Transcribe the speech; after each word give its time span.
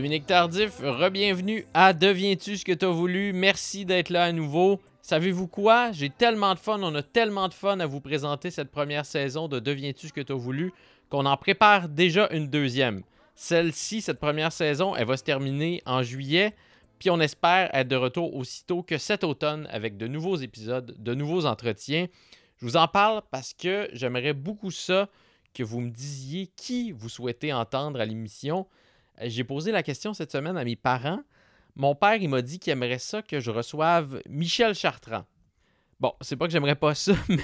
Dominique 0.00 0.24
Tardif, 0.24 0.78
re-bienvenue 0.78 1.66
à 1.74 1.92
Deviens-tu 1.92 2.56
ce 2.56 2.64
que 2.64 2.72
t'as 2.72 2.88
voulu? 2.88 3.34
Merci 3.34 3.84
d'être 3.84 4.08
là 4.08 4.24
à 4.24 4.32
nouveau. 4.32 4.80
Savez-vous 5.02 5.46
quoi? 5.46 5.92
J'ai 5.92 6.08
tellement 6.08 6.54
de 6.54 6.58
fun, 6.58 6.80
on 6.82 6.94
a 6.94 7.02
tellement 7.02 7.48
de 7.48 7.52
fun 7.52 7.78
à 7.80 7.86
vous 7.86 8.00
présenter 8.00 8.50
cette 8.50 8.70
première 8.70 9.04
saison 9.04 9.46
de 9.46 9.58
Deviens-tu 9.58 10.08
ce 10.08 10.14
que 10.14 10.22
t'as 10.22 10.32
voulu 10.32 10.72
qu'on 11.10 11.26
en 11.26 11.36
prépare 11.36 11.90
déjà 11.90 12.30
une 12.30 12.48
deuxième. 12.48 13.02
Celle-ci, 13.34 14.00
cette 14.00 14.18
première 14.18 14.52
saison, 14.52 14.96
elle 14.96 15.06
va 15.06 15.18
se 15.18 15.22
terminer 15.22 15.82
en 15.84 16.02
juillet, 16.02 16.54
puis 16.98 17.10
on 17.10 17.20
espère 17.20 17.68
être 17.74 17.88
de 17.88 17.96
retour 17.96 18.34
aussitôt 18.34 18.82
que 18.82 18.96
cet 18.96 19.22
automne 19.22 19.68
avec 19.70 19.98
de 19.98 20.06
nouveaux 20.06 20.36
épisodes, 20.36 20.96
de 20.98 21.14
nouveaux 21.14 21.44
entretiens. 21.44 22.06
Je 22.56 22.64
vous 22.64 22.78
en 22.78 22.88
parle 22.88 23.20
parce 23.30 23.52
que 23.52 23.90
j'aimerais 23.92 24.32
beaucoup 24.32 24.70
ça 24.70 25.10
que 25.52 25.62
vous 25.62 25.80
me 25.80 25.90
disiez 25.90 26.46
qui 26.56 26.90
vous 26.90 27.10
souhaitez 27.10 27.52
entendre 27.52 28.00
à 28.00 28.06
l'émission. 28.06 28.66
Euh, 29.20 29.26
J'ai 29.28 29.44
posé 29.44 29.72
la 29.72 29.82
question 29.82 30.14
cette 30.14 30.32
semaine 30.32 30.56
à 30.56 30.64
mes 30.64 30.76
parents. 30.76 31.20
Mon 31.76 31.94
père, 31.94 32.16
il 32.16 32.28
m'a 32.28 32.42
dit 32.42 32.58
qu'il 32.58 32.72
aimerait 32.72 32.98
ça 32.98 33.22
que 33.22 33.38
je 33.40 33.50
reçoive 33.50 34.20
Michel 34.28 34.74
Chartrand. 34.74 35.24
Bon, 36.00 36.12
c'est 36.20 36.36
pas 36.36 36.46
que 36.46 36.52
j'aimerais 36.52 36.76
pas 36.76 36.94
ça, 36.94 37.14
mais 37.28 37.42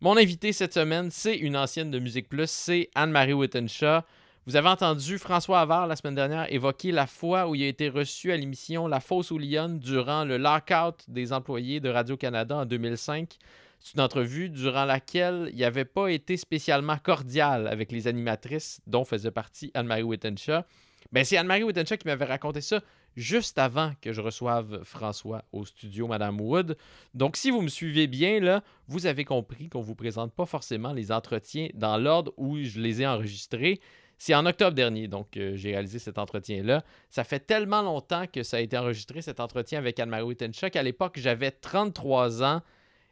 Mon 0.00 0.16
invité 0.16 0.52
cette 0.52 0.74
semaine, 0.74 1.12
c'est 1.12 1.36
une 1.36 1.56
ancienne 1.56 1.92
de 1.92 2.00
Musique 2.00 2.28
Plus, 2.28 2.50
c'est 2.50 2.90
Anne-Marie 2.96 3.34
Wittenshaw. 3.34 4.00
Vous 4.48 4.56
avez 4.56 4.68
entendu 4.68 5.16
François 5.16 5.60
Havard 5.60 5.86
la 5.86 5.94
semaine 5.94 6.16
dernière 6.16 6.52
évoquer 6.52 6.90
la 6.90 7.06
fois 7.06 7.46
où 7.46 7.54
il 7.54 7.62
a 7.62 7.68
été 7.68 7.88
reçu 7.88 8.32
à 8.32 8.36
l'émission 8.36 8.88
La 8.88 8.98
Fosse 8.98 9.30
aux 9.30 9.38
durant 9.38 10.24
le 10.24 10.36
lockout 10.36 11.04
des 11.06 11.32
employés 11.32 11.78
de 11.78 11.90
Radio-Canada 11.90 12.56
en 12.56 12.66
2005. 12.66 13.38
C'est 13.80 13.94
une 13.94 14.00
entrevue 14.00 14.48
durant 14.48 14.84
laquelle 14.84 15.50
il 15.52 15.60
n'avait 15.60 15.84
pas 15.84 16.08
été 16.08 16.36
spécialement 16.36 16.96
cordial 16.98 17.68
avec 17.68 17.92
les 17.92 18.08
animatrices 18.08 18.80
dont 18.86 19.04
faisait 19.04 19.30
partie 19.30 19.70
Anne-Marie 19.74 20.02
Wittenshaw. 20.02 20.62
Ben, 21.12 21.24
c'est 21.24 21.36
Anne-Marie 21.36 21.62
Wittenshaw 21.62 21.96
qui 21.96 22.06
m'avait 22.06 22.24
raconté 22.24 22.60
ça 22.60 22.80
juste 23.16 23.58
avant 23.58 23.92
que 24.00 24.12
je 24.12 24.20
reçoive 24.20 24.82
François 24.84 25.44
au 25.52 25.64
studio 25.64 26.06
Madame 26.06 26.40
Wood. 26.40 26.76
Donc, 27.14 27.36
si 27.36 27.50
vous 27.50 27.62
me 27.62 27.68
suivez 27.68 28.06
bien, 28.06 28.40
là, 28.40 28.62
vous 28.88 29.06
avez 29.06 29.24
compris 29.24 29.68
qu'on 29.68 29.80
ne 29.80 29.84
vous 29.84 29.94
présente 29.94 30.34
pas 30.34 30.46
forcément 30.46 30.92
les 30.92 31.10
entretiens 31.10 31.68
dans 31.74 31.96
l'ordre 31.96 32.32
où 32.36 32.58
je 32.58 32.80
les 32.80 33.02
ai 33.02 33.06
enregistrés. 33.06 33.80
C'est 34.18 34.34
en 34.34 34.46
octobre 34.46 34.74
dernier, 34.74 35.08
donc 35.08 35.36
euh, 35.36 35.56
j'ai 35.56 35.72
réalisé 35.72 35.98
cet 35.98 36.18
entretien-là. 36.18 36.82
Ça 37.10 37.22
fait 37.22 37.40
tellement 37.40 37.82
longtemps 37.82 38.24
que 38.26 38.42
ça 38.42 38.56
a 38.56 38.60
été 38.60 38.76
enregistré, 38.78 39.20
cet 39.20 39.40
entretien 39.40 39.78
avec 39.78 40.00
Anne-Marie 40.00 40.24
Wittenshaw, 40.24 40.70
qu'à 40.70 40.82
l'époque, 40.82 41.18
j'avais 41.18 41.50
33 41.50 42.42
ans 42.42 42.62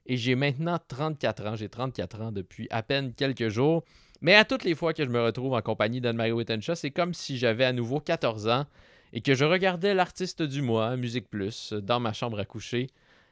et 0.06 0.16
j'ai 0.16 0.34
maintenant 0.34 0.78
34 0.88 1.46
ans. 1.46 1.56
J'ai 1.56 1.68
34 1.68 2.20
ans 2.20 2.32
depuis 2.32 2.66
à 2.70 2.82
peine 2.82 3.12
quelques 3.14 3.48
jours. 3.48 3.84
Mais 4.20 4.34
à 4.34 4.44
toutes 4.44 4.64
les 4.64 4.74
fois 4.74 4.94
que 4.94 5.04
je 5.04 5.10
me 5.10 5.22
retrouve 5.22 5.52
en 5.52 5.60
compagnie 5.60 6.00
d'Anne-Marie 6.00 6.32
Wittenshaw, 6.32 6.74
c'est 6.74 6.90
comme 6.90 7.12
si 7.12 7.36
j'avais 7.36 7.64
à 7.64 7.72
nouveau 7.72 8.00
14 8.00 8.48
ans 8.48 8.66
et 9.12 9.20
que 9.20 9.34
je 9.34 9.44
regardais 9.44 9.94
l'artiste 9.94 10.42
du 10.42 10.62
mois, 10.62 10.96
Musique 10.96 11.28
Plus, 11.28 11.72
dans 11.72 12.00
ma 12.00 12.12
chambre 12.12 12.38
à 12.38 12.44
coucher. 12.44 12.88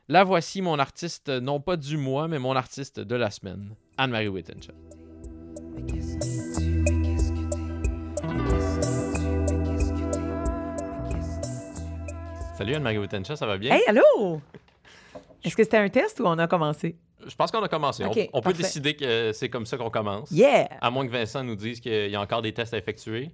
La 0.08 0.24
voici 0.24 0.60
mon 0.60 0.78
artiste, 0.78 1.28
non 1.28 1.60
pas 1.60 1.76
du 1.76 1.96
mois, 1.96 2.28
mais 2.28 2.38
mon 2.38 2.54
artiste 2.54 3.00
de 3.00 3.16
la 3.16 3.30
semaine, 3.30 3.74
Anne-Marie 3.96 4.28
Wittenshaw. 4.28 4.74
Salut 12.58 12.74
Anne-Marie 12.74 12.98
Wittenshaw, 12.98 13.36
ça 13.36 13.46
va 13.46 13.56
bien? 13.56 13.74
Hey, 13.74 13.82
allô? 13.88 14.40
Est-ce 15.44 15.56
que 15.56 15.64
c'était 15.64 15.76
un 15.78 15.88
test 15.88 16.20
ou 16.20 16.24
on 16.26 16.38
a 16.38 16.46
commencé? 16.46 16.96
Je 17.26 17.34
pense 17.36 17.50
qu'on 17.50 17.62
a 17.62 17.68
commencé. 17.68 18.04
On- 18.32 18.40
peut 18.40 18.52
décider 18.52 18.94
que 18.96 19.32
c'est 19.32 19.48
comme 19.48 19.66
ça 19.66 19.76
qu'on 19.76 19.90
commence. 19.90 20.30
Yeah! 20.32 20.68
À 20.80 20.90
moins 20.90 21.06
que 21.06 21.12
Vincent 21.12 21.44
nous 21.44 21.54
dise 21.56 21.78
qu'il 21.80 22.10
y 22.10 22.16
a 22.16 22.20
encore 22.20 22.42
des 22.42 22.52
tests 22.52 22.74
à 22.74 22.78
effectuer. 22.78 23.30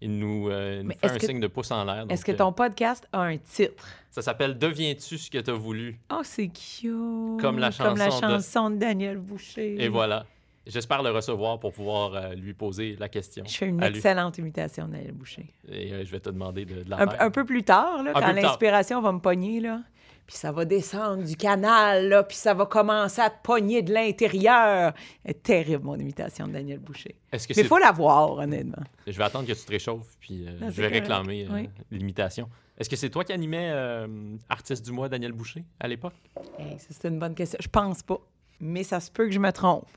Il 0.00 0.18
nous, 0.18 0.48
euh, 0.48 0.82
nous 0.82 0.90
fait 0.90 1.10
un 1.10 1.16
que- 1.18 1.26
signe 1.26 1.40
de 1.40 1.46
pouce 1.46 1.70
en 1.70 1.84
l'air. 1.84 2.06
Est-ce 2.08 2.24
que 2.24 2.32
ton 2.32 2.52
podcast 2.52 3.08
a 3.12 3.20
un 3.22 3.36
titre? 3.36 3.84
euh, 3.86 4.06
Ça 4.10 4.22
s'appelle 4.22 4.58
Deviens-tu 4.58 5.16
ce 5.18 5.30
que 5.30 5.38
tu 5.38 5.50
as 5.50 5.54
voulu? 5.54 5.98
Oh, 6.12 6.20
c'est 6.24 6.48
cute! 6.48 7.40
Comme 7.40 7.58
la 7.58 7.70
Comme 7.70 7.96
la 7.96 8.10
chanson 8.10 8.26
de- 8.26 8.32
chanson 8.32 8.70
de 8.70 8.76
Daniel 8.76 9.18
Boucher. 9.18 9.76
Et 9.82 9.88
voilà. 9.88 10.26
J'espère 10.66 11.02
le 11.02 11.10
recevoir 11.10 11.58
pour 11.58 11.72
pouvoir 11.72 12.14
euh, 12.14 12.34
lui 12.34 12.54
poser 12.54 12.96
la 12.98 13.08
question. 13.08 13.42
Je 13.48 13.56
fais 13.56 13.66
une 13.66 13.80
lui. 13.80 13.86
excellente 13.96 14.38
imitation 14.38 14.86
de 14.86 14.92
Daniel 14.92 15.12
Boucher. 15.12 15.46
Et 15.68 15.92
euh, 15.92 16.04
je 16.04 16.10
vais 16.12 16.20
te 16.20 16.30
demander 16.30 16.64
de, 16.64 16.82
de 16.84 16.90
la 16.90 17.02
Un, 17.02 17.08
faire. 17.10 17.20
un 17.22 17.30
peu 17.30 17.44
plus 17.44 17.64
tard, 17.64 18.02
là, 18.04 18.12
Un 18.14 18.20
quand 18.20 18.32
l'inspiration 18.32 19.00
va 19.00 19.10
me 19.10 19.18
pogner, 19.18 19.58
là, 19.60 19.80
puis 20.26 20.36
ça 20.36 20.52
va 20.52 20.64
descendre 20.64 21.24
du 21.24 21.36
canal, 21.36 22.08
là, 22.08 22.22
puis 22.22 22.36
ça 22.36 22.54
va 22.54 22.64
commencer 22.66 23.20
à 23.20 23.28
te 23.30 23.42
pogner 23.42 23.82
de 23.82 23.92
l'intérieur. 23.92 24.94
Terrible, 25.42 25.84
mon 25.84 25.96
imitation 25.96 26.46
de 26.46 26.52
Daniel 26.52 26.78
Boucher. 26.78 27.16
Est-ce 27.32 27.46
que 27.48 27.52
Mais 27.56 27.62
il 27.62 27.68
faut 27.68 27.78
la 27.78 27.92
voir, 27.92 28.32
honnêtement. 28.38 28.82
Je 29.06 29.12
vais 29.16 29.24
attendre 29.24 29.46
que 29.46 29.52
tu 29.52 29.64
te 29.64 29.70
réchauffes, 29.70 30.16
puis 30.20 30.46
euh, 30.46 30.52
Non, 30.60 30.70
je 30.70 30.80
vais 30.80 30.88
correct. 30.88 31.00
réclamer 31.08 31.46
euh, 31.46 31.52
Oui. 31.54 31.68
l'imitation. 31.90 32.48
Est-ce 32.78 32.88
que 32.88 32.96
c'est 32.96 33.10
toi 33.10 33.24
qui 33.24 33.32
animais 33.32 33.70
euh, 33.72 34.06
Artiste 34.48 34.84
du 34.84 34.92
mois 34.92 35.08
Daniel 35.08 35.32
Boucher 35.32 35.64
à 35.78 35.86
l'époque? 35.88 36.14
Hey, 36.58 36.76
c'est 36.78 37.08
une 37.08 37.18
bonne 37.18 37.34
question. 37.34 37.58
Je 37.60 37.68
pense 37.68 38.02
pas. 38.02 38.18
Mais 38.60 38.82
ça 38.84 39.00
se 39.00 39.10
peut 39.10 39.26
que 39.26 39.32
je 39.32 39.38
me 39.38 39.50
trompe. 39.52 39.88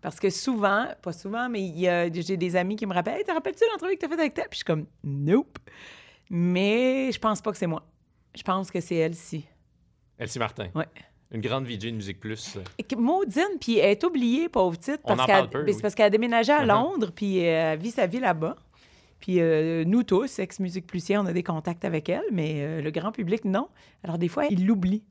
Parce 0.00 0.18
que 0.20 0.30
souvent, 0.30 0.86
pas 1.00 1.12
souvent, 1.12 1.48
mais 1.48 1.72
j'ai 2.12 2.36
des 2.36 2.56
amis 2.56 2.76
qui 2.76 2.86
me 2.86 2.92
rappellent 2.94 3.18
Hey, 3.18 3.24
te 3.24 3.32
rappelles-tu 3.32 3.64
l'entrevue 3.72 3.94
que 3.94 4.00
tu 4.00 4.06
as 4.06 4.08
faite 4.08 4.18
avec 4.20 4.34
ta? 4.34 4.42
Puis 4.42 4.50
je 4.52 4.56
suis 4.56 4.64
comme 4.64 4.86
Nope. 5.04 5.58
Mais 6.30 7.10
je 7.12 7.18
pense 7.18 7.40
pas 7.40 7.52
que 7.52 7.58
c'est 7.58 7.66
moi. 7.66 7.82
Je 8.34 8.42
pense 8.42 8.70
que 8.70 8.80
c'est 8.80 8.96
elle-ci. 8.96 9.44
Elsie 10.22 10.38
Martin. 10.38 10.68
Ouais. 10.74 10.86
Une 11.30 11.40
grande 11.40 11.64
VJ 11.64 11.78
de 11.86 11.90
Musique 11.92 12.20
Plus. 12.20 12.58
Maudine, 12.96 13.42
puis 13.60 13.78
elle 13.78 13.90
est 13.92 14.04
oubliée, 14.04 14.48
pauvre 14.50 14.76
petite, 14.76 15.00
parce 15.02 15.24
qu'elle 15.26 15.48
oui. 15.64 15.74
parce 15.80 15.94
qu'elle 15.94 16.06
a 16.06 16.10
déménagé 16.10 16.52
à 16.52 16.62
Uh-huh. 16.62 16.66
Londres, 16.68 17.10
puis 17.14 17.40
euh, 17.40 17.72
elle 17.72 17.78
vit 17.78 17.90
sa 17.90 18.06
vie 18.06 18.20
là-bas. 18.20 18.56
Puis 19.18 19.40
euh, 19.40 19.84
nous 19.86 20.02
tous, 20.02 20.38
ex-musique 20.40 20.86
plusier, 20.86 21.16
on 21.16 21.24
a 21.26 21.32
des 21.32 21.42
contacts 21.42 21.84
avec 21.84 22.08
elle, 22.08 22.24
mais 22.32 22.56
euh, 22.62 22.82
le 22.82 22.90
grand 22.90 23.12
public, 23.12 23.44
non. 23.44 23.68
Alors 24.04 24.18
des 24.18 24.28
fois, 24.28 24.46
il 24.46 24.66
l'oublie 24.66 25.04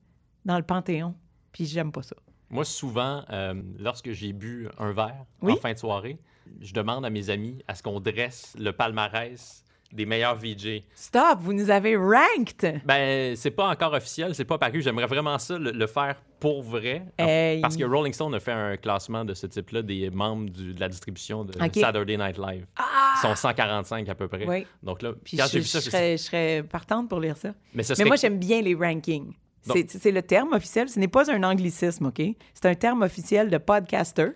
dans 0.46 0.58
le 0.58 0.64
Panthéon, 0.64 1.16
puis 1.52 1.66
j'aime 1.66 1.92
pas 1.92 2.04
ça. 2.04 2.16
Moi, 2.50 2.66
souvent, 2.66 3.24
euh, 3.32 3.54
lorsque 3.80 4.12
j'ai 4.12 4.34
bu 4.34 4.68
un 4.78 4.92
verre 4.92 5.26
Oui. 5.42 5.54
en 5.54 5.56
fin 5.56 5.74
de 5.74 5.78
soirée, 5.80 6.20
je 6.60 6.74
demande 6.74 7.06
à 7.06 7.10
mes 7.10 7.30
amis 7.30 7.64
à 7.68 7.74
ce 7.76 7.82
qu'on 7.84 8.00
dresse 8.02 8.54
le 8.60 8.74
palmarès 8.74 9.64
des 9.94 10.06
meilleurs 10.06 10.36
VJ. 10.36 10.82
Stop, 10.96 11.40
vous 11.40 11.54
nous 11.54 11.70
avez 11.70 11.96
ranked! 11.96 12.82
Ben, 12.86 13.36
c'est 13.36 13.52
pas 13.52 13.68
encore 13.70 13.94
officiel, 13.94 14.34
c'est 14.36 14.46
pas 14.46 14.58
paru. 14.58 14.82
J'aimerais 14.82 15.08
vraiment 15.08 15.38
ça 15.40 15.58
le, 15.58 15.72
le 15.72 15.88
faire 15.88 16.16
pour 16.40 16.64
vrai. 16.64 17.04
Hey. 17.18 17.62
Parce 17.62 17.78
que 17.78 17.84
Rolling 17.84 18.14
Stone 18.14 18.34
a 18.36 18.40
fait 18.40 18.52
un 18.52 18.78
classement 18.78 19.24
de 19.26 19.34
ce 19.34 19.46
type-là 19.48 19.82
des 19.82 20.10
membres 20.10 20.50
du- 20.50 20.74
de 20.74 20.80
la 20.80 20.90
distribution 20.90 21.44
de. 21.46 21.54
Saturday 21.54 22.18
Night 22.18 22.38
Live. 22.38 22.66
Ah! 22.78 23.14
Ils 23.18 23.28
sont 23.28 23.36
145 23.36 24.08
à 24.10 24.16
peu 24.16 24.28
près. 24.28 24.48
Oui. 24.48 24.66
Donc 24.82 25.02
là, 25.02 25.14
Puis 25.24 25.38
quand 25.38 25.46
je, 25.46 25.52
j'ai 25.52 25.60
vu 25.60 25.66
ça, 25.66 25.80
je 25.80 25.90
serais, 25.90 26.18
je 26.18 26.24
serais 26.24 26.64
partante 26.64 27.10
pour 27.10 27.20
lire 27.20 27.38
ça. 27.38 27.54
mais 27.74 27.84
ce 27.84 27.94
Mais 27.98 28.06
moi, 28.06 28.16
j'aime 28.16 28.40
bien 28.40 28.62
les 28.62 28.74
rankings. 28.76 29.34
C'est 29.88 30.12
le 30.12 30.22
terme 30.24 30.54
officiel. 30.54 30.90
Ce 30.90 31.00
n'est 31.00 31.08
pas 31.08 31.32
un 31.32 31.44
anglicisme, 31.44 32.08
OK? 32.08 32.22
C'est 32.54 32.66
un 32.66 32.74
terme 32.76 33.04
officiel 33.04 33.50
de 33.52 33.58
podcaster. 33.60 34.30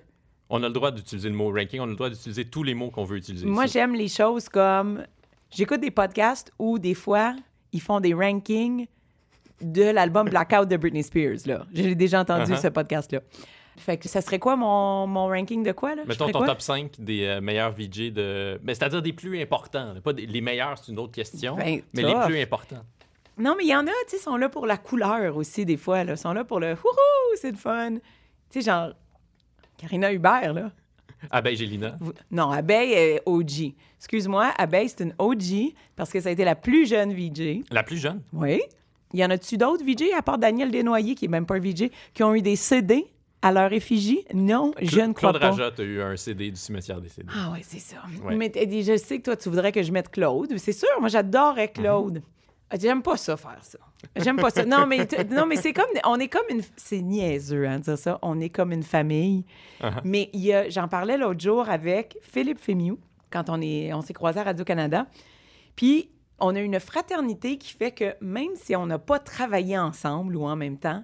on 0.50 0.62
a 0.62 0.68
le 0.68 0.74
droit 0.74 0.92
d'utiliser 0.92 1.30
le 1.30 1.36
mot 1.36 1.52
ranking, 1.52 1.80
on 1.80 1.86
a 1.86 1.88
le 1.88 1.96
droit 1.96 2.10
d'utiliser 2.12 2.46
tous 2.46 2.62
les 2.62 2.76
mots 2.76 2.92
qu'on 2.92 3.04
veut 3.06 3.18
utiliser. 3.18 3.48
Moi, 3.48 3.66
j'aime 3.66 3.96
les 3.96 4.08
choses 4.08 4.48
comme... 4.48 5.04
J'écoute 5.52 5.82
des 5.82 5.92
podcasts 5.92 6.52
où, 6.60 6.80
des 6.80 6.94
fois, 6.94 7.36
ils 7.72 7.82
font 7.82 8.00
des 8.00 8.14
rankings 8.14 8.88
de 9.62 9.84
l'album 9.84 10.30
Blackout 10.30 10.68
de 10.68 10.78
Britney 10.78 11.04
Spears, 11.04 11.38
là. 11.46 11.66
J'ai 11.74 11.96
déjà 11.96 12.22
entendu 12.22 12.52
Uh-huh. 12.52 12.62
ce 12.62 12.68
podcast-là. 12.68 13.20
Fait 13.78 13.98
que 13.98 14.08
ça 14.08 14.22
serait 14.22 14.40
quoi 14.40 14.56
mon, 14.56 15.06
mon 15.08 15.28
ranking 15.28 15.62
de 15.64 15.72
quoi, 15.74 15.96
là? 15.96 16.04
Mettons 16.06 16.30
ton 16.30 16.40
quoi? 16.40 16.48
top 16.48 16.62
5 16.62 16.92
des 17.00 17.26
euh, 17.26 17.42
meilleurs 17.42 17.72
VJ 17.74 18.12
de. 18.14 18.58
Mais 18.64 18.74
c'est-à-dire 18.74 19.02
des 19.02 19.12
plus 19.12 19.42
importants. 19.42 19.94
là. 19.94 20.02
Pas 20.02 20.14
des- 20.14 20.26
Les 20.26 20.40
meilleurs, 20.42 20.78
c'est 20.78 20.92
une 20.94 21.00
autre 21.00 21.12
question. 21.12 21.56
Ben, 21.58 21.82
mais 21.94 22.04
les 22.04 22.16
plus 22.26 22.42
importants. 22.42 22.84
Non, 23.38 23.54
mais 23.58 23.66
il 23.66 23.70
y 23.70 23.76
en 23.76 23.86
a, 23.86 23.92
tu 24.08 24.16
sais, 24.16 24.18
sont 24.18 24.38
là 24.38 24.48
pour 24.48 24.66
la 24.66 24.78
couleur 24.78 25.36
aussi, 25.36 25.66
des 25.66 25.76
fois, 25.76 26.06
là. 26.06 26.14
Ils 26.14 26.18
sont 26.18 26.32
là 26.32 26.46
pour 26.46 26.62
le 26.62 26.68
«Wouhou, 26.84 27.36
c'est 27.36 27.52
le 27.52 27.58
fun!» 27.58 27.96
Tu 28.50 28.62
sais, 28.62 28.72
genre... 28.72 28.92
Karina 29.78 30.14
Hubert, 30.14 30.54
là. 30.54 30.72
Abeille 31.32 31.56
Gélina. 31.56 31.98
Non, 32.32 32.50
Abeille 32.52 32.92
est 32.94 33.22
OG. 33.26 33.74
Excuse-moi, 34.00 34.52
Abeille, 34.58 34.90
c'est 34.90 35.04
une 35.04 35.14
OG 35.18 35.74
parce 35.96 36.12
que 36.12 36.20
ça 36.22 36.30
a 36.30 36.32
été 36.32 36.44
la 36.46 36.56
plus 36.56 36.88
jeune 36.88 37.14
VJ. 37.14 37.64
La 37.72 37.84
plus 37.84 37.98
jeune? 37.98 38.22
Oui. 38.34 38.62
Il 39.14 39.20
y 39.20 39.26
en 39.26 39.30
a-tu 39.30 39.58
d'autres 39.58 39.84
VJ, 39.86 40.12
à 40.18 40.22
part 40.22 40.38
Daniel 40.38 40.72
Desnoyers, 40.72 41.16
qui 41.16 41.26
est 41.26 41.30
même 41.30 41.46
pas 41.46 41.56
un 41.56 41.60
VJ, 41.60 41.90
qui 42.14 42.24
ont 42.24 42.36
eu 42.36 42.42
des 42.42 42.56
CD 42.56 43.06
à 43.42 43.52
leur 43.52 43.72
effigie? 43.72 44.26
Non, 44.34 44.72
je 44.82 45.00
ne 45.00 45.14
crois 45.14 45.30
Claude 45.32 45.42
pas. 45.42 45.52
Rajot 45.52 45.82
a 45.82 45.84
eu 45.84 46.02
un 46.02 46.18
CD 46.18 46.50
du 46.52 46.58
cimetière 46.58 47.00
des 47.00 47.10
CD. 47.10 47.28
Ah 47.34 47.52
oui, 47.54 47.60
c'est 47.62 47.80
ça. 47.80 47.98
Ouais. 48.24 48.36
Mais 48.36 48.52
je 48.56 48.98
sais 48.98 49.20
que 49.20 49.24
toi, 49.24 49.38
tu 49.38 49.48
voudrais 49.50 49.72
que 49.72 49.82
je 49.84 49.92
mette 49.92 50.10
Claude. 50.10 50.58
C'est 50.58 50.74
sûr, 50.74 50.90
moi, 51.00 51.08
j'adorais 51.10 51.72
Mhm. 51.76 51.84
Claude. 51.84 52.22
J'aime 52.80 53.02
pas 53.04 53.16
ça, 53.18 53.38
faire 53.38 53.60
ça. 53.62 53.78
J'aime 54.16 54.38
pas 54.38 54.50
ça. 54.50 54.66
Non, 54.66 54.86
mais, 54.88 55.08
non, 55.30 55.46
mais 55.46 55.56
c'est 55.56 55.72
comme... 55.72 55.86
On 56.04 56.20
est 56.20 56.28
comme 56.28 56.46
une... 56.50 56.62
C'est 56.76 57.02
niaiseux, 57.02 57.68
hein, 57.68 57.78
de 57.80 57.84
dire 57.84 57.98
ça. 57.98 58.18
On 58.22 58.40
est 58.40 58.50
comme 58.50 58.72
une 58.72 58.84
famille. 58.84 59.46
Mais 60.04 60.30
il 60.34 60.42
y 60.42 60.54
a- 60.54 60.70
j'en 60.70 60.88
parlais 60.88 61.18
l'autre 61.18 61.40
jour 61.40 61.70
avec 61.70 62.18
Philippe 62.22 62.60
Fémiou, 62.60 62.98
quand 63.32 63.50
on 63.50 63.62
est 63.62 63.94
on 63.94 64.02
s'est 64.02 64.14
croisés 64.14 64.40
à 64.40 64.44
Radio-Canada. 64.44 65.06
Puis, 65.76 66.10
on 66.40 66.56
a 66.56 66.60
une 66.60 66.80
fraternité 66.80 67.58
qui 67.58 67.72
fait 67.74 67.92
que 67.92 68.16
même 68.20 68.56
si 68.56 68.76
on 68.76 68.86
n'a 68.88 69.00
pas 69.00 69.20
travaillé 69.20 69.78
ensemble 69.78 70.36
ou 70.36 70.46
en 70.46 70.56
même 70.56 70.78
temps, 70.78 71.04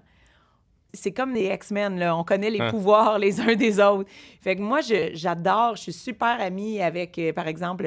c'est 0.94 1.14
comme 1.14 1.32
des 1.34 1.46
X-Men, 1.54 1.98
là. 2.00 2.18
On 2.18 2.24
connaît 2.26 2.50
les 2.50 2.60
Hein. 2.60 2.70
pouvoirs 2.70 3.18
les 3.18 3.40
uns 3.40 3.56
des 3.56 3.80
autres. 3.80 4.10
Fait 4.42 4.56
que 4.58 4.62
moi, 4.62 4.82
je- 4.82 5.12
j'adore, 5.14 5.76
je 5.78 5.84
suis 5.84 5.94
super 5.94 6.42
amie 6.42 6.82
avec, 6.82 7.18
euh, 7.20 7.32
par 7.32 7.48
exemple, 7.48 7.86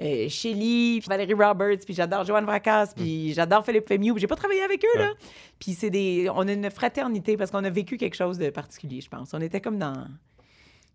euh, 0.00 0.28
Shelly, 0.28 1.00
puis 1.00 1.08
Valérie 1.08 1.34
Roberts, 1.34 1.78
puis 1.84 1.94
j'adore 1.94 2.24
Joanne 2.24 2.44
Vracas, 2.44 2.92
puis 2.96 3.32
j'adore 3.34 3.64
Philippe 3.64 3.88
Fémiou. 3.88 4.14
puis 4.14 4.20
J'ai 4.20 4.26
pas 4.26 4.36
travaillé 4.36 4.62
avec 4.62 4.84
eux, 4.84 4.98
là. 4.98 5.12
Puis 5.58 5.72
c'est 5.72 5.90
des... 5.90 6.28
On 6.34 6.46
a 6.46 6.52
une 6.52 6.70
fraternité 6.70 7.36
parce 7.36 7.50
qu'on 7.50 7.64
a 7.64 7.70
vécu 7.70 7.96
quelque 7.96 8.14
chose 8.16 8.38
de 8.38 8.50
particulier, 8.50 9.00
je 9.00 9.08
pense. 9.08 9.32
On 9.32 9.40
était 9.40 9.60
comme 9.60 9.78
dans, 9.78 10.06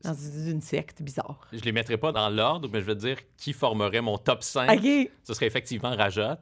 dans 0.03 0.13
une 0.13 0.61
secte 0.61 1.01
bizarre. 1.01 1.47
Je 1.51 1.61
les 1.61 1.71
mettrai 1.71 1.97
pas 1.97 2.11
dans 2.11 2.29
l'ordre, 2.29 2.69
mais 2.71 2.81
je 2.81 2.85
te 2.85 2.91
dire 2.91 3.17
qui 3.37 3.53
formerait 3.53 4.01
mon 4.01 4.17
top 4.19 4.43
5. 4.43 4.69
OK. 4.79 5.09
Ce 5.23 5.33
serait 5.33 5.47
effectivement 5.47 5.95
Rajot, 5.95 6.35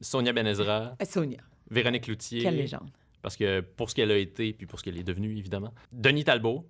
Sonia 0.00 0.32
Benezra, 0.32 0.96
Euh, 1.00 1.04
Sonia, 1.04 1.38
Véronique 1.70 2.06
Loutier. 2.08 2.42
quelle 2.42 2.56
légende. 2.56 2.90
Parce 3.22 3.36
que 3.36 3.60
pour 3.60 3.88
ce 3.90 3.94
qu'elle 3.94 4.10
a 4.10 4.16
été, 4.16 4.52
puis 4.54 4.66
pour 4.66 4.78
ce 4.80 4.84
qu'elle 4.84 4.98
est 4.98 5.02
devenue, 5.04 5.36
évidemment. 5.36 5.72
Denis 5.92 6.24
Talbot 6.24 6.64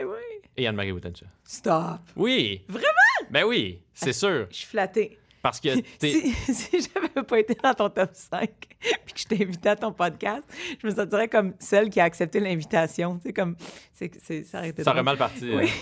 Eh 0.00 0.04
oui. 0.04 0.16
et 0.56 0.66
Anne-Marie 0.66 0.90
Wittencha. 0.92 1.26
Stop. 1.44 2.00
Oui! 2.16 2.64
Vraiment? 2.68 2.84
Ben 3.30 3.44
oui, 3.44 3.80
c'est 3.94 4.12
sûr. 4.12 4.46
Je 4.50 4.56
suis 4.56 4.66
flattée. 4.66 5.18
Parce 5.42 5.60
que. 5.60 5.68
Si, 6.00 6.32
si 6.32 6.88
j'avais 6.94 7.22
pas 7.24 7.38
été 7.38 7.54
dans 7.62 7.74
ton 7.74 7.88
top 7.90 8.10
5 8.12 8.48
puis 8.80 9.14
que 9.14 9.20
je 9.20 9.24
t'ai 9.26 9.42
invité 9.44 9.68
à 9.70 9.76
ton 9.76 9.92
podcast, 9.92 10.42
je 10.82 10.86
me 10.86 10.94
sentirais 10.94 11.28
comme 11.28 11.54
celle 11.58 11.90
qui 11.90 12.00
a 12.00 12.04
accepté 12.04 12.40
l'invitation. 12.40 13.20
Comme. 13.34 13.56
C'est, 13.92 14.10
c'est, 14.20 14.44
ça 14.44 14.58
aurait 14.58 14.70
été 14.70 14.82
Ça 14.82 14.90
aurait 14.90 15.02
drôle. 15.02 15.04
mal 15.04 15.16
parti. 15.16 15.50
Oui. 15.54 15.64
hein. 15.68 15.72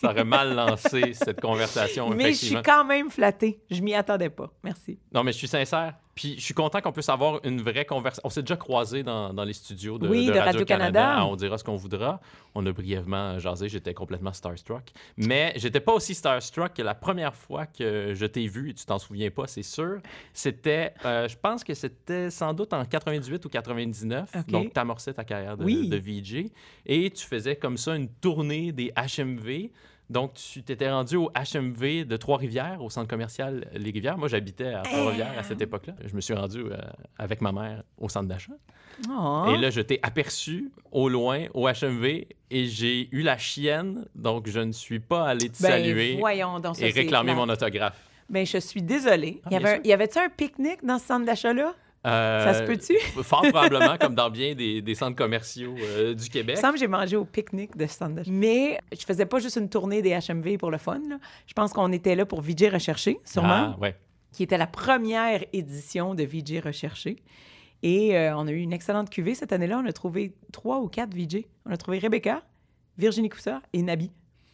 Ça 0.00 0.10
aurait 0.10 0.24
mal 0.24 0.54
lancé 0.54 1.12
cette 1.12 1.40
conversation, 1.40 2.10
Mais 2.14 2.32
je 2.32 2.46
suis 2.46 2.62
quand 2.62 2.84
même 2.84 3.10
flattée. 3.10 3.58
Je 3.68 3.80
m'y 3.80 3.94
attendais 3.94 4.30
pas. 4.30 4.48
Merci. 4.62 4.96
Non, 5.12 5.24
mais 5.24 5.32
je 5.32 5.38
suis 5.38 5.48
sincère. 5.48 5.94
Puis 6.18 6.34
je 6.36 6.42
suis 6.42 6.52
content 6.54 6.80
qu'on 6.80 6.90
puisse 6.90 7.08
avoir 7.08 7.38
une 7.44 7.62
vraie 7.62 7.84
conversation. 7.84 8.22
On 8.26 8.28
s'est 8.28 8.42
déjà 8.42 8.56
croisés 8.56 9.04
dans, 9.04 9.32
dans 9.32 9.44
les 9.44 9.52
studios 9.52 9.98
de, 9.98 10.08
Oui, 10.08 10.26
de 10.26 10.32
de 10.32 10.38
Radio-Canada. 10.40 11.24
On 11.24 11.36
dira 11.36 11.56
ce 11.58 11.62
qu'on 11.62 11.76
voudra. 11.76 12.20
On 12.56 12.66
a 12.66 12.72
brièvement 12.72 13.38
jasé. 13.38 13.68
J'étais 13.68 13.94
complètement 13.94 14.32
starstruck. 14.32 14.82
Mais 15.16 15.52
j'étais 15.54 15.78
pas 15.78 15.92
aussi 15.92 16.14
starstruck 16.16 16.74
que 16.74 16.82
la 16.82 16.96
première 16.96 17.36
fois 17.36 17.66
que 17.66 18.14
je 18.16 18.26
t'ai 18.26 18.48
vu, 18.48 18.70
et 18.70 18.74
tu 18.74 18.84
t'en 18.84 18.98
souviens 18.98 19.30
pas, 19.30 19.46
c'est 19.46 19.62
sûr. 19.62 20.00
C'était, 20.32 20.92
euh, 21.04 21.28
je 21.28 21.36
pense 21.36 21.62
que 21.62 21.72
c'était 21.72 22.30
sans 22.30 22.52
doute 22.52 22.72
en 22.72 22.84
98 22.84 23.44
ou 23.44 23.48
99. 23.48 24.28
OK. 24.34 24.46
Donc, 24.48 24.72
tu 24.74 24.80
amorçais 24.80 25.14
ta 25.14 25.22
carrière 25.22 25.56
de, 25.56 25.62
Oui. 25.64 25.88
de 25.88 25.96
VJ. 25.98 26.50
Et 26.84 27.10
tu 27.10 27.24
faisais 27.24 27.54
comme 27.54 27.76
ça 27.76 27.94
une 27.94 28.08
tournée 28.08 28.72
des 28.72 28.92
HMV. 28.96 29.70
Donc, 30.10 30.34
tu 30.34 30.62
t'étais 30.62 30.90
rendu 30.90 31.16
au 31.16 31.30
HMV 31.30 32.04
de 32.06 32.16
Trois-Rivières, 32.16 32.82
au 32.82 32.88
centre 32.88 33.08
commercial 33.08 33.68
Les 33.74 33.90
Rivières. 33.90 34.16
Moi, 34.16 34.28
j'habitais 34.28 34.72
à 34.72 34.80
Trois-Rivières 34.80 35.38
à 35.38 35.42
cette 35.42 35.60
époque-là. 35.60 35.94
Je 36.04 36.14
me 36.16 36.20
suis 36.20 36.34
rendu 36.34 36.60
euh, 36.60 36.76
avec 37.18 37.42
ma 37.42 37.52
mère 37.52 37.82
au 37.98 38.08
centre 38.08 38.26
d'achat. 38.26 38.54
Oh. 39.10 39.46
Et 39.48 39.58
là, 39.58 39.70
je 39.70 39.80
t'ai 39.80 40.00
aperçu 40.02 40.72
au 40.90 41.08
loin 41.08 41.44
au 41.52 41.68
HMV 41.68 42.26
et 42.50 42.66
j'ai 42.66 43.08
eu 43.12 43.22
la 43.22 43.36
chienne. 43.36 44.06
Donc, 44.14 44.48
je 44.48 44.60
ne 44.60 44.72
suis 44.72 45.00
pas 45.00 45.28
allé 45.28 45.50
te 45.50 45.62
ben, 45.62 45.70
saluer 45.70 46.16
voyons 46.18 46.58
donc 46.58 46.76
ça, 46.76 46.86
et 46.86 46.90
réclamer 46.90 47.34
mon 47.34 47.48
autographe. 47.48 48.00
Ben, 48.30 48.46
je 48.46 48.58
suis 48.58 48.82
désolée. 48.82 49.40
Ah, 49.44 49.48
y 49.48 49.58
bien 49.58 49.68
avait, 49.68 49.80
y 49.84 49.92
avait-tu 49.92 50.18
un 50.18 50.28
pique-nique 50.30 50.84
dans 50.84 50.98
ce 50.98 51.06
centre 51.06 51.26
d'achat-là? 51.26 51.74
Euh, 52.06 52.44
Ça 52.44 52.54
se 52.54 52.62
peut-tu? 52.64 52.96
Fort 53.22 53.42
probablement, 53.42 53.96
comme 53.98 54.14
dans 54.14 54.30
bien 54.30 54.54
des, 54.54 54.80
des 54.82 54.94
centres 54.94 55.16
commerciaux 55.16 55.74
euh, 55.78 56.14
du 56.14 56.24
Il 56.24 56.30
Québec. 56.30 56.56
me 56.56 56.60
semble 56.60 56.74
que 56.74 56.80
j'ai 56.80 56.86
mangé 56.86 57.16
au 57.16 57.24
pique-nique 57.24 57.76
de 57.76 57.86
ce 57.86 57.94
centre 57.94 58.14
d'achat. 58.14 58.30
Mais 58.32 58.78
je 58.92 59.04
faisais 59.04 59.26
pas 59.26 59.38
juste 59.40 59.56
une 59.56 59.68
tournée 59.68 60.00
des 60.00 60.10
HMV 60.18 60.58
pour 60.58 60.70
le 60.70 60.78
fun. 60.78 61.00
là. 61.08 61.18
Je 61.46 61.54
pense 61.54 61.72
qu'on 61.72 61.90
était 61.92 62.14
là 62.14 62.24
pour 62.24 62.40
VJ 62.40 62.68
Recherché, 62.72 63.18
sûrement. 63.24 63.74
Ah, 63.74 63.76
ouais. 63.80 63.96
qui 64.32 64.42
était 64.44 64.58
la 64.58 64.68
première 64.68 65.42
édition 65.52 66.14
de 66.14 66.22
VJ 66.22 66.60
Recherché. 66.64 67.16
Et 67.82 68.16
euh, 68.16 68.36
on 68.36 68.46
a 68.46 68.50
eu 68.52 68.58
une 68.60 68.72
excellente 68.72 69.10
cuvée 69.10 69.34
cette 69.34 69.52
année-là. 69.52 69.80
On 69.84 69.86
a 69.86 69.92
trouvé 69.92 70.34
trois 70.52 70.78
ou 70.80 70.88
quatre 70.88 71.14
VJ. 71.14 71.44
On 71.66 71.70
a 71.72 71.76
trouvé 71.76 71.98
Rebecca, 71.98 72.42
Virginie 72.96 73.28
Coussa 73.28 73.60
et 73.72 73.82
Nabi. 73.82 74.10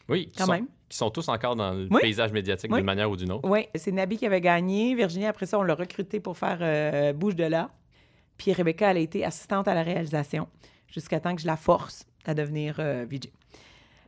Oui, 0.09 0.31
Quand 0.37 0.45
sont, 0.45 0.51
même. 0.51 0.67
Qui 0.95 0.99
sont 0.99 1.09
tous 1.09 1.27
encore 1.27 1.57
dans 1.57 1.73
le 1.73 1.87
Oui. 1.91 1.99
paysage 2.01 2.31
médiatique 2.31 2.71
Oui. 2.71 2.77
d'une 2.79 2.85
manière 2.85 3.11
ou 3.11 3.17
d'une 3.17 3.31
autre. 3.33 3.49
Oui, 3.49 3.67
c'est 3.75 3.91
Nabi 3.91 4.17
qui 4.17 4.25
avait 4.25 4.39
gagné. 4.39 4.95
Virginie, 4.95 5.25
après 5.25 5.45
ça, 5.45 5.59
on 5.59 5.63
l'a 5.63 5.75
recrutée 5.75 6.21
pour 6.21 6.37
faire 6.37 6.59
euh, 6.61 7.11
Bouge 7.11 7.35
de 7.35 7.43
là. 7.43 7.69
Puis 8.37 8.53
Rebecca, 8.53 8.91
elle 8.91 8.97
a 8.97 8.99
été 9.01 9.25
assistante 9.25 9.67
à 9.67 9.73
la 9.73 9.83
réalisation 9.83 10.47
jusqu'à 10.87 11.19
temps 11.19 11.35
que 11.35 11.41
je 11.41 11.47
la 11.47 11.57
force 11.57 12.05
à 12.25 12.33
devenir 12.33 12.77
euh, 12.79 13.05
VJ. 13.09 13.29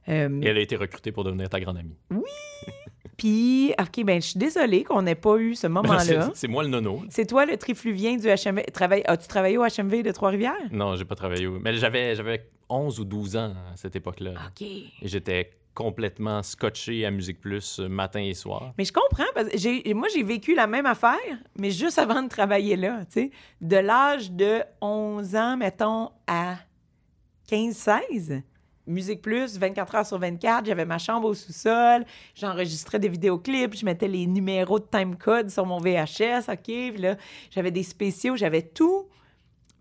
Euh, 0.08 0.42
Et 0.42 0.48
elle 0.48 0.58
a 0.58 0.62
été 0.62 0.78
recrutée 0.78 1.12
pour 1.12 1.26
devenir 1.26 1.50
ta 1.50 1.60
grande 1.60 1.78
amie. 1.78 1.98
Puis, 3.18 3.74
OK, 3.80 4.06
ben 4.06 4.22
je 4.22 4.28
suis 4.28 4.40
désolée 4.40 4.84
qu'on 4.84 5.02
n'ait 5.02 5.16
pas 5.16 5.38
eu 5.38 5.56
ce 5.56 5.68
moment-là. 5.76 6.00
C'est- 6.00 6.36
C'est 6.36 6.48
moi 6.48 6.64
le 6.64 6.70
nono. 6.70 7.04
C'est 7.10 7.26
toi 7.26 7.46
le 7.46 7.58
trifluvien 7.58 8.16
du 8.16 8.28
HMV. 8.28 8.64
Travaille... 8.72 9.02
As-tu 9.06 9.28
travaillé 9.28 9.58
au 9.58 9.64
HMV 9.64 10.04
de 10.04 10.12
Trois-Rivières? 10.12 10.54
Non, 10.72 10.96
j'ai 10.96 11.06
pas 11.06 11.16
travaillé. 11.16 11.48
au- 11.48 11.60
Mais 11.60 11.74
j'avais, 11.76 12.16
j'avais 12.16 12.48
11 12.70 13.00
ou 13.00 13.06
12 13.06 13.36
ans 13.36 13.54
à 13.74 13.76
cette 13.76 13.96
époque-là. 13.96 14.32
OK. 14.48 14.62
Et 14.62 14.86
j'étais 15.04 15.52
complètement 15.78 16.42
scotché 16.42 17.06
à 17.06 17.12
Musique 17.12 17.40
Plus 17.40 17.80
euh, 17.80 17.88
matin 17.88 18.20
et 18.20 18.34
soir. 18.34 18.74
Mais 18.80 18.84
je 18.84 18.92
comprends, 18.92 19.32
parce 19.36 19.50
que 19.50 19.94
moi, 19.94 20.08
j'ai 20.12 20.24
vécu 20.24 20.56
la 20.56 20.66
même 20.66 20.88
affaire, 20.88 21.38
mais 21.56 21.70
juste 21.70 22.00
avant 22.00 22.24
de 22.24 22.30
travailler 22.30 22.76
là, 22.76 23.06
tu 23.06 23.22
sais. 23.22 23.32
De 23.62 23.78
l'âge 23.78 24.32
de 24.32 24.64
11 24.82 25.36
ans, 25.36 25.56
mettons, 25.56 26.10
à 26.26 26.56
15-16. 27.48 28.42
Musique 28.88 29.22
Plus, 29.22 29.60
24 29.60 29.96
heures 29.96 30.06
sur 30.08 30.18
24, 30.18 30.66
j'avais 30.66 30.86
ma 30.86 30.98
chambre 30.98 31.28
au 31.28 31.36
sous-sol, 31.36 32.06
j'enregistrais 32.34 32.98
des 32.98 33.10
vidéoclips, 33.10 33.76
je 33.76 33.86
mettais 33.86 34.08
les 34.08 34.26
numéros 34.26 34.80
de 34.80 34.86
timecode 34.86 35.52
sur 35.52 35.68
mon 35.68 35.78
VHS, 35.78 36.50
OK, 36.52 36.72
j'avais 37.52 37.72
des 37.72 37.84
spéciaux, 37.84 38.36
j'avais 38.36 38.64
tout. 38.64 39.08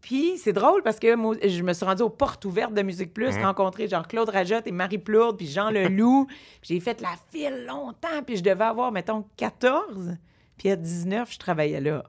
Puis 0.07 0.39
c'est 0.39 0.53
drôle 0.53 0.85
parce 0.85 1.01
que 1.01 1.17
moi, 1.17 1.35
je 1.45 1.63
me 1.65 1.73
suis 1.73 1.85
rendue 1.85 2.03
aux 2.05 2.09
portes 2.11 2.45
ouvertes 2.45 2.73
de 2.73 2.83
Musique 2.83 3.13
Plus, 3.13 3.35
Mhm. 3.37 3.43
rencontrer 3.43 3.89
Jean-Claude 3.89 4.29
Rajotte 4.29 4.69
et 4.69 4.71
Marie 4.71 4.99
Plourde, 4.99 5.37
puis 5.37 5.49
Jean 5.49 5.69
Leloup. 5.73 6.29
J'ai 6.63 6.79
fait 6.79 7.01
la 7.01 7.15
file 7.33 7.65
longtemps, 7.67 8.23
puis 8.25 8.37
je 8.37 8.43
devais 8.45 8.63
avoir, 8.63 8.93
mettons, 8.93 9.25
14. 9.37 10.17
Puis 10.59 10.71
à 10.71 10.77
19, 10.77 11.33
je 11.33 11.39
travaillais 11.41 11.81
là. 11.81 12.05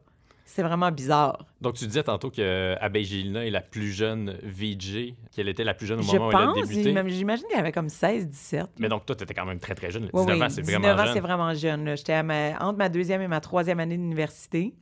C'est 0.46 0.62
vraiment 0.62 0.92
bizarre. 0.92 1.44
Donc, 1.60 1.74
tu 1.74 1.88
disais 1.88 2.04
tantôt 2.04 2.30
qu'Abeille 2.30 3.04
Gélina 3.04 3.44
est 3.46 3.50
la 3.50 3.62
plus 3.62 3.92
jeune 3.92 4.38
VJ, 4.44 5.16
qu'elle 5.36 5.50
était 5.50 5.64
la 5.64 5.74
plus 5.74 5.88
jeune 5.88 6.00
au 6.00 6.04
je 6.04 6.12
moment 6.14 6.28
où 6.28 6.30
elle 6.30 6.36
a 6.38 6.46
pense, 6.54 6.70
débuté. 6.70 6.94
j'im- 6.94 7.08
j'imagine 7.10 7.46
qu'elle 7.50 7.60
avait 7.60 7.72
comme 7.72 7.90
16, 7.90 8.28
17. 8.28 8.68
Mais 8.78 8.90
donc, 8.90 9.08
toi, 9.08 9.16
tu 9.16 9.24
étais 9.24 9.34
quand 9.34 9.46
même 9.46 9.60
très, 9.60 9.74
très 9.74 9.90
jeune. 9.90 10.04
19 10.04 10.26
Oui, 10.26 10.34
oui, 10.36 10.44
ans, 10.44 10.50
c'est 10.50 10.62
19 10.62 10.82
vraiment 10.84 11.02
ans, 11.02 11.06
jeune. 11.06 11.14
c'est 11.16 11.20
vraiment 11.20 11.54
jeune. 11.56 11.98
J'étais 11.98 12.22
ma- 12.22 12.58
entre 12.60 12.78
ma 12.78 12.90
deuxième 12.90 13.24
et 13.24 13.28
ma 13.28 13.42
troisième 13.42 13.80
année 13.80 13.98
d'université. 13.98 14.76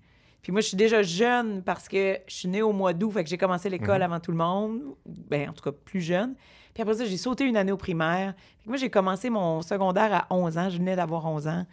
Puis 0.45 0.51
moi, 0.51 0.61
je 0.61 0.67
suis 0.67 0.77
déjà 0.77 1.01
jeune 1.01 1.63
parce 1.63 1.87
que 1.87 2.19
je 2.27 2.33
suis 2.35 2.47
née 2.47 2.61
au 2.61 2.71
mois 2.71 2.93
d'août, 2.93 3.09
fait 3.09 3.23
que 3.23 3.29
j'ai 3.31 3.37
commencé 3.39 3.67
l'école 3.67 3.95
Mhm. 3.97 4.01
avant 4.03 4.19
tout 4.19 4.29
le 4.29 4.37
monde. 4.37 4.79
Ben, 5.03 5.49
en 5.49 5.53
tout 5.53 5.63
cas, 5.63 5.71
plus 5.71 6.01
jeune. 6.01 6.35
Puis 6.75 6.83
après 6.83 6.93
ça, 6.93 7.05
j'ai 7.05 7.17
sauté 7.17 7.45
une 7.45 7.57
année 7.57 7.71
au 7.71 7.77
primaire. 7.77 8.35
Que 8.63 8.69
moi, 8.69 8.77
j'ai 8.77 8.91
commencé 8.91 9.31
mon 9.31 9.63
secondaire 9.63 10.13
à 10.13 10.27
11 10.29 10.55
ans. 10.59 10.69
Je 10.69 10.77
venais 10.77 10.95
d'avoir 10.95 11.25
11 11.25 11.47
ans. 11.47 11.65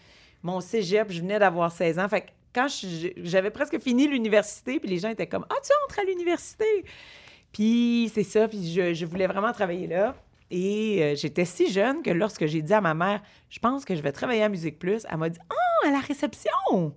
Mon 0.42 0.62
cégep, 0.62 1.12
je 1.12 1.20
venais 1.20 1.38
d'avoir 1.38 1.70
16 1.70 1.98
ans. 1.98 2.08
Fait 2.08 2.22
que 2.22 2.26
quand 2.54 2.66
j'avais 3.18 3.50
presque 3.50 3.78
fini 3.78 4.08
l'université, 4.08 4.80
puis 4.80 4.88
les 4.88 4.98
gens 5.00 5.10
étaient 5.10 5.26
comme 5.26 5.44
«Ah, 5.50 5.54
tu 5.62 5.70
entres 5.84 5.98
à 6.00 6.04
l'université!» 6.04 6.64
Puis 7.52 8.10
c'est 8.14 8.22
ça, 8.24 8.48
puis 8.48 8.72
je, 8.72 8.94
je 8.94 9.04
voulais 9.04 9.26
vraiment 9.26 9.52
travailler 9.52 9.86
là. 9.86 10.14
Et 10.50 11.02
euh, 11.02 11.14
j'étais 11.14 11.44
si 11.44 11.70
jeune 11.70 12.02
que 12.02 12.08
lorsque 12.10 12.46
j'ai 12.46 12.62
dit 12.62 12.72
à 12.72 12.80
ma 12.80 12.94
mère, 12.94 13.20
je 13.50 13.58
pense 13.58 13.84
que 13.84 13.94
je 13.94 14.00
vais 14.00 14.12
travailler 14.12 14.42
à 14.42 14.48
Musique 14.48 14.78
Plus, 14.78 15.06
elle 15.10 15.18
m'a 15.18 15.28
dit, 15.28 15.38
oh, 15.50 15.86
à 15.86 15.90
la 15.90 16.00
réception. 16.00 16.94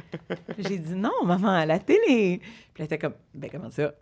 j'ai 0.58 0.78
dit, 0.78 0.94
non, 0.94 1.10
maman, 1.24 1.48
à 1.48 1.66
la 1.66 1.78
télé. 1.78 2.40
Puis 2.40 2.78
elle 2.78 2.84
était 2.86 2.98
comme, 2.98 3.14
ben 3.34 3.50
comment 3.50 3.70
ça? 3.70 3.92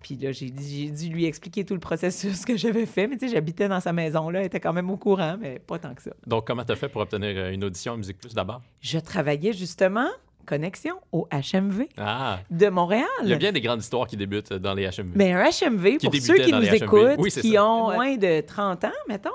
Puis 0.00 0.14
là, 0.16 0.30
j'ai 0.30 0.50
dit- 0.50 0.86
j'ai 0.86 1.08
dû 1.08 1.12
lui 1.14 1.24
expliquer 1.24 1.64
tout 1.64 1.74
le 1.74 1.80
processus 1.80 2.44
que 2.44 2.56
j'avais 2.56 2.86
fait. 2.86 3.08
Mais 3.08 3.16
tu 3.16 3.26
sais, 3.26 3.34
j'habitais 3.34 3.68
dans 3.68 3.80
sa 3.80 3.92
maison, 3.92 4.30
là. 4.30 4.40
Elle 4.40 4.46
était 4.46 4.60
quand 4.60 4.72
même 4.72 4.88
au 4.90 4.96
courant, 4.96 5.36
mais 5.40 5.58
pas 5.58 5.78
tant 5.80 5.94
que 5.94 6.02
ça. 6.02 6.12
Donc, 6.26 6.46
comment 6.46 6.64
tu 6.64 6.70
as 6.72 6.76
fait 6.76 6.88
pour 6.88 7.02
obtenir 7.02 7.34
euh, 7.36 7.50
une 7.50 7.64
audition 7.64 7.94
à 7.94 7.96
Musique 7.96 8.18
Plus 8.18 8.32
d'abord? 8.34 8.62
Je 8.80 8.98
travaillais 9.00 9.52
justement, 9.52 10.06
connexion, 10.46 10.94
au 11.10 11.26
HMV 11.32 11.86
Ah, 11.96 12.38
de 12.50 12.68
Montréal. 12.68 13.04
il 13.24 13.28
y 13.30 13.32
a 13.32 13.36
bien 13.36 13.50
des 13.50 13.60
grandes 13.60 13.80
histoires 13.80 14.06
qui 14.06 14.16
débutent 14.16 14.52
dans 14.52 14.74
les 14.74 14.84
HMV. 14.88 15.10
Mais 15.16 15.32
un 15.32 15.42
HMV, 15.42 15.96
Qui 15.98 16.06
pour 16.06 16.14
ceux 16.20 16.36
qui 16.36 16.52
nous 16.52 16.62
HMV. 16.62 16.74
écoutent, 16.84 17.16
Oui, 17.18 17.30
qui 17.32 17.52
ça. 17.54 17.66
ont 17.66 17.92
moins 17.92 18.16
de 18.16 18.40
30 18.42 18.84
ans, 18.84 18.92
mettons, 19.08 19.30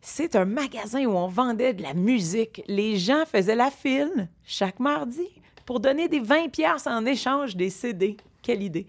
c'est 0.00 0.34
un 0.36 0.44
magasin 0.44 1.04
où 1.04 1.12
on 1.12 1.28
vendait 1.28 1.74
de 1.74 1.82
la 1.82 1.94
musique. 1.94 2.62
Les 2.66 2.96
gens 2.96 3.24
faisaient 3.26 3.54
la 3.54 3.70
file 3.70 4.28
chaque 4.44 4.80
mardi 4.80 5.28
pour 5.66 5.80
donner 5.80 6.08
des 6.08 6.20
20 6.20 6.48
pièces 6.48 6.86
en 6.86 7.04
échange 7.04 7.56
des 7.56 7.70
CD. 7.70 8.16
Quelle 8.42 8.62
idée. 8.62 8.86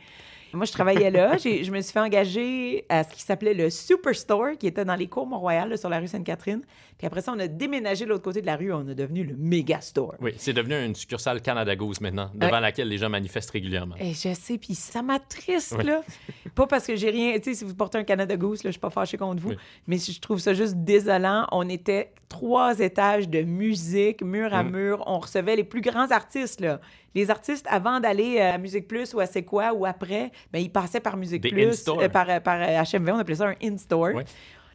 Moi, 0.54 0.66
je 0.66 0.72
travaillais 0.72 1.10
là. 1.12 1.38
Je 1.44 1.72
me 1.72 1.82
suis 1.82 1.92
fait 1.94 2.00
engager 2.00 2.86
à 2.90 3.04
ce 3.04 3.10
qui 3.14 3.22
s'appelait 3.22 3.54
le 3.54 3.70
Superstore, 3.70 4.58
qui 4.60 4.68
était 4.68 4.86
dans 4.86 4.96
les 4.96 5.08
cours 5.08 5.26
Mont-Royal, 5.28 5.70
là, 5.70 5.78
sur 5.78 5.90
la 5.90 6.00
rue 6.00 6.08
Sainte-Catherine. 6.08 6.62
Puis 6.98 7.08
après 7.08 7.22
ça, 7.22 7.34
on 7.36 7.40
a 7.40 7.48
déménagé 7.48 8.06
de 8.06 8.10
l'autre 8.10 8.24
côté 8.24 8.42
de 8.42 8.46
la 8.46 8.56
rue. 8.58 8.72
On 8.74 8.88
a 8.88 8.94
devenu 8.94 9.24
le 9.24 9.36
Megastore. 9.38 10.16
Oui, 10.22 10.34
c'est 10.38 10.54
devenu 10.54 10.76
une 10.86 10.94
succursale 10.96 11.42
Canada 11.42 11.76
Goose 11.76 12.00
maintenant, 12.02 12.30
devant 12.36 12.60
laquelle 12.60 12.88
les 12.90 12.98
gens 12.98 13.10
manifestent 13.10 13.52
régulièrement. 13.52 13.96
Et 14.00 14.14
je 14.14 14.34
sais, 14.34 14.58
puis 14.58 14.76
ça 14.76 15.02
m'attriste, 15.02 15.76
Oui. 15.78 15.86
là. 15.86 16.02
Pas 16.56 16.68
parce 16.68 16.86
que 16.86 16.96
j'ai 16.96 17.10
rien... 17.10 17.38
Tu 17.40 17.44
sais, 17.52 17.54
si 17.56 17.64
vous 17.66 17.74
portez 17.76 17.98
un 17.98 18.04
Canada 18.04 18.36
Goose, 18.36 18.64
là, 18.64 18.70
je 18.70 18.74
suis 18.74 18.80
pas 18.80 18.90
fâchée 18.90 19.18
contre 19.18 19.42
vous, 19.42 19.50
Oui. 19.52 19.58
mais 19.88 19.98
je 19.98 20.20
trouve 20.20 20.40
ça 20.40 20.54
juste 20.54 20.76
désolant. 20.76 21.48
On 21.52 21.68
était 21.70 22.12
trois 22.30 22.78
étages 22.80 23.30
de 23.30 23.42
musique, 23.42 24.22
mur 24.22 24.54
à 24.54 24.64
Mm. 24.64 24.72
mur. 24.72 25.04
On 25.08 25.20
recevait 25.20 25.56
les 25.56 25.64
plus 25.64 25.82
grands 25.82 26.12
artistes, 26.12 26.60
là. 26.62 26.80
Les 27.14 27.30
artistes, 27.30 27.66
avant 27.70 28.00
d'aller 28.00 28.40
à 28.40 28.58
Musique 28.58 28.88
Plus 28.88 29.14
ou 29.14 29.20
à 29.20 29.26
C'est 29.26 29.44
quoi 29.44 29.74
ou 29.74 29.86
après, 29.86 30.32
ben, 30.52 30.60
ils 30.60 30.72
passaient 30.72 31.00
par 31.00 31.18
Musique 31.18 31.42
Des 31.42 31.50
Plus, 31.50 31.86
euh, 31.88 32.10
par, 32.10 32.42
par 32.42 32.62
euh, 32.62 32.84
HMV, 32.84 33.10
on 33.10 33.20
appelait 33.20 33.36
ça 33.36 33.50
un 33.50 33.56
in-store. 33.62 34.22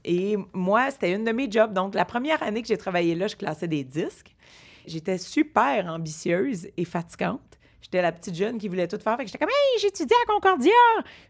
Et 0.04 0.36
moi, 0.52 0.90
c'était 0.90 1.12
une 1.12 1.24
de 1.24 1.32
mes 1.32 1.50
jobs. 1.50 1.72
Donc, 1.72 1.94
la 1.94 2.04
première 2.04 2.42
année 2.42 2.62
que 2.62 2.68
j'ai 2.68 2.76
travaillé 2.76 3.14
là, 3.14 3.26
je 3.26 3.36
classais 3.36 3.66
des 3.66 3.82
disques. 3.82 4.34
J'étais 4.86 5.18
super 5.18 5.86
ambitieuse 5.86 6.68
et 6.76 6.84
fatigante. 6.84 7.40
J'étais 7.80 8.02
la 8.02 8.12
petite 8.12 8.34
jeune 8.34 8.58
qui 8.58 8.68
voulait 8.68 8.86
tout 8.86 8.98
faire. 8.98 9.16
Fait 9.16 9.24
que 9.24 9.30
j'étais 9.30 9.38
comme, 9.38 9.48
hey, 9.48 9.80
j'étudie 9.80 10.14
à 10.14 10.32
Concordia. 10.32 10.72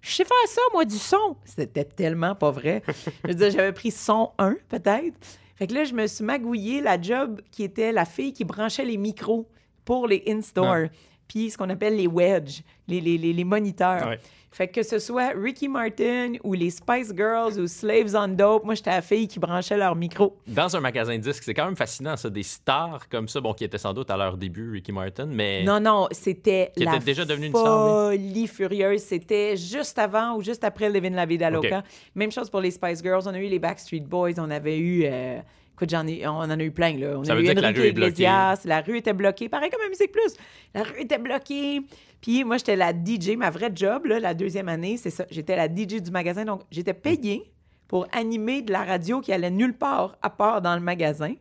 Je 0.03 0.11
sais 0.11 0.25
faire 0.25 0.37
ça, 0.47 0.61
moi, 0.73 0.85
du 0.85 0.97
son. 0.97 1.37
C'était 1.45 1.85
tellement 1.85 2.35
pas 2.35 2.51
vrai. 2.51 2.83
je 3.25 3.29
veux 3.29 3.35
dire, 3.35 3.51
j'avais 3.51 3.73
pris 3.73 3.91
son 3.91 4.33
1, 4.39 4.57
peut-être. 4.69 5.17
Fait 5.57 5.67
que 5.67 5.75
là, 5.75 5.85
je 5.85 5.95
me 5.95 6.07
suis 6.07 6.25
magouillée 6.25 6.83
la 6.83 7.01
job 7.01 7.41
qui 7.51 7.63
était 7.63 7.93
la 7.93 8.05
fille 8.05 8.33
qui 8.33 8.45
branchait 8.45 8.85
les 8.85 8.99
micros 8.99 9.49
pour 9.87 10.07
les 10.07 10.23
in-store. 10.29 10.89
Puis 11.27 11.51
ce 11.51 11.57
qu'on 11.57 11.71
appelle 11.71 11.97
les 11.97 12.07
wedges, 12.07 12.63
les, 12.87 13.01
les, 13.01 13.17
les, 13.17 13.33
les 13.33 13.45
moniteurs. 13.45 14.07
Ouais. 14.07 14.21
Fait 14.53 14.69
que 14.69 14.83
ce 14.83 14.99
soit 14.99 15.33
Ricky 15.37 15.69
Martin 15.69 16.35
ou 16.43 16.55
les 16.55 16.71
Spice 16.71 17.13
Girls 17.15 17.59
ou 17.61 17.67
Slaves 17.67 18.15
on 18.15 18.29
Dope, 18.29 18.65
moi, 18.65 18.75
j'étais 18.75 18.91
la 18.91 19.03
fille 19.03 19.29
qui 19.29 19.39
branchait 19.39 19.77
leur 19.77 19.95
micro. 19.95 20.39
Dans 20.47 20.75
un 20.75 20.81
magasin 20.81 21.15
de 21.19 21.23
disques, 21.23 21.43
c'est 21.43 21.53
quand 21.53 21.67
même 21.67 21.77
fascinant, 21.77 22.17
ça, 22.17 22.31
des 22.31 22.43
stars 22.45 23.07
comme 23.11 23.29
ça, 23.29 23.41
bon, 23.41 23.53
qui 23.53 23.65
étaient 23.65 23.77
sans 23.77 23.93
doute 23.93 24.11
à 24.11 24.17
leur 24.17 24.39
début, 24.39 24.71
Ricky 24.71 24.93
Martin, 24.93 25.27
mais 25.27 25.63
Non, 25.63 25.79
non, 25.79 26.09
c'était 26.11 26.73
Qui 26.75 26.85
la 26.85 26.95
était 26.97 27.05
déjà 27.05 27.25
devenue 27.27 27.49
une 27.49 27.53
star, 27.53 28.09
folie 28.09 28.47
furieuse. 28.47 29.03
C'était 29.03 29.57
juste 29.59 29.99
avant 29.99 30.37
ou 30.37 30.43
juste 30.43 30.65
après 30.65 30.89
Living 30.89 31.13
la 31.15 31.27
Vida 31.27 31.51
Loca. 31.51 31.83
Même 32.15 32.33
chose 32.33 32.49
pour 32.49 32.61
les 32.61 32.71
Spice 32.71 33.03
Girls. 33.03 33.25
On 33.27 33.35
a 33.35 33.39
eu 33.39 33.49
les 33.49 33.59
Backstreet 33.59 34.01
Boys. 34.01 34.39
On 34.39 34.51
avait 34.51 34.79
eu... 34.79 35.03
euh, 35.05 35.39
Écoute, 35.77 35.91
j'en 35.91 36.07
ai, 36.07 36.27
on 36.27 36.37
en 36.39 36.49
a 36.51 36.63
eu 36.63 36.71
plein, 36.71 36.97
là. 36.97 37.19
On 37.19 37.25
Ça 37.25 37.33
a 37.33 37.35
veut 37.35 37.43
eu 37.43 37.45
dire 37.45 37.55
que 37.55 37.61
la 37.61 37.69
Enrique 37.69 37.79
rue 37.79 37.87
est 37.89 37.93
bloquée. 37.93 38.13
Iglesias, 38.13 38.63
la 38.65 38.81
rue 38.81 38.97
était 38.97 39.13
bloquée. 39.13 39.51
Pareil 39.51 39.69
comme 39.71 39.83
à 39.83 39.89
Musique 39.91 40.11
Plus. 40.11 40.35
La 40.75 40.85
rue 40.85 41.01
était 41.01 41.19
bloquée. 41.19 41.83
Puis 42.23 42.45
moi, 42.45 42.57
j'étais 42.57 42.77
la 42.77 42.93
DJ. 42.93 43.37
Ma 43.37 43.51
vraie 43.51 43.71
job, 43.75 44.07
là, 44.07 44.19
la 44.19 44.33
deuxième 44.33 44.71
année, 44.71 44.97
c'est 44.97 45.11
ça. 45.11 45.27
J'étais 45.31 45.55
la 45.55 45.67
DJ 45.67 46.01
du 46.01 46.11
magasin. 46.11 46.47
Donc, 46.47 46.63
j'étais 46.71 46.95
payée 46.95 47.53
pour 47.89 48.07
animer 48.13 48.63
de 48.63 48.73
la 48.73 48.85
radio 48.85 49.21
qui 49.21 49.35
allait 49.35 49.51
nulle 49.51 49.77
part 49.77 50.17
à 50.23 50.31
part 50.31 50.63
dans 50.63 50.75
le 50.75 50.81
magasin 50.81 51.35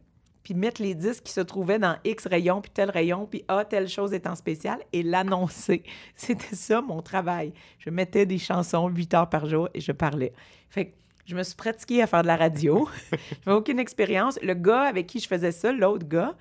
puis 0.45 0.53
mettre 0.53 0.79
les 0.79 0.93
disques 0.93 1.23
qui 1.23 1.33
se 1.33 1.41
trouvaient 1.41 1.79
dans 1.79 1.97
X 2.05 2.27
rayon, 2.27 2.61
puis 2.61 2.69
tel 2.71 2.91
rayon, 2.91 3.25
puis 3.25 3.43
ah, 3.47 3.65
telle 3.65 3.89
chose 3.89 4.13
est 4.13 4.27
en 4.27 4.35
spécial, 4.35 4.77
et 4.93 5.01
l'annoncer. 5.01 5.81
C'était 6.15 6.55
ça 6.55 6.81
mon 6.81 7.01
travail. 7.01 7.51
Je 7.79 7.89
mettais 7.89 8.27
des 8.27 8.37
chansons 8.37 8.87
8 8.87 9.13
heures 9.15 9.29
par 9.29 9.47
jour 9.47 9.69
et 9.73 9.81
je 9.81 9.91
parlais. 9.91 10.33
Fait 10.69 10.85
que 10.85 10.91
je 11.25 11.35
me 11.35 11.43
suis 11.43 11.55
pratiquée 11.55 12.01
à 12.01 12.07
faire 12.07 12.21
de 12.21 12.27
la 12.27 12.35
radio. 12.35 12.87
J'avais 13.45 13.57
aucune 13.57 13.79
expérience. 13.79 14.37
Le 14.41 14.53
gars 14.53 14.81
avec 14.83 15.07
qui 15.07 15.19
je 15.19 15.27
faisais 15.27 15.51
ça, 15.51 15.71
l'autre 15.71 16.07
gars, 16.07 16.35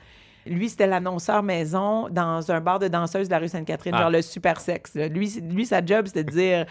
lui, 0.46 0.68
c'était 0.68 0.86
l'annonceur 0.86 1.42
maison 1.42 2.08
dans 2.10 2.50
un 2.52 2.60
bar 2.60 2.78
de 2.78 2.88
danseuses 2.88 3.28
de 3.28 3.32
la 3.32 3.38
rue 3.38 3.48
Sainte-Catherine, 3.48 3.94
Ah. 3.96 4.02
genre 4.02 4.10
le 4.10 4.20
super 4.22 4.60
sexe. 4.60 4.94
Lui, 4.94 5.30
lui, 5.50 5.64
sa 5.64 5.84
job, 5.84 6.06
c'était 6.06 6.24
de 6.24 6.30
dire 6.30 6.66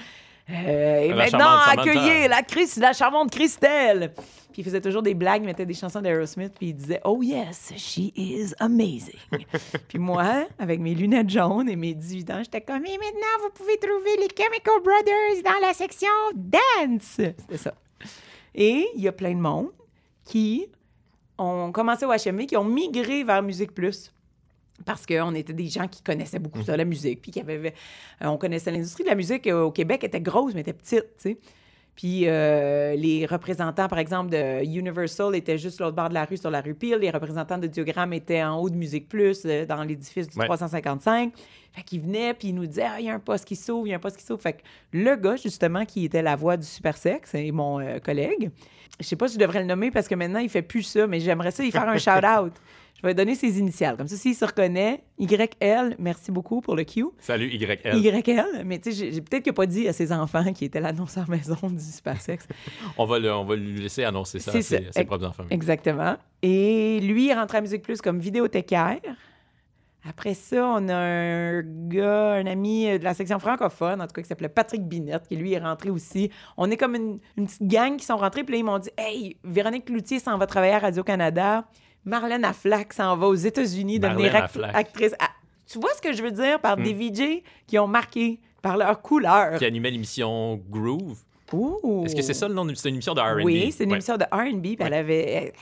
euh, 0.49 0.99
Et 0.99 1.07
La 1.09 1.15
maintenant, 1.15 1.39
charmante 1.39 1.79
accueillez 1.79 2.27
la, 2.27 2.43
Chris- 2.43 2.77
la 2.79 2.93
charmante 2.93 3.31
Christelle. 3.31 4.13
Puis 4.51 4.61
il 4.61 4.65
faisait 4.65 4.81
toujours 4.81 5.01
des 5.01 5.15
blagues, 5.15 5.41
il 5.41 5.47
mettait 5.47 5.65
des 5.65 5.73
chansons 5.73 5.99
d'Aerosmith, 5.99 6.53
puis 6.55 6.67
il 6.67 6.73
disait 6.75 7.01
Oh 7.05 7.23
yes, 7.23 7.73
she 7.75 8.11
is 8.15 8.53
amazing. 8.59 9.17
puis 9.87 9.97
moi, 9.97 10.45
avec 10.59 10.79
mes 10.79 10.93
lunettes 10.93 11.31
jaunes 11.31 11.67
et 11.67 11.75
mes 11.75 11.95
18 11.95 12.29
ans, 12.29 12.37
j'étais 12.43 12.61
comme 12.61 12.85
Et 12.85 12.97
maintenant, 12.99 13.41
vous 13.41 13.49
pouvez 13.55 13.77
trouver 13.77 14.17
les 14.19 14.27
Chemical 14.37 14.75
Brothers 14.83 15.41
dans 15.43 15.65
la 15.67 15.73
section 15.73 16.07
dance. 16.35 17.01
C'était 17.15 17.57
ça. 17.57 17.73
Et 18.55 18.87
il 18.95 19.01
y 19.01 19.07
a 19.07 19.11
plein 19.11 19.33
de 19.33 19.39
monde 19.39 19.69
qui 20.25 20.67
ont 21.37 21.71
commencé 21.71 22.05
au 22.05 22.09
HMV, 22.09 22.45
qui 22.45 22.57
ont 22.57 22.63
migré 22.63 23.23
vers 23.23 23.41
Musique 23.41 23.73
Plus. 23.73 24.11
Parce 24.85 25.05
qu'on 25.05 25.35
était 25.35 25.53
des 25.53 25.67
gens 25.67 25.87
qui 25.87 26.01
connaissaient 26.01 26.39
beaucoup 26.39 26.59
la 26.67 26.85
musique, 26.85 27.21
puis 27.21 27.31
qui 27.31 27.39
avaient... 27.39 27.73
euh, 28.21 28.27
on 28.27 28.37
connaissait 28.37 28.71
l'industrie 28.71 29.03
de 29.03 29.09
la 29.09 29.15
musique 29.15 29.47
euh, 29.47 29.63
au 29.63 29.71
Québec, 29.71 30.03
était 30.03 30.19
grosse, 30.19 30.53
mais 30.53 30.61
était 30.61 30.73
petite. 30.73 31.05
Puis 31.95 32.23
euh, 32.25 32.95
les 32.95 33.25
représentants, 33.25 33.87
par 33.87 33.99
exemple, 33.99 34.31
de 34.31 34.63
Universal 34.63 35.35
étaient 35.35 35.59
juste 35.59 35.79
l'autre 35.79 35.95
bord 35.95 36.09
de 36.09 36.15
la 36.15 36.25
rue, 36.25 36.37
sur 36.37 36.49
la 36.49 36.61
rue 36.61 36.73
Peel. 36.73 36.99
Les 36.99 37.11
représentants 37.11 37.59
de 37.59 37.67
Diogramme 37.67 38.13
étaient 38.13 38.43
en 38.43 38.57
haut 38.57 38.69
de 38.69 38.75
Musique 38.75 39.07
Plus, 39.07 39.43
euh, 39.45 39.65
dans 39.65 39.83
l'édifice 39.83 40.27
du 40.27 40.37
Ouais. 40.39 40.45
355. 40.45 41.33
Fait 41.71 41.83
qu'ils 41.83 42.01
venaient, 42.01 42.33
puis 42.33 42.49
ils 42.49 42.55
nous 42.55 42.65
disaient 42.65 42.85
«Ah, 42.87 42.99
il 42.99 43.05
y 43.05 43.09
a 43.09 43.13
un 43.13 43.19
poste 43.19 43.45
qui 43.45 43.55
s'ouvre, 43.55 43.87
il 43.87 43.91
y 43.91 43.93
a 43.93 43.97
un 43.97 43.99
poste 43.99 44.17
qui 44.17 44.23
s'ouvre.» 44.23 44.41
Fait 44.43 44.53
que 44.53 44.61
le 44.91 45.15
gars, 45.15 45.35
justement, 45.35 45.85
qui 45.85 46.05
était 46.05 46.21
la 46.21 46.35
voix 46.35 46.57
du 46.57 46.65
super 46.65 46.97
sexe, 46.97 47.33
et 47.35 47.51
mon 47.51 47.79
euh, 47.79 47.99
collègue, 47.99 48.51
je 48.99 49.05
sais 49.05 49.15
pas 49.15 49.27
si 49.27 49.35
je 49.35 49.39
devrais 49.39 49.59
le 49.59 49.65
nommer 49.65 49.89
parce 49.89 50.07
que 50.07 50.15
maintenant, 50.15 50.39
il 50.39 50.49
fait 50.49 50.61
plus 50.61 50.83
ça, 50.83 51.07
mais 51.07 51.19
j'aimerais 51.19 51.51
ça 51.51 51.63
y 51.63 51.71
faire 51.71 51.87
un 51.87 51.97
shout-out. 51.97 52.53
Je 53.03 53.07
vais 53.09 53.13
donner 53.13 53.35
ses 53.35 53.59
initiales. 53.59 53.97
Comme 53.97 54.07
ça, 54.07 54.15
s'il 54.15 54.33
se 54.33 54.45
reconnaît, 54.45 55.03
YL, 55.19 55.95
merci 55.99 56.31
beaucoup 56.31 56.61
pour 56.61 56.73
le 56.77 56.85
Q. 56.85 57.03
Salut 57.19 57.49
YL. 57.49 57.77
YL, 57.97 58.63
mais 58.65 58.79
tu 58.79 58.93
sais, 58.93 59.11
j'ai- 59.11 59.19
peut-être 59.21 59.51
pas 59.51 59.65
dit 59.65 59.89
à 59.89 59.93
ses 59.93 60.13
enfants 60.13 60.53
qui 60.53 60.63
était 60.63 60.79
l'annonceur 60.79 61.29
maison 61.29 61.57
du 61.69 61.81
super 61.81 62.21
sexe. 62.21 62.47
On 62.97 63.03
va, 63.05 63.19
le- 63.19 63.33
on 63.33 63.43
va 63.43 63.57
lui 63.57 63.81
laisser 63.81 64.05
annoncer 64.05 64.39
ça 64.39 64.51
à 64.51 64.61
ses, 64.61 65.03
propres 65.05 65.25
enfants. 65.25 65.43
Exactement. 65.49 66.15
Et 66.41 67.01
lui, 67.01 67.27
il 67.27 67.33
rentre 67.33 67.55
à 67.55 67.61
Musique 67.61 67.81
Plus 67.81 67.99
comme 68.01 68.19
vidéothécaire. 68.19 69.01
Après 70.07 70.33
ça, 70.33 70.65
on 70.65 70.87
a 70.89 70.95
un 70.95 71.61
gars, 71.61 72.33
un 72.33 72.45
ami 72.45 72.99
de 72.99 73.03
la 73.03 73.13
section 73.13 73.39
francophone, 73.39 74.01
en 74.01 74.07
tout 74.07 74.13
cas, 74.13 74.21
qui 74.21 74.27
s'appelait 74.27 74.49
Patrick 74.49 74.83
Binette, 74.87 75.27
qui 75.27 75.35
lui 75.37 75.53
est 75.53 75.59
rentré 75.59 75.89
aussi. 75.89 76.29
On 76.57 76.69
est 76.71 76.77
comme 76.77 76.95
une, 76.95 77.19
une 77.37 77.45
petite 77.47 77.67
gang 77.67 77.95
qui 77.97 78.05
sont 78.05 78.17
rentrés, 78.17 78.43
puis 78.43 78.53
là, 78.53 78.59
ils 78.59 78.65
m'ont 78.65 78.79
dit 78.79 78.89
Hey, 78.97 79.37
Véronique 79.43 79.85
Cloutier 79.85 80.19
s'en 80.19 80.37
va 80.37 80.45
travailler 80.45 80.73
à 80.73 80.79
Radio-Canada. 80.79 81.65
Marlène 82.05 82.45
Aflac 82.45 82.93
s'en 82.93 83.15
va 83.17 83.27
aux 83.27 83.35
États-unis 83.35 83.99
devenir 83.99 84.35
act- 84.35 84.59
actrice. 84.73 85.13
Ah, 85.19 85.29
tu 85.71 85.79
vois 85.79 85.93
ce 85.95 86.01
que 86.01 86.13
je 86.13 86.21
veux 86.21 86.31
dire 86.31 86.59
par 86.59 86.77
Hmm. 86.77 86.83
des 86.83 86.93
VJ 86.93 87.43
qui 87.67 87.79
ont 87.79 87.87
marqué 87.87 88.39
par 88.61 88.77
leur 88.77 89.01
couleur? 89.01 89.57
Qui 89.57 89.65
animait 89.65 89.91
l'émission 89.91 90.57
Groove. 90.69 91.19
Est-ce 92.05 92.15
que 92.15 92.21
c'est 92.23 92.33
ça 92.33 92.47
le 92.47 92.53
nom? 92.53 92.67
C'est 92.75 92.89
une 92.89 92.95
émission 92.95 93.13
de 93.13 93.21
R&B? 93.21 93.45
Oui, 93.45 93.71
c'est 93.71 93.83
une 93.83 93.91
Ouais. 93.91 93.97
émission 93.97 94.17
de 94.17 94.23
R&B, 94.31 94.75
elle 94.79 94.93
avait... 94.93 95.53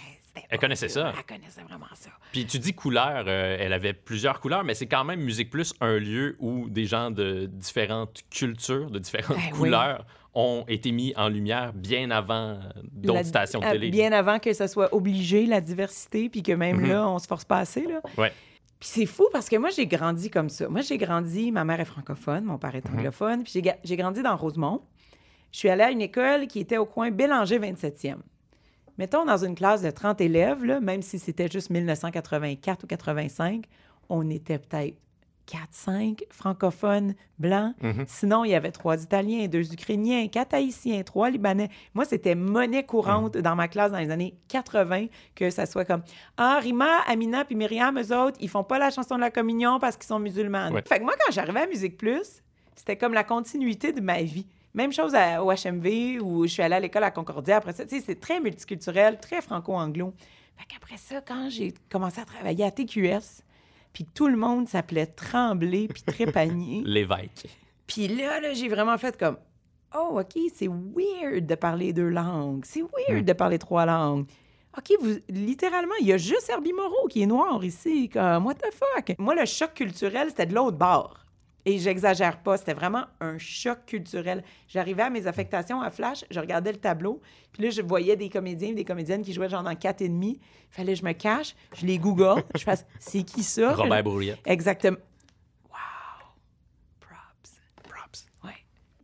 Elle, 0.49 0.59
connaissait 0.59 0.87
ça. 0.87 1.11
Elle 1.17 1.25
connaissait 1.25 1.61
vraiment 1.63 1.87
ça. 1.93 2.09
Puis 2.31 2.45
tu 2.45 2.57
dis 2.57 2.73
couleur, 2.73 3.25
euh, 3.27 3.57
elle 3.59 3.73
avait 3.73 3.91
plusieurs 3.91 4.39
couleurs, 4.39 4.63
mais 4.63 4.73
c'est 4.73 4.85
quand 4.85 5.03
même 5.03 5.19
Musique 5.19 5.49
Plus 5.49 5.73
un 5.81 5.97
lieu 5.97 6.37
où 6.39 6.69
des 6.69 6.85
gens 6.85 7.11
de 7.11 7.47
différentes 7.51 8.21
cultures, 8.29 8.89
de 8.89 8.99
différentes 8.99 9.35
Ben 9.35 9.51
oui. 9.59 9.69
Ont 10.33 10.63
été 10.67 10.91
mis 10.91 11.13
en 11.17 11.27
lumière 11.27 11.73
bien 11.73 12.09
avant 12.11 12.57
d'autres 12.93 13.19
La- 13.19 13.23
stations 13.25 13.59
de 13.59 13.65
télé. 13.65 13.89
Bien 13.89 14.11
avant 14.13 14.39
que 14.39 14.53
ça 14.53 14.67
soit 14.67 14.93
obligé, 14.93 15.45
la 15.45 15.59
diversité, 15.61 16.29
puis 16.29 16.41
que 16.41 16.53
même 16.53 16.77
Mhm. 16.81 16.87
là, 16.89 17.09
on 17.09 17.19
se 17.19 17.27
force 17.27 17.43
pas 17.45 17.57
assez, 17.59 17.85
là. 17.85 18.01
Ouais. 18.17 18.31
Puis 18.79 18.89
c'est 18.93 19.05
fou 19.05 19.27
parce 19.31 19.49
que 19.49 19.57
moi, 19.57 19.69
j'ai 19.69 19.85
grandi 19.87 20.29
comme 20.29 20.49
ça. 20.49 20.67
Moi, 20.69 20.81
j'ai 20.81 20.97
grandi, 20.97 21.51
ma 21.51 21.63
mère 21.65 21.79
est 21.81 21.85
francophone, 21.85 22.45
mon 22.45 22.57
père 22.57 22.75
est 22.75 22.89
Mhm. 22.89 22.99
anglophone, 22.99 23.43
puis 23.43 23.61
j'ai 23.83 23.95
grandi 23.97 24.21
dans 24.23 24.35
Rosemont. 24.37 24.81
Je 25.51 25.57
suis 25.59 25.69
allée 25.69 25.83
à 25.83 25.91
une 25.91 26.01
école 26.01 26.47
qui 26.47 26.59
était 26.59 26.77
au 26.77 26.85
coin 26.85 27.11
Bélanger 27.11 27.59
27e. 27.59 28.21
Mettons 28.97 29.25
dans 29.25 29.43
une 29.43 29.55
classe 29.55 29.81
de 29.81 29.91
30 29.91 30.21
élèves, 30.21 30.63
là, 30.63 30.79
même 30.79 31.01
si 31.01 31.19
c'était 31.19 31.49
juste 31.49 31.69
1984 31.69 32.83
ou 32.83 32.87
85, 32.87 33.65
on 34.09 34.29
était 34.29 34.59
peut-être 34.59 34.95
4-5 35.51 36.23
francophones 36.29 37.13
blancs. 37.39 37.73
Mhm. 37.81 38.05
Sinon, 38.07 38.45
il 38.45 38.51
y 38.51 38.55
avait 38.55 38.71
trois 38.71 39.01
Italiens, 39.01 39.47
deux 39.47 39.73
Ukrainiens, 39.73 40.27
quatre 40.27 40.53
Haïtiens, 40.53 41.03
trois 41.03 41.29
Libanais. 41.29 41.69
Moi, 41.93 42.05
c'était 42.05 42.35
monnaie 42.35 42.85
courante 42.85 43.37
dans 43.37 43.55
ma 43.55 43.67
classe 43.67 43.91
dans 43.91 43.97
les 43.99 44.09
années 44.11 44.35
80 44.47 45.07
que 45.35 45.49
ça 45.49 45.65
soit 45.65 45.85
comme 45.85 46.03
Ah, 46.37 46.59
Rima, 46.61 46.99
Amina 47.07 47.43
puis 47.45 47.55
Myriam, 47.55 47.97
eux 47.99 48.15
autres, 48.17 48.37
ils 48.39 48.49
font 48.49 48.63
pas 48.63 48.79
la 48.79 48.89
chanson 48.91 49.15
de 49.15 49.21
la 49.21 49.31
communion 49.31 49.79
parce 49.79 49.97
qu'ils 49.97 50.07
sont 50.07 50.19
musulmanes. 50.19 50.73
Ouais. 50.73 50.83
Fait 50.87 50.99
que 50.99 51.03
moi, 51.03 51.13
quand 51.25 51.31
j'arrivais 51.31 51.61
à 51.61 51.67
Musique 51.67 51.97
Plus, 51.97 52.41
c'était 52.75 52.97
comme 52.97 53.13
la 53.13 53.23
continuité 53.23 53.91
de 53.91 54.01
ma 54.01 54.21
vie. 54.21 54.47
Même 54.73 54.93
chose 54.93 55.13
à- 55.15 55.43
au 55.43 55.51
HMV 55.51 56.19
où 56.21 56.43
je 56.47 56.53
suis 56.53 56.63
allée 56.63 56.75
à 56.75 56.79
l'école 56.79 57.03
à 57.03 57.11
Concordia. 57.11 57.57
Après 57.57 57.73
ça, 57.73 57.85
tu 57.85 57.97
sais, 57.97 58.03
c'est 58.05 58.19
très 58.19 58.39
multiculturel, 58.39 59.19
très 59.19 59.41
franco-anglo. 59.41 60.13
Fait 60.55 60.65
qu'après 60.67 60.95
ça, 60.97 61.19
quand 61.19 61.49
j'ai 61.49 61.73
commencé 61.89 62.21
à 62.21 62.25
travailler 62.25 62.63
à 62.63 62.71
TQS, 62.71 63.43
puis 63.93 64.05
tout 64.05 64.27
le 64.27 64.37
monde 64.37 64.67
s'appelait 64.67 65.07
Tremblay 65.07 65.87
puis 65.87 66.03
Trépanier, 66.03 66.81
L'évêque. 66.85 67.47
puis 67.87 68.07
là, 68.07 68.39
là 68.39 68.53
j'ai 68.53 68.69
vraiment 68.69 68.97
fait 68.97 69.17
comme 69.17 69.37
Oh, 69.93 70.19
OK, 70.19 70.41
c'est 70.55 70.69
weird 70.69 71.45
de 71.45 71.55
parler 71.55 71.91
deux 71.91 72.07
langues. 72.07 72.63
C'est 72.63 72.81
weird 72.81 73.25
de 73.25 73.33
parler 73.33 73.59
trois 73.59 73.85
langues. 73.85 74.25
OK, 74.77 74.93
vous, 75.01 75.15
littéralement, 75.27 75.95
il 75.99 76.07
y 76.07 76.13
a 76.13 76.17
juste 76.17 76.49
Herbie 76.49 76.71
Moreau 76.71 77.07
qui 77.09 77.23
est 77.23 77.25
noir 77.25 77.61
ici. 77.65 78.07
Comme, 78.07 78.45
what 78.45 78.53
the 78.55 78.73
fuck? 78.73 79.17
Moi, 79.19 79.35
le 79.35 79.45
choc 79.45 79.73
culturel, 79.73 80.29
c'était 80.29 80.45
de 80.45 80.55
l'autre 80.55 80.77
bord. 80.77 81.20
Et 81.65 81.77
j'exagère 81.77 82.41
pas, 82.41 82.57
c'était 82.57 82.73
vraiment 82.73 83.05
un 83.19 83.37
choc 83.37 83.85
culturel. 83.85 84.43
J'arrivais 84.67 85.03
à 85.03 85.09
mes 85.09 85.27
affectations 85.27 85.81
à 85.81 85.89
Flash, 85.89 86.25
je 86.31 86.39
regardais 86.39 86.71
le 86.71 86.79
tableau, 86.79 87.21
puis 87.51 87.63
là, 87.63 87.69
je 87.69 87.81
voyais 87.81 88.15
des 88.15 88.29
comédiens, 88.29 88.73
des 88.73 88.85
comédiennes 88.85 89.21
qui 89.21 89.33
jouaient 89.33 89.49
genre 89.49 89.63
dans 89.63 89.75
4 89.75 90.01
et 90.01 90.09
demi. 90.09 90.39
Fallait 90.69 90.93
que 90.93 90.99
je 90.99 91.05
me 91.05 91.11
cache, 91.11 91.55
je 91.75 91.85
les 91.85 91.99
google, 91.99 92.43
je 92.55 92.63
fasse 92.63 92.85
c'est 92.99 93.23
qui 93.23 93.43
ça? 93.43 93.73
Robert 93.73 94.03
Brouillette. 94.03 94.39
Exactement. 94.45 94.97
Wow. 95.69 95.77
Props. 96.99 97.61
Props. 97.83 98.25
Ouais. 98.43 98.51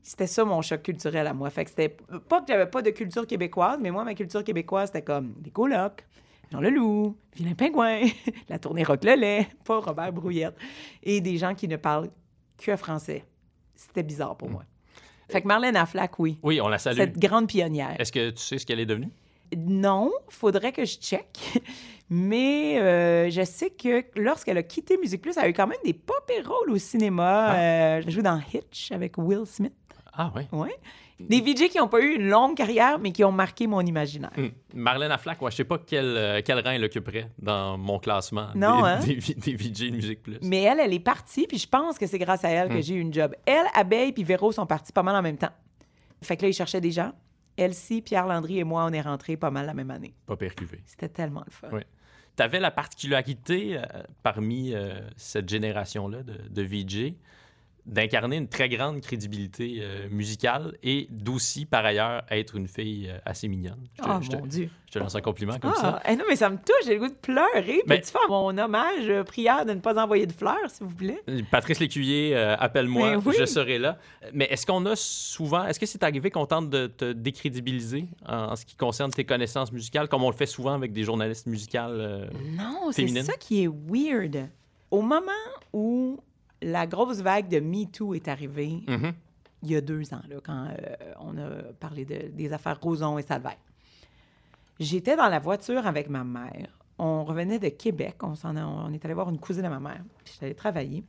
C'était 0.01 0.27
ça 0.27 0.45
mon 0.45 0.61
choc 0.61 0.81
culturel 0.81 1.27
à 1.27 1.33
moi. 1.33 1.49
Fait 1.49 1.65
que 1.65 1.69
c'était 1.69 1.95
pas 2.29 2.41
que 2.41 2.47
j'avais 2.47 2.67
pas 2.67 2.81
de 2.81 2.89
culture 2.89 3.27
québécoise, 3.27 3.77
mais 3.81 3.91
moi 3.91 4.03
ma 4.03 4.15
culture 4.15 4.43
québécoise 4.43 4.87
c'était 4.87 5.03
comme 5.03 5.33
des 5.39 5.51
colocs, 5.51 6.05
Jean 6.51 6.61
Leloup, 6.61 7.17
Vilain 7.35 7.53
Pingouin, 7.53 7.99
la 8.49 8.57
tournée 8.57 8.83
Rock 8.83 9.03
le 9.03 9.15
lait, 9.15 9.47
pas 9.65 9.79
Robert 9.79 10.13
Brouillette, 10.13 10.55
et 11.03 11.19
des 11.21 11.37
gens 11.37 11.53
qui 11.53 11.67
ne 11.67 11.75
parlent 11.75 12.09
que 12.57 12.75
français. 12.75 13.23
C'était 13.75 14.03
bizarre 14.03 14.35
pour 14.35 14.49
moi. 14.49 14.63
Fait 15.29 15.41
que 15.41 15.47
Marlène 15.47 15.75
Aflac, 15.75 16.19
oui. 16.19 16.39
Oui, 16.41 16.61
on 16.61 16.67
la 16.69 16.77
salue. 16.77 16.97
Cette 16.97 17.19
grande 17.19 17.47
pionnière. 17.47 17.95
Est-ce 17.99 18.11
que 18.11 18.29
tu 18.29 18.41
sais 18.41 18.57
ce 18.57 18.65
qu'elle 18.65 18.79
est 18.79 18.85
devenue? 18.85 19.11
Non, 19.55 20.11
faudrait 20.29 20.71
que 20.71 20.85
je 20.85 20.97
check. 20.97 21.37
Mais 22.09 22.79
euh, 22.79 23.29
je 23.29 23.43
sais 23.43 23.69
que 23.69 24.05
lorsqu'elle 24.15 24.57
a 24.57 24.63
quitté 24.63 24.97
Musique 24.97 25.21
Plus, 25.21 25.35
elle 25.37 25.43
a 25.43 25.49
eu 25.49 25.53
quand 25.53 25.67
même 25.67 25.77
des 25.83 25.93
pop 25.93 26.31
rôles 26.45 26.71
au 26.71 26.77
cinéma. 26.77 27.53
Euh, 27.53 27.97
elle 27.97 28.07
a 28.07 28.09
joué 28.09 28.23
dans 28.23 28.39
Hitch 28.53 28.91
avec 28.91 29.17
Will 29.17 29.45
Smith. 29.45 29.73
Ah 30.13 30.31
oui. 30.35 30.43
Ouais. 30.51 30.75
Des 31.19 31.41
VJ 31.41 31.69
qui 31.69 31.77
n'ont 31.79 31.88
pas 31.88 32.00
eu 32.01 32.15
une 32.15 32.27
longue 32.29 32.55
carrière, 32.55 33.00
mais 33.00 33.12
qui 33.12 33.24
ont 33.24 33.31
marqué 33.31 33.65
mon 33.65 33.81
imaginaire. 33.81 34.31
Hum. 34.38 34.51
Marlène 34.75 35.12
Aflac, 35.12 35.41
ouais, 35.41 35.50
je 35.50 35.55
sais 35.57 35.63
pas 35.63 35.79
quel, 35.79 36.05
euh, 36.05 36.41
quel 36.45 36.59
rang 36.59 36.69
elle 36.71 36.83
occuperait 36.83 37.31
dans 37.39 37.77
mon 37.77 37.97
classement 37.97 38.50
Non, 38.55 38.81
des, 38.83 38.88
hein? 38.88 39.00
des, 39.00 39.15
vi- 39.15 39.36
des 39.36 39.55
VJ 39.55 39.89
de 39.91 39.95
Musique 39.95 40.21
Plus. 40.21 40.38
Mais 40.43 40.62
elle, 40.62 40.79
elle 40.79 40.93
est 40.93 41.00
partie, 41.00 41.47
puis 41.47 41.57
je 41.57 41.67
pense 41.67 41.97
que 41.97 42.05
c'est 42.05 42.19
grâce 42.19 42.45
à 42.45 42.50
elle 42.50 42.69
que 42.69 42.77
Mm. 42.77 42.83
j'ai 42.83 42.93
eu 42.95 43.00
une 43.00 43.13
job. 43.13 43.33
Elle, 43.45 43.65
Abeille 43.74 44.12
puis 44.13 44.24
Véro 44.24 44.51
sont 44.51 44.67
partis 44.67 44.93
pas 44.93 45.01
mal 45.03 45.15
en 45.15 45.21
même 45.24 45.38
temps. 45.38 45.51
Fait 46.21 46.38
que 46.38 46.43
là, 46.43 46.50
ils 46.50 46.53
cherchaient 46.53 46.81
des 46.81 46.91
gens. 46.91 47.12
Elsie, 47.57 48.01
Pierre 48.03 48.27
Landry 48.27 48.59
et 48.59 48.63
moi, 48.63 48.86
on 48.86 48.93
est 48.93 49.01
rentrés 49.01 49.36
pas 49.38 49.50
mal 49.50 49.65
la 49.65 49.74
même 49.74 49.89
année. 49.89 50.13
Pas 50.27 50.36
percuvé. 50.36 50.81
C'était 50.86 51.09
tellement 51.09 51.43
le 51.45 51.51
fun. 51.51 51.69
Oui. 51.74 51.81
Tu 52.36 52.43
avais 52.43 52.59
la 52.59 52.69
particularité, 52.69 53.77
euh, 53.79 53.81
parmi 54.21 54.74
euh, 54.75 55.00
cette 55.15 55.50
génération-là 55.50 56.21
de, 56.21 56.36
de 56.50 56.62
VJ, 56.62 57.15
d'incarner 57.88 58.36
une 58.36 58.48
très 58.50 58.67
grande 58.70 59.00
crédibilité 59.01 59.77
euh, 59.82 60.08
musicale 60.12 60.77
et 60.84 61.08
d'aussi, 61.10 61.65
par 61.65 61.86
ailleurs, 61.86 62.24
être 62.29 62.56
une 62.58 62.67
fille 62.67 63.10
euh, 63.10 63.17
assez 63.25 63.48
mignonne. 63.48 63.88
Je 63.98 64.01
Oh 64.06 64.17
je 64.22 64.29
te- 64.29 64.36
mon 64.36 64.46
Dieu. 64.46 64.70
je 64.88 64.91
te 64.91 65.00
lance 65.00 65.15
un 65.15 65.22
compliment 65.22 65.58
comme 65.58 65.72
Ah, 65.77 65.82
ça. 65.82 66.01
eh 66.08 66.15
non, 66.17 66.25
mais 66.29 66.36
ça 66.36 66.50
me 66.50 66.58
touche, 66.58 66.86
j'ai 66.86 66.96
le 66.96 67.00
goût 67.00 67.08
de 67.08 67.13
pleurer. 67.13 67.82
Mais- 67.88 68.00
Peux-tu 68.00 68.12
faire 68.12 68.29
mon 68.29 68.56
hommage, 68.58 69.08
euh, 69.08 69.24
prière 69.24 69.65
de 69.65 69.72
ne 69.72 69.79
pas 69.79 69.98
envoyer 70.03 70.25
de 70.25 70.34
fleurs, 70.34 70.70
s'il 70.70 70.86
vous 70.86 70.96
plaît? 70.96 71.22
Patrice 71.50 71.79
Lécuyer, 71.79 72.36
euh, 72.36 72.56
appelle-moi, 72.60 73.12
Ben 73.17 73.22
oui. 73.25 73.36
je 73.39 73.46
serai 73.46 73.77
là. 73.79 73.98
Mais 74.34 74.46
est-ce 74.51 74.65
qu'on 74.65 74.86
a 74.86 74.96
souvent, 74.98 75.65
est-ce 75.65 75.79
que 75.79 75.86
c'est 75.86 76.03
arrivé 76.03 76.29
qu'on 76.29 76.46
tente 76.46 76.70
de 76.70 76.88
te 76.88 77.13
décrédibiliser 77.13 78.08
en, 78.27 78.51
en 78.51 78.56
ce 78.58 78.65
qui 78.65 78.75
concerne 78.75 79.12
tes 79.12 79.24
connaissances 79.24 79.72
musicales, 79.72 80.10
comme 80.10 80.24
on 80.24 80.29
le 80.29 80.36
fait 80.36 80.46
souvent 80.46 80.74
avec 80.74 80.91
des 80.91 81.03
journalistes 81.03 81.48
musicales? 81.48 81.96
euh, 82.00 82.25
Non, 82.58 82.91
c'est 82.91 83.08
ça 83.24 83.34
qui 83.39 83.63
est 83.63 83.67
weird. 83.70 84.50
Au 84.91 85.01
moment 85.01 85.32
où 85.74 86.20
la 86.61 86.87
grosse 86.87 87.19
vague 87.21 87.47
de 87.47 87.59
MeToo 87.59 88.13
est 88.13 88.27
arrivée, 88.27 88.81
mhm. 88.87 89.13
il 89.63 89.71
y 89.71 89.75
a 89.75 89.81
deux 89.81 90.13
ans, 90.13 90.21
là, 90.27 90.37
quand 90.43 90.67
euh, 90.67 91.13
on 91.19 91.37
a 91.37 91.49
parlé 91.79 92.05
de- 92.05 92.29
des 92.29 92.53
affaires 92.53 92.79
Roson 92.81 93.17
et 93.17 93.21
Salvaire. 93.23 93.57
J'étais 94.79 95.15
dans 95.15 95.27
la 95.29 95.39
voiture 95.39 95.85
avec 95.87 96.09
ma 96.09 96.24
mère. 96.24 96.67
On 97.00 97.24
revenait 97.24 97.59
de 97.59 97.70
Québec. 97.70 98.15
On, 98.24 98.35
s'en 98.35 98.55
on 98.55 98.91
est 98.93 99.03
allé 99.03 99.13
voir 99.13 99.29
une 99.29 99.39
cousine 99.39 99.65
à 99.65 99.70
ma 99.70 99.79
mère. 99.79 100.03
Puis 100.24 100.33
j'étais 100.33 100.46
allée 100.46 100.55
travailler. 100.55 101.03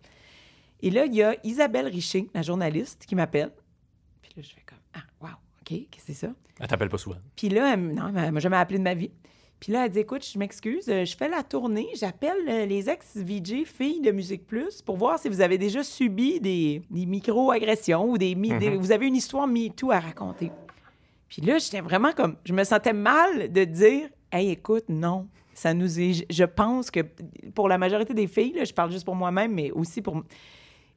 Et 0.80 0.90
là, 0.90 1.04
il 1.04 1.14
y 1.14 1.22
a 1.22 1.34
Isabelle 1.44 1.86
Richer, 1.86 2.30
la 2.34 2.42
journaliste, 2.42 3.04
qui 3.06 3.14
m'appelle. 3.14 3.52
Puis 4.22 4.32
là, 4.36 4.42
je 4.42 4.54
fais 4.54 4.62
comme 4.64 4.78
Ah, 4.94 5.02
wow, 5.20 5.28
OK, 5.60 5.68
qu'est-ce 5.68 5.96
que 5.96 6.02
c'est 6.06 6.14
ça? 6.14 6.32
Elle 6.60 6.66
t'appelle 6.68 6.88
pas 6.88 6.98
souvent. 6.98 7.18
Puis 7.36 7.48
là, 7.48 7.74
elle, 7.74 7.94
non, 7.94 8.12
elle 8.16 8.32
m'a 8.32 8.40
jamais 8.40 8.56
appelé 8.56 8.78
de 8.78 8.84
ma 8.84 8.94
vie. 8.94 9.10
Puis 9.60 9.72
là, 9.72 9.84
elle 9.86 9.90
dit 9.90 9.98
Écoute, 10.00 10.24
je 10.24 10.38
m'excuse, 10.38 10.88
euh, 10.88 11.04
je 11.04 11.16
fais 11.16 11.28
la 11.28 11.42
tournée, 11.42 11.88
j'appelle 11.96 12.36
euh, 12.48 12.64
les 12.66 12.88
ex-VJ 12.88 13.64
filles 13.64 14.00
de 14.00 14.12
Musique 14.12 14.46
Plus 14.46 14.82
pour 14.82 14.96
voir 14.96 15.18
si 15.18 15.28
vous 15.28 15.40
avez 15.40 15.58
déjà 15.58 15.82
subi 15.82 16.40
des, 16.40 16.82
des 16.90 17.06
micro-agressions 17.06 18.08
ou 18.10 18.18
des, 18.18 18.34
des- 18.34 18.76
Vous 18.76 18.92
avez 18.92 19.06
une 19.06 19.16
histoire 19.16 19.46
MeToo 19.48 19.90
à 19.90 19.98
raconter. 20.00 20.52
Puis 21.28 21.42
là, 21.42 21.58
j'étais 21.58 21.80
vraiment 21.80 22.12
comme. 22.12 22.36
Je 22.44 22.52
me 22.52 22.62
sentais 22.64 22.92
mal 22.92 23.52
de 23.52 23.64
dire 23.64 24.08
Hey, 24.30 24.50
écoute, 24.50 24.84
non. 24.88 25.26
Ça 25.54 25.74
nous 25.74 25.98
est. 25.98 26.12
je- 26.12 26.24
Je 26.30 26.44
pense 26.44 26.90
que 26.92 27.00
pour 27.54 27.68
la 27.68 27.78
majorité 27.78 28.14
des 28.14 28.28
filles, 28.28 28.52
là, 28.52 28.64
je 28.64 28.72
parle 28.72 28.92
juste 28.92 29.04
pour 29.04 29.16
moi-même, 29.16 29.52
mais 29.54 29.72
aussi 29.72 30.02
pour. 30.02 30.22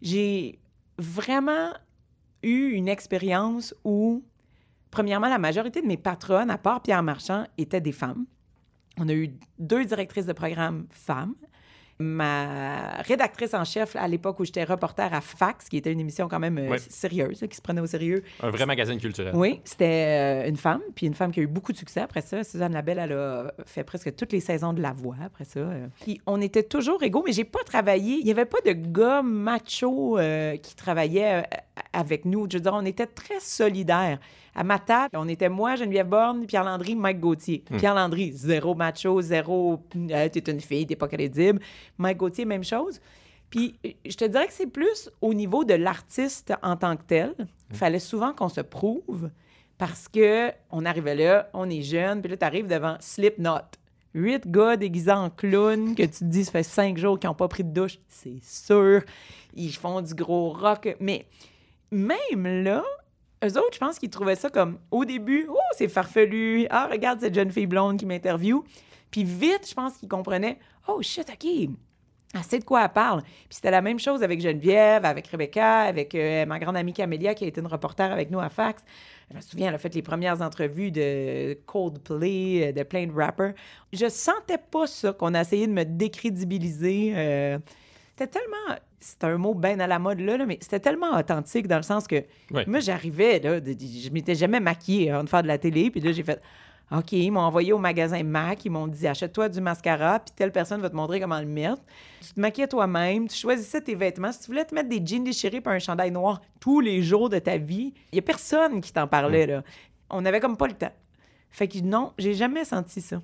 J'ai 0.03 0.59
vraiment 0.99 1.69
eu 2.43 2.69
une 2.71 2.87
expérience 2.87 3.73
où, 3.83 4.23
premièrement, 4.91 5.29
la 5.29 5.37
majorité 5.39 5.81
de 5.81 5.87
mes 5.87 5.97
patronnes, 5.97 6.49
à 6.51 6.57
part 6.57 6.81
Pierre 6.81 7.01
Marchand, 7.03 7.45
étaient 7.57 7.81
des 7.81 7.91
femmes. 7.91 8.25
On 8.99 9.07
a 9.09 9.13
eu 9.13 9.31
deux 9.59 9.85
directrices 9.85 10.25
de 10.25 10.33
programme 10.33 10.85
femmes. 10.89 11.35
Ma 11.99 12.93
rédactrice 13.03 13.53
en 13.53 13.63
chef 13.63 13.95
à 13.95 14.07
l'époque 14.07 14.39
où 14.39 14.45
j'étais 14.45 14.63
reporter 14.63 15.13
à 15.13 15.21
Fax, 15.21 15.69
qui 15.69 15.77
était 15.77 15.91
une 15.91 15.99
émission 15.99 16.27
quand 16.27 16.39
même 16.39 16.57
euh, 16.57 16.77
sérieuse, 16.89 17.41
là, 17.41 17.47
qui 17.47 17.55
se 17.55 17.61
prenait 17.61 17.81
au 17.81 17.85
sérieux. 17.85 18.23
Un 18.41 18.49
vrai 18.49 18.65
magazine 18.65 18.99
culturel. 18.99 19.35
Oui, 19.35 19.61
c'était 19.63 20.43
euh, 20.45 20.49
une 20.49 20.57
femme, 20.57 20.81
puis 20.95 21.05
une 21.05 21.13
femme 21.13 21.31
qui 21.31 21.41
a 21.41 21.43
eu 21.43 21.47
beaucoup 21.47 21.71
de 21.71 21.77
succès 21.77 21.99
après 21.99 22.21
ça. 22.21 22.43
Suzanne 22.43 22.73
Labelle, 22.73 22.97
elle 22.97 23.13
a 23.13 23.53
fait 23.67 23.83
presque 23.83 24.15
toutes 24.15 24.31
les 24.31 24.39
saisons 24.39 24.73
de 24.73 24.81
La 24.81 24.93
Voix 24.93 25.17
après 25.23 25.45
ça. 25.45 25.59
euh. 25.59 25.87
Puis 26.01 26.19
on 26.25 26.41
était 26.41 26.63
toujours 26.63 27.03
égaux, 27.03 27.23
mais 27.23 27.33
j'ai 27.33 27.43
pas 27.43 27.63
travaillé. 27.63 28.15
Il 28.19 28.25
y 28.25 28.31
avait 28.31 28.45
pas 28.45 28.61
de 28.65 28.71
gars 28.71 29.21
machos 29.21 30.17
euh, 30.17 30.57
qui 30.57 30.75
travaillaient 30.75 31.43
euh, 31.43 31.57
avec 31.93 32.25
nous. 32.25 32.47
Je 32.49 32.57
veux 32.57 32.63
dire, 32.63 32.73
on 32.73 32.85
était 32.85 33.05
très 33.05 33.39
solidaires. 33.39 34.17
À 34.53 34.63
ma 34.63 34.79
table, 34.79 35.15
on 35.17 35.27
était 35.27 35.49
moi, 35.49 35.75
Geneviève 35.75 36.07
Borne, 36.07 36.45
Pierre 36.45 36.65
Landry, 36.65 36.95
Mike 36.95 37.19
Gauthier. 37.19 37.63
Pierre 37.77 37.95
Landry, 37.95 38.31
zéro 38.33 38.75
macho, 38.75 39.21
zéro 39.21 39.79
euh, 39.95 40.29
t'es 40.29 40.51
une 40.51 40.59
fille, 40.59 40.85
t'es 40.85 40.97
pas 40.97 41.07
crédible. 41.07 41.61
Mike 41.97 42.17
Gauthier, 42.17 42.45
même 42.45 42.63
chose. 42.63 42.99
Puis 43.49 43.75
je 43.83 44.15
te 44.15 44.25
dirais 44.25 44.47
que 44.47 44.53
c'est 44.53 44.67
plus 44.67 45.09
au 45.21 45.33
niveau 45.33 45.63
de 45.63 45.73
l'artiste 45.73 46.53
en 46.63 46.75
tant 46.75 46.95
que 46.95 47.03
tel. 47.03 47.35
Il 47.69 47.75
fallait 47.75 47.99
souvent 47.99 48.33
qu'on 48.33 48.49
se 48.49 48.61
prouve 48.61 49.29
parce 49.77 50.07
que 50.07 50.51
on 50.69 50.85
arrivait 50.85 51.15
là, 51.15 51.49
on 51.53 51.69
est 51.69 51.81
jeune, 51.81 52.21
puis 52.21 52.31
là, 52.31 52.37
tu 52.37 52.45
arrives 52.45 52.67
devant 52.67 52.97
Slipknot. 52.99 53.77
Huit 54.13 54.49
gars 54.49 54.75
déguisés 54.75 55.11
en 55.11 55.29
clown 55.29 55.95
que 55.95 56.03
tu 56.03 56.09
te 56.09 56.23
dis, 56.25 56.45
ça 56.45 56.51
fait 56.51 56.63
cinq 56.63 56.97
jours 56.97 57.17
qu'ils 57.17 57.29
n'ont 57.29 57.35
pas 57.35 57.47
pris 57.47 57.63
de 57.63 57.71
douche. 57.73 57.97
C'est 58.09 58.43
sûr. 58.43 59.01
Ils 59.55 59.73
font 59.73 60.01
du 60.01 60.13
gros 60.13 60.51
rock. 60.51 60.95
Mais 60.99 61.25
même 61.91 62.63
là, 62.63 62.83
eux 63.43 63.57
autres, 63.57 63.73
je 63.73 63.79
pense 63.79 63.99
qu'ils 63.99 64.09
trouvaient 64.09 64.35
ça 64.35 64.49
comme, 64.49 64.79
au 64.91 65.05
début, 65.05 65.47
oh, 65.49 65.57
c'est 65.77 65.87
farfelu. 65.87 66.67
Ah, 66.69 66.87
regarde 66.91 67.19
cette 67.19 67.35
jeune 67.35 67.51
fille 67.51 67.67
blonde 67.67 67.97
qui 67.97 68.05
m'interviewe. 68.05 68.63
Puis 69.09 69.23
vite, 69.23 69.67
je 69.67 69.73
pense 69.73 69.97
qu'ils 69.97 70.09
comprenaient, 70.09 70.57
oh 70.87 71.01
shit, 71.01 71.29
OK, 71.29 71.69
elle 72.33 72.43
sait 72.43 72.59
de 72.59 72.63
quoi 72.63 72.83
elle 72.83 72.89
parle. 72.93 73.23
Puis 73.23 73.55
c'était 73.55 73.71
la 73.71 73.81
même 73.81 73.99
chose 73.99 74.23
avec 74.23 74.39
Geneviève, 74.39 75.03
avec 75.05 75.27
Rebecca, 75.27 75.81
avec 75.81 76.15
euh, 76.15 76.45
ma 76.45 76.59
grande 76.59 76.77
amie 76.77 76.93
Camélia 76.93 77.33
qui 77.33 77.43
a 77.43 77.47
été 77.47 77.59
une 77.59 77.67
reporter 77.67 78.09
avec 78.09 78.31
nous 78.31 78.39
à 78.39 78.49
Fax. 78.49 78.83
Je 79.29 79.35
me 79.35 79.41
souviens, 79.41 79.69
elle 79.69 79.75
a 79.75 79.77
fait 79.77 79.93
les 79.93 80.01
premières 80.01 80.41
entrevues 80.41 80.91
de 80.91 81.57
Coldplay, 81.65 82.69
euh, 82.69 82.71
de 82.71 82.83
plein 82.83 83.05
de 83.05 83.11
rappers. 83.11 83.53
Je 83.91 84.07
sentais 84.07 84.57
pas 84.57 84.87
ça, 84.87 85.13
qu'on 85.13 85.33
a 85.33 85.41
essayé 85.41 85.67
de 85.67 85.73
me 85.73 85.83
décrédibiliser. 85.83 87.13
euh, 87.15 87.59
c'était 88.15 88.39
tellement... 88.39 88.77
C'est 89.01 89.23
un 89.23 89.37
mot 89.37 89.53
bien 89.55 89.79
à 89.79 89.87
la 89.87 89.97
mode 89.99 90.19
là, 90.19 90.37
là, 90.37 90.45
mais 90.45 90.57
c'était 90.61 90.79
tellement 90.79 91.17
authentique 91.17 91.67
dans 91.67 91.77
le 91.77 91.81
sens 91.83 92.07
que 92.07 92.23
moi, 92.67 92.79
j'arrivais, 92.79 93.39
là, 93.39 93.59
de- 93.59 93.73
de- 93.73 93.79
je 93.79 94.09
m'étais 94.11 94.35
jamais 94.35 94.59
maquillée 94.59 95.09
avant 95.11 95.23
de 95.23 95.29
faire 95.29 95.41
de 95.41 95.47
la 95.47 95.57
télé, 95.57 95.89
puis 95.91 95.99
là, 96.01 96.11
j'ai 96.11 96.23
fait... 96.23 96.39
OK, 96.93 97.13
ils 97.13 97.31
m'ont 97.31 97.39
envoyé 97.39 97.71
au 97.71 97.77
magasin 97.77 98.21
MAC, 98.21 98.65
ils 98.65 98.69
m'ont 98.69 98.85
dit 98.85 99.07
achète-toi 99.07 99.47
du 99.47 99.61
mascara, 99.61 100.19
puis 100.19 100.33
telle 100.35 100.51
personne 100.51 100.81
va 100.81 100.89
te 100.89 100.95
montrer 100.95 101.21
comment 101.21 101.39
le 101.39 101.45
mettre. 101.45 101.81
Tu 102.21 102.33
te 102.33 102.39
maquillais 102.39 102.67
toi-même, 102.67 103.29
tu 103.29 103.35
choisissais 103.37 103.79
tes 103.79 103.95
vêtements. 103.95 104.31
Si 104.33 104.41
tu 104.41 104.47
voulais 104.47 104.65
te 104.65 104.75
mettre 104.75 104.89
des 104.89 105.01
jeans 105.03 105.23
déchirés 105.23 105.61
par 105.61 105.71
un 105.71 105.79
chandail 105.79 106.11
noir 106.11 106.41
tous 106.59 106.81
les 106.81 107.01
jours 107.01 107.29
de 107.29 107.39
ta 107.39 107.55
vie, 107.57 107.93
il 108.11 108.17
y 108.17 108.19
a 108.19 108.21
personne 108.21 108.81
qui 108.81 108.91
t'en 108.91 109.07
parlait, 109.07 109.47
là. 109.47 109.63
On 110.09 110.25
avait 110.25 110.41
comme 110.41 110.57
pas 110.57 110.67
le 110.67 110.73
temps. 110.73 110.91
Fait 111.49 111.69
que 111.69 111.79
non, 111.79 112.11
j'ai 112.17 112.33
jamais 112.33 112.65
senti 112.65 112.99
ça. 112.99 113.21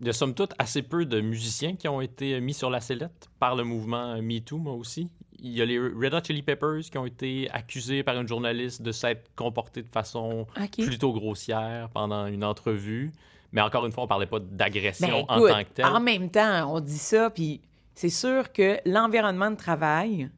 Il 0.00 0.06
y 0.06 0.08
a 0.08 0.14
somme 0.14 0.34
toute 0.34 0.54
assez 0.58 0.80
peu 0.82 1.04
de 1.04 1.20
musiciens 1.20 1.76
qui 1.76 1.86
ont 1.86 2.00
été 2.00 2.40
mis 2.40 2.54
sur 2.54 2.70
la 2.70 2.80
sellette 2.80 3.28
par 3.38 3.54
le 3.54 3.64
mouvement 3.64 4.20
MeToo, 4.22 4.56
moi 4.56 4.72
aussi. 4.72 5.10
Il 5.38 5.50
y 5.50 5.60
a 5.60 5.66
les 5.66 5.78
Red 5.78 6.14
Hot 6.14 6.24
Chili 6.24 6.42
Peppers 6.42 6.80
qui 6.90 6.96
ont 6.96 7.04
été 7.04 7.50
accusés 7.50 8.02
par 8.02 8.18
une 8.18 8.26
journaliste 8.26 8.80
de 8.80 8.92
s'être 8.92 9.30
comportés 9.36 9.82
de 9.82 9.88
façon 9.88 10.46
plutôt 10.72 11.12
grossière 11.12 11.90
pendant 11.90 12.26
une 12.26 12.44
entrevue. 12.44 13.12
Mais 13.52 13.60
encore 13.60 13.84
une 13.84 13.92
fois, 13.92 14.04
on 14.04 14.06
parlait 14.06 14.26
pas 14.26 14.38
d'agression 14.40 15.26
Ben, 15.28 15.36
en 15.36 15.46
tant 15.46 15.64
que 15.64 15.70
telle. 15.74 15.86
En 15.86 16.00
même 16.00 16.30
temps, 16.30 16.74
on 16.74 16.80
dit 16.80 16.98
ça, 16.98 17.28
puis 17.30 17.60
c'est 17.94 18.08
sûr 18.08 18.52
que 18.52 18.78
l'environnement 18.86 19.50
de 19.50 19.56
travail, 19.56 20.30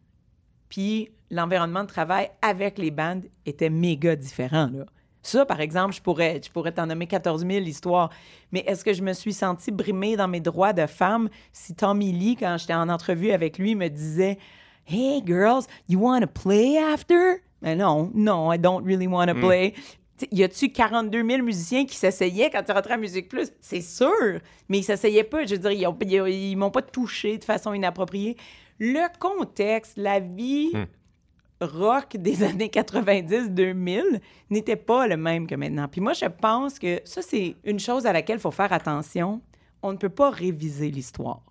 puis 0.69 1.11
l'environnement 1.31 1.83
de 1.83 1.89
travail 1.89 2.31
avec 2.41 2.79
les 2.79 2.91
bandes 2.91 3.27
était 3.47 3.71
méga 3.71 4.17
différent, 4.17 4.71
là. 4.73 4.87
Ça, 5.23 5.47
par 5.47 5.61
exemple, 5.61 5.95
je 5.95 6.01
pourrais, 6.03 6.41
je 6.45 6.51
pourrais 6.51 6.73
t'en 6.73 6.87
nommer 6.87 7.07
14 7.07 7.47
000 7.47 7.65
histoires. 7.65 8.11
Mais 8.51 8.65
est-ce 8.67 8.85
que 8.85 8.93
je 8.93 9.03
me 9.03 9.13
suis 9.13 9.33
sentie 9.33 9.71
brimée 9.71 10.17
dans 10.17 10.27
mes 10.29 10.41
droits 10.41 10.73
de 10.73 10.87
femme 10.87 11.29
si 11.53 11.75
Tommy 11.75 12.13
Lee, 12.13 12.37
quand 12.39 12.57
j'étais 12.59 12.75
en 12.75 12.89
entrevue 12.89 13.31
avec 13.31 13.59
lui, 13.59 13.75
me 13.77 13.89
disait 13.89 14.39
Hey 14.87 15.23
girls, 15.25 15.63
you 15.89 16.01
want 16.01 16.21
to 16.23 16.27
play 16.27 16.77
after? 16.77 17.43
Mais 17.61 17.77
non, 17.77 18.11
non, 18.15 18.53
I 18.53 18.59
don't 18.59 18.85
really 18.85 19.07
want 19.07 19.27
to 19.29 19.35
play. 19.47 19.75
T'sais, 20.17 20.29
Y 20.33 20.43
a-tu 20.43 20.71
42 20.73 21.25
000 21.25 21.43
musiciens 21.43 21.87
qui 21.87 21.95
s'essayaient 21.97 22.51
quand 22.51 22.65
tu 22.65 22.73
rentrais 22.73 22.95
à 22.95 22.97
Musique 22.97 23.29
Plus? 23.29 23.51
C'est 23.61 23.81
sûr, 23.81 24.11
mais 24.69 24.79
ils 24.79 24.83
s'essayaient 24.83 25.23
pas. 25.25 25.47
Je 25.47 25.55
veux 25.55 25.59
dire, 25.61 25.71
ils, 25.71 25.87
ont- 25.87 25.97
ils, 26.05 26.21
ont- 26.21 26.27
ils 26.27 26.57
m'ont 26.57 26.71
pas 26.73 26.83
touché 26.83 27.39
de 27.39 27.45
façon 27.45 27.73
inappropriée. 27.73 28.37
Le 28.81 29.07
contexte, 29.21 29.93
la 29.97 30.19
vie 30.19 30.73
rock 31.65 32.17
des 32.17 32.43
années 32.45 32.69
90-2000 32.69 34.21
n'était 34.51 34.77
pas 34.77 35.07
le 35.07 35.17
même 35.17 35.47
que 35.47 35.55
maintenant. 35.55 35.89
Puis 35.89 36.01
moi, 36.01 36.13
je 36.13 36.27
pense 36.27 36.79
que 36.79 37.01
ça, 37.05 37.23
c'est 37.23 37.57
une 37.65 37.81
chose 37.81 38.07
à 38.07 38.13
laquelle 38.13 38.37
il 38.37 38.43
faut 38.43 38.51
faire 38.51 38.73
attention. 38.73 39.41
On 39.83 39.93
ne 39.93 39.99
peut 39.99 40.09
pas 40.09 40.31
réviser 40.31 40.91
l'histoire. 40.91 41.43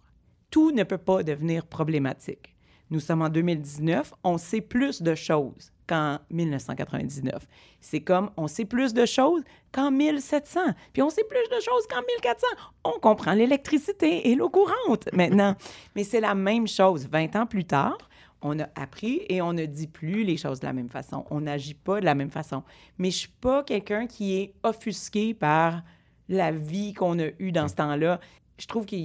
Tout 0.50 0.72
ne 0.72 0.84
peut 0.84 0.98
pas 0.98 1.24
devenir 1.24 1.66
problématique. 1.66 2.56
Nous 2.92 3.00
sommes 3.00 3.22
en 3.22 3.30
2019, 3.30 4.14
on 4.26 4.38
sait 4.38 4.60
plus 4.60 5.02
de 5.02 5.16
choses 5.16 5.72
qu'en 5.88 6.20
1999. 6.30 7.48
C'est 7.80 8.02
comme 8.02 8.32
on 8.36 8.48
sait 8.48 8.66
plus 8.66 8.94
de 8.94 9.06
choses 9.06 9.44
qu'en 9.72 9.92
1700, 9.92 10.60
puis 10.92 11.02
on 11.02 11.10
sait 11.10 11.24
plus 11.24 11.48
de 11.56 11.62
choses 11.62 11.88
qu'en 11.88 12.02
1400. 12.02 12.48
On 12.84 13.00
comprend 13.00 13.32
l'électricité 13.32 14.30
et 14.30 14.36
l'eau 14.36 14.50
courante 14.50 15.08
maintenant. 15.14 15.56
Mais 15.96 16.04
c'est 16.04 16.20
la 16.20 16.36
même 16.36 16.68
chose 16.68 17.08
20 17.08 17.38
ans 17.38 17.46
plus 17.46 17.64
tard 17.64 17.98
on 18.42 18.60
a 18.60 18.68
appris 18.76 19.22
et 19.30 19.42
on 19.42 19.54
ne 19.54 19.66
dit 19.66 19.88
plus 19.88 20.24
les 20.24 20.38
choses 20.38 20.60
de 20.60 20.66
la 20.66 20.74
même 20.74 20.90
façon. 20.90 21.26
On 21.30 21.42
n'agit 21.42 21.74
pas 21.74 22.00
de 22.00 22.06
la 22.06 22.16
même 22.16 22.30
façon. 22.30 22.64
Mais 22.98 23.12
je 23.12 23.18
suis 23.18 23.34
pas 23.42 23.64
quelqu'un 23.64 24.08
qui 24.08 24.38
est 24.38 24.54
offusqué 24.64 25.34
par 25.34 25.84
la 26.30 26.52
vie 26.52 26.94
qu'on 26.94 27.20
a 27.20 27.28
eue 27.40 27.52
dans 27.52 27.68
ce 27.68 27.76
temps-là. 27.76 28.20
Je 28.58 28.68
trouve 28.68 28.86
que 28.86 28.96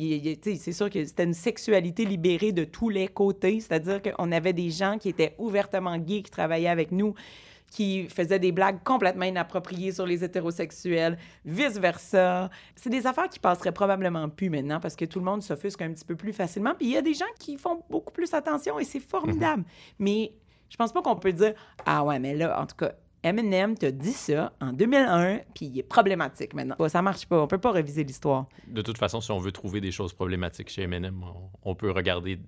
c'est 0.42 0.72
sûr 0.72 0.90
que 0.90 1.04
c'était 1.04 1.24
une 1.24 1.34
sexualité 1.34 2.04
libérée 2.04 2.52
de 2.52 2.64
tous 2.64 2.88
les 2.88 3.08
côtés. 3.08 3.60
C'est-à-dire 3.60 4.00
qu'on 4.02 4.30
avait 4.32 4.52
des 4.52 4.70
gens 4.70 4.98
qui 4.98 5.08
étaient 5.08 5.34
ouvertement 5.38 5.96
gays, 5.98 6.22
qui 6.22 6.30
travaillaient 6.30 6.68
avec 6.68 6.92
nous, 6.92 7.14
qui 7.76 8.08
faisaient 8.08 8.38
des 8.38 8.52
blagues 8.52 8.82
complètement 8.84 9.26
inappropriées 9.26 9.92
sur 9.92 10.06
les 10.06 10.24
hétérosexuels, 10.24 11.18
vice-versa. 11.44 12.48
C'est 12.74 12.88
des 12.88 13.06
affaires 13.06 13.28
qui 13.28 13.38
passeraient 13.38 13.70
probablement 13.70 14.30
plus 14.30 14.48
maintenant 14.48 14.80
parce 14.80 14.96
que 14.96 15.04
tout 15.04 15.18
le 15.18 15.26
monde 15.26 15.42
s'offusque 15.42 15.82
un 15.82 15.92
petit 15.92 16.06
peu 16.06 16.16
plus 16.16 16.32
facilement. 16.32 16.74
Puis 16.74 16.86
il 16.86 16.92
y 16.94 16.96
a 16.96 17.02
des 17.02 17.12
gens 17.12 17.26
qui 17.38 17.58
font 17.58 17.82
beaucoup 17.90 18.14
plus 18.14 18.32
attention 18.32 18.78
et 18.78 18.84
c'est 18.84 19.00
formidable. 19.00 19.62
Mais 19.98 20.32
je 20.70 20.76
pense 20.78 20.90
pas 20.90 21.02
qu'on 21.02 21.16
peut 21.16 21.34
dire 21.34 21.52
Ah 21.84 22.02
ouais, 22.02 22.18
mais 22.18 22.34
là, 22.34 22.58
en 22.58 22.64
tout 22.64 22.76
cas, 22.76 22.92
Eminem 23.22 23.76
t'a 23.76 23.90
dit 23.90 24.14
ça 24.14 24.54
en 24.58 24.72
2001, 24.72 25.40
puis 25.54 25.66
il 25.66 25.78
est 25.78 25.82
problématique 25.82 26.54
maintenant. 26.54 26.76
Ça 26.88 27.02
marche 27.02 27.26
pas. 27.26 27.42
On 27.42 27.46
peut 27.46 27.58
pas 27.58 27.72
réviser 27.72 28.04
l'histoire. 28.04 28.46
De 28.68 28.80
toute 28.80 28.96
façon, 28.96 29.20
si 29.20 29.30
on 29.32 29.38
veut 29.38 29.52
trouver 29.52 29.82
des 29.82 29.92
choses 29.92 30.14
problématiques 30.14 30.70
chez 30.70 30.84
Eminem, 30.84 31.22
on 31.62 31.74
peut 31.74 31.90
regarder 31.90 32.40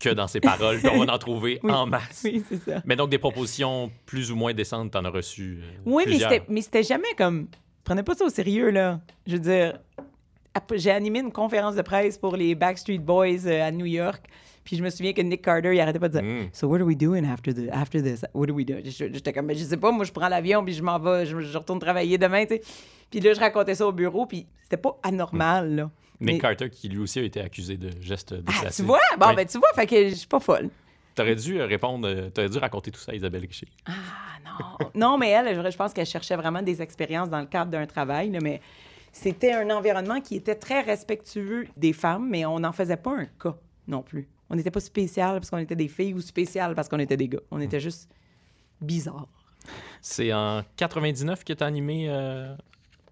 que 0.00 0.10
dans 0.10 0.26
ses 0.26 0.40
paroles, 0.40 0.78
puis 0.78 0.88
on 0.92 1.04
va 1.04 1.12
en 1.14 1.18
trouver 1.18 1.58
Oui. 1.62 1.72
en 1.72 1.86
masse. 1.86 2.22
Oui, 2.24 2.42
c'est 2.48 2.58
ça. 2.62 2.82
Mais 2.84 2.96
donc, 2.96 3.08
des 3.10 3.18
propositions 3.18 3.90
plus 4.04 4.30
ou 4.30 4.36
moins 4.36 4.52
décentes, 4.54 4.90
t'en 4.92 5.04
as 5.04 5.10
reçu 5.10 5.60
euh, 5.62 5.66
Oui, 5.86 6.02
mais 6.06 6.12
plusieurs. 6.12 6.30
c'était, 6.32 6.44
mais 6.48 6.60
c'était 6.62 6.82
jamais 6.82 7.14
comme. 7.16 7.48
Prenez 7.84 8.02
pas 8.02 8.14
ça 8.14 8.24
au 8.24 8.28
sérieux, 8.30 8.70
là. 8.70 9.00
Je 9.26 9.32
veux 9.34 9.38
dire, 9.40 9.78
j'ai 10.74 10.90
animé 10.90 11.20
une 11.20 11.32
conférence 11.32 11.76
de 11.76 11.82
presse 11.82 12.18
pour 12.18 12.36
les 12.36 12.54
Backstreet 12.54 12.98
Boys 12.98 13.46
euh, 13.46 13.66
à 13.66 13.70
New 13.70 13.86
York. 13.86 14.24
Puis 14.64 14.76
je 14.76 14.82
me 14.82 14.90
souviens 14.90 15.12
que 15.12 15.20
Nick 15.22 15.42
Carter, 15.42 15.72
il 15.72 15.80
arrêtait 15.80 16.00
pas 16.00 16.08
de 16.08 16.14
dire 16.18 16.22
Mm. 16.24 16.48
So, 16.52 16.66
what 16.66 16.78
are 16.80 16.86
we 16.86 16.96
doing 16.96 17.24
after, 17.24 17.54
the, 17.54 17.68
after 17.70 18.02
this? 18.02 18.24
What 18.34 18.48
are 18.50 18.54
we 18.56 18.66
doing? 18.66 18.82
Je- 18.84 19.12
J'étais 19.12 19.32
comme, 19.32 19.48
je 19.54 19.62
sais 19.62 19.76
pas, 19.76 19.92
moi, 19.92 20.04
je 20.04 20.10
prends 20.10 20.28
l'avion, 20.28 20.64
puis 20.64 20.74
je 20.74 20.82
m'en 20.82 20.98
vais, 20.98 21.24
je, 21.24 21.38
je 21.40 21.56
retourne 21.58 21.78
travailler 21.78 22.18
demain, 22.18 22.42
tu 22.44 22.54
sais. 22.56 22.62
Puis 23.08 23.20
là, 23.20 23.32
je 23.32 23.38
racontais 23.38 23.76
ça 23.76 23.86
au 23.86 23.92
bureau, 23.92 24.26
puis 24.26 24.46
c'était 24.64 24.76
pas 24.76 24.98
anormal, 25.04 25.76
là. 25.76 25.90
Nick 26.20 26.34
Mais- 26.34 26.38
Carter, 26.38 26.70
qui 26.70 26.88
lui 26.88 26.98
aussi 26.98 27.18
a 27.18 27.22
été 27.22 27.40
accusé 27.40 27.76
de 27.76 27.90
gestes 28.00 28.32
Ah, 28.38 28.52
déplacés. 28.52 28.82
tu 28.82 28.86
vois? 28.86 29.00
Bon, 29.18 29.28
Oui. 29.28 29.36
ben, 29.36 29.46
tu 29.46 29.58
vois, 29.58 29.68
fait 29.74 29.86
que 29.86 30.08
je 30.08 30.14
suis 30.14 30.26
pas 30.26 30.40
folle. 30.40 30.70
T'aurais 31.14 31.34
dû 31.36 31.60
euh, 31.60 31.66
répondre, 31.66 32.06
euh, 32.08 32.30
t'aurais 32.30 32.48
dû 32.48 32.58
raconter 32.58 32.90
tout 32.90 33.00
ça 33.00 33.12
à 33.12 33.14
Isabelle 33.14 33.42
Richer. 33.42 33.66
Ah 33.86 33.92
non. 34.44 34.90
non, 34.94 35.18
mais 35.18 35.30
elle, 35.30 35.54
je, 35.54 35.70
je 35.70 35.76
pense 35.76 35.92
qu'elle 35.92 36.06
cherchait 36.06 36.36
vraiment 36.36 36.62
des 36.62 36.80
expériences 36.82 37.28
dans 37.30 37.40
le 37.40 37.46
cadre 37.46 37.70
d'un 37.70 37.86
travail, 37.86 38.30
là, 38.30 38.38
mais 38.42 38.60
c'était 39.12 39.52
un 39.52 39.68
environnement 39.70 40.20
qui 40.20 40.36
était 40.36 40.54
très 40.54 40.82
respectueux 40.82 41.66
des 41.76 41.92
femmes, 41.92 42.28
mais 42.28 42.44
on 42.44 42.60
n'en 42.60 42.72
faisait 42.72 42.96
pas 42.98 43.16
un 43.18 43.24
cas 43.26 43.56
non 43.88 44.02
plus. 44.02 44.28
On 44.50 44.56
n'était 44.56 44.70
pas 44.70 44.80
spécial 44.80 45.34
parce 45.40 45.50
qu'on 45.50 45.58
était 45.58 45.76
des 45.76 45.88
filles 45.88 46.14
ou 46.14 46.20
spécial 46.20 46.74
parce 46.74 46.88
qu'on 46.88 46.98
était 46.98 47.16
des 47.16 47.28
gars. 47.28 47.40
On 47.50 47.60
était 47.60 47.80
juste 47.80 48.08
bizarres. 48.80 49.26
C'est 50.00 50.32
en 50.32 50.62
99 50.76 51.44
que 51.44 51.52
t'as 51.52 51.66
animé 51.66 52.06
euh, 52.08 52.54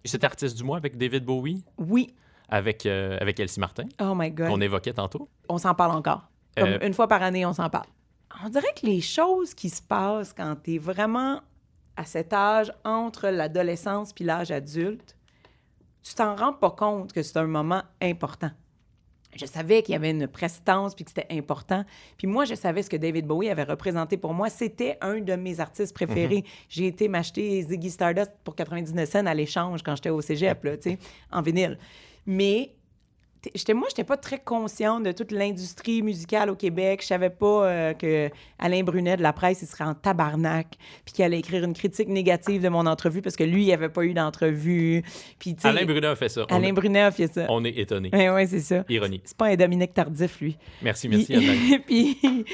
cet 0.05 0.23
artiste 0.25 0.57
du 0.57 0.63
mois 0.63 0.77
avec 0.77 0.97
David 0.97 1.25
Bowie, 1.25 1.65
Oui. 1.79 2.15
Avec, 2.55 2.87
euh, 2.87 3.19
avec 3.21 3.41
Elsie 3.41 3.59
Martin, 3.61 3.85
Oh 4.01 4.15
my 4.15 4.31
God. 4.31 4.49
qu'on 4.49 4.61
évoquait 4.61 4.93
tantôt. 4.93 5.29
On 5.49 5.59
s'en 5.59 5.75
parle 5.75 5.93
encore. 5.97 6.23
Comme 6.57 6.69
Euh, 6.69 6.79
une 6.87 6.95
fois 6.95 7.09
par 7.09 7.23
année, 7.23 7.45
on 7.45 7.53
s'en 7.53 7.69
parle. 7.69 7.87
On 8.45 8.49
dirait 8.49 8.73
que 8.81 8.87
les 8.87 9.01
choses 9.01 9.55
qui 9.55 9.69
se 9.71 9.83
passent 9.83 10.33
quand 10.33 10.55
tu 10.63 10.75
es 10.75 10.79
vraiment 10.79 11.41
à 11.97 12.05
cet 12.05 12.33
âge 12.33 12.73
entre 12.85 13.29
l'adolescence 13.29 14.13
puis 14.13 14.25
l'âge 14.25 14.51
adulte, 14.53 15.17
tu 16.03 16.15
t'en 16.15 16.37
rends 16.37 16.53
pas 16.53 16.71
compte 16.71 17.13
que 17.13 17.23
c'est 17.23 17.39
un 17.39 17.47
moment 17.47 17.83
important. 18.01 18.51
Je 19.37 19.47
savais 19.47 19.83
qu'il 19.83 19.95
y 19.95 19.97
avait 19.97 20.11
une 20.11 20.29
prestance 20.29 20.95
puis 20.95 21.05
que 21.05 21.11
c'était 21.11 21.27
important. 21.37 21.85
Puis 22.19 22.29
moi, 22.29 22.45
je 22.45 22.55
savais 22.55 22.85
ce 22.85 22.91
que 22.91 22.97
David 22.97 23.27
Bowie 23.27 23.51
avait 23.51 23.65
représenté 23.65 24.17
pour 24.17 24.33
moi. 24.33 24.49
C'était 24.49 24.97
un 25.01 25.19
de 25.21 25.35
mes 25.35 25.59
artistes 25.59 25.93
préférés. 25.93 26.45
J'ai 26.69 26.87
été 26.87 27.09
m'acheter 27.09 27.63
Ziggy 27.63 27.91
Stardust 27.91 28.33
pour 28.45 28.55
99 28.55 29.09
cents 29.11 29.27
à 29.27 29.35
l'échange 29.35 29.83
quand 29.83 29.97
j'étais 29.97 30.11
au 30.11 30.21
cégep, 30.21 30.63
là, 30.63 30.73
en 31.33 31.43
vinyle. 31.43 31.79
Mais 32.27 32.71
j'étais 33.55 33.75
moi 33.75 33.87
j'étais 33.91 34.05
pas 34.05 34.17
très 34.17 34.39
consciente 34.39 35.03
de 35.03 35.13
toute 35.13 35.31
l'industrie 35.31 36.01
musicale 36.01 36.49
au 36.49 36.55
Québec 36.57 37.01
je 37.03 37.09
savais 37.09 37.29
pas 37.29 37.67
euh, 37.67 37.93
que 37.93 38.31
Alain 38.59 38.83
Brunet 38.83 39.19
de 39.19 39.23
la 39.23 39.35
presse 39.35 39.61
il 39.61 39.69
serait 39.69 39.85
en 39.85 39.93
tabarnak 39.93 40.67
puis 41.05 41.13
qu'il 41.13 41.27
allait 41.27 41.41
écrire 41.41 41.63
une 41.63 41.75
critique 41.75 42.09
négative 42.09 42.63
de 42.63 42.71
mon 42.71 42.87
entrevue 42.87 43.21
parce 43.21 43.37
que 43.37 43.45
lui 43.45 43.65
il 43.67 43.73
avait 43.75 43.91
pas 43.91 44.03
eu 44.07 44.15
d'entrevue 44.15 45.03
puis 45.39 45.55
Alain 45.63 45.85
Brunet 45.85 46.07
a 46.07 46.17
fait 46.17 46.31
ça. 46.31 46.47
Alain 46.49 46.69
est- 46.69 46.73
Brunet 46.73 47.01
a 47.03 47.11
fait 47.11 47.27
ça 47.31 47.45
On 47.51 47.63
est 47.67 47.77
étonnés. 47.77 48.09
ouais, 48.15 48.31
ouais, 48.31 48.47
c'est 48.47 48.61
ça 48.61 48.83
Ironie. 48.89 49.21
c'est 49.27 49.37
pas 49.37 49.49
un 49.49 49.57
Dominique 49.57 49.93
Tardif 49.93 50.41
lui 50.41 50.57
Merci, 50.81 51.11
merci, 51.11 51.27
puis, 51.27 51.37
Alain. 51.37 51.79
puis, 51.87 52.19
tu 52.23 52.45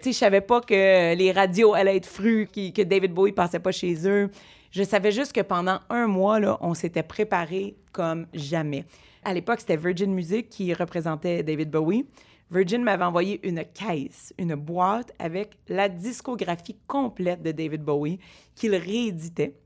sais, 0.00 0.12
je 0.12 0.18
savais 0.18 0.40
pas 0.40 0.60
que 0.60 1.14
les 1.14 1.30
radios 1.30 1.72
allaient 1.74 1.98
être 1.98 2.06
fruits, 2.06 2.48
que 2.48 2.82
David 2.82 3.12
Bowie 3.14 3.30
passait 3.30 3.60
pas 3.60 3.70
chez 3.70 4.08
eux. 4.08 4.28
Je 4.72 4.82
savais 4.82 5.12
juste 5.12 5.32
que 5.32 5.40
pendant 5.42 5.78
un 5.88 6.08
mois, 6.08 6.40
là, 6.40 6.58
on 6.62 6.74
s'était 6.74 7.04
préparé 7.04 7.76
comme 7.92 8.26
jamais. 8.34 8.84
À 9.24 9.34
l'époque, 9.34 9.60
c'était 9.60 9.76
Virgin 9.76 10.12
Music 10.12 10.48
qui 10.48 10.74
représentait 10.74 11.42
David 11.42 11.70
Bowie. 11.70 12.06
Virgin 12.50 12.82
m'avait 12.82 13.04
envoyé 13.04 13.46
une 13.46 13.64
caisse, 13.64 14.34
une 14.38 14.54
boîte 14.54 15.12
avec 15.18 15.56
la 15.68 15.88
discographie 15.88 16.76
complète 16.86 17.42
de 17.42 17.52
David 17.52 17.82
Bowie 17.82 18.18
qu'il 18.54 18.74
rééditait 18.74 19.56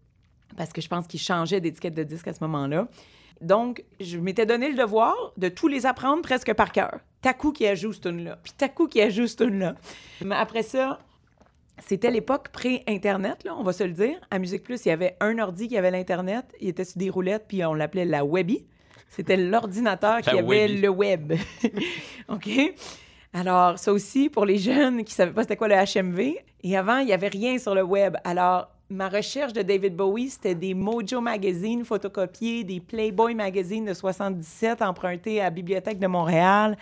parce 0.56 0.72
que 0.72 0.80
je 0.80 0.88
pense 0.88 1.06
qu'il 1.06 1.20
changeait 1.20 1.60
d'étiquette 1.60 1.94
de 1.94 2.02
disque 2.02 2.28
à 2.28 2.32
ce 2.32 2.42
moment-là. 2.44 2.88
Donc, 3.40 3.84
je 4.00 4.18
m'étais 4.18 4.46
donné 4.46 4.70
le 4.70 4.76
devoir 4.76 5.14
de 5.36 5.48
tous 5.48 5.68
les 5.68 5.84
apprendre 5.84 6.22
presque 6.22 6.52
par 6.54 6.72
cœur. 6.72 7.00
Taku 7.20 7.52
qui 7.52 7.66
ajoute 7.66 7.94
ce 7.94 8.00
tune-là, 8.00 8.38
puis 8.42 8.52
Taku 8.56 8.86
qui 8.86 9.00
ajoute 9.00 9.28
ce 9.28 9.36
tune-là. 9.36 9.74
Mais 10.24 10.36
après 10.36 10.62
ça, 10.62 11.00
c'était 11.78 12.10
l'époque 12.10 12.48
pré-Internet, 12.48 13.46
on 13.50 13.62
va 13.62 13.72
se 13.72 13.84
le 13.84 13.92
dire. 13.92 14.16
À 14.30 14.38
Musique 14.38 14.62
Plus, 14.62 14.86
il 14.86 14.88
y 14.88 14.92
avait 14.92 15.16
un 15.20 15.38
ordi 15.38 15.68
qui 15.68 15.76
avait 15.76 15.90
l'Internet, 15.90 16.46
il 16.60 16.68
était 16.68 16.84
sur 16.84 16.98
des 16.98 17.10
roulettes, 17.10 17.44
puis 17.48 17.64
on 17.64 17.74
l'appelait 17.74 18.06
la 18.06 18.24
Webby. 18.24 18.64
C'était 19.08 19.36
l'ordinateur 19.36 20.20
qui 20.20 20.30
avait 20.30 20.42
Webby. 20.42 20.80
le 20.80 20.88
web. 20.88 21.32
OK? 22.28 22.48
Alors, 23.32 23.78
ça 23.78 23.92
aussi, 23.92 24.28
pour 24.28 24.44
les 24.44 24.58
jeunes 24.58 25.04
qui 25.04 25.12
ne 25.12 25.16
savaient 25.16 25.32
pas 25.32 25.42
c'était 25.42 25.56
quoi 25.56 25.68
le 25.68 25.74
HMV. 25.74 26.34
Et 26.62 26.76
avant, 26.76 26.98
il 26.98 27.06
n'y 27.06 27.12
avait 27.12 27.28
rien 27.28 27.58
sur 27.58 27.74
le 27.74 27.82
web. 27.82 28.16
Alors, 28.24 28.68
ma 28.88 29.08
recherche 29.08 29.52
de 29.52 29.62
David 29.62 29.96
Bowie, 29.96 30.30
c'était 30.30 30.54
des 30.54 30.74
Mojo 30.74 31.20
Magazine 31.20 31.84
photocopiés, 31.84 32.64
des 32.64 32.80
Playboy 32.80 33.34
Magazine 33.34 33.84
de 33.84 33.94
77 33.94 34.82
empruntés 34.82 35.40
à 35.40 35.44
la 35.44 35.50
Bibliothèque 35.50 35.98
de 35.98 36.06
Montréal. 36.06 36.76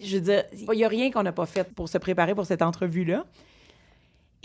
Je 0.00 0.16
veux 0.16 0.22
dire, 0.22 0.44
il 0.52 0.76
n'y 0.76 0.84
a 0.84 0.88
rien 0.88 1.10
qu'on 1.10 1.22
n'a 1.22 1.32
pas 1.32 1.46
fait 1.46 1.72
pour 1.74 1.88
se 1.88 1.98
préparer 1.98 2.34
pour 2.34 2.46
cette 2.46 2.62
entrevue-là. 2.62 3.24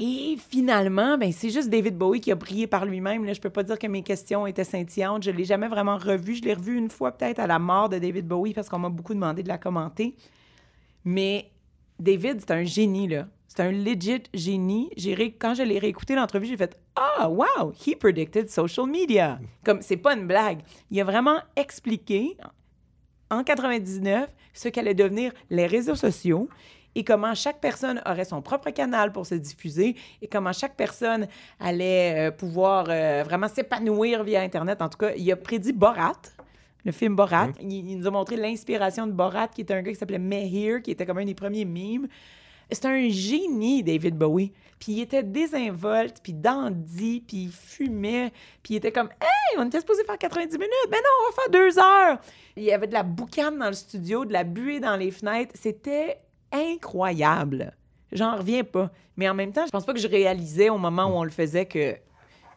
Et 0.03 0.35
finalement, 0.49 1.15
ben, 1.15 1.31
c'est 1.31 1.51
juste 1.51 1.69
David 1.69 1.95
Bowie 1.95 2.21
qui 2.21 2.31
a 2.31 2.35
brillé 2.35 2.65
par 2.65 2.87
lui-même. 2.87 3.31
Je 3.31 3.39
peux 3.39 3.51
pas 3.51 3.61
dire 3.61 3.77
que 3.77 3.85
mes 3.85 4.01
questions 4.01 4.47
étaient 4.47 4.63
scintillantes. 4.63 5.21
Je 5.21 5.29
l'ai 5.29 5.45
jamais 5.45 5.67
vraiment 5.67 5.95
revu. 5.95 6.33
Je 6.33 6.41
l'ai 6.41 6.55
revu 6.55 6.75
une 6.75 6.89
fois 6.89 7.11
peut-être 7.11 7.37
à 7.37 7.45
la 7.45 7.59
mort 7.59 7.87
de 7.87 7.99
David 7.99 8.27
Bowie 8.27 8.55
parce 8.55 8.67
qu'on 8.67 8.79
m'a 8.79 8.89
beaucoup 8.89 9.13
demandé 9.13 9.43
de 9.43 9.47
la 9.47 9.59
commenter. 9.59 10.15
Mais 11.05 11.51
David, 11.99 12.39
c'est 12.39 12.49
un 12.49 12.63
génie, 12.63 13.09
là. 13.09 13.27
C'est 13.47 13.59
un 13.59 13.71
legit 13.71 14.23
génie. 14.33 14.89
Quand 15.37 15.53
je 15.53 15.61
l'ai 15.61 15.77
réécouté 15.77 16.15
l'entrevue, 16.15 16.47
j'ai 16.47 16.57
fait 16.57 16.79
Ah, 16.95 17.29
wow, 17.29 17.71
he 17.71 17.95
predicted 17.95 18.49
social 18.49 18.87
media. 18.87 19.39
Comme, 19.63 19.83
c'est 19.83 19.97
pas 19.97 20.15
une 20.15 20.25
blague. 20.25 20.61
Il 20.89 20.99
a 20.99 21.03
vraiment 21.03 21.37
expliqué 21.55 22.37
en 23.29 23.43
99 23.43 24.33
ce 24.53 24.67
qu'allaient 24.67 24.95
devenir 24.95 25.31
les 25.51 25.67
réseaux 25.67 25.93
sociaux 25.93 26.49
et 26.95 27.03
comment 27.03 27.33
chaque 27.35 27.59
personne 27.59 28.01
aurait 28.05 28.25
son 28.25 28.41
propre 28.41 28.69
canal 28.71 29.11
pour 29.11 29.25
se 29.25 29.35
diffuser 29.35 29.95
et 30.21 30.27
comment 30.27 30.53
chaque 30.53 30.75
personne 30.75 31.27
allait 31.59 32.29
euh, 32.29 32.31
pouvoir 32.31 32.85
euh, 32.89 33.23
vraiment 33.25 33.47
s'épanouir 33.47 34.23
via 34.23 34.41
Internet. 34.41 34.81
En 34.81 34.89
tout 34.89 34.97
cas, 34.97 35.11
il 35.15 35.31
a 35.31 35.35
prédit 35.35 35.73
Borat, 35.73 36.21
le 36.83 36.91
film 36.91 37.15
Borat. 37.15 37.49
Il, 37.61 37.71
il 37.71 37.97
nous 37.97 38.07
a 38.07 38.11
montré 38.11 38.35
l'inspiration 38.35 39.07
de 39.07 39.11
Borat, 39.11 39.47
qui 39.47 39.61
était 39.61 39.73
un 39.73 39.81
gars 39.81 39.91
qui 39.91 39.97
s'appelait 39.97 40.19
Mehir, 40.19 40.81
qui 40.81 40.91
était 40.91 41.05
comme 41.05 41.17
un 41.17 41.25
des 41.25 41.35
premiers 41.35 41.65
mimes. 41.65 42.07
C'est 42.71 42.85
un 42.85 43.09
génie, 43.09 43.83
David 43.83 44.17
Bowie. 44.17 44.53
Puis 44.79 44.93
il 44.93 45.01
était 45.01 45.23
désinvolte, 45.23 46.21
puis 46.23 46.33
dandy, 46.33 47.21
puis 47.27 47.43
il 47.43 47.51
fumait, 47.51 48.31
puis 48.63 48.73
il 48.73 48.77
était 48.77 48.91
comme 48.91 49.09
«Hey, 49.21 49.59
on 49.59 49.67
était 49.67 49.79
supposé 49.79 50.03
faire 50.03 50.17
90 50.17 50.57
minutes, 50.57 50.71
mais 50.89 50.97
non, 50.97 51.03
on 51.21 51.29
va 51.29 51.35
faire 51.35 51.51
deux 51.51 51.79
heures!» 51.79 52.19
Il 52.55 52.63
y 52.63 52.71
avait 52.71 52.87
de 52.87 52.93
la 52.93 53.03
boucane 53.03 53.59
dans 53.59 53.67
le 53.67 53.73
studio, 53.73 54.25
de 54.25 54.33
la 54.33 54.43
buée 54.43 54.79
dans 54.79 54.95
les 54.95 55.11
fenêtres. 55.11 55.53
C'était 55.53 56.17
incroyable. 56.51 57.75
J'en 58.11 58.37
reviens 58.37 58.63
pas. 58.63 58.91
Mais 59.17 59.29
en 59.29 59.33
même 59.33 59.51
temps, 59.53 59.65
je 59.65 59.71
pense 59.71 59.85
pas 59.85 59.93
que 59.93 59.99
je 59.99 60.07
réalisais 60.07 60.69
au 60.69 60.77
moment 60.77 61.05
où 61.05 61.13
on 61.19 61.23
le 61.23 61.29
faisait 61.29 61.65
que 61.65 61.95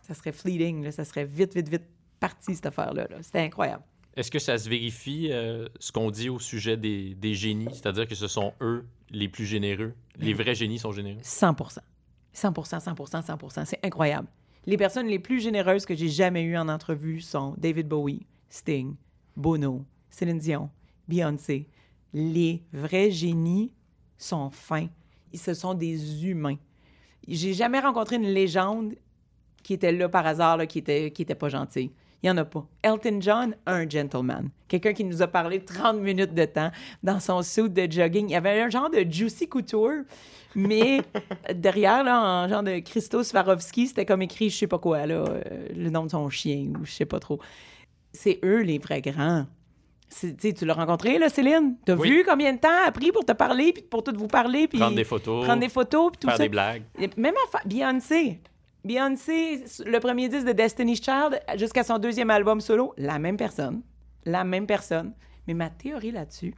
ça 0.02 0.14
serait 0.14 0.32
fleeting, 0.32 0.84
là, 0.84 0.92
ça 0.92 1.04
serait 1.04 1.24
vite, 1.24 1.54
vite, 1.54 1.68
vite 1.68 1.84
parti, 2.20 2.54
cette 2.54 2.66
affaire-là. 2.66 3.06
là. 3.08 3.22
C'était 3.22 3.40
incroyable. 3.40 3.82
Est-ce 4.16 4.30
que 4.30 4.38
ça 4.38 4.56
se 4.58 4.68
vérifie 4.68 5.28
euh, 5.30 5.66
ce 5.80 5.90
qu'on 5.90 6.10
dit 6.10 6.28
au 6.28 6.38
sujet 6.38 6.76
des, 6.76 7.14
des 7.14 7.34
génies, 7.34 7.68
c'est-à-dire 7.72 8.06
que 8.06 8.14
ce 8.14 8.28
sont 8.28 8.52
eux 8.60 8.86
les 9.10 9.28
plus 9.28 9.44
généreux? 9.44 9.92
Les 10.18 10.34
vrais 10.34 10.54
génies 10.54 10.78
sont 10.78 10.92
généreux? 10.92 11.18
100 11.22 11.56
100 12.32 12.52
100% 12.52 13.24
100% 13.26 13.64
C'est 13.64 13.84
incroyable. 13.84 14.28
Les 14.66 14.76
personnes 14.76 15.06
les 15.08 15.18
plus 15.18 15.40
généreuses 15.40 15.84
que 15.84 15.94
j'ai 15.94 16.08
jamais 16.08 16.42
eues 16.42 16.56
en 16.56 16.68
entrevue 16.68 17.20
sont 17.20 17.54
David 17.58 17.88
Bowie, 17.88 18.26
Sting, 18.48 18.94
Bono, 19.36 19.84
Céline 20.10 20.38
Dion, 20.38 20.70
Beyoncé. 21.08 21.68
Les 22.12 22.62
vrais 22.72 23.10
génies 23.10 23.72
sont 24.18 24.50
fins. 24.50 24.88
Ce 25.34 25.54
sont 25.54 25.74
des 25.74 26.26
humains. 26.26 26.56
J'ai 27.26 27.54
jamais 27.54 27.80
rencontré 27.80 28.16
une 28.16 28.28
légende 28.28 28.94
qui 29.62 29.72
était 29.72 29.92
là 29.92 30.08
par 30.08 30.26
hasard, 30.26 30.58
là, 30.58 30.66
qui 30.66 30.78
était, 30.78 31.10
qui 31.10 31.22
était 31.22 31.34
pas 31.34 31.48
gentil. 31.48 31.90
Il 32.22 32.28
y 32.28 32.30
en 32.30 32.36
a 32.38 32.44
pas. 32.44 32.66
Elton 32.82 33.18
John, 33.20 33.56
un 33.66 33.88
gentleman. 33.88 34.48
Quelqu'un 34.68 34.94
qui 34.94 35.04
nous 35.04 35.20
a 35.20 35.26
parlé 35.26 35.60
30 35.60 35.98
minutes 35.98 36.32
de 36.32 36.44
temps 36.46 36.70
dans 37.02 37.20
son 37.20 37.42
suit 37.42 37.68
de 37.68 37.90
jogging. 37.90 38.28
Il 38.30 38.32
y 38.32 38.36
avait 38.36 38.62
un 38.62 38.70
genre 38.70 38.88
de 38.88 39.04
Juicy 39.06 39.46
Couture, 39.46 40.04
mais 40.54 41.02
derrière, 41.54 42.02
là, 42.02 42.44
en 42.44 42.48
genre 42.48 42.62
de 42.62 42.78
Christo 42.78 43.22
Swarovski, 43.22 43.88
c'était 43.88 44.06
comme 44.06 44.22
écrit, 44.22 44.48
je 44.48 44.56
sais 44.56 44.66
pas 44.66 44.78
quoi, 44.78 45.06
là, 45.06 45.16
euh, 45.16 45.68
le 45.74 45.90
nom 45.90 46.04
de 46.06 46.10
son 46.10 46.30
chien 46.30 46.72
ou 46.80 46.86
je 46.86 46.92
sais 46.92 47.04
pas 47.04 47.20
trop. 47.20 47.40
C'est 48.12 48.38
eux 48.42 48.62
les 48.62 48.78
vrais 48.78 49.02
grands. 49.02 49.46
Tu 50.20 50.64
l'as 50.64 50.74
rencontré, 50.74 51.18
là, 51.18 51.28
Céline? 51.28 51.76
T'as 51.84 51.96
Oui. 51.96 52.08
vu 52.10 52.24
combien 52.26 52.52
de 52.52 52.58
temps 52.58 52.68
a 52.86 52.92
pris 52.92 53.10
pour 53.12 53.24
te 53.24 53.32
parler, 53.32 53.72
puis 53.72 53.82
pour 53.82 54.02
tout 54.04 54.12
vous 54.16 54.28
parler, 54.28 54.68
puis 54.68 54.78
Prendre 54.78 54.96
des 54.96 55.04
photos, 55.04 55.44
prendre 55.44 55.60
des 55.60 55.68
photos, 55.68 56.12
puis 56.12 56.18
tout 56.20 56.28
faire 56.28 56.36
ça? 56.36 56.42
des 56.42 56.48
blagues. 56.48 56.82
Même 57.16 57.34
affaire, 57.48 57.62
Beyoncé. 57.66 58.40
Beyoncé, 58.84 59.64
le 59.86 59.98
premier 59.98 60.28
disque 60.28 60.46
de 60.46 60.52
Destiny's 60.52 61.02
Child 61.02 61.40
jusqu'à 61.56 61.82
son 61.82 61.98
deuxième 61.98 62.30
album 62.30 62.60
solo, 62.60 62.92
la 62.98 63.18
même 63.18 63.36
personne. 63.36 63.82
La 64.26 64.44
même 64.44 64.66
personne. 64.66 65.14
Mais 65.46 65.54
ma 65.54 65.70
théorie 65.70 66.10
là-dessus, 66.12 66.54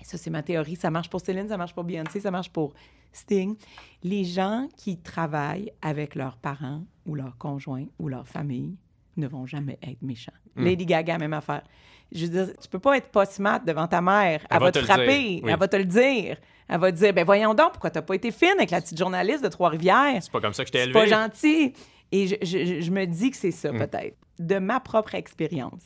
et 0.00 0.04
ça 0.04 0.16
c'est 0.18 0.30
ma 0.30 0.42
théorie, 0.42 0.76
ça 0.76 0.90
marche 0.90 1.08
pour 1.10 1.20
Céline, 1.20 1.48
ça 1.48 1.56
marche 1.56 1.74
pour 1.74 1.84
Beyoncé, 1.84 2.20
ça 2.20 2.30
marche 2.30 2.50
pour 2.50 2.72
Sting. 3.12 3.56
Les 4.02 4.24
gens 4.24 4.68
qui 4.76 4.98
travaillent 4.98 5.72
avec 5.82 6.14
leurs 6.14 6.36
parents 6.36 6.82
ou 7.06 7.14
leurs 7.14 7.36
conjoints 7.38 7.86
ou 7.98 8.08
leur 8.08 8.26
famille 8.28 8.76
ne 9.16 9.26
vont 9.26 9.46
jamais 9.46 9.78
être 9.82 10.02
méchants. 10.02 10.32
Lady 10.56 10.84
Gaga, 10.86 11.16
même 11.18 11.32
affaire. 11.34 11.62
Je 12.12 12.26
veux 12.26 12.30
dire, 12.44 12.54
tu 12.60 12.68
peux 12.68 12.78
pas 12.78 12.96
être 12.96 13.08
pas 13.08 13.26
smart 13.26 13.60
devant 13.66 13.86
ta 13.88 14.00
mère. 14.00 14.40
Elle, 14.42 14.46
Elle 14.50 14.58
va 14.58 14.64
va 14.66 14.72
te 14.72 14.78
frapper. 14.80 15.06
oui. 15.42 15.42
Elle 15.46 15.58
va 15.58 15.68
te 15.68 15.76
le 15.76 15.84
dire. 15.84 16.36
Elle 16.68 16.80
va 16.80 16.90
te 16.92 16.96
dire, 16.96 17.12
ben 17.12 17.24
voyons 17.24 17.54
donc, 17.54 17.72
pourquoi 17.72 17.90
t'as 17.90 18.02
pas 18.02 18.14
été 18.14 18.30
fine 18.30 18.54
avec 18.58 18.70
la 18.70 18.80
petite 18.80 18.98
journaliste 18.98 19.42
de 19.42 19.48
Trois-Rivières? 19.48 20.20
C'est 20.22 20.32
pas 20.32 20.40
comme 20.40 20.52
ça 20.54 20.64
que 20.64 20.68
je 20.68 20.72
t'ai 20.72 20.78
C'est 20.78 20.84
élevé. 20.90 21.00
pas 21.00 21.06
gentil. 21.06 21.72
Et 22.12 22.26
je, 22.28 22.34
je- 22.42 22.64
je- 22.64 22.80
je 22.80 22.90
me 22.90 23.04
dis 23.06 23.30
que 23.30 23.36
c'est 23.36 23.50
ça, 23.50 23.72
Mm. 23.72 23.78
peut-être. 23.78 24.16
De 24.38 24.58
ma 24.58 24.78
propre 24.80 25.14
expérience, 25.16 25.82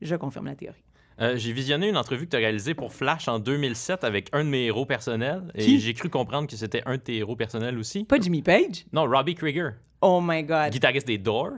je 0.00 0.14
confirme 0.16 0.46
la 0.46 0.54
théorie. 0.54 0.82
Euh, 1.20 1.36
j'ai 1.36 1.52
visionné 1.52 1.88
une 1.88 1.96
entrevue 1.98 2.24
que 2.26 2.30
tu 2.30 2.36
as 2.36 2.40
réalisée 2.40 2.74
pour 2.74 2.92
Flash 2.94 3.28
en 3.28 3.38
2007 3.38 4.04
avec 4.04 4.28
un 4.32 4.42
de 4.44 4.48
mes 4.48 4.64
héros 4.66 4.86
personnels 4.86 5.50
et 5.54 5.78
j'ai 5.78 5.92
cru 5.94 6.08
comprendre 6.08 6.48
que 6.48 6.56
c'était 6.56 6.82
un 6.86 6.92
de 6.92 7.02
tes 7.02 7.16
héros 7.18 7.36
personnels 7.36 7.78
aussi. 7.78 8.04
Pas 8.04 8.18
Jimmy 8.20 8.40
Page? 8.42 8.86
Non, 8.92 9.04
Robbie 9.06 9.34
Krieger, 9.34 9.72
Oh 10.00 10.20
my 10.22 10.42
God. 10.44 10.70
guitariste 10.70 11.06
des 11.06 11.18
Doors. 11.18 11.50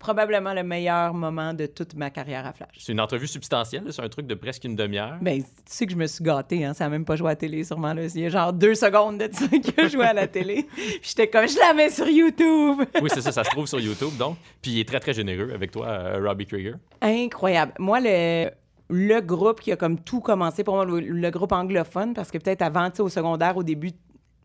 Probablement 0.00 0.54
le 0.54 0.62
meilleur 0.62 1.12
moment 1.12 1.52
de 1.52 1.66
toute 1.66 1.94
ma 1.94 2.08
carrière 2.08 2.46
à 2.46 2.54
Flash. 2.54 2.70
C'est 2.78 2.92
une 2.92 3.00
entrevue 3.00 3.26
substantielle, 3.26 3.84
c'est 3.90 4.02
un 4.02 4.08
truc 4.08 4.26
de 4.26 4.34
presque 4.34 4.64
une 4.64 4.74
demi-heure. 4.74 5.18
Ben, 5.20 5.42
tu 5.42 5.46
sais 5.66 5.84
que 5.84 5.92
je 5.92 5.96
me 5.96 6.06
suis 6.06 6.24
gâtée, 6.24 6.64
hein? 6.64 6.72
Ça 6.72 6.86
a 6.86 6.88
même 6.88 7.04
pas 7.04 7.16
joué 7.16 7.26
à 7.28 7.32
la 7.32 7.36
télé, 7.36 7.62
sûrement. 7.64 7.92
Là. 7.92 8.04
Il 8.06 8.20
y 8.20 8.24
a 8.24 8.30
genre 8.30 8.52
deux 8.54 8.74
secondes 8.74 9.18
de 9.18 9.28
ça 9.30 9.46
qu'il 9.46 9.78
a 9.78 9.88
joué 9.88 10.04
à 10.06 10.14
la 10.14 10.26
télé. 10.26 10.66
Puis 10.74 11.00
j'étais 11.02 11.28
comme, 11.28 11.46
je 11.46 11.58
la 11.58 11.74
mets 11.74 11.90
sur 11.90 12.08
YouTube! 12.08 12.82
Oui, 13.02 13.10
c'est 13.12 13.20
ça, 13.20 13.30
ça 13.30 13.44
se 13.44 13.50
trouve 13.50 13.66
sur 13.66 13.78
YouTube 13.78 14.16
donc. 14.18 14.38
Puis 14.62 14.70
il 14.72 14.80
est 14.80 14.88
très 14.88 15.00
très 15.00 15.12
généreux 15.12 15.52
avec 15.52 15.70
toi, 15.70 15.86
euh, 15.86 16.26
Robbie 16.26 16.46
Krieger. 16.46 16.76
Incroyable. 17.02 17.72
Moi, 17.78 18.00
le, 18.00 18.48
le 18.88 19.20
groupe 19.20 19.60
qui 19.60 19.70
a 19.70 19.76
comme 19.76 20.00
tout 20.00 20.20
commencé 20.20 20.64
pour 20.64 20.76
moi, 20.76 20.86
le, 20.86 21.00
le 21.00 21.30
groupe 21.30 21.52
anglophone, 21.52 22.14
parce 22.14 22.30
que 22.30 22.38
peut-être 22.38 22.62
avant, 22.62 22.88
tu 22.88 22.96
sais, 22.96 23.02
au 23.02 23.10
secondaire, 23.10 23.54
au 23.58 23.62
début, 23.62 23.92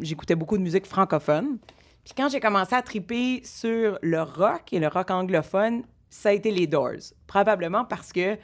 j'écoutais 0.02 0.36
beaucoup 0.36 0.58
de 0.58 0.64
musique 0.64 0.86
francophone. 0.86 1.60
Puis 2.06 2.14
quand 2.16 2.30
j'ai 2.30 2.40
commencé 2.40 2.74
à 2.76 2.82
triper 2.82 3.42
sur 3.44 3.98
le 4.02 4.22
rock 4.22 4.72
et 4.72 4.80
le 4.80 4.88
rock 4.88 5.10
anglophone, 5.12 5.84
ça 6.10 6.30
a 6.30 6.32
été 6.34 6.52
les 6.52 6.68
Doors. 6.68 7.12
Probablement 7.28 7.84
parce 7.84 8.14
que 8.14 8.38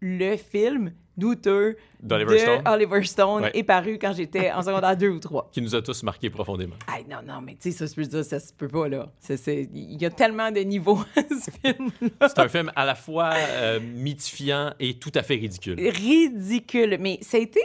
le 0.00 0.36
film 0.36 0.92
douteux 1.16 1.76
D'Oliver 2.00 2.34
de 2.34 2.38
Stone. 2.38 2.62
Oliver 2.68 3.02
Stone 3.02 3.42
Ouais. 3.42 3.50
est 3.54 3.64
paru 3.64 3.98
quand 4.00 4.12
j'étais 4.12 4.52
en 4.52 4.62
secondaire 4.62 4.96
2 4.96 5.08
ou 5.08 5.18
3. 5.18 5.50
Qui 5.52 5.60
nous 5.60 5.74
a 5.74 5.82
tous 5.82 6.04
marqués 6.04 6.30
profondément. 6.30 6.76
Hey, 6.88 7.04
non, 7.10 7.16
non, 7.26 7.40
mais 7.40 7.54
tu 7.56 7.72
sais, 7.72 7.72
ça, 7.72 7.86
je 7.92 8.00
veux 8.00 8.06
dire, 8.06 8.24
ça 8.24 8.38
se 8.38 8.52
peut 8.52 8.68
pas, 8.68 8.86
là. 8.88 9.10
Il 9.28 10.00
y 10.00 10.06
a 10.06 10.10
tellement 10.10 10.52
de 10.52 10.60
niveaux 10.60 11.00
à 11.16 11.22
ce 11.22 11.50
film-là. 11.50 12.28
C'est 12.28 12.38
un 12.38 12.46
film 12.48 12.70
à 12.76 12.84
la 12.84 12.94
fois 12.94 13.32
euh, 13.34 13.80
mythifiant 13.80 14.72
et 14.78 14.94
tout 15.00 15.10
à 15.16 15.24
fait 15.24 15.34
ridicule. 15.34 15.74
ridicule. 15.90 16.96
Mais 17.00 17.18
ça 17.22 17.36
a 17.36 17.40
été. 17.40 17.60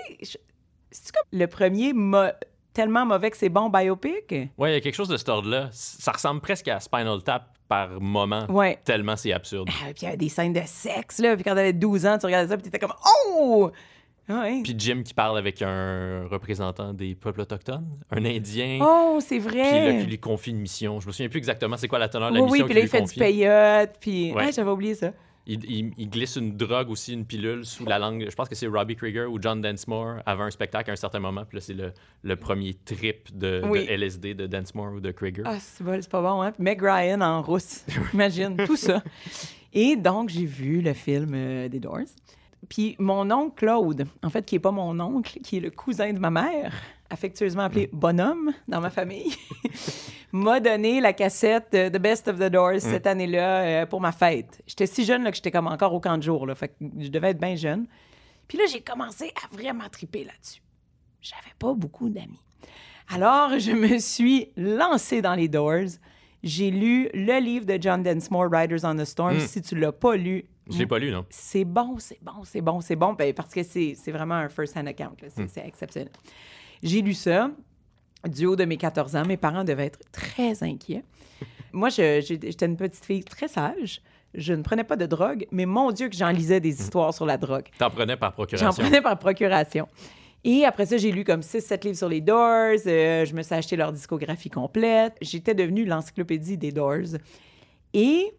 C'est 0.90 1.12
comme 1.12 1.40
le 1.40 1.46
premier 1.46 1.94
mo- 1.94 2.32
tellement 2.74 3.06
mauvais 3.06 3.30
que 3.32 3.38
c'est 3.38 3.50
bon 3.50 3.70
biopic? 3.70 4.32
Ouais, 4.58 4.72
il 4.72 4.74
y 4.74 4.78
a 4.78 4.82
quelque 4.82 4.96
chose 4.96 5.08
de 5.10 5.18
cet 5.18 5.30
ordre-là. 5.30 5.70
Ça 5.72 6.12
ressemble 6.12 6.42
presque 6.42 6.68
à 6.68 6.80
Spinal 6.80 7.22
Tap 7.24 7.46
par 7.70 8.02
moment, 8.02 8.46
Ouais. 8.50 8.78
tellement 8.84 9.16
c'est 9.16 9.32
absurde. 9.34 9.68
Ah, 9.70 9.86
puis 9.88 9.94
il 10.02 10.04
y 10.06 10.08
avait 10.08 10.18
des 10.18 10.30
scènes 10.30 10.54
de 10.54 10.62
sexe, 10.66 11.20
là. 11.20 11.36
Puis 11.36 11.44
quand 11.44 11.56
t'avais 11.56 11.74
12 11.74 12.06
ans, 12.06 12.18
tu 12.18 12.26
regardais 12.26 12.50
ça, 12.50 12.58
puis 12.58 12.64
t'étais 12.64 12.80
comme 12.80 12.94
Oh! 13.30 13.72
Ouais. 14.30 14.62
Puis 14.64 14.74
Jim 14.78 15.02
qui 15.04 15.14
parle 15.14 15.38
avec 15.38 15.62
un 15.62 16.26
représentant 16.30 16.94
des 16.94 17.14
peuples 17.14 17.42
autochtones, 17.42 17.86
un 18.10 18.24
Indien. 18.24 18.80
Oh, 18.82 19.20
c'est 19.22 19.40
Puis 19.40 19.58
là, 19.58 19.70
vrai! 19.70 19.98
qui 20.02 20.06
lui 20.08 20.18
confie 20.18 20.52
une 20.52 20.60
mission. 20.60 21.00
Je 21.02 21.08
me 21.08 21.12
souviens 21.12 21.28
plus 21.28 21.40
exactement 21.40 21.76
c'est 21.76 21.90
quoi 21.90 22.00
la 22.00 22.08
teneur 22.08 22.30
de 22.32 22.36
la 22.36 22.42
oui, 22.42 22.48
oui, 22.52 22.52
mission 22.64 22.66
puis 22.66 22.74
qu'il 22.74 22.76
là, 22.76 22.82
lui 22.84 22.88
il 22.88 22.92
fait 22.92 23.00
confie. 23.00 23.14
du 23.16 23.20
payotte, 23.20 23.92
puis... 24.00 24.32
Ouais. 24.34 24.46
Ouais, 24.46 24.52
j'avais 24.54 24.72
oublié 24.72 24.96
ça. 24.96 25.12
Il, 25.46 25.64
il- 25.70 25.94
il 25.98 26.10
glisse 26.10 26.38
une 26.38 26.56
drogue 26.56 26.90
aussi, 26.90 27.14
une 27.14 27.26
pilule 27.26 27.66
sous 27.66 27.86
la 27.86 28.00
langue. 28.00 28.28
Je 28.30 28.36
pense 28.36 28.48
que 28.48 28.56
c'est 28.56 28.68
Robbie 28.68 28.96
Krieger 28.96 29.26
ou 29.30 29.40
John 29.42 29.60
Densmore 29.60 30.22
avait 30.26 30.44
un 30.44 30.52
spectacle 30.52 30.90
à 30.90 30.94
un 30.94 30.98
certain 30.98 31.20
moment. 31.20 31.44
Puis 31.46 31.58
là, 31.58 31.62
c'est 31.62 31.74
le, 31.74 31.92
le 32.24 32.36
premier 32.38 32.74
trip 32.76 33.38
de. 33.38 33.62
LSD 33.90 34.34
de 34.36 34.48
Densmore 34.48 34.94
ou 34.94 35.00
de 35.02 35.12
Krieger. 35.12 35.44
Ah, 35.46 35.58
c'est 35.60 35.84
pas, 35.84 36.02
c'est 36.02 36.10
pas 36.10 36.22
bon, 36.22 36.42
hein? 36.42 36.52
Puis 36.54 36.64
Meg 36.64 36.82
Ryan 36.82 37.20
en 37.22 37.42
rousse. 37.42 37.86
Imagine, 38.14 38.56
tout 38.66 38.78
ça. 38.78 39.04
Et 39.74 39.96
donc, 39.98 40.30
j'ai 40.30 40.46
vu 40.46 40.82
le 40.82 40.94
film 40.94 41.32
euh, 41.34 41.68
des 41.68 41.80
Doors. 41.80 42.00
Puis 42.70 42.96
mon 42.98 43.30
oncle 43.30 43.56
Claude, 43.66 44.06
en 44.24 44.30
fait, 44.30 44.46
qui 44.46 44.56
est 44.56 44.60
pas 44.60 44.72
mon 44.72 44.98
oncle, 45.02 45.40
qui 45.44 45.58
est 45.58 45.60
le 45.60 45.72
cousin 45.72 46.14
de 46.14 46.20
ma 46.20 46.30
mère, 46.32 46.74
affectueusement 47.10 47.64
appelé 47.64 47.90
Bonhomme 47.92 48.54
dans 48.70 48.80
ma 48.80 48.90
famille, 48.90 49.34
m'a 50.34 50.60
donné 50.60 51.00
la 51.00 51.14
cassette 51.14 51.72
de 51.72 51.90
The 51.90 52.02
Best 52.02 52.28
of 52.28 52.40
the 52.40 52.50
Doors 52.50 52.82
cette 52.82 53.06
année-là 53.08 53.62
euh, 53.62 53.86
pour 53.86 54.02
ma 54.02 54.12
fête. 54.12 54.62
J'étais 54.66 54.88
si 54.88 55.06
jeune 55.06 55.24
là, 55.24 55.30
que 55.30 55.36
j'étais 55.38 55.52
comme 55.52 55.68
encore 55.68 55.94
au 55.94 56.00
camp 56.00 56.18
de 56.18 56.24
jour, 56.24 56.46
là, 56.48 56.56
fait 56.56 56.70
que 56.70 56.74
je 57.00 57.08
devais 57.08 57.30
être 57.30 57.40
bien 57.40 57.56
jeune. 57.56 57.86
Puis 58.48 58.58
là, 58.58 58.66
j'ai 58.70 58.82
commencé 58.82 59.32
à 59.44 59.56
vraiment 59.56 59.88
triper 59.90 60.24
là-dessus. 60.24 60.62
J'avais 61.22 61.54
pas 61.58 61.74
beaucoup 61.76 62.10
d'amis. 62.10 62.42
Alors, 63.10 63.60
je 63.60 63.72
me 63.72 64.00
suis 64.00 64.50
lancée 64.58 65.22
dans 65.22 65.36
les 65.36 65.48
Doors. 65.48 66.00
J'ai 66.42 66.72
lu 66.72 67.10
le 67.14 67.40
livre 67.40 67.66
de 67.66 67.78
John 67.80 68.02
Densmore, 68.02 68.50
Riders 68.52 68.84
on 68.84 68.96
the 68.96 69.06
Storm. 69.06 69.40
Si 69.40 69.62
tu 69.62 69.76
l'as 69.76 69.92
pas 69.92 70.16
lu, 70.16 70.46
Je 70.70 70.80
l'ai 70.80 70.88
pas 70.88 70.98
lu, 71.00 71.12
non? 71.12 71.26
c'est 71.30 71.64
bon, 71.64 71.98
c'est 72.00 72.20
bon, 72.22 72.44
c'est 72.44 72.62
bon, 72.62 72.82
c'est 72.82 72.96
bon, 72.96 73.14
ben, 73.14 73.34
parce 73.34 73.54
que 73.54 73.62
c'est 73.64 73.96
vraiment 74.08 74.36
un 74.36 74.50
first-hand 74.50 74.88
account. 74.88 75.16
C'est 75.30 75.48
c'est 75.48 75.66
exceptionnel. 75.66 76.12
J'ai 76.82 77.02
lu 77.02 77.14
ça 77.14 77.52
du 78.28 78.46
haut 78.46 78.56
de 78.56 78.66
mes 78.66 78.78
14 78.78 79.16
ans. 79.16 79.26
Mes 79.26 79.38
parents 79.38 79.64
devaient 79.64 79.88
être 79.88 80.00
très 80.12 80.64
inquiets. 80.64 81.04
Moi, 81.74 81.90
j'étais 81.90 82.66
une 82.66 82.78
petite 82.78 83.06
fille 83.06 83.24
très 83.24 83.48
sage. 83.48 84.02
Je 84.34 84.54
ne 84.54 84.64
prenais 84.64 84.84
pas 84.84 84.96
de 84.96 85.06
drogue, 85.06 85.46
mais 85.52 85.66
mon 85.68 85.92
Dieu 85.92 86.10
que 86.10 86.16
j'en 86.16 86.30
lisais 86.30 86.60
des 86.60 86.82
histoires 86.82 87.14
sur 87.14 87.26
la 87.26 87.38
drogue. 87.38 87.66
T'en 87.78 87.92
prenais 87.92 88.18
par 88.18 88.34
procuration. 88.34 88.72
J'en 88.72 88.84
prenais 88.84 89.02
par 89.02 89.20
procuration. 89.20 89.88
Et 90.44 90.66
après 90.66 90.88
ça, 90.88 90.98
j'ai 90.98 91.12
lu 91.12 91.24
comme 91.24 91.42
6-7 91.42 91.86
livres 91.86 91.98
sur 91.98 92.10
les 92.10 92.20
Doors. 92.20 92.80
euh, 92.88 93.26
je 93.26 93.34
me 93.34 93.44
suis 93.44 93.54
acheté 93.54 93.76
leur 93.76 93.92
discographie 93.92 94.50
complète. 94.50 95.16
J'étais 95.22 95.54
devenue 95.54 95.86
l'encyclopédie 95.86 96.58
des 96.58 96.72
Doors. 96.72 97.18
Et 97.94 98.34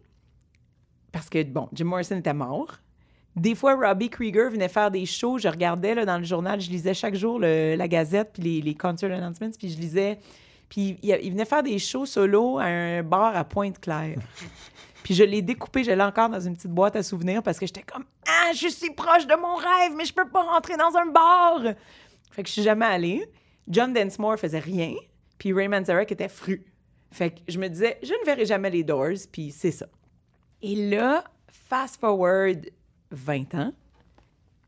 parce 1.11 1.29
que, 1.29 1.41
bon, 1.43 1.69
Jim 1.71 1.85
Morrison 1.85 2.17
était 2.17 2.33
mort. 2.33 2.77
Des 3.35 3.53
fois, 3.55 3.75
Robbie 3.75 4.09
Krieger 4.09 4.49
venait 4.49 4.69
faire 4.69 4.89
des 4.91 5.05
shows. 5.05 5.37
Je 5.39 5.47
regardais 5.47 5.93
là, 5.95 6.05
dans 6.05 6.17
le 6.17 6.23
journal, 6.23 6.59
je 6.61 6.69
lisais 6.69 6.93
chaque 6.93 7.15
jour 7.15 7.37
le- 7.39 7.75
la 7.75 7.87
Gazette, 7.87 8.31
puis 8.33 8.43
les, 8.43 8.61
les 8.61 8.75
concert 8.75 9.11
announcements, 9.11 9.49
puis 9.57 9.69
je 9.69 9.77
lisais. 9.77 10.19
Puis 10.69 10.97
il, 11.03 11.17
il 11.21 11.31
venait 11.31 11.45
faire 11.45 11.61
des 11.63 11.77
shows 11.77 12.05
solo 12.05 12.57
à 12.59 12.63
un 12.65 13.03
bar 13.03 13.35
à 13.35 13.43
Pointe-Claire. 13.43 14.17
Puis 15.03 15.13
je 15.13 15.23
l'ai 15.23 15.43
découpé, 15.43 15.83
je 15.83 15.91
l'ai 15.91 16.01
encore 16.01 16.29
dans 16.29 16.39
une 16.39 16.55
petite 16.55 16.71
boîte 16.71 16.95
à 16.95 17.03
souvenirs 17.03 17.43
parce 17.43 17.59
que 17.59 17.67
j'étais 17.67 17.83
comme 17.83 18.05
Ah, 18.27 18.51
je 18.55 18.67
suis 18.69 18.89
proche 18.89 19.27
de 19.27 19.35
mon 19.35 19.55
rêve, 19.55 19.93
mais 19.95 20.03
je 20.03 20.11
peux 20.11 20.27
pas 20.27 20.41
rentrer 20.41 20.77
dans 20.77 20.95
un 20.97 21.05
bar. 21.05 21.61
Fait 22.31 22.41
que 22.41 22.47
je 22.49 22.53
suis 22.53 22.63
jamais 22.63 22.87
allée. 22.87 23.29
John 23.67 23.93
Densmore 23.93 24.39
faisait 24.39 24.57
rien, 24.57 24.95
puis 25.37 25.53
Ray 25.53 25.67
Manzarek 25.67 26.11
était 26.11 26.27
fru. 26.27 26.65
Fait 27.11 27.29
que 27.29 27.35
je 27.47 27.59
me 27.59 27.67
disais, 27.67 27.99
je 28.01 28.13
ne 28.19 28.25
verrai 28.25 28.45
jamais 28.47 28.71
les 28.71 28.83
Doors, 28.83 29.27
puis 29.31 29.51
c'est 29.51 29.69
ça. 29.69 29.85
Et 30.63 30.89
là, 30.89 31.23
fast 31.69 31.99
forward 31.99 32.65
20 33.15 33.55
ans, 33.55 33.73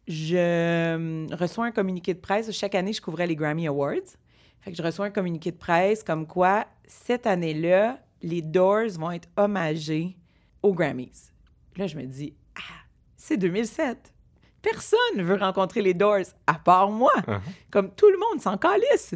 je 0.07 0.95
hum, 0.95 1.27
reçois 1.33 1.65
un 1.65 1.71
communiqué 1.71 2.13
de 2.13 2.19
presse. 2.19 2.51
Chaque 2.51 2.75
année, 2.75 2.93
je 2.93 3.01
couvrais 3.01 3.27
les 3.27 3.35
Grammy 3.35 3.67
Awards. 3.67 4.15
Fait 4.61 4.71
que 4.71 4.77
je 4.77 4.83
reçois 4.83 5.05
un 5.05 5.11
communiqué 5.11 5.51
de 5.51 5.57
presse 5.57 6.03
comme 6.03 6.25
quoi, 6.25 6.65
cette 6.87 7.27
année-là, 7.27 7.99
les 8.21 8.41
Doors 8.41 8.97
vont 8.97 9.11
être 9.11 9.29
hommagés 9.37 10.17
aux 10.63 10.73
Grammys. 10.73 11.31
Là, 11.75 11.87
je 11.87 11.95
me 11.97 12.03
dis, 12.03 12.33
ah, 12.55 12.83
c'est 13.15 13.37
2007. 13.37 14.13
Personne 14.61 14.99
ne 15.17 15.23
veut 15.23 15.35
rencontrer 15.35 15.81
les 15.81 15.93
Doors 15.93 16.25
à 16.47 16.55
part 16.55 16.89
moi. 16.89 17.13
Uh-huh. 17.27 17.39
Comme 17.69 17.93
tout 17.93 18.09
le 18.09 18.17
monde 18.17 18.41
s'en 18.41 18.57
calisse. 18.57 19.13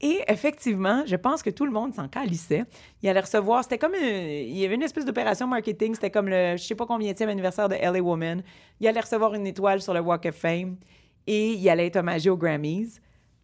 Et 0.00 0.20
effectivement, 0.28 1.02
je 1.06 1.16
pense 1.16 1.42
que 1.42 1.50
tout 1.50 1.64
le 1.66 1.72
monde 1.72 1.92
s'en 1.94 2.06
calissait. 2.08 2.64
Il 3.02 3.08
allait 3.08 3.20
recevoir, 3.20 3.64
c'était 3.64 3.78
comme, 3.78 3.94
une- 3.94 4.28
il 4.28 4.56
y 4.56 4.64
avait 4.64 4.76
une 4.76 4.82
espèce 4.82 5.04
d'opération 5.04 5.46
marketing, 5.48 5.94
c'était 5.94 6.10
comme 6.10 6.28
le, 6.28 6.56
je 6.56 6.62
sais 6.62 6.76
pas 6.76 6.86
combien 6.86 7.12
anniversaire 7.12 7.68
de 7.68 7.74
LA 7.74 8.00
Woman. 8.00 8.42
Il 8.80 8.86
allait 8.86 9.00
recevoir 9.00 9.34
une 9.34 9.46
étoile 9.46 9.80
sur 9.82 9.92
le 9.94 10.00
Walk 10.00 10.26
of 10.26 10.36
Fame 10.36 10.76
et 11.26 11.52
il 11.52 11.68
allait 11.68 11.86
être 11.86 11.96
hommagé 11.96 12.30
aux 12.30 12.36
Grammys. 12.36 13.00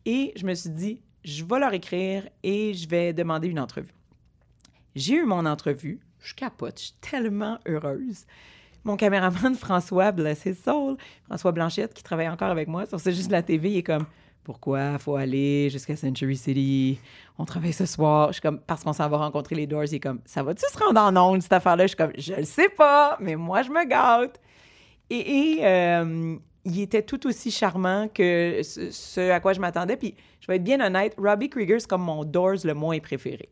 Et 0.07 0.33
je 0.37 0.47
me 0.47 0.55
suis 0.55 0.71
dit, 0.71 1.03
je 1.25 1.45
vais 1.45 1.59
leur 1.59 1.73
écrire 1.73 2.29
et 2.45 2.73
je 2.75 2.89
vais 2.89 3.13
demander 3.13 3.49
une 3.49 3.59
entrevue. 3.59 3.95
J'ai 4.95 5.15
eu 5.15 5.25
mon 5.25 5.47
entrevue. 5.47 5.99
Je 6.21 6.35
capote. 6.35 6.79
Je 6.79 6.85
suis 6.85 6.95
tellement 7.01 7.59
heureuse. 7.67 8.27
Mon 8.85 8.97
caméraman 8.97 9.55
François, 9.59 10.13
bless 10.13 10.45
his 10.47 10.55
François 10.55 11.53
Blanchette, 11.53 11.95
qui 11.95 12.03
travaille 12.03 12.29
encore 12.29 12.51
avec 12.51 12.69
moi 12.69 12.87
sur 12.87 13.01
C'est 13.01 13.13
juste 13.13 13.31
la 13.31 13.43
TV, 13.43 13.71
il 13.73 13.77
est 13.79 13.83
comme 13.83 14.07
Pourquoi 14.45 14.99
faut 14.99 15.17
aller 15.17 15.71
jusqu'à 15.71 15.97
Century 15.97 16.37
City? 16.37 17.01
On 17.39 17.47
travaille 17.47 17.73
ce 17.73 17.87
soir. 17.87 18.29
Je 18.29 18.35
suis 18.35 18.43
comme 18.43 18.61
Parce 18.61 18.85
qu'on 18.85 18.93
s'en 18.93 19.09
va 19.09 19.17
rencontrer 19.17 19.55
les 19.55 19.67
Doors. 19.67 19.85
Il 19.87 19.95
est 19.95 20.01
comme 20.01 20.21
Ça 20.27 20.43
va-tu 20.43 20.65
se 20.71 20.79
rendre 20.79 21.01
en 21.01 21.17
ondes, 21.17 21.43
cette 21.43 21.55
affaire-là? 21.55 21.85
Je 21.85 21.89
suis 21.89 21.97
comme 21.97 22.13
Je 22.19 22.35
le 22.35 22.45
sais 22.45 22.69
pas, 22.69 23.17
mais 23.21 23.37
moi, 23.37 23.63
je 23.63 23.71
me 23.71 23.85
gâte. 23.87 24.39
Et, 25.09 25.61
euh, 25.63 26.37
il 26.67 26.81
était 26.81 27.03
tout 27.03 27.27
aussi 27.27 27.51
charmant 27.51 28.09
que 28.09 28.61
ce, 28.63 29.31
à 29.31 29.41
quoi 29.41 29.55
je 29.55 29.61
m'attendais. 29.61 29.97
Puis, 29.97 30.15
je 30.41 30.47
vais 30.47 30.57
être 30.57 30.65
bien 30.65 30.81
honnête, 30.81 31.15
Robbie 31.19 31.49
Krieger, 31.49 31.81
c'est 31.81 31.89
comme 31.89 32.03
mon 32.03 32.25
Doors 32.25 32.65
le 32.65 32.75
moins 32.75 32.99
préféré. 33.01 33.49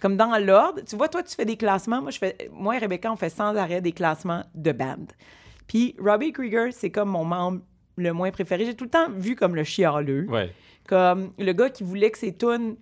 Comme 0.00 0.16
dans 0.16 0.36
l'ordre. 0.38 0.82
Tu 0.86 0.96
vois, 0.96 1.08
toi, 1.08 1.24
tu 1.24 1.34
fais 1.34 1.44
des 1.44 1.56
classements. 1.56 2.00
Moi, 2.00 2.12
je 2.12 2.18
fais, 2.18 2.50
moi 2.52 2.76
et 2.76 2.78
Rebecca, 2.78 3.12
on 3.12 3.16
fait 3.16 3.30
sans 3.30 3.56
arrêt 3.56 3.80
des 3.80 3.92
classements 3.92 4.44
de 4.54 4.70
band. 4.70 5.06
Puis, 5.66 5.96
Robbie 5.98 6.32
Krieger, 6.32 6.72
c'est 6.72 6.90
comme 6.90 7.10
mon 7.10 7.24
membre 7.24 7.60
le 7.98 8.12
moins 8.12 8.30
préféré. 8.30 8.64
J'ai 8.64 8.74
tout 8.74 8.84
le 8.84 8.90
temps 8.90 9.10
vu 9.10 9.36
comme 9.36 9.54
le 9.54 9.64
chialeux. 9.64 10.26
Ouais. 10.28 10.50
Comme 10.86 11.32
le 11.38 11.52
gars 11.52 11.68
qui 11.70 11.82
voulait 11.84 12.10
que 12.10 12.18
ses 12.18 12.34
tunes 12.36 12.76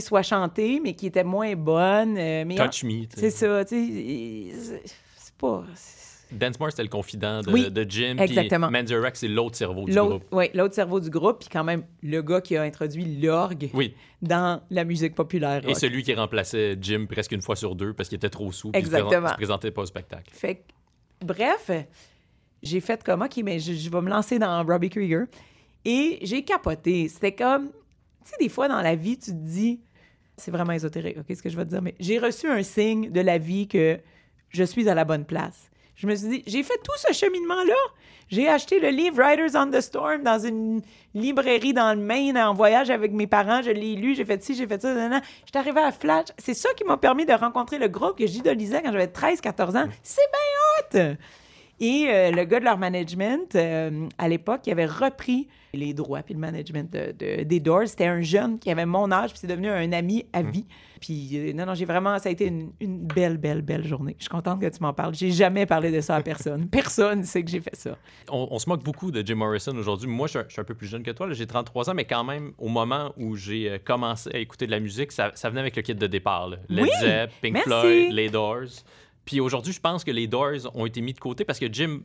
soient 0.00 0.22
chantées, 0.22 0.80
mais 0.82 0.94
qui 0.94 1.06
étaient 1.06 1.24
moins 1.24 1.54
bonnes. 1.54 2.18
euh, 2.18 2.44
mais 2.46 2.56
Touch 2.56 2.84
Me. 2.84 3.04
tu 3.06 3.08
c'est 3.16 3.30
ça, 3.30 3.64
c'est- 3.64 4.82
pas. 5.38 5.64
Densmore, 6.32 6.70
c'était 6.70 6.82
le 6.82 6.88
confident 6.88 7.40
de, 7.40 7.52
Oui, 7.52 7.70
de 7.70 7.86
Jim. 7.88 8.16
exactement. 8.18 8.66
Puis 8.66 8.76
Manzarek, 8.82 9.14
c'est 9.14 9.28
l'autre 9.28 9.54
cerveau 9.56 9.84
du 9.84 9.92
groupe. 9.94 10.24
ouais, 10.32 10.50
l'autre 10.54 10.74
cerveau 10.74 10.98
du 10.98 11.08
groupe, 11.08 11.38
puis 11.38 11.48
quand 11.48 11.62
même 11.62 11.84
le 12.02 12.20
gars 12.20 12.40
qui 12.40 12.56
a 12.56 12.62
introduit 12.62 13.04
l'orgue 13.20 13.70
Oui. 13.74 13.94
dans 14.22 14.60
la 14.70 14.82
musique 14.84 15.14
populaire. 15.14 15.62
Et 15.68 15.74
celui 15.74 16.02
qui 16.02 16.12
remplaçait 16.14 16.76
Jim 16.80 17.06
presque 17.08 17.30
une 17.30 17.42
fois 17.42 17.54
sur 17.54 17.76
deux 17.76 17.92
parce 17.92 18.08
qu'il 18.08 18.16
était 18.16 18.28
trop 18.30 18.50
sous. 18.50 18.72
puis 18.72 18.80
il 18.80 18.86
se 18.86 18.90
présent- 18.90 19.06
Exactement. 19.06 19.28
Il 19.28 19.32
se 19.32 19.36
présentait 19.36 19.70
pas 19.70 19.82
au 19.82 19.86
spectacle. 19.86 20.30
Fait 20.32 20.64
bref, 21.24 21.70
j'ai 22.66 22.80
fait 22.80 23.02
comme, 23.02 23.22
OK, 23.22 23.38
mais 23.42 23.58
je, 23.58 23.72
je 23.72 23.90
vais 23.90 24.00
me 24.00 24.10
lancer 24.10 24.38
dans 24.38 24.62
Robbie 24.64 24.90
Krieger. 24.90 25.26
Et 25.84 26.18
j'ai 26.22 26.42
capoté. 26.42 27.08
C'était 27.08 27.32
comme, 27.32 27.68
tu 27.68 28.30
sais, 28.30 28.36
des 28.40 28.48
fois 28.48 28.68
dans 28.68 28.82
la 28.82 28.96
vie, 28.96 29.16
tu 29.18 29.30
te 29.30 29.36
dis, 29.36 29.80
c'est 30.36 30.50
vraiment 30.50 30.72
ésotérique, 30.72 31.16
OK, 31.18 31.34
ce 31.34 31.42
que 31.42 31.48
je 31.48 31.56
vais 31.56 31.64
te 31.64 31.70
dire, 31.70 31.82
mais 31.82 31.94
j'ai 31.98 32.18
reçu 32.18 32.48
un 32.48 32.62
signe 32.62 33.10
de 33.10 33.20
la 33.20 33.38
vie 33.38 33.68
que 33.68 33.98
je 34.50 34.64
suis 34.64 34.88
à 34.88 34.94
la 34.94 35.04
bonne 35.04 35.24
place. 35.24 35.70
Je 35.94 36.06
me 36.06 36.14
suis 36.14 36.28
dit, 36.28 36.42
j'ai 36.46 36.62
fait 36.62 36.78
tout 36.84 36.92
ce 36.96 37.12
cheminement-là. 37.12 37.74
J'ai 38.28 38.48
acheté 38.48 38.80
le 38.80 38.88
livre 38.88 39.22
Riders 39.22 39.54
on 39.54 39.70
the 39.70 39.80
Storm 39.80 40.24
dans 40.24 40.38
une 40.38 40.82
librairie 41.14 41.72
dans 41.72 41.94
le 41.94 42.00
Maine 42.00 42.36
en 42.36 42.52
voyage 42.52 42.90
avec 42.90 43.12
mes 43.12 43.26
parents. 43.26 43.62
Je 43.62 43.70
l'ai 43.70 43.94
lu, 43.94 44.14
j'ai 44.14 44.24
fait 44.24 44.42
ci, 44.42 44.54
j'ai 44.54 44.66
fait 44.66 44.82
ça. 44.82 44.92
nan. 44.92 45.22
J'étais 45.46 45.58
arrivée 45.58 45.80
à 45.80 45.92
Flash. 45.92 46.26
C'est 46.36 46.54
ça 46.54 46.68
qui 46.76 46.84
m'a 46.84 46.96
permis 46.96 47.24
de 47.24 47.32
rencontrer 47.32 47.78
le 47.78 47.88
groupe 47.88 48.18
que 48.18 48.26
j'idolisais 48.26 48.82
quand 48.82 48.92
j'avais 48.92 49.06
13-14 49.06 49.78
ans. 49.78 49.88
C'est 50.02 50.20
bien 50.92 51.12
hot! 51.12 51.16
Et 51.78 52.06
euh, 52.08 52.30
le 52.30 52.44
gars 52.44 52.58
de 52.58 52.64
leur 52.64 52.78
management, 52.78 53.54
euh, 53.54 54.08
à 54.16 54.28
l'époque, 54.28 54.62
il 54.66 54.70
avait 54.72 54.86
repris 54.86 55.46
les 55.74 55.92
droits 55.92 56.22
puis 56.22 56.32
le 56.32 56.40
management 56.40 56.90
de- 56.90 57.12
de- 57.12 57.42
des 57.42 57.60
Doors. 57.60 57.82
C'était 57.86 58.06
un 58.06 58.22
jeune 58.22 58.58
qui 58.58 58.70
avait 58.70 58.86
mon 58.86 59.12
âge, 59.12 59.30
puis 59.30 59.40
c'est 59.40 59.46
devenu 59.46 59.68
un 59.68 59.92
ami 59.92 60.24
à 60.32 60.40
vie. 60.40 60.64
Puis 61.02 61.32
euh, 61.34 61.52
non, 61.52 61.66
non, 61.66 61.74
j'ai 61.74 61.84
vraiment, 61.84 62.18
ça 62.18 62.30
a 62.30 62.32
été 62.32 62.46
une, 62.46 62.70
une 62.80 63.00
belle, 63.06 63.36
belle, 63.36 63.60
belle 63.60 63.86
journée. 63.86 64.14
Je 64.18 64.22
suis 64.24 64.30
contente 64.30 64.58
que 64.62 64.66
tu 64.68 64.78
m'en 64.80 64.94
parles. 64.94 65.14
J'ai 65.14 65.30
jamais 65.30 65.66
parlé 65.66 65.90
de 65.90 66.00
ça 66.00 66.16
à 66.16 66.22
personne. 66.22 66.66
Personne 66.70 67.24
sait 67.24 67.44
que 67.44 67.50
j'ai 67.50 67.60
fait 67.60 67.76
ça. 67.76 67.98
On, 68.30 68.48
on 68.52 68.58
se 68.58 68.66
moque 68.70 68.82
beaucoup 68.82 69.10
de 69.10 69.20
Jim 69.26 69.34
Morrison 69.34 69.76
aujourd'hui. 69.76 70.08
Moi, 70.08 70.28
je 70.28 70.30
suis, 70.30 70.38
un, 70.38 70.44
je 70.48 70.52
suis 70.52 70.60
un 70.62 70.64
peu 70.64 70.74
plus 70.74 70.86
jeune 70.86 71.02
que 71.02 71.10
toi. 71.10 71.30
J'ai 71.32 71.46
33 71.46 71.90
ans, 71.90 71.94
mais 71.94 72.06
quand 72.06 72.24
même, 72.24 72.52
au 72.56 72.68
moment 72.68 73.12
où 73.18 73.36
j'ai 73.36 73.78
commencé 73.84 74.30
à 74.32 74.38
écouter 74.38 74.64
de 74.64 74.70
la 74.70 74.80
musique, 74.80 75.12
ça, 75.12 75.30
ça 75.34 75.50
venait 75.50 75.60
avec 75.60 75.76
le 75.76 75.82
kit 75.82 75.94
de 75.94 76.06
départ. 76.06 76.48
là. 76.48 76.56
Led 76.70 76.84
Oui! 76.84 76.90
Zepp, 77.00 77.30
Pink 77.42 77.52
Merci! 77.52 77.68
Floyd, 77.68 78.12
les 78.12 78.30
Doors. 78.30 78.64
Puis 79.26 79.40
aujourd'hui, 79.40 79.74
je 79.74 79.80
pense 79.80 80.02
que 80.04 80.10
les 80.10 80.26
Doors 80.26 80.70
ont 80.74 80.86
été 80.86 81.02
mis 81.02 81.12
de 81.12 81.18
côté 81.20 81.44
parce 81.44 81.58
que 81.58 81.70
Jim 81.70 82.00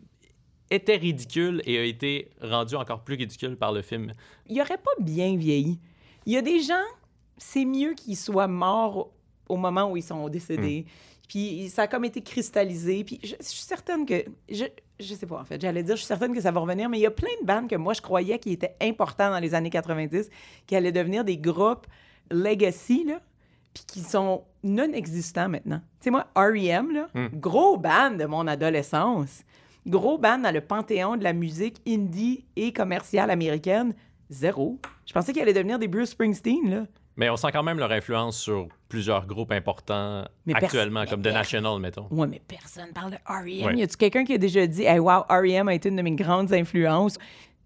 était 0.69 0.97
ridicule 0.97 1.61
et 1.65 1.77
a 1.77 1.83
été 1.83 2.29
rendu 2.41 2.75
encore 2.75 3.03
plus 3.03 3.15
ridicule 3.15 3.55
par 3.55 3.71
le 3.71 3.81
film. 3.81 4.11
Il 4.47 4.59
aurait 4.59 4.77
pas 4.77 4.91
bien 4.99 5.37
vieilli. 5.37 5.79
Il 6.25 6.33
y 6.33 6.37
a 6.37 6.41
des 6.41 6.59
gens, 6.61 6.83
c'est 7.37 7.63
mieux 7.65 7.93
qu'ils 7.93 8.17
soient 8.17 8.47
morts 8.47 9.11
au- 9.49 9.57
moment 9.57 9.89
où 9.91 9.97
ils 9.97 10.03
sont 10.03 10.27
décédés. 10.29 10.85
Puis 11.27 11.69
ça 11.69 11.83
a 11.83 11.87
comme 11.87 12.05
été 12.05 12.21
cristallisé. 12.21 13.03
Puis 13.03 13.19
je, 13.23 13.35
je 13.39 13.45
suis 13.45 13.61
certaine 13.61 14.05
que. 14.05 14.23
Je, 14.49 14.65
je 14.99 15.13
sais 15.15 15.25
pas, 15.25 15.39
en 15.41 15.45
fait. 15.45 15.59
J'allais 15.61 15.83
dire, 15.83 15.95
je 15.95 16.01
suis 16.01 16.07
certaine 16.07 16.33
que 16.33 16.41
ça 16.41 16.51
va 16.51 16.59
revenir, 16.59 16.89
mais 16.89 16.99
il 16.99 17.01
y 17.01 17.05
a 17.05 17.11
plein 17.11 17.29
de 17.41 17.45
bandes 17.45 17.69
que 17.69 17.75
moi, 17.75 17.93
je 17.93 18.01
croyais 18.01 18.37
qui 18.39 18.51
étaient 18.51 18.75
importants 18.81 19.29
dans 19.29 19.39
les 19.39 19.53
années 19.53 19.69
90, 19.69 20.29
qui 20.67 20.75
allaient 20.75 20.91
devenir 20.91 21.23
des 21.25 21.37
groupes 21.37 21.85
legacy, 22.29 23.03
là, 23.05 23.19
puis 23.73 23.83
qui 23.85 24.01
sont 24.01 24.43
non 24.63 24.91
existants 24.93 25.49
maintenant. 25.49 25.81
Tu 25.99 26.05
sais, 26.05 26.11
moi, 26.11 26.27
R.E.M., 26.35 26.91
là, 26.91 27.07
gros 27.33 27.77
band 27.77 28.11
de 28.11 28.25
mon 28.25 28.47
adolescence, 28.47 29.43
gros 29.87 30.17
band 30.17 30.39
dans 30.39 30.53
le 30.53 30.61
panthéon 30.61 31.17
de 31.17 31.23
la 31.23 31.33
musique 31.33 31.81
indie 31.87 32.45
et 32.55 32.73
commerciale 32.73 33.31
américaine, 33.31 33.93
zéro. 34.29 34.79
Je 35.05 35.13
pensais 35.13 35.33
qu'ils 35.33 35.41
allaient 35.41 35.53
devenir 35.53 35.79
des 35.79 35.87
Bruce 35.87 36.11
Springsteen, 36.11 36.69
là. 36.69 36.85
Mais 37.17 37.29
on 37.29 37.35
sent 37.35 37.49
quand 37.51 37.63
même 37.63 37.77
leur 37.77 37.91
influence 37.91 38.37
sur 38.37 38.67
plusieurs 38.87 39.27
groupes 39.27 39.51
importants 39.51 40.23
Mais 40.45 40.55
actuellement, 40.55 41.05
comme 41.05 41.21
The 41.21 41.27
National, 41.27 41.79
mettons. 41.79 42.07
Ouais, 42.09 42.25
mais 42.25 42.41
personne 42.47 42.91
parle 42.93 43.11
de 43.11 43.17
R.E.M. 43.27 43.65
Ouais. 43.65 43.77
Y 43.77 43.83
a-tu 43.83 43.97
quelqu'un 43.97 44.23
qui 44.23 44.33
a 44.33 44.37
déjà 44.37 44.65
dit, 44.65 44.83
hey, 44.83 44.97
wow, 44.97 45.23
R.E.M. 45.29 45.67
a 45.67 45.73
été 45.73 45.89
une 45.89 45.97
de 45.97 46.01
mes 46.01 46.15
grandes 46.15 46.53
influences? 46.53 47.17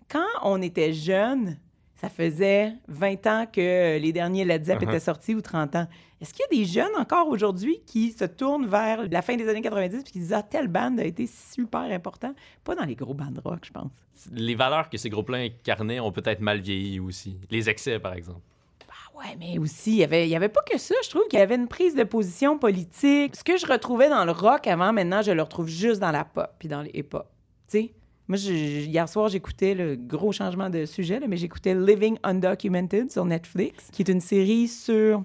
Quand 0.09 0.25
on 0.43 0.61
était 0.61 0.93
jeune, 0.93 1.57
ça 2.05 2.09
faisait 2.09 2.73
20 2.87 3.27
ans 3.27 3.45
que 3.51 3.97
les 3.97 4.13
derniers 4.13 4.45
Led 4.45 4.63
Zepp 4.63 4.79
Uh-huh. 4.79 4.89
étaient 4.89 4.99
sortis 4.99 5.33
ou 5.33 5.41
30 5.41 5.75
ans. 5.75 5.87
Est-ce 6.21 6.33
qu'il 6.33 6.45
y 6.51 6.61
a 6.61 6.63
des 6.63 6.69
jeunes 6.71 6.95
encore 6.99 7.27
aujourd'hui 7.29 7.81
qui 7.87 8.11
se 8.11 8.25
tournent 8.25 8.67
vers 8.67 9.07
la 9.09 9.21
fin 9.23 9.35
des 9.35 9.47
années 9.49 9.61
90 9.61 10.01
et 10.01 10.03
qui 10.03 10.19
disent, 10.19 10.33
ah, 10.33 10.43
telle 10.43 10.67
bande 10.67 10.99
a 10.99 11.03
été 11.03 11.25
super 11.27 11.81
important? 11.81 12.33
Pas 12.63 12.75
dans 12.75 12.83
les 12.85 12.95
gros 12.95 13.13
bandes 13.15 13.41
rock, 13.43 13.59
je 13.65 13.71
pense. 13.71 13.89
Les 14.31 14.53
valeurs 14.55 14.89
que 14.89 14.97
ces 14.97 15.09
groupes-là 15.09 15.39
incarnaient 15.39 15.99
ont 15.99 16.11
peut-être 16.11 16.41
mal 16.41 16.59
vieilli 16.59 16.99
aussi. 16.99 17.37
Les 17.49 17.69
excès, 17.69 17.97
par 17.99 18.13
exemple. 18.13 18.41
Ah 18.89 19.17
ouais, 19.19 19.35
mais 19.39 19.57
aussi, 19.57 19.91
il 19.93 19.97
y 19.97 20.03
avait, 20.03 20.27
il 20.27 20.29
y 20.29 20.35
avait 20.35 20.49
pas 20.49 20.61
que 20.61 20.77
ça. 20.77 20.93
Je 21.03 21.09
trouve 21.09 21.23
qu'il 21.27 21.39
y 21.39 21.41
avait 21.41 21.55
une 21.55 21.67
prise 21.67 21.95
de 21.95 22.03
position 22.03 22.59
politique. 22.59 23.35
Ce 23.35 23.43
que 23.43 23.57
je 23.57 23.65
retrouvais 23.65 24.09
dans 24.09 24.25
le 24.25 24.31
rock 24.31 24.67
avant, 24.67 24.93
maintenant, 24.93 25.21
je 25.23 25.31
le 25.31 25.41
retrouve 25.41 25.67
juste 25.67 26.01
dans 26.01 26.11
la 26.11 26.23
pop 26.23 26.49
puis 26.59 26.67
dans 26.67 26.81
les 26.83 26.91
hip-hop. 26.93 27.27
Tu 27.67 27.79
sais? 27.79 27.93
Moi, 28.27 28.37
je- 28.37 28.51
hier 28.85 29.07
soir, 29.07 29.29
j'écoutais 29.29 29.75
le 29.75 29.95
gros 29.95 30.31
changement 30.31 30.69
de 30.69 30.85
sujet, 30.85 31.19
là, 31.19 31.27
mais 31.27 31.37
j'écoutais 31.37 31.75
Living 31.75 32.17
Undocumented 32.23 33.11
sur 33.11 33.23
Netflix, 33.25 33.89
qui 33.91 34.01
est 34.01 34.09
une 34.11 34.21
série 34.21 34.67
sur. 34.67 35.23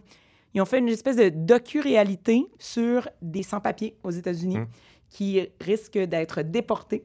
Ils 0.52 0.60
ont 0.60 0.64
fait 0.66 0.78
une 0.80 0.88
espèce 0.88 1.16
de 1.16 1.28
docu-réalité 1.30 2.44
sur 2.58 3.08
des 3.22 3.42
sans-papiers 3.42 3.94
aux 4.02 4.10
États-Unis 4.10 4.58
Mm. 4.58 4.66
qui 5.08 5.48
risquent 5.60 5.98
d'être 5.98 6.42
déportés. 6.42 7.04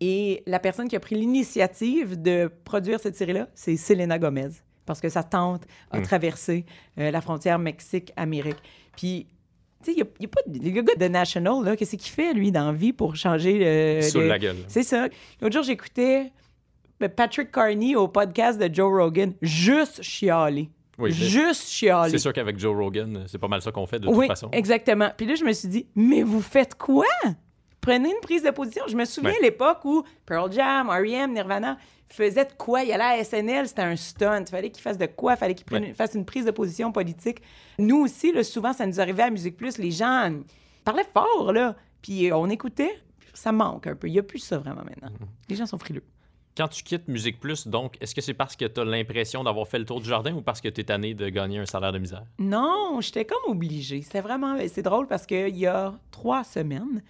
Et 0.00 0.42
la 0.46 0.58
personne 0.58 0.88
qui 0.88 0.96
a 0.96 1.00
pris 1.00 1.14
l'initiative 1.16 2.20
de 2.20 2.50
produire 2.64 3.00
cette 3.00 3.16
série-là, 3.16 3.48
c'est 3.54 3.76
Selena 3.76 4.18
Gomez. 4.18 4.48
Parce 4.86 5.00
que 5.00 5.08
sa 5.08 5.22
tante 5.22 5.64
a 5.90 5.98
Mm. 6.00 6.02
traversé 6.02 6.64
euh, 6.98 7.10
la 7.10 7.20
frontière 7.20 7.58
Mexique-Amérique. 7.58 8.56
Puis, 8.96 9.26
tu 9.84 9.92
sais, 9.92 9.92
il 9.92 10.04
n'y 10.20 10.26
a, 10.26 10.28
pas 10.28 10.40
de. 10.46 10.58
Le 10.58 10.82
gars 10.82 10.94
de 10.94 11.08
National, 11.08 11.64
là, 11.64 11.76
qu'est-ce 11.76 11.96
qu'il 11.96 12.10
fait, 12.10 12.32
lui, 12.34 12.50
dans 12.52 12.66
la 12.66 12.72
vie 12.72 12.92
pour 12.92 13.14
changer 13.16 13.64
euh, 13.66 14.02
Sous 14.02 14.18
le- 14.20 14.28
la 14.28 14.38
gueule. 14.38 14.56
C'est 14.68 14.82
ça. 14.82 15.08
L'autre 15.40 15.54
jour, 15.54 15.62
j'écoutais 15.62 16.32
euh, 17.02 17.08
Patrick 17.08 17.50
Carney 17.52 17.94
au 17.94 18.08
podcast 18.08 18.58
de 18.60 18.72
Joe 18.74 18.92
Rogan, 18.92 19.34
juste 19.42 20.02
chialer. 20.02 20.68
Oui, 20.98 21.12
juste 21.12 21.68
chialer. 21.68 22.10
c'est 22.10 22.18
sûr 22.18 22.32
qu'avec 22.32 22.58
Joe 22.58 22.76
Rogan, 22.76 23.24
c'est 23.28 23.38
pas 23.38 23.46
mal 23.46 23.62
ça 23.62 23.70
qu'on 23.70 23.86
fait 23.86 24.00
de 24.00 24.08
toute 24.08 24.26
façon. 24.26 24.48
exactement. 24.50 25.10
Puis 25.16 25.26
là, 25.26 25.36
je 25.36 25.44
me 25.44 25.52
suis 25.52 25.68
dit, 25.68 25.86
mais 25.94 26.22
vous 26.22 26.40
faites 26.42 26.74
quoi? 26.74 27.04
prenez 27.80 28.08
une 28.10 28.20
prise 28.20 28.42
de 28.42 28.50
position. 28.50 28.82
Je 28.88 28.96
me 28.96 29.04
souviens 29.04 29.30
Ouais. 29.30 29.38
à 29.38 29.42
l'époque 29.42 29.84
où 29.84 30.02
Pearl 30.26 30.52
Jam, 30.52 30.88
R.E.M., 30.90 31.32
Nirvana 31.32 31.78
faisaient 32.08 32.44
de 32.44 32.52
quoi? 32.56 32.82
Il 32.82 32.92
allait 32.92 33.20
à 33.20 33.24
SNL, 33.24 33.68
c'était 33.68 33.82
un 33.82 33.96
stunt. 33.96 34.40
Il 34.40 34.46
fallait 34.50 34.70
qu'ils 34.70 34.82
fassent 34.82 34.98
de 34.98 35.06
quoi? 35.06 35.34
Il 35.34 35.36
fallait 35.36 35.54
qu'ils 35.54 35.66
prennent- 35.66 35.82
Ouais. 35.84 35.94
fassent 35.94 36.14
une 36.14 36.24
prise 36.24 36.44
de 36.44 36.50
position 36.50 36.90
politique. 36.92 37.42
Nous 37.78 37.96
aussi, 38.04 38.32
là, 38.32 38.42
souvent, 38.44 38.72
ça 38.72 38.86
nous 38.86 39.00
arrivait 39.00 39.24
à 39.24 39.30
Musique 39.30 39.56
Plus, 39.56 39.78
les 39.78 39.90
gens 39.90 40.30
parlaient 40.84 41.06
fort, 41.12 41.52
là. 41.52 41.76
Puis 42.02 42.30
euh, 42.30 42.36
on 42.36 42.48
écoutait. 42.50 42.98
Ça 43.34 43.52
manque 43.52 43.86
un 43.86 43.94
peu. 43.94 44.08
Il 44.08 44.12
n'y 44.12 44.18
a 44.18 44.22
plus 44.22 44.38
ça 44.40 44.58
vraiment 44.58 44.82
maintenant. 44.82 45.10
Les 45.48 45.54
gens 45.56 45.66
sont 45.66 45.78
frileux. 45.78 46.02
Quand 46.56 46.66
tu 46.66 46.82
quittes 46.82 47.06
Musique 47.06 47.38
Plus, 47.38 47.68
donc, 47.68 47.96
est-ce 48.00 48.16
que 48.16 48.20
c'est 48.20 48.34
parce 48.34 48.56
que 48.56 48.64
tu 48.64 48.80
as 48.80 48.84
l'impression 48.84 49.44
d'avoir 49.44 49.68
fait 49.68 49.78
le 49.78 49.84
tour 49.84 50.00
du 50.00 50.08
jardin 50.08 50.34
ou 50.34 50.40
parce 50.40 50.60
que 50.60 50.68
tu 50.68 50.80
es 50.80 50.84
tanné 50.84 51.14
de 51.14 51.28
gagner 51.28 51.58
un 51.60 51.66
salaire 51.66 51.92
de 51.92 51.98
misère? 52.00 52.24
Non, 52.40 52.98
j'étais 53.00 53.24
comme 53.24 53.52
obligée. 53.52 54.02
C'était 54.02 54.22
vraiment... 54.22 54.56
C'est 54.66 54.82
drôle 54.82 55.06
parce 55.06 55.24
qu'il 55.24 55.56
y 55.56 55.66
a 55.66 55.94
trois 56.10 56.42
semaines, 56.42 57.00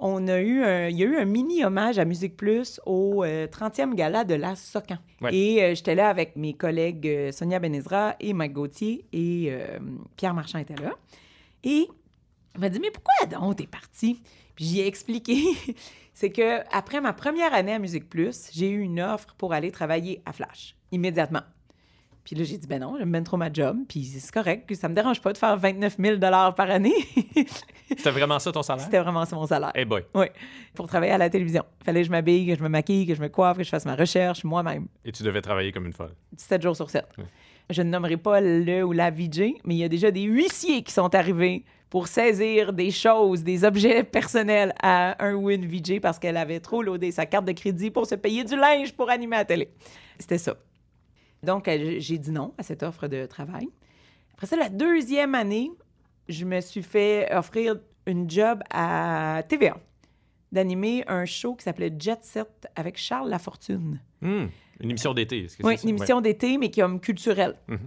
on 0.00 0.26
a 0.28 0.40
eu 0.40 0.62
un... 0.62 0.88
il 0.88 0.96
y 0.96 1.02
a 1.02 1.06
eu 1.06 1.16
un 1.16 1.26
mini 1.26 1.64
hommage 1.64 1.98
à 1.98 2.04
Musique 2.04 2.36
Plus 2.36 2.80
au 2.86 3.22
euh, 3.22 3.46
30e 3.46 3.94
gala 3.94 4.24
de 4.24 4.34
la 4.34 4.56
Socan. 4.56 4.96
Ouais. 5.20 5.34
Et 5.34 5.62
euh, 5.62 5.74
j'étais 5.74 5.94
là 5.94 6.08
avec 6.08 6.36
mes 6.36 6.54
collègues 6.54 7.06
euh, 7.06 7.32
Sonia 7.32 7.58
Benezra 7.58 8.16
et 8.18 8.32
Mike 8.32 8.54
Gauthier 8.54 9.04
et 9.12 9.48
euh, 9.50 9.78
Pierre 10.16 10.34
Marchand 10.34 10.58
était 10.58 10.76
là. 10.76 10.94
Et 11.62 11.86
il 12.54 12.60
m'a 12.60 12.70
dit, 12.70 12.80
mais 12.80 12.90
pourquoi 12.90 13.26
donc 13.26 13.56
t'es 13.56 13.66
parti? 13.66 14.20
Puis 14.56 14.64
j'y 14.64 14.80
ai 14.80 14.86
expliqué. 14.86 15.36
C'est 16.14 16.30
que 16.30 16.60
après 16.74 17.00
ma 17.00 17.12
première 17.12 17.54
année 17.54 17.74
à 17.74 17.78
Musique 17.78 18.08
Plus, 18.08 18.48
j'ai 18.52 18.70
eu 18.70 18.80
une 18.80 19.00
offre 19.00 19.34
pour 19.36 19.52
aller 19.52 19.70
travailler 19.70 20.22
à 20.24 20.32
Flash, 20.32 20.76
immédiatement. 20.92 21.42
Puis 22.24 22.36
là, 22.36 22.44
j'ai 22.44 22.58
dit, 22.58 22.66
ben 22.66 22.80
non, 22.80 22.96
j'aime 22.98 23.10
bien 23.10 23.22
trop 23.22 23.36
ma 23.36 23.52
job. 23.52 23.78
Puis 23.88 24.04
c'est 24.04 24.32
correct, 24.32 24.68
que 24.68 24.74
ça 24.74 24.88
me 24.88 24.94
dérange 24.94 25.20
pas 25.20 25.32
de 25.32 25.38
faire 25.38 25.56
29 25.56 25.96
000 25.98 26.18
par 26.18 26.70
année. 26.70 26.94
C'était 27.88 28.10
vraiment 28.10 28.38
ça 28.38 28.52
ton 28.52 28.62
salaire? 28.62 28.84
C'était 28.84 29.00
vraiment 29.00 29.24
ça 29.24 29.36
mon 29.36 29.46
salaire. 29.46 29.72
Eh 29.74 29.84
boy. 29.84 30.04
Oui, 30.14 30.26
pour 30.74 30.86
travailler 30.86 31.12
à 31.12 31.18
la 31.18 31.30
télévision. 31.30 31.64
Il 31.80 31.84
fallait 31.84 32.00
que 32.00 32.06
je 32.06 32.10
m'habille, 32.10 32.46
que 32.46 32.56
je 32.56 32.62
me 32.62 32.68
maquille, 32.68 33.06
que 33.06 33.14
je 33.14 33.20
me 33.20 33.28
coiffe, 33.28 33.56
que 33.56 33.64
je 33.64 33.68
fasse 33.68 33.84
ma 33.86 33.96
recherche 33.96 34.44
moi-même. 34.44 34.86
Et 35.04 35.12
tu 35.12 35.22
devais 35.22 35.40
travailler 35.40 35.72
comme 35.72 35.86
une 35.86 35.92
folle. 35.92 36.14
7 36.36 36.62
jours 36.62 36.76
sur 36.76 36.90
7. 36.90 37.04
Je 37.70 37.82
ne 37.82 37.90
nommerai 37.90 38.16
pas 38.16 38.40
le 38.40 38.84
ou 38.84 38.92
la 38.92 39.10
VJ, 39.10 39.54
mais 39.64 39.74
il 39.74 39.78
y 39.78 39.84
a 39.84 39.88
déjà 39.88 40.10
des 40.10 40.22
huissiers 40.22 40.82
qui 40.82 40.92
sont 40.92 41.14
arrivés 41.14 41.64
pour 41.88 42.06
saisir 42.06 42.72
des 42.72 42.90
choses, 42.92 43.42
des 43.42 43.64
objets 43.64 44.04
personnels 44.04 44.72
à 44.80 45.22
un 45.24 45.34
ou 45.34 45.50
une 45.50 45.66
VJ 45.66 46.00
parce 46.00 46.18
qu'elle 46.18 46.36
avait 46.36 46.60
trop 46.60 46.82
loadé 46.82 47.10
sa 47.10 47.26
carte 47.26 47.44
de 47.44 47.52
crédit 47.52 47.90
pour 47.90 48.06
se 48.06 48.14
payer 48.14 48.44
du 48.44 48.56
linge 48.56 48.92
pour 48.92 49.10
animer 49.10 49.36
à 49.36 49.38
la 49.40 49.44
télé. 49.44 49.70
C'était 50.18 50.38
ça. 50.38 50.54
Donc, 51.42 51.68
j'ai 51.98 52.18
dit 52.18 52.30
non 52.30 52.52
à 52.58 52.62
cette 52.62 52.82
offre 52.82 53.08
de 53.08 53.26
travail. 53.26 53.68
Après 54.34 54.46
ça, 54.46 54.56
la 54.56 54.68
deuxième 54.68 55.34
année, 55.34 55.70
je 56.28 56.44
me 56.44 56.60
suis 56.60 56.82
fait 56.82 57.28
offrir 57.34 57.76
une 58.06 58.28
job 58.30 58.62
à 58.70 59.42
TVA 59.48 59.76
d'animer 60.52 61.04
un 61.06 61.24
show 61.26 61.54
qui 61.54 61.64
s'appelait 61.64 61.92
Jet 61.98 62.18
Set 62.24 62.48
avec 62.74 62.96
Charles 62.96 63.28
Lafortune. 63.30 64.00
Hmm, 64.20 64.46
Une 64.80 64.90
émission 64.90 65.14
d'été. 65.14 65.44
est-ce 65.44 65.56
que 65.56 65.66
Oui, 65.66 65.76
une 65.82 65.90
émission 65.90 66.20
d'été, 66.20 66.58
mais 66.58 66.70
qui 66.70 66.80
est 66.80 66.82
comme 66.82 67.00
culturelle. 67.00 67.56
Mhm. 67.68 67.78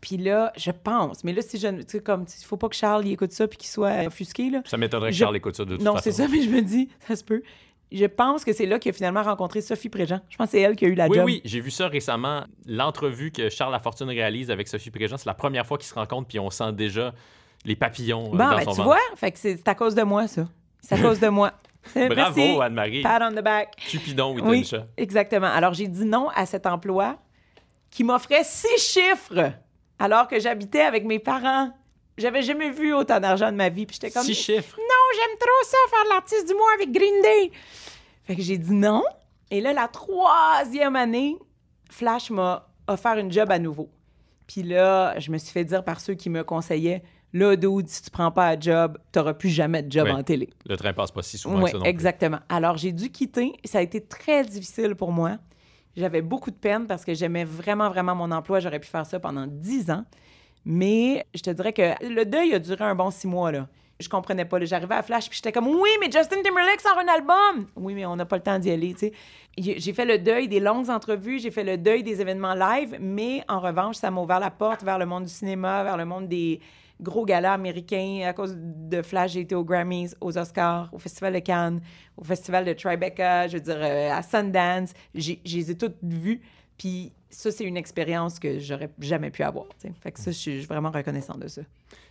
Puis 0.00 0.16
là, 0.16 0.52
je 0.56 0.70
pense, 0.70 1.24
mais 1.24 1.32
là, 1.32 1.42
si 1.42 1.58
je. 1.58 1.68
Tu 1.68 1.82
sais, 1.88 2.00
comme, 2.00 2.24
il 2.40 2.44
faut 2.44 2.56
pas 2.56 2.68
que 2.68 2.76
Charles 2.76 3.06
y 3.06 3.12
écoute 3.12 3.32
ça 3.32 3.48
puis 3.48 3.58
qu'il 3.58 3.68
soit 3.68 4.06
offusqué, 4.06 4.48
là. 4.48 4.62
Ça 4.64 4.76
m'étonnerait 4.76 5.10
que 5.10 5.14
Je- 5.14 5.18
Charles 5.18 5.36
écoute 5.36 5.56
ça 5.56 5.64
de 5.64 5.74
toute 5.76 5.84
Non, 5.84 5.92
façon. 5.94 6.04
c'est 6.04 6.12
ça, 6.12 6.28
mais 6.28 6.40
je 6.42 6.50
me 6.50 6.60
dis, 6.62 6.88
ça 7.06 7.16
se 7.16 7.24
peut. 7.24 7.42
Je 7.90 8.04
pense 8.04 8.44
que 8.44 8.52
c'est 8.52 8.66
là 8.66 8.78
qu'il 8.78 8.90
a 8.90 8.92
finalement 8.92 9.22
rencontré 9.22 9.60
Sophie 9.62 9.88
Préjean. 9.88 10.20
Je 10.28 10.36
pense 10.36 10.46
que 10.48 10.50
c'est 10.52 10.60
elle 10.60 10.76
qui 10.76 10.84
a 10.84 10.88
eu 10.88 10.94
la 10.94 11.08
Oui, 11.08 11.16
job. 11.16 11.24
oui, 11.24 11.40
j'ai 11.44 11.60
vu 11.60 11.70
ça 11.70 11.88
récemment. 11.88 12.44
L'entrevue 12.66 13.30
que 13.30 13.48
Charles 13.48 13.72
Lafortune 13.72 14.08
réalise 14.08 14.50
avec 14.50 14.68
Sophie 14.68 14.90
Préjean, 14.90 15.16
c'est 15.16 15.26
la 15.26 15.34
première 15.34 15.66
fois 15.66 15.78
qu'ils 15.78 15.86
se 15.88 15.94
rencontrent, 15.94 16.28
puis 16.28 16.38
on 16.38 16.50
sent 16.50 16.72
déjà 16.72 17.14
les 17.64 17.76
papillons 17.76 18.26
euh, 18.26 18.30
Bon, 18.30 18.36
dans 18.36 18.50
ben, 18.50 18.58
son 18.64 18.70
tu 18.72 18.76
ventre. 18.76 18.82
vois, 18.84 18.98
fait 19.16 19.32
que 19.32 19.38
c'est 19.38 19.66
à 19.66 19.74
cause 19.74 19.94
de 19.94 20.02
moi, 20.02 20.28
ça. 20.28 20.46
C'est 20.82 20.96
à 20.96 20.98
cause 21.02 21.18
de 21.18 21.28
moi. 21.28 21.52
Bravo. 21.94 22.60
Anne-Marie. 22.60 23.02
Pat 23.02 23.22
on 23.22 23.32
the 23.34 23.42
back. 23.42 23.74
Cupidon, 23.88 24.34
Oui, 24.34 24.42
Wittenshaw. 24.58 24.84
exactement. 24.96 25.46
Alors, 25.46 25.72
j'ai 25.72 25.88
dit 25.88 26.04
non 26.04 26.28
à 26.34 26.44
cet 26.44 26.66
emploi 26.66 27.16
qui 27.90 28.04
m'offrait 28.04 28.44
six 28.44 28.78
chiffres 28.78 29.52
alors 29.98 30.28
que 30.28 30.38
j'habitais 30.38 30.82
avec 30.82 31.04
mes 31.04 31.18
parents. 31.18 31.72
J'avais 32.18 32.42
jamais 32.42 32.70
vu 32.70 32.92
autant 32.94 33.20
d'argent 33.20 33.50
de 33.50 33.56
ma 33.56 33.68
vie. 33.68 33.86
Puis 33.86 33.94
j'étais 34.00 34.10
comme, 34.10 34.24
Six 34.24 34.34
chiffres. 34.34 34.76
non, 34.76 35.04
j'aime 35.14 35.38
trop 35.38 35.64
ça, 35.64 35.76
faire 35.90 36.14
l'artiste 36.14 36.46
du 36.48 36.54
mois 36.54 36.72
avec 36.74 36.92
Green 36.92 37.22
Day. 37.22 37.50
Fait 38.24 38.36
que 38.36 38.42
j'ai 38.42 38.58
dit 38.58 38.74
non. 38.74 39.02
Et 39.50 39.60
là, 39.60 39.72
la 39.72 39.88
troisième 39.88 40.96
année, 40.96 41.36
Flash 41.90 42.30
m'a 42.30 42.68
offert 42.86 43.16
une 43.18 43.32
job 43.32 43.50
à 43.50 43.58
nouveau. 43.58 43.88
Puis 44.46 44.62
là, 44.62 45.18
je 45.18 45.30
me 45.30 45.38
suis 45.38 45.52
fait 45.52 45.64
dire 45.64 45.84
par 45.84 46.00
ceux 46.00 46.14
qui 46.14 46.28
me 46.30 46.42
conseillaient, 46.44 47.02
là, 47.32 47.54
dude, 47.56 47.88
si 47.88 48.02
tu 48.02 48.10
prends 48.10 48.30
pas 48.30 48.48
un 48.48 48.60
job, 48.60 48.98
t'auras 49.12 49.34
plus 49.34 49.48
jamais 49.50 49.82
de 49.82 49.90
job 49.92 50.08
en 50.08 50.22
télé. 50.22 50.50
Le 50.66 50.76
train 50.76 50.92
passe 50.92 51.10
pas 51.10 51.22
si 51.22 51.38
souvent 51.38 51.58
Oui, 51.58 51.64
que 51.64 51.70
ça 51.70 51.76
non 51.78 51.82
plus. 51.84 51.90
exactement. 51.90 52.38
Alors, 52.48 52.76
j'ai 52.76 52.92
dû 52.92 53.10
quitter. 53.10 53.52
Ça 53.64 53.78
a 53.78 53.82
été 53.82 54.00
très 54.02 54.44
difficile 54.44 54.94
pour 54.94 55.12
moi. 55.12 55.36
J'avais 55.96 56.22
beaucoup 56.22 56.50
de 56.50 56.56
peine 56.56 56.86
parce 56.86 57.04
que 57.04 57.12
j'aimais 57.14 57.44
vraiment, 57.44 57.88
vraiment 57.90 58.14
mon 58.14 58.30
emploi. 58.30 58.60
J'aurais 58.60 58.78
pu 58.80 58.88
faire 58.88 59.04
ça 59.06 59.18
pendant 59.20 59.46
dix 59.46 59.90
ans. 59.90 60.04
Mais 60.70 61.24
je 61.34 61.40
te 61.40 61.48
dirais 61.48 61.72
que 61.72 61.94
le 62.06 62.24
deuil 62.26 62.52
a 62.52 62.58
duré 62.58 62.84
un 62.84 62.94
bon 62.94 63.10
six 63.10 63.26
mois, 63.26 63.50
là. 63.50 63.68
Je 63.98 64.06
comprenais 64.06 64.44
pas. 64.44 64.62
J'arrivais 64.66 64.96
à 64.96 65.02
Flash, 65.02 65.30
puis 65.30 65.36
j'étais 65.36 65.50
comme, 65.50 65.66
oui, 65.66 65.88
mais 65.98 66.12
Justin 66.12 66.42
Timberlake 66.42 66.82
sort 66.82 66.98
un 66.98 67.08
album. 67.08 67.66
Oui, 67.74 67.94
mais 67.94 68.04
on 68.04 68.16
n'a 68.16 68.26
pas 68.26 68.36
le 68.36 68.42
temps 68.42 68.58
d'y 68.58 68.70
aller. 68.70 68.94
J'ai 69.56 69.92
fait 69.94 70.04
le 70.04 70.18
deuil 70.18 70.46
des 70.46 70.60
longues 70.60 70.90
entrevues, 70.90 71.38
j'ai 71.38 71.50
fait 71.50 71.64
le 71.64 71.78
deuil 71.78 72.02
des 72.02 72.20
événements 72.20 72.52
live, 72.52 72.98
mais 73.00 73.42
en 73.48 73.60
revanche, 73.60 73.96
ça 73.96 74.10
m'a 74.10 74.20
ouvert 74.20 74.40
la 74.40 74.50
porte 74.50 74.84
vers 74.84 74.98
le 74.98 75.06
monde 75.06 75.24
du 75.24 75.32
cinéma, 75.32 75.84
vers 75.84 75.96
le 75.96 76.04
monde 76.04 76.28
des 76.28 76.60
gros 77.00 77.24
galas 77.24 77.54
américains. 77.54 78.26
À 78.26 78.34
cause 78.34 78.54
de 78.58 79.00
Flash, 79.00 79.32
j'ai 79.32 79.40
été 79.40 79.54
aux 79.54 79.64
Grammys, 79.64 80.14
aux 80.20 80.36
Oscars, 80.36 80.90
au 80.92 80.98
Festival 80.98 81.32
de 81.32 81.38
Cannes, 81.38 81.80
au 82.18 82.24
Festival 82.24 82.66
de 82.66 82.74
Tribeca, 82.74 83.48
je 83.48 83.56
veux 83.56 83.62
dire, 83.62 83.78
euh, 83.78 84.12
à 84.12 84.20
Sundance. 84.20 84.92
Je 85.14 85.32
les 85.44 85.70
ai 85.70 85.78
toutes 85.78 85.96
vues. 86.02 86.42
Puis 86.78 87.12
ça, 87.28 87.50
c'est 87.50 87.64
une 87.64 87.76
expérience 87.76 88.38
que 88.38 88.58
j'aurais 88.58 88.90
jamais 89.00 89.30
pu 89.30 89.42
avoir. 89.42 89.66
Fait 90.00 90.12
que 90.12 90.20
ça, 90.20 90.30
je 90.30 90.36
suis 90.36 90.60
vraiment 90.60 90.90
reconnaissante 90.90 91.40
de 91.40 91.48
ça. 91.48 91.62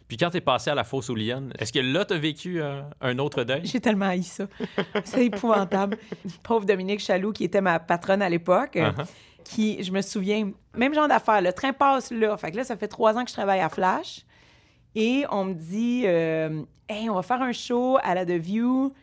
Puis 0.08 0.16
quand 0.16 0.30
t'es 0.30 0.42
passé 0.42 0.70
à 0.70 0.76
la 0.76 0.84
fosse 0.84 1.10
aux 1.10 1.18
est-ce 1.18 1.74
que 1.74 1.80
là, 1.80 2.06
t'as 2.06 2.18
vécu 2.18 2.62
euh, 2.62 2.82
un 3.02 3.18
autre 3.20 3.44
deuil? 3.44 3.66
J'ai 3.66 3.82
tellement 3.82 4.06
haï 4.06 4.24
ça. 4.24 4.48
C'est 5.04 5.26
épouvantable. 5.26 5.98
Pauvre 6.44 6.66
Dominique 6.66 7.02
Chaloux, 7.02 7.34
qui 7.34 7.44
était 7.44 7.62
ma 7.62 7.80
patronne 7.80 8.22
à 8.22 8.30
l'époque, 8.30 8.76
Uh-huh. 8.76 9.06
qui, 9.44 9.84
je 9.84 9.92
me 9.92 10.02
souviens, 10.02 10.52
même 10.76 10.94
genre 10.94 11.08
d'affaires, 11.08 11.42
le 11.42 11.52
train 11.52 11.74
passe 11.74 12.12
là. 12.12 12.38
Fait 12.38 12.52
que 12.52 12.58
là, 12.58 12.64
ça 12.64 12.78
fait 12.78 12.88
trois 12.88 13.18
ans 13.18 13.24
que 13.24 13.30
je 13.30 13.36
travaille 13.36 13.60
à 13.60 13.70
Flash. 13.70 14.26
Et 14.96 15.26
on 15.30 15.46
me 15.46 15.54
dit, 15.54 16.04
euh, 16.06 16.64
hey, 16.88 17.10
on 17.10 17.16
va 17.16 17.22
faire 17.22 17.42
un 17.42 17.52
show 17.52 17.98
à 18.02 18.16
la 18.16 18.26
The 18.26 18.32
View, 18.32 18.94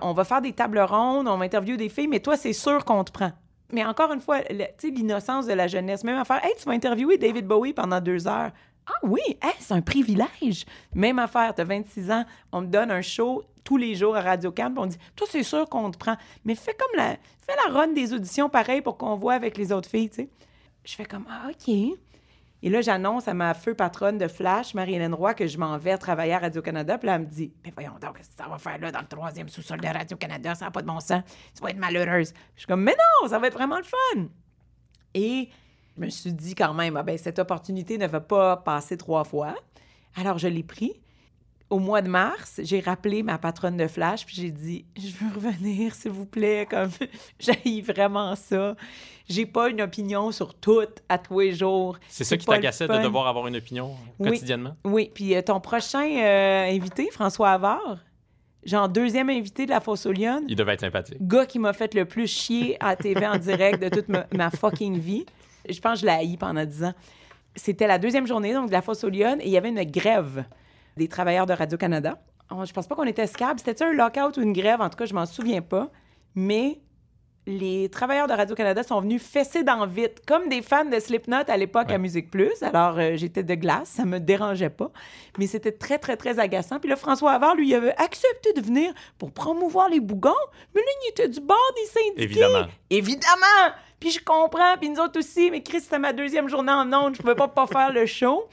on 0.00 0.12
va 0.12 0.24
faire 0.24 0.40
des 0.40 0.52
tables 0.52 0.80
rondes, 0.80 1.28
on 1.28 1.36
va 1.36 1.44
interviewer 1.44 1.76
des 1.76 1.88
filles, 1.88 2.08
mais 2.08 2.20
toi, 2.20 2.36
c'est 2.36 2.52
sûr 2.52 2.84
qu'on 2.84 3.04
te 3.04 3.10
prend. 3.12 3.32
Mais 3.72 3.84
encore 3.84 4.12
une 4.12 4.20
fois, 4.20 4.40
l'innocence 4.82 5.46
de 5.46 5.54
la 5.54 5.66
jeunesse, 5.66 6.04
même 6.04 6.18
affaire, 6.18 6.44
hey, 6.44 6.52
tu 6.58 6.64
vas 6.64 6.72
interviewer 6.72 7.18
David 7.18 7.46
Bowie 7.46 7.72
pendant 7.72 8.00
deux 8.00 8.28
heures. 8.28 8.50
Ah 8.86 8.98
oui, 9.02 9.22
hey, 9.40 9.52
c'est 9.58 9.74
un 9.74 9.80
privilège. 9.80 10.66
Même 10.94 11.18
affaire, 11.18 11.54
tu 11.54 11.60
as 11.60 11.64
26 11.64 12.10
ans, 12.10 12.24
on 12.50 12.62
me 12.62 12.66
donne 12.66 12.90
un 12.90 13.02
show 13.02 13.42
tous 13.64 13.76
les 13.76 13.94
jours 13.94 14.16
à 14.16 14.20
Radio 14.20 14.50
Cannes, 14.50 14.74
on 14.76 14.86
dit, 14.86 14.98
toi, 15.14 15.26
c'est 15.30 15.42
sûr 15.42 15.68
qu'on 15.68 15.90
te 15.90 15.96
prend. 15.98 16.16
Mais 16.44 16.54
fais 16.54 16.74
comme 16.74 16.96
la, 16.96 17.16
fais 17.46 17.54
la 17.66 17.72
run 17.72 17.88
des 17.88 18.12
auditions 18.12 18.48
pareil 18.48 18.82
pour 18.82 18.96
qu'on 18.96 19.14
voit 19.14 19.34
avec 19.34 19.56
les 19.56 19.72
autres 19.72 19.88
filles, 19.88 20.10
tu 20.10 20.16
sais. 20.16 20.28
Je 20.84 20.94
fais 20.94 21.04
comme, 21.04 21.26
ah, 21.30 21.48
OK. 21.48 21.96
Et 22.64 22.70
là, 22.70 22.80
j'annonce 22.80 23.26
à 23.26 23.34
ma 23.34 23.54
feu 23.54 23.74
patronne 23.74 24.18
de 24.18 24.28
Flash, 24.28 24.74
Marie-Hélène 24.74 25.14
Roy, 25.14 25.34
que 25.34 25.48
je 25.48 25.58
m'en 25.58 25.76
vais 25.78 25.98
travailler 25.98 26.34
à 26.34 26.38
Radio-Canada. 26.38 26.96
Puis 26.96 27.06
là, 27.08 27.16
elle 27.16 27.22
me 27.22 27.26
dit 27.26 27.52
Mais 27.64 27.72
voyons 27.74 27.98
donc, 28.00 28.18
que 28.18 28.24
ça 28.24 28.48
va 28.48 28.56
faire 28.58 28.78
là 28.78 28.92
dans 28.92 29.00
le 29.00 29.06
troisième 29.06 29.48
sous-sol 29.48 29.80
de 29.80 29.88
Radio-Canada? 29.88 30.54
Ça 30.54 30.66
n'a 30.66 30.70
pas 30.70 30.82
de 30.82 30.86
bon 30.86 31.00
sens. 31.00 31.22
Tu 31.54 31.62
vas 31.62 31.70
être 31.70 31.78
malheureuse. 31.78 32.32
Je 32.54 32.60
suis 32.60 32.66
comme 32.68 32.82
Mais 32.82 32.94
non, 32.94 33.28
ça 33.28 33.40
va 33.40 33.48
être 33.48 33.54
vraiment 33.54 33.78
le 33.78 33.84
fun. 33.84 34.26
Et 35.14 35.48
je 35.96 36.00
me 36.00 36.08
suis 36.08 36.32
dit 36.32 36.54
quand 36.54 36.72
même 36.72 36.96
ah 36.96 37.02
ben, 37.02 37.18
cette 37.18 37.40
opportunité 37.40 37.98
ne 37.98 38.06
va 38.06 38.20
pas 38.20 38.56
passer 38.58 38.96
trois 38.96 39.24
fois. 39.24 39.56
Alors, 40.14 40.38
je 40.38 40.46
l'ai 40.46 40.62
pris. 40.62 41.01
Au 41.72 41.78
mois 41.78 42.02
de 42.02 42.08
mars, 42.08 42.60
j'ai 42.62 42.80
rappelé 42.80 43.22
ma 43.22 43.38
patronne 43.38 43.78
de 43.78 43.86
Flash, 43.86 44.26
puis 44.26 44.36
j'ai 44.36 44.50
dit 44.50 44.84
Je 44.94 45.08
veux 45.24 45.34
revenir, 45.34 45.94
s'il 45.94 46.10
vous 46.10 46.26
plaît. 46.26 46.66
Comme 46.68 46.90
j'ai 47.40 47.80
vraiment 47.80 48.36
ça. 48.36 48.76
J'ai 49.26 49.46
pas 49.46 49.70
une 49.70 49.80
opinion 49.80 50.32
sur 50.32 50.52
tout 50.52 50.82
à 51.08 51.16
tous 51.16 51.40
les 51.40 51.54
jours. 51.54 51.96
C'est 52.10 52.24
ça 52.24 52.36
qui 52.36 52.44
t'agaçait 52.44 52.86
de 52.86 52.98
devoir 53.02 53.26
avoir 53.26 53.46
une 53.46 53.56
opinion 53.56 53.94
Oui. 54.18 54.32
quotidiennement? 54.32 54.76
Oui, 54.84 55.10
puis 55.14 55.34
euh, 55.34 55.40
ton 55.40 55.60
prochain 55.60 56.04
euh, 56.04 56.68
invité, 56.70 57.08
François 57.10 57.52
Havard, 57.52 58.00
genre 58.64 58.90
deuxième 58.90 59.30
invité 59.30 59.64
de 59.64 59.70
la 59.70 59.80
Fosse 59.80 60.04
aux 60.04 60.12
Lyonnes, 60.12 60.44
Il 60.48 60.56
devait 60.56 60.74
être 60.74 60.80
sympathique. 60.80 61.26
gars 61.26 61.46
qui 61.46 61.58
m'a 61.58 61.72
fait 61.72 61.94
le 61.94 62.04
plus 62.04 62.26
chier 62.26 62.76
à 62.80 62.96
TV 62.96 63.26
en 63.26 63.38
direct 63.38 63.82
de 63.82 63.88
toute 63.88 64.10
ma, 64.10 64.26
ma 64.34 64.50
fucking 64.50 64.98
vie. 64.98 65.24
Je 65.66 65.80
pense 65.80 65.94
que 65.94 66.00
je 66.00 66.04
l'ai 66.04 66.12
haï 66.12 66.36
pendant 66.36 66.66
dix 66.66 66.84
ans. 66.84 66.92
C'était 67.56 67.86
la 67.86 67.98
deuxième 67.98 68.26
journée, 68.26 68.52
donc, 68.52 68.66
de 68.66 68.72
la 68.72 68.82
Fosse 68.82 69.04
aux 69.04 69.08
Lyonnes, 69.10 69.40
et 69.40 69.46
il 69.46 69.52
y 69.52 69.56
avait 69.56 69.70
une 69.70 69.82
grève 69.84 70.44
des 70.96 71.08
travailleurs 71.08 71.46
de 71.46 71.52
Radio-Canada. 71.52 72.18
Je 72.64 72.72
pense 72.72 72.86
pas 72.86 72.94
qu'on 72.94 73.04
était 73.04 73.26
scab. 73.26 73.58
C'était 73.58 73.82
un 73.84 73.92
lockout 73.92 74.36
ou 74.36 74.42
une 74.42 74.52
grève? 74.52 74.80
En 74.80 74.90
tout 74.90 74.96
cas, 74.96 75.06
je 75.06 75.14
m'en 75.14 75.26
souviens 75.26 75.62
pas. 75.62 75.90
Mais 76.34 76.80
les 77.46 77.88
travailleurs 77.88 78.28
de 78.28 78.34
Radio-Canada 78.34 78.82
sont 78.82 79.00
venus 79.00 79.20
fesser 79.20 79.64
dans 79.64 79.86
vite, 79.86 80.22
comme 80.26 80.48
des 80.48 80.62
fans 80.62 80.84
de 80.84 80.98
Slipknot 81.00 81.44
à 81.48 81.56
l'époque 81.56 81.90
à 81.90 81.98
Musique 81.98 82.30
Plus. 82.30 82.62
Alors, 82.62 82.98
euh, 82.98 83.16
j'étais 83.16 83.42
de 83.42 83.54
glace, 83.54 83.88
ça 83.88 84.04
me 84.04 84.20
dérangeait 84.20 84.70
pas. 84.70 84.90
Mais 85.38 85.46
c'était 85.46 85.72
très, 85.72 85.98
très, 85.98 86.16
très 86.16 86.38
agaçant. 86.38 86.78
Puis 86.78 86.88
là, 86.88 86.96
François 86.96 87.32
Havard, 87.32 87.56
lui, 87.56 87.68
il 87.68 87.74
avait 87.74 87.96
accepté 87.96 88.52
de 88.52 88.60
venir 88.60 88.92
pour 89.18 89.32
promouvoir 89.32 89.88
les 89.88 89.98
bougons. 89.98 90.30
Mais 90.74 90.82
là, 90.82 90.86
il 91.04 91.10
était 91.10 91.28
du 91.28 91.40
bord 91.40 91.56
des 91.76 91.86
syndiqués. 91.86 92.22
Évidemment. 92.22 92.66
Évidemment! 92.90 93.74
Puis 93.98 94.10
je 94.10 94.20
comprends, 94.24 94.76
puis 94.80 94.90
nous 94.90 95.00
autres 95.00 95.18
aussi. 95.18 95.50
Mais 95.50 95.62
Chris, 95.62 95.80
c'était 95.80 95.98
ma 95.98 96.12
deuxième 96.12 96.48
journée 96.48 96.72
en 96.72 96.92
ondes. 96.92 97.16
Je 97.16 97.20
pouvais 97.20 97.34
pas 97.34 97.48
pas 97.48 97.66
faire 97.66 97.92
le 97.92 98.06
show. 98.06 98.48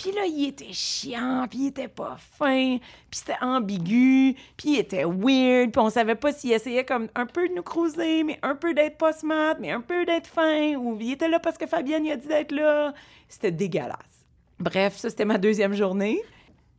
Puis 0.00 0.12
là, 0.12 0.24
il 0.24 0.48
était 0.48 0.72
chiant, 0.72 1.46
puis 1.50 1.58
il 1.58 1.66
était 1.66 1.86
pas 1.86 2.16
fin, 2.18 2.78
puis 2.78 3.18
c'était 3.18 3.36
ambigu, 3.42 4.34
puis 4.56 4.70
il 4.70 4.78
était 4.78 5.04
weird, 5.04 5.72
puis 5.72 5.78
on 5.78 5.90
savait 5.90 6.14
pas 6.14 6.32
s'il 6.32 6.52
essayait 6.52 6.86
comme 6.86 7.08
un 7.14 7.26
peu 7.26 7.46
de 7.46 7.54
nous 7.54 7.62
cruiser, 7.62 8.24
mais 8.24 8.38
un 8.42 8.54
peu 8.54 8.72
d'être 8.72 8.96
pas 8.96 9.12
smart, 9.12 9.56
mais 9.60 9.70
un 9.72 9.82
peu 9.82 10.06
d'être 10.06 10.26
fin, 10.26 10.74
ou 10.76 10.96
il 10.98 11.12
était 11.12 11.28
là 11.28 11.38
parce 11.38 11.58
que 11.58 11.66
Fabienne 11.66 12.06
il 12.06 12.12
a 12.12 12.16
dit 12.16 12.28
d'être 12.28 12.52
là. 12.52 12.94
C'était 13.28 13.50
dégueulasse. 13.50 14.24
Bref, 14.58 14.96
ça, 14.96 15.10
c'était 15.10 15.26
ma 15.26 15.36
deuxième 15.36 15.74
journée. 15.74 16.18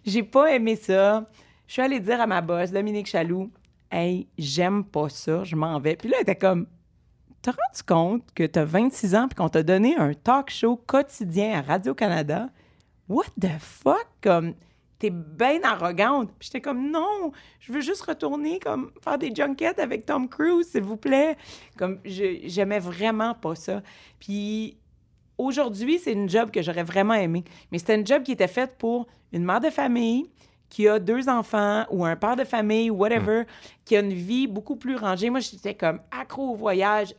J'ai 0.04 0.24
pas 0.24 0.56
aimé 0.56 0.76
ça. 0.76 1.30
Je 1.68 1.74
suis 1.74 1.82
allée 1.84 2.00
dire 2.00 2.20
à 2.22 2.26
ma 2.26 2.42
boss, 2.42 2.72
Dominique 2.72 3.06
Chaloux, 3.06 3.52
«Hey, 3.92 4.28
j'aime 4.40 4.84
pas 4.84 5.10
ça, 5.10 5.44
je 5.44 5.56
m'en 5.56 5.80
vais.» 5.80 5.96
Puis 5.98 6.10
là, 6.10 6.18
elle 6.18 6.24
était 6.24 6.36
comme, 6.36 6.66
«T'as 7.44 7.52
rendu 7.52 7.84
compte 7.88 8.24
que 8.34 8.48
t'as 8.48 8.66
26 8.66 9.14
ans 9.14 9.28
puis 9.28 9.36
qu'on 9.36 9.50
t'a 9.50 9.62
donné 9.62 9.96
un 9.96 10.16
talk 10.16 10.50
show 10.50 10.76
quotidien 10.76 11.60
à 11.60 11.62
Radio-Canada?» 11.62 12.50
What 13.12 13.26
the 13.42 13.60
fuck? 13.60 14.08
Comme, 14.22 14.54
t'es 14.98 15.10
bien 15.10 15.62
arrogante. 15.64 16.30
Puis 16.40 16.48
j'étais 16.48 16.62
comme, 16.62 16.90
non, 16.92 17.34
je 17.60 17.74
veux 17.74 17.82
juste 17.82 18.04
retourner, 18.04 18.58
comme, 18.60 18.92
faire 19.04 19.18
des 19.18 19.36
junkets 19.36 19.80
avec 19.80 20.06
Tom 20.06 20.30
Cruise, 20.30 20.70
s'il 20.70 20.84
vous 20.84 20.96
plaît. 20.96 21.36
Comme, 21.78 22.00
j'aimais 22.06 22.80
vraiment 22.80 23.34
pas 23.34 23.56
ça. 23.56 23.82
Puis 24.18 24.78
aujourd'hui, 25.38 26.00
c'est 26.00 26.14
une 26.14 26.30
job 26.30 26.52
que 26.52 26.62
j'aurais 26.62 26.84
vraiment 26.84 27.16
aimé. 27.16 27.44
Mais 27.70 27.80
c'était 27.80 27.96
une 27.96 28.08
job 28.08 28.24
qui 28.24 28.32
était 28.32 28.48
faite 28.48 28.78
pour 28.78 29.08
une 29.34 29.44
mère 29.44 29.60
de 29.60 29.70
famille 29.70 30.32
qui 30.70 30.88
a 30.88 31.00
deux 31.00 31.28
enfants 31.28 31.86
ou 31.92 32.06
un 32.06 32.16
père 32.16 32.38
de 32.38 32.46
famille 32.46 32.90
ou 32.90 32.96
whatever, 32.96 33.44
qui 33.84 33.98
a 33.98 34.00
une 34.00 34.14
vie 34.14 34.48
beaucoup 34.48 34.78
plus 34.78 34.96
rangée. 34.96 35.30
Moi, 35.30 35.42
j'étais 35.42 35.76
comme 35.76 36.00
accro 36.12 36.52
au 36.52 36.56
voyage. 36.56 37.14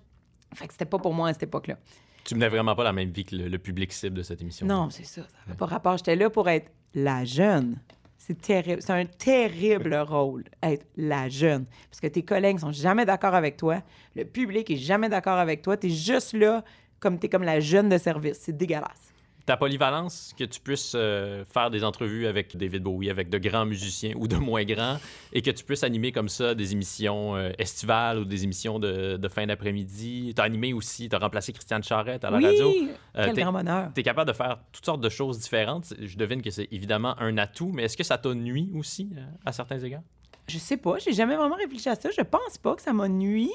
Fait 0.55 0.67
que 0.67 0.73
c'était 0.73 0.87
pas 0.87 0.99
pour 0.99 1.13
moi 1.13 1.29
à 1.29 1.33
cette 1.35 1.43
époque-là. 1.43 1.77
Tu 2.25 2.35
menais 2.35 2.49
vraiment 2.49 2.75
pas 2.75 2.85
la 2.85 2.93
même 2.93 3.11
vie 3.11 3.25
que 3.25 3.35
le, 3.35 3.59
public 3.59 3.93
cible 3.93 4.17
de 4.17 4.23
cette 4.23 4.41
émission. 4.41 4.67
Non, 4.67 4.91
c'est 4.91 5.05
ça. 5.05 5.23
Ça 5.23 5.29
n'a 5.49 5.55
pas 5.55 5.67
rapport. 5.67 5.97
J'étais 5.97 6.17
là 6.17 6.31
pour 6.31 6.49
être 6.49 6.71
la 6.95 7.25
jeune. 7.25 7.79
C'est 8.17 8.41
terrible. 8.41 8.81
C'est 8.81 8.93
un 8.93 9.05
terrible 9.05 9.95
rôle, 9.97 10.45
être 10.63 10.87
la 10.97 11.29
jeune. 11.29 11.67
Parce 11.91 12.01
que 12.01 12.07
tes 12.07 12.23
collègues 12.23 12.59
sont 12.59 12.71
jamais 12.71 13.05
d'accord 13.05 13.35
avec 13.35 13.57
toi. 13.57 13.83
Le 14.15 14.25
public 14.25 14.71
est 14.71 14.77
jamais 14.77 15.09
d'accord 15.09 15.39
avec 15.39 15.63
toi. 15.63 15.77
Tu 15.77 15.89
es 15.89 15.91
juste 15.91 16.33
là 16.33 16.65
comme 17.01 17.19
tu 17.19 17.27
es 17.27 17.29
comme 17.29 17.43
la 17.43 17.59
jeune 17.59 17.89
de 17.89 17.99
service. 17.99 18.39
C'est 18.41 18.57
dégueulasse 18.57 19.12
ta 19.47 19.57
polyvalence, 19.57 20.35
que 20.39 20.45
tu 20.45 20.61
puisses 20.61 20.93
euh, 20.95 21.45
faire 21.45 21.71
des 21.71 21.85
entrevues 21.85 22.27
avec 22.27 22.57
David 22.57 22.83
Bowie, 22.83 23.11
avec 23.11 23.29
de 23.29 23.39
grands 23.39 23.67
musiciens 23.67 24.13
ou 24.17 24.29
de 24.29 24.37
moins 24.37 24.65
grands, 24.65 24.99
et 25.33 25.43
que 25.43 25.51
tu 25.51 25.65
puisses 25.65 25.83
animer 25.83 26.13
comme 26.13 26.29
ça 26.29 26.55
des 26.55 26.73
émissions 26.73 27.37
euh, 27.37 27.51
estivales 27.59 28.19
ou 28.19 28.25
des 28.25 28.45
émissions 28.45 28.79
de, 28.79 29.19
fin 29.29 29.47
d'après-midi. 29.47 30.33
Tu 30.35 30.41
as 30.41 30.45
animé 30.45 30.73
aussi, 30.73 31.09
tu 31.09 31.17
as 31.17 31.19
remplacé 31.19 31.53
Christiane 31.53 31.83
Charrette 31.83 32.25
à 32.25 32.31
la 32.31 32.39
radio. 32.39 32.73
Euh, 33.17 33.25
Quel 33.27 33.35
grand 33.35 33.53
bonheur. 33.53 33.91
Tu 33.95 34.01
es 34.01 34.05
capable 34.05 34.31
de 34.31 34.37
faire 34.37 34.59
toutes 34.73 34.85
sortes 34.85 35.01
de 35.01 35.09
choses 35.09 35.39
différentes. 35.39 35.95
Je 36.01 36.17
devine 36.17 36.43
que 36.43 36.51
c'est 36.51 36.69
évidemment 36.71 37.19
un 37.19 37.39
atout, 37.39 37.71
mais 37.73 37.85
est-ce 37.85 37.97
que 37.97 38.05
ça 38.05 38.19
t'a 38.19 38.35
nuit 38.35 38.71
aussi 38.75 39.11
à 39.45 39.53
certains 39.53 39.79
égards? 39.79 40.03
Je 40.49 40.59
sais 40.59 40.77
pas, 40.77 40.99
j'ai 40.99 41.13
jamais 41.13 41.37
vraiment 41.37 41.57
réfléchi 41.57 41.89
à 41.89 41.95
ça. 41.95 42.11
Je 42.11 42.23
pense 42.23 42.59
pas 42.59 42.75
que 42.75 42.83
ça 42.83 42.93
m'a 42.93 43.09
nuit. 43.09 43.51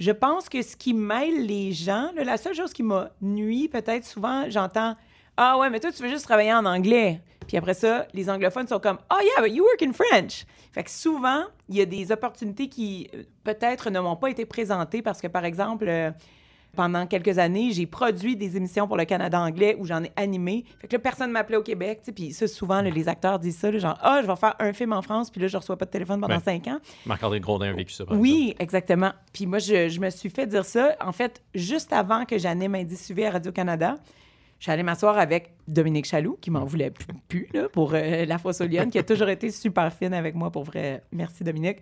Je 0.00 0.12
pense 0.12 0.48
que 0.48 0.62
ce 0.62 0.76
qui 0.76 0.94
mêle 0.94 1.44
les 1.46 1.72
gens, 1.72 2.08
la 2.16 2.38
seule 2.38 2.54
chose 2.54 2.72
qui 2.72 2.82
m'a 2.82 3.10
nuit, 3.20 3.68
peut-être 3.68 4.06
souvent, 4.06 4.48
j'entends 4.48 4.96
Ah 5.36 5.58
ouais, 5.58 5.68
mais 5.68 5.78
toi, 5.78 5.92
tu 5.92 6.02
veux 6.02 6.08
juste 6.08 6.24
travailler 6.24 6.54
en 6.54 6.64
anglais. 6.64 7.20
Puis 7.46 7.58
après 7.58 7.74
ça, 7.74 8.06
les 8.14 8.30
anglophones 8.30 8.66
sont 8.66 8.80
comme 8.80 8.96
Oh 9.12 9.18
yeah, 9.22 9.46
but 9.46 9.54
you 9.54 9.62
work 9.62 9.82
in 9.82 9.92
French. 9.92 10.46
Fait 10.72 10.84
que 10.84 10.90
souvent, 10.90 11.44
il 11.68 11.76
y 11.76 11.82
a 11.82 11.84
des 11.84 12.10
opportunités 12.12 12.70
qui 12.70 13.10
euh, 13.14 13.24
peut-être 13.44 13.90
ne 13.90 14.00
m'ont 14.00 14.16
pas 14.16 14.30
été 14.30 14.46
présentées 14.46 15.02
parce 15.02 15.20
que, 15.20 15.26
par 15.26 15.44
exemple, 15.44 15.84
euh, 15.86 16.10
pendant 16.74 17.06
quelques 17.06 17.38
années, 17.38 17.72
j'ai 17.72 17.86
produit 17.86 18.36
des 18.36 18.56
émissions 18.56 18.86
pour 18.86 18.96
le 18.96 19.04
Canada 19.04 19.40
anglais 19.40 19.76
où 19.78 19.84
j'en 19.84 20.04
ai 20.04 20.12
animé. 20.16 20.64
Fait 20.80 20.88
que 20.88 20.96
là, 20.96 20.98
personne 20.98 21.30
m'appelait 21.30 21.56
au 21.56 21.62
Québec. 21.62 22.02
Puis 22.14 22.32
ça, 22.32 22.46
souvent, 22.46 22.80
les 22.80 23.08
acteurs 23.08 23.38
disent 23.38 23.58
ça, 23.58 23.76
genre, 23.76 23.98
ah, 24.00 24.20
je 24.22 24.26
vais 24.26 24.36
faire 24.36 24.54
un 24.58 24.72
film 24.72 24.92
en 24.92 25.02
France, 25.02 25.30
puis 25.30 25.40
là, 25.40 25.48
je 25.48 25.56
reçois 25.56 25.76
pas 25.76 25.84
de 25.84 25.90
téléphone 25.90 26.20
pendant 26.20 26.40
cinq 26.40 26.68
ans. 26.68 26.78
Marc-André 27.06 27.40
Grondin 27.40 27.70
a 27.70 27.72
vécu 27.72 27.92
ça. 27.92 28.04
oui, 28.10 28.54
exactement. 28.58 29.12
Puis 29.32 29.46
moi, 29.46 29.58
je, 29.58 30.00
me 30.00 30.10
suis 30.10 30.30
fait 30.30 30.46
dire 30.46 30.64
ça. 30.64 30.96
En 31.00 31.12
fait, 31.12 31.42
juste 31.54 31.92
avant 31.92 32.24
que 32.24 32.38
j'anime 32.38 32.74
Indisuvé 32.74 33.26
à 33.26 33.32
Radio-Canada, 33.32 33.96
je 34.58 34.64
suis 34.64 34.72
allée 34.72 34.82
m'asseoir 34.82 35.18
avec 35.18 35.54
Dominique 35.66 36.06
Chaloux, 36.06 36.38
qui 36.40 36.50
m'en 36.50 36.64
voulait 36.64 36.92
plus, 37.28 37.48
là, 37.52 37.68
pour 37.68 37.94
euh, 37.94 38.24
la 38.24 38.38
Fossolienne, 38.38 38.90
qui 38.90 38.98
a 38.98 39.02
toujours 39.02 39.28
été 39.28 39.50
super 39.50 39.92
fine 39.92 40.14
avec 40.14 40.34
moi, 40.34 40.50
pour 40.50 40.64
vrai. 40.64 41.02
Merci, 41.12 41.44
Dominique. 41.44 41.78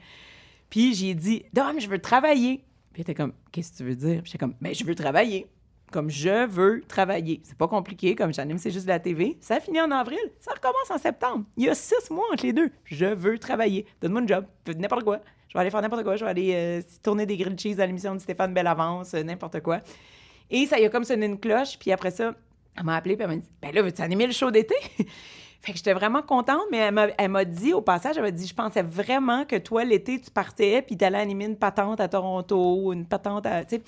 Puis 0.71 0.95
j'ai 0.95 1.15
dit, 1.15 1.45
Dom, 1.53 1.81
je 1.81 1.89
veux 1.89 1.99
travailler. 1.99 2.63
Puis 2.99 3.03
était 3.03 3.15
comme, 3.15 3.33
qu'est-ce 3.53 3.71
que 3.71 3.77
tu 3.77 3.85
veux 3.85 3.95
dire? 3.95 4.23
J'étais 4.25 4.39
comme, 4.39 4.55
mais 4.61 4.75
je 4.75 4.85
veux 4.85 4.97
travailler. 4.97 5.47
Comme 5.93 6.11
je 6.11 6.47
veux 6.47 6.83
travailler. 6.89 7.41
C'est 7.45 7.57
pas 7.57 7.69
compliqué, 7.69 8.17
comme 8.17 8.35
j'anime, 8.35 8.59
c'est 8.59 8.73
juste 8.73 8.87
de 8.87 8.91
la 8.91 8.99
TV. 8.99 9.39
Ça 9.41 9.61
finit 9.61 9.81
en 9.81 9.93
avril, 9.93 10.19
ça 10.41 10.51
recommence 10.51 10.91
en 10.91 10.99
septembre. 10.99 11.45
Il 11.57 11.67
y 11.67 11.69
a 11.69 11.77
six 11.77 12.11
mois 12.11 12.25
entre 12.33 12.45
les 12.45 12.53
deux. 12.53 12.73
Je 12.83 13.07
veux 13.07 13.39
travailler. 13.39 13.87
Donne-moi 14.01 14.23
un 14.23 14.27
job, 14.27 14.47
n'importe 14.77 15.05
quoi. 15.05 15.21
Je 15.47 15.55
vais 15.55 15.61
aller 15.61 15.71
faire 15.71 15.81
n'importe 15.81 16.03
quoi. 16.03 16.17
Je 16.17 16.25
vais 16.25 16.31
aller 16.33 16.53
euh, 16.57 16.83
tourner 17.01 17.25
des 17.25 17.37
grilled 17.37 17.61
cheese 17.61 17.79
à 17.79 17.87
l'émission 17.87 18.17
de 18.17 18.19
Stéphane 18.19 18.53
Bellavance, 18.53 19.15
euh, 19.15 19.23
n'importe 19.23 19.61
quoi. 19.61 19.81
Et 20.51 20.67
ça 20.67 20.81
y 20.81 20.85
a 20.85 20.89
comme 20.89 21.05
sonné 21.05 21.27
une 21.27 21.39
cloche. 21.39 21.79
Puis 21.79 21.93
après 21.93 22.11
ça, 22.11 22.35
elle 22.77 22.83
m'a 22.83 22.97
appelé, 22.97 23.15
puis 23.15 23.23
elle 23.23 23.31
m'a 23.31 23.37
dit, 23.37 23.49
ben 23.63 23.73
là, 23.73 23.83
veux-tu 23.83 24.03
animer 24.03 24.27
le 24.27 24.33
show 24.33 24.51
d'été? 24.51 24.75
Fait 25.61 25.73
que 25.73 25.79
j'étais 25.79 25.93
vraiment 25.93 26.23
contente, 26.23 26.63
mais 26.71 26.91
elle 27.19 27.31
m'a 27.31 27.45
dit 27.45 27.73
au 27.73 27.81
passage, 27.81 28.17
elle 28.17 28.23
m'a 28.23 28.31
dit, 28.31 28.47
je 28.47 28.55
pensais 28.55 28.83
vraiment 28.83 29.45
que 29.45 29.57
toi, 29.57 29.85
l'été, 29.85 30.21
tu 30.21 30.31
partais, 30.31 30.83
puis 30.83 30.97
tu 30.97 31.05
allais 31.05 31.19
animer 31.19 31.47
une 31.47 31.57
patente 31.57 32.01
à 32.01 32.09
Toronto, 32.09 32.93
une 32.93 33.05
patente 33.05 33.45
à... 33.47 33.63
C'est 33.69 33.83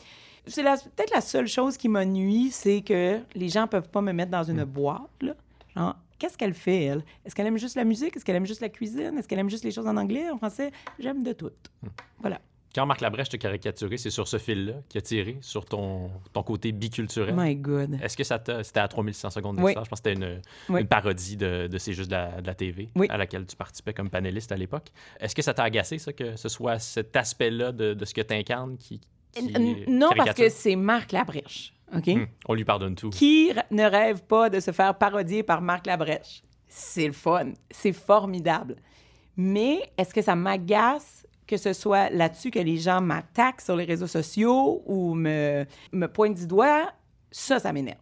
peut-être 0.62 1.14
la 1.14 1.20
seule 1.20 1.46
chose 1.46 1.76
qui 1.76 1.88
m'a 1.88 2.04
nuit, 2.04 2.50
c'est 2.50 2.80
que 2.80 3.20
les 3.34 3.48
gens 3.48 3.66
peuvent 3.66 3.88
pas 3.88 4.00
me 4.00 4.12
mettre 4.12 4.32
dans 4.32 4.42
une 4.42 4.64
boîte, 4.64 5.02
là. 5.20 5.34
Genre, 5.76 5.94
qu'est-ce 6.18 6.36
qu'elle 6.36 6.54
fait, 6.54 6.84
elle? 6.84 7.04
Est-ce 7.24 7.34
qu'elle 7.36 7.46
aime 7.46 7.58
juste 7.58 7.76
la 7.76 7.84
musique? 7.84 8.16
Est-ce 8.16 8.24
qu'elle 8.24 8.36
aime 8.36 8.46
juste 8.46 8.60
la 8.60 8.68
cuisine? 8.68 9.16
Est-ce 9.16 9.28
qu'elle 9.28 9.38
aime 9.38 9.50
juste 9.50 9.62
les 9.62 9.70
choses 9.70 9.86
en 9.86 9.96
anglais, 9.96 10.28
en 10.28 10.38
français? 10.38 10.72
J'aime 10.98 11.22
de 11.22 11.32
tout. 11.32 11.52
Hmm. 11.82 11.88
Voilà. 12.18 12.40
Quand 12.74 12.86
Marc 12.86 13.00
Labrèche 13.00 13.28
te 13.28 13.36
caricaturé, 13.36 13.96
c'est 13.96 14.10
sur 14.10 14.28
ce 14.28 14.38
fil-là 14.38 14.74
qui 14.88 14.98
a 14.98 15.00
tiré, 15.00 15.38
sur 15.40 15.64
ton, 15.64 16.10
ton 16.32 16.42
côté 16.42 16.70
biculturel. 16.70 17.34
My 17.36 17.56
God. 17.56 17.98
Est-ce 18.00 18.16
que 18.16 18.22
ça 18.22 18.40
C'était 18.62 18.80
à 18.80 18.86
3600 18.86 19.30
secondes 19.30 19.56
d'histoire. 19.56 19.84
Je 19.84 19.90
pense 19.90 20.00
que 20.00 20.10
c'était 20.10 20.20
une, 20.20 20.40
une, 20.78 20.86
parodie 20.86 21.36
de, 21.36 21.66
de 21.66 21.78
C'est 21.78 21.92
juste 21.92 22.10
de 22.10 22.14
la, 22.14 22.40
de 22.40 22.46
la 22.46 22.54
TV 22.54 22.88
à 23.08 23.16
laquelle 23.16 23.46
tu 23.46 23.56
participais 23.56 23.92
comme 23.92 24.08
panéliste 24.08 24.52
à 24.52 24.56
l'époque. 24.56 24.88
Est-ce 25.18 25.34
que 25.34 25.42
ça 25.42 25.52
t'a 25.52 25.64
agacé, 25.64 25.98
ça, 25.98 26.12
que 26.12 26.36
ce 26.36 26.48
soit 26.48 26.78
cet 26.78 27.16
aspect-là 27.16 27.72
de, 27.72 27.94
de, 27.94 28.04
ce 28.04 28.14
que 28.14 28.20
tu 28.20 28.34
incarnes 28.34 28.76
qui. 28.76 29.00
non, 29.88 30.10
parce 30.16 30.34
que 30.34 30.48
c'est 30.48 30.76
Marc 30.76 31.12
Labrèche. 31.12 31.74
OK? 31.96 32.06
Hmm. 32.06 32.26
on 32.46 32.54
lui 32.54 32.64
pardonne 32.64 32.94
tout. 32.94 33.10
Qui 33.10 33.50
ne 33.72 33.84
rêve 33.84 34.22
pas 34.22 34.48
de 34.48 34.60
se 34.60 34.70
faire 34.70 34.96
parodier 34.96 35.42
par 35.42 35.60
Marc 35.60 35.86
Labrèche? 35.86 36.42
C'est 36.68 37.06
le 37.06 37.12
fun. 37.12 37.52
C'est 37.68 37.92
formidable. 37.92 38.76
Mais 39.36 39.80
est-ce 39.98 40.14
que 40.14 40.22
ça 40.22 40.36
m'agace 40.36 41.26
que 41.50 41.56
ce 41.56 41.72
soit 41.72 42.10
là-dessus 42.10 42.52
que 42.52 42.60
les 42.60 42.76
gens 42.76 43.00
m'attaquent 43.00 43.60
sur 43.60 43.74
les 43.74 43.84
réseaux 43.84 44.06
sociaux 44.06 44.84
ou 44.86 45.14
me, 45.14 45.66
me 45.90 46.06
pointent 46.06 46.36
du 46.36 46.46
doigt, 46.46 46.92
ça, 47.32 47.58
ça 47.58 47.72
m'énerve. 47.72 47.98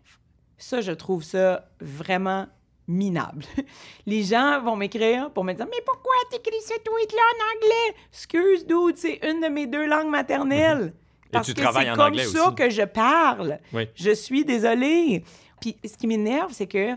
Ça, 0.59 0.82
je 0.82 0.92
trouve 0.92 1.22
ça 1.24 1.66
vraiment 1.80 2.46
minable. 2.86 3.46
Les 4.07 4.22
gens 4.22 4.61
vont 4.61 4.76
m'écrire 4.76 5.30
pour 5.30 5.44
me 5.44 5.55
dire 5.55 5.66
Mais 5.66 5.80
pourquoi 5.86 6.12
t'écris 6.30 6.61
ce 6.62 6.74
tweet-là 6.74 7.22
en 7.22 7.57
anglais? 7.57 7.96
Excuse, 8.12 8.66
dude, 8.66 8.96
c'est 8.96 9.18
une 9.26 9.40
de 9.40 9.49
mes 9.49 9.66
deux 9.66 9.86
langues 9.86 10.11
maternelles. 10.11 10.92
Parce 11.30 11.53
que 11.53 11.59
c'est 11.59 11.94
comme 11.94 12.18
ça 12.18 12.55
que 12.57 12.68
je 12.68 12.82
parle. 12.82 13.61
Je 13.94 14.11
suis 14.11 14.44
désolée. 14.44 15.24
Puis 15.61 15.76
ce 15.84 15.96
qui 15.96 16.07
m'énerve, 16.07 16.53
c'est 16.53 16.66
que 16.66 16.94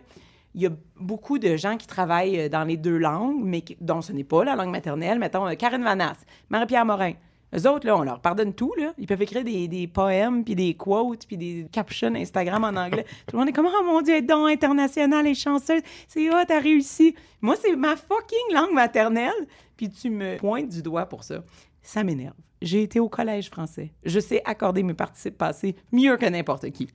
il 0.54 0.62
y 0.62 0.68
a 0.68 0.72
beaucoup 1.00 1.40
de 1.40 1.56
gens 1.56 1.78
qui 1.78 1.88
travaillent 1.88 2.42
euh, 2.42 2.50
dans 2.50 2.64
les 2.64 2.78
deux 2.78 2.98
langues, 2.98 3.42
mais 3.44 3.64
dont 3.80 4.02
ce 4.02 4.12
n'est 4.12 4.24
pas 4.24 4.44
la 4.44 4.56
langue 4.56 4.72
maternelle. 4.72 5.20
Mettons, 5.20 5.48
euh, 5.48 5.56
Karine 5.56 5.84
Vanasse, 5.84 6.26
Marie-Pierre 6.50 6.86
Morin. 6.86 7.14
Eux 7.54 7.68
autres, 7.68 7.86
là, 7.86 7.98
on 7.98 8.04
leur 8.04 8.22
pardonne 8.22 8.54
tout. 8.54 8.74
Là. 8.78 8.94
Ils 8.98 9.08
peuvent 9.08 9.22
écrire 9.22 9.44
des, 9.44 9.68
des 9.68 9.88
poèmes, 9.88 10.44
puis 10.44 10.56
des 10.56 10.74
quotes, 10.74 11.26
puis 11.28 11.38
des 11.38 11.68
captions 11.72 12.14
Instagram 12.16 12.64
en 12.64 12.80
anglais. 12.80 13.06
tout 13.28 13.36
le 13.36 13.40
monde 13.40 13.50
est 13.50 13.54
comme 13.54 13.68
«Oh 13.74 13.84
mon 13.84 14.02
Dieu, 14.02 14.16
être 14.16 14.26
donc 14.26 14.50
international 14.50 15.28
et 15.28 15.34
chanceuse. 15.34 15.82
C'est 16.08 16.30
oh, 16.30 16.44
t'as 16.48 16.60
réussi.» 16.60 17.16
Moi, 17.42 17.56
c'est 17.62 17.76
ma 17.76 17.96
fucking 17.96 18.54
langue 18.54 18.74
maternelle, 18.74 19.48
puis 19.76 19.90
tu 19.90 20.10
me 20.10 20.38
pointes 20.38 20.70
du 20.70 20.82
doigt 20.82 21.08
pour 21.08 21.24
ça. 21.24 21.44
Ça 21.82 22.04
m'énerve. 22.04 22.36
J'ai 22.62 22.84
été 22.84 23.00
au 23.00 23.10
collège 23.10 23.50
français. 23.50 23.92
Je 24.06 24.20
sais 24.20 24.42
accorder 24.46 24.84
mes 24.84 24.94
participes 24.94 25.38
passés 25.38 25.76
mieux 25.92 26.16
que 26.16 26.28
n'importe 26.28 26.70
qui. 26.70 26.88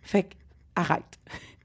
Fait 0.00 0.22
que, 0.22 0.34
arrête. 0.76 1.18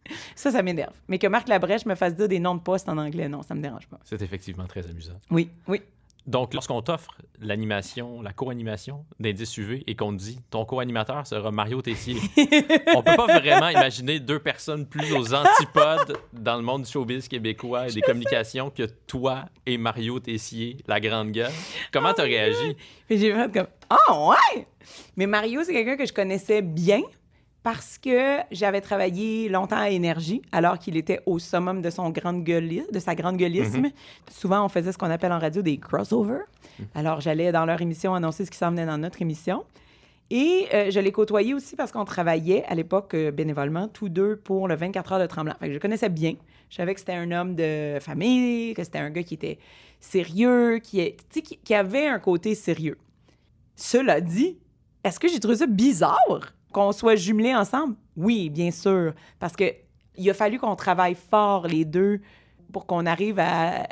ça, 0.35 0.51
ça 0.51 0.61
m'énerve. 0.61 0.93
Mais 1.07 1.19
que 1.19 1.27
Marc 1.27 1.47
Labrèche 1.47 1.85
me 1.85 1.95
fasse 1.95 2.15
dire 2.15 2.27
des 2.27 2.39
noms 2.39 2.55
de 2.55 2.61
postes 2.61 2.89
en 2.89 2.97
anglais, 2.97 3.29
non, 3.29 3.41
ça 3.41 3.55
me 3.55 3.61
dérange 3.61 3.87
pas. 3.87 3.99
C'est 4.03 4.21
effectivement 4.21 4.65
très 4.65 4.87
amusant. 4.87 5.19
Oui, 5.29 5.49
oui. 5.67 5.81
Donc, 6.25 6.53
lorsqu'on 6.53 6.81
t'offre 6.81 7.17
l'animation, 7.41 8.21
la 8.21 8.31
co-animation 8.31 9.03
d'indice 9.19 9.57
UV 9.57 9.83
et 9.87 9.95
qu'on 9.95 10.13
te 10.15 10.21
dit 10.21 10.39
ton 10.49 10.63
co-animateur 10.63 11.27
sera 11.27 11.51
Mario 11.51 11.81
Tessier, 11.81 12.15
on 12.95 13.03
peut 13.03 13.15
pas 13.17 13.25
vraiment 13.25 13.67
imaginer 13.67 14.21
deux 14.21 14.39
personnes 14.39 14.85
plus 14.85 15.11
aux 15.13 15.33
antipodes 15.33 16.17
dans 16.31 16.55
le 16.55 16.61
monde 16.61 16.83
du 16.83 16.89
showbiz 16.89 17.27
québécois 17.27 17.89
et 17.89 17.91
des 17.91 17.99
communications 18.01 18.69
que 18.69 18.83
toi 18.83 19.45
et 19.65 19.77
Mario 19.77 20.19
Tessier, 20.21 20.77
la 20.87 21.01
grande 21.01 21.31
gueule. 21.31 21.51
Comment 21.91 22.13
t'as 22.13 22.23
réagi? 22.23 22.77
J'ai 23.09 23.33
fait 23.33 23.51
comme 23.51 23.67
Ah 23.89 24.29
ouais! 24.29 24.65
Mais 25.17 25.27
Mario, 25.27 25.61
c'est 25.65 25.73
quelqu'un 25.73 25.97
que 25.97 26.05
je 26.05 26.13
connaissais 26.13 26.61
bien 26.61 27.01
parce 27.63 27.97
que 27.97 28.39
j'avais 28.51 28.81
travaillé 28.81 29.47
longtemps 29.47 29.77
à 29.77 29.89
Énergie, 29.89 30.41
alors 30.51 30.77
qu'il 30.77 30.97
était 30.97 31.21
au 31.25 31.39
summum 31.39 31.81
de 31.81 31.89
son 31.89 32.09
grande 32.09 32.43
gueulisme, 32.43 32.91
de 32.91 32.99
sa 32.99 33.15
grande 33.15 33.37
gueulisme. 33.37 33.87
Souvent, 34.29 34.65
on 34.65 34.69
faisait 34.69 34.91
ce 34.91 34.97
qu'on 34.97 35.09
appelle 35.09 35.31
en 35.31 35.39
radio 35.39 35.61
des 35.61 35.77
crossovers. 35.77 36.43
Alors, 36.93 37.21
j'allais 37.21 37.53
dans 37.53 37.65
leur 37.65 37.81
émission 37.81 38.13
annoncer 38.13 38.45
ce 38.45 38.51
qui 38.51 38.57
s'en 38.57 38.71
venait 38.71 38.85
dans 38.85 38.97
notre 38.97 39.21
émission. 39.21 39.63
Et 40.29 40.67
euh, 40.73 40.91
je 40.91 40.99
l'ai 40.99 41.11
côtoyé 41.11 41.53
aussi 41.53 41.75
parce 41.75 41.91
qu'on 41.91 42.05
travaillait 42.05 42.65
à 42.65 42.75
l'époque 42.75 43.13
euh, 43.13 43.31
bénévolement, 43.31 43.87
tous 43.87 44.09
deux, 44.09 44.35
pour 44.35 44.67
le 44.67 44.75
24 44.75 45.13
heures 45.13 45.19
de 45.19 45.25
Tremblant. 45.25 45.53
Fait 45.59 45.67
que 45.67 45.73
je 45.73 45.79
connaissais 45.79 46.09
bien. 46.09 46.33
Je 46.69 46.75
savais 46.75 46.93
que 46.93 46.99
c'était 46.99 47.13
un 47.13 47.31
homme 47.31 47.55
de 47.55 47.97
famille, 48.01 48.73
que 48.73 48.83
c'était 48.83 48.99
un 48.99 49.09
gars 49.09 49.23
qui 49.23 49.35
était 49.35 49.59
sérieux, 49.99 50.79
qui, 50.79 51.01
est, 51.01 51.17
tu 51.17 51.23
sais, 51.35 51.41
qui, 51.41 51.57
qui 51.57 51.73
avait 51.73 52.07
un 52.07 52.19
côté 52.19 52.55
sérieux. 52.55 52.97
Cela 53.75 54.21
dit, 54.21 54.57
est-ce 55.03 55.19
que 55.19 55.27
j'ai 55.27 55.39
trouvé 55.39 55.57
ça 55.57 55.67
bizarre? 55.67 56.53
Qu'on 56.73 56.91
soit 56.91 57.15
jumelés 57.15 57.55
ensemble? 57.55 57.95
Oui, 58.17 58.49
bien 58.49 58.71
sûr. 58.71 59.13
Parce 59.39 59.55
que 59.55 59.63
il 60.15 60.29
a 60.29 60.33
fallu 60.33 60.59
qu'on 60.59 60.75
travaille 60.75 61.15
fort, 61.15 61.67
les 61.67 61.85
deux, 61.85 62.19
pour 62.71 62.85
qu'on 62.85 63.05
arrive 63.05 63.39
à. 63.39 63.87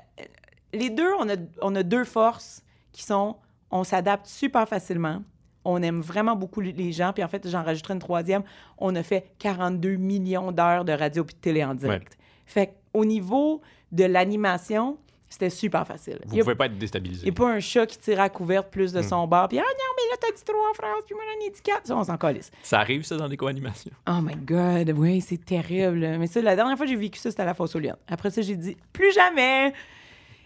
Les 0.73 0.89
deux, 0.89 1.11
on 1.19 1.29
a, 1.29 1.35
on 1.61 1.75
a 1.75 1.83
deux 1.83 2.03
forces 2.03 2.63
qui 2.91 3.03
sont 3.03 3.37
on 3.71 3.83
s'adapte 3.83 4.27
super 4.27 4.67
facilement. 4.67 5.23
On 5.63 5.81
aime 5.81 6.01
vraiment 6.01 6.35
beaucoup 6.35 6.59
les 6.59 6.91
gens. 6.91 7.13
Puis 7.13 7.23
en 7.23 7.27
fait, 7.27 7.47
j'en 7.47 7.63
rajouterai 7.63 7.93
une 7.93 7.99
troisième. 7.99 8.43
On 8.77 8.95
a 8.95 9.03
fait 9.03 9.31
42 9.39 9.95
millions 9.95 10.51
d'heures 10.51 10.85
de 10.85 10.91
radio 10.91 11.23
puis 11.23 11.35
de 11.35 11.39
télé 11.39 11.63
en 11.63 11.73
direct. 11.73 12.17
Fait 12.45 12.75
qu'au 12.93 13.05
niveau 13.05 13.61
de 13.91 14.03
l'animation, 14.03 14.97
c'était 15.33 15.49
super 15.49 15.87
facile. 15.87 16.19
Vous 16.25 16.35
a- 16.37 16.43
pouvez 16.43 16.55
pas 16.55 16.65
être 16.67 16.77
déstabilisé. 16.77 17.21
il 17.25 17.31
n'y 17.31 17.37
a 17.37 17.39
pas 17.39 17.49
un 17.51 17.59
chat 17.59 17.85
qui 17.85 17.97
tire 17.97 18.19
à 18.19 18.29
couverte 18.29 18.69
plus 18.69 18.93
Hmm. 18.93 18.97
de 18.97 19.01
son 19.01 19.25
bar. 19.27 19.47
Puis, 19.47 19.57
ah 19.57 19.63
non, 19.63 19.67
mais 19.97 20.11
là, 20.11 20.17
t'as 20.21 20.35
dit 20.35 20.43
trois 20.43 20.73
phrases, 20.75 21.03
puis 21.05 21.15
moi, 21.15 21.23
j'en 21.33 21.45
ai 21.47 21.49
dit 21.49 21.61
quatre. 21.61 21.87
Ça, 21.87 21.95
on 21.97 22.03
s'en 22.03 22.17
calisse. 22.17 22.51
Ça 22.63 22.79
arrive, 22.79 23.03
ça, 23.03 23.15
dans 23.17 23.27
des 23.29 23.37
co-animations? 23.37 23.91
Oh 24.07 24.19
my 24.21 24.35
God, 24.35 24.93
oui, 24.97 25.21
c'est 25.21 25.43
terrible. 25.43 25.99
Mais 26.19 26.27
ça, 26.27 26.41
la 26.41 26.55
dernière 26.55 26.75
fois 26.77 26.85
que 26.85 26.91
j'ai 26.91 26.97
vécu 26.97 27.17
ça, 27.17 27.29
c'était 27.31 27.43
à 27.43 27.45
la 27.45 27.53
fosse 27.53 27.75
aux 27.75 27.79
lions. 27.79 27.95
Après 28.09 28.29
ça, 28.29 28.41
j'ai 28.41 28.55
dit 28.55 28.77
plus 28.93 29.11
jamais. 29.13 29.73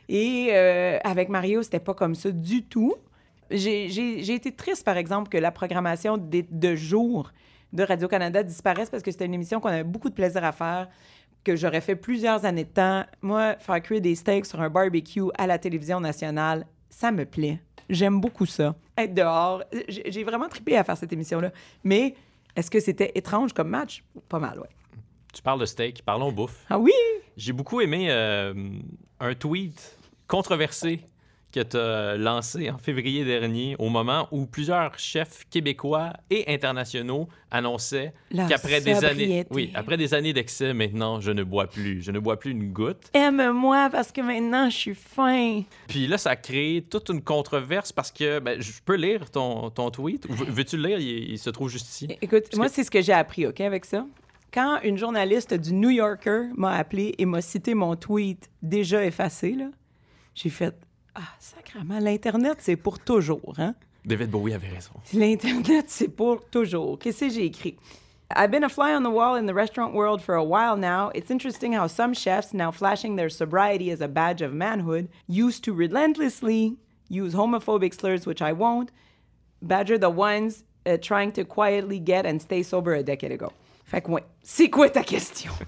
Et 0.08 0.50
euh, 0.52 1.00
avec 1.04 1.30
Mario, 1.30 1.64
c'était 1.64 1.80
pas 1.80 1.94
comme 1.96 2.14
ça 2.16 2.30
du 2.32 2.64
tout. 2.64 2.94
J'ai 3.52 4.34
été 4.34 4.52
triste, 4.52 4.84
par 4.84 4.98
exemple, 4.98 5.30
que 5.30 5.38
la 5.38 5.52
programmation 5.52 6.18
des- 6.18 6.46
de 6.50 6.76
jour 6.76 7.32
de 7.74 7.84
Radio-Canada 7.84 8.42
disparaisse 8.44 8.90
parce 8.90 9.04
que 9.04 9.12
c'était 9.12 9.26
une 9.26 9.34
émission 9.34 9.60
qu'on 9.60 9.70
avait 9.70 9.84
beaucoup 9.84 10.10
de 10.10 10.14
plaisir 10.16 10.44
à 10.44 10.52
faire, 10.52 10.88
que 11.46 11.56
j'aurais 11.56 11.80
fait 11.80 11.96
plusieurs 11.96 12.44
années 12.44 12.66
de 12.66 12.70
temps. 12.70 13.06
Moi, 13.22 13.56
faire 13.60 13.82
cuire 13.82 14.02
des 14.02 14.16
steaks 14.16 14.48
sur 14.48 14.60
un 14.60 14.70
barbecue 14.70 15.30
à 15.38 15.48
la 15.48 15.58
télévision 15.58 16.02
nationale, 16.02 16.66
ça 16.90 17.12
me 17.12 17.24
plaît. 17.26 17.62
J'aime 17.90 18.20
beaucoup 18.20 18.48
ça. 18.48 18.76
Être 18.98 19.14
dehors, 19.14 19.64
j'ai 19.88 20.24
vraiment 20.24 20.50
trippé 20.50 20.76
à 20.76 20.84
faire 20.84 20.98
cette 20.98 21.14
émission-là. 21.14 21.52
Mais 21.84 22.16
est-ce 22.56 22.72
que 22.72 22.80
c'était 22.80 23.12
étrange 23.16 23.54
comme 23.54 23.70
match? 23.70 24.04
Pas 24.28 24.40
mal, 24.40 24.60
ouais. 24.60 24.70
Tu 25.34 25.42
parles 25.42 25.60
de 25.60 25.66
steak, 25.66 26.04
parlons 26.04 26.32
bouffe. 26.32 26.66
Ah 26.70 26.80
oui? 26.80 26.94
J'ai 27.38 27.54
beaucoup 27.54 27.80
aimé 27.80 28.08
euh, 28.10 28.54
un 29.20 29.36
tweet 29.36 29.98
controversé 30.28 31.02
que 31.56 31.62
tu 31.62 31.78
as 31.78 32.18
lancé 32.18 32.70
en 32.70 32.78
février 32.78 33.24
dernier, 33.24 33.76
au 33.80 33.88
moment 33.90 34.28
où 34.32 34.46
plusieurs 34.46 35.00
chefs 35.00 35.46
québécois 35.50 36.12
et 36.30 36.54
internationaux 36.54 37.30
annonçaient 37.50 38.14
qu'après 38.50 38.82
des 38.82 39.06
années, 39.06 39.46
oui, 39.50 39.72
après 39.74 39.96
des 39.96 40.14
années 40.14 40.34
d'excès, 40.34 40.74
maintenant, 40.74 41.22
je 41.22 41.32
ne 41.32 41.44
bois 41.44 41.68
plus. 41.68 42.02
Je 42.02 42.12
ne 42.12 42.20
bois 42.20 42.38
plus 42.38 42.52
une 42.52 42.74
goutte. 42.74 43.10
Aime-moi 43.14 43.90
parce 43.90 44.12
que 44.12 44.20
maintenant, 44.20 44.70
je 44.70 44.76
suis 44.76 44.96
fin. 44.96 45.62
Puis 45.88 46.08
là, 46.08 46.18
ça 46.18 46.32
a 46.32 46.36
créé 46.36 46.82
toute 46.82 47.10
une 47.10 47.22
controverse 47.22 47.92
parce 47.94 48.12
que, 48.12 48.40
ben, 48.40 48.62
je 48.62 48.72
peux 48.84 48.96
lire 48.96 49.32
ton, 49.32 49.70
ton 49.70 49.90
tweet. 49.92 50.28
Veux-tu 50.30 50.76
le 50.78 50.88
lire? 50.90 51.00
Il, 51.00 51.32
il 51.32 51.40
se 51.40 51.50
trouve 51.50 51.70
juste 51.70 51.88
ici. 51.88 52.08
Écoute, 52.22 52.44
Parce 52.50 52.58
moi, 52.58 52.68
que- 52.68 52.74
c'est 52.74 52.84
ce 52.84 52.92
que 52.92 53.02
j'ai 53.02 53.14
appris, 53.14 53.48
OK, 53.48 53.62
avec 53.62 53.86
ça? 53.86 54.06
Quand 54.54 54.80
une 54.84 54.98
journaliste 54.98 55.54
du 55.54 55.74
New 55.74 55.90
Yorker 55.90 56.50
m'a 56.56 56.76
appelé 56.76 57.16
et 57.18 57.26
m'a 57.26 57.42
cité 57.42 57.74
mon 57.74 57.96
tweet 57.96 58.50
déjà 58.62 59.06
effacé, 59.06 59.56
j'ai 60.34 60.50
fait 60.50 60.76
Ah, 61.16 61.22
sacrément, 61.40 62.00
l'Internet, 62.00 62.58
c'est 62.60 62.76
pour 62.76 63.00
toujours, 63.00 63.54
hein? 63.58 63.74
David 64.06 64.30
Bowie 64.30 64.54
avait 64.54 64.70
raison. 64.70 64.92
L'Internet, 65.14 65.86
c'est 65.90 66.10
pour 66.10 66.46
toujours. 66.50 67.00
Qu'est-ce 67.00 67.22
que 67.22 67.30
j'ai 67.30 67.46
écrit? 67.46 67.78
I've 68.36 68.52
been 68.52 68.64
a 68.64 68.70
fly 68.70 68.94
on 68.94 69.04
the 69.04 69.12
wall 69.12 69.36
in 69.36 69.46
the 69.46 69.54
restaurant 69.54 69.94
world 69.94 70.22
for 70.22 70.36
a 70.36 70.44
while 70.44 70.76
now. 70.76 71.12
It's 71.14 71.32
interesting 71.32 71.74
how 71.74 71.88
some 71.88 72.14
chefs, 72.14 72.54
now 72.54 72.72
flashing 72.72 73.16
their 73.16 73.30
sobriety 73.30 73.92
as 73.92 74.02
a 74.02 74.08
badge 74.08 74.42
of 74.42 74.54
manhood, 74.54 75.10
used 75.28 75.64
to 75.66 75.74
relentlessly 75.74 76.78
use 77.08 77.34
homophobic 77.34 77.94
slurs, 77.94 78.26
which 78.26 78.42
I 78.42 78.52
won't, 78.52 78.92
badger 79.62 79.98
the 79.98 80.10
ones 80.10 80.64
uh, 80.86 80.98
trying 80.98 81.32
to 81.34 81.44
quietly 81.44 82.00
get 82.00 82.26
and 82.26 82.42
stay 82.42 82.64
sober 82.64 82.94
a 82.94 83.04
decade 83.04 83.32
ago. 83.32 83.54
Fait 83.86 84.02
que, 84.02 84.10
ouais. 84.12 84.24
C'est 84.42 84.70
quoi 84.70 84.90
ta 84.90 85.04
question? 85.04 85.52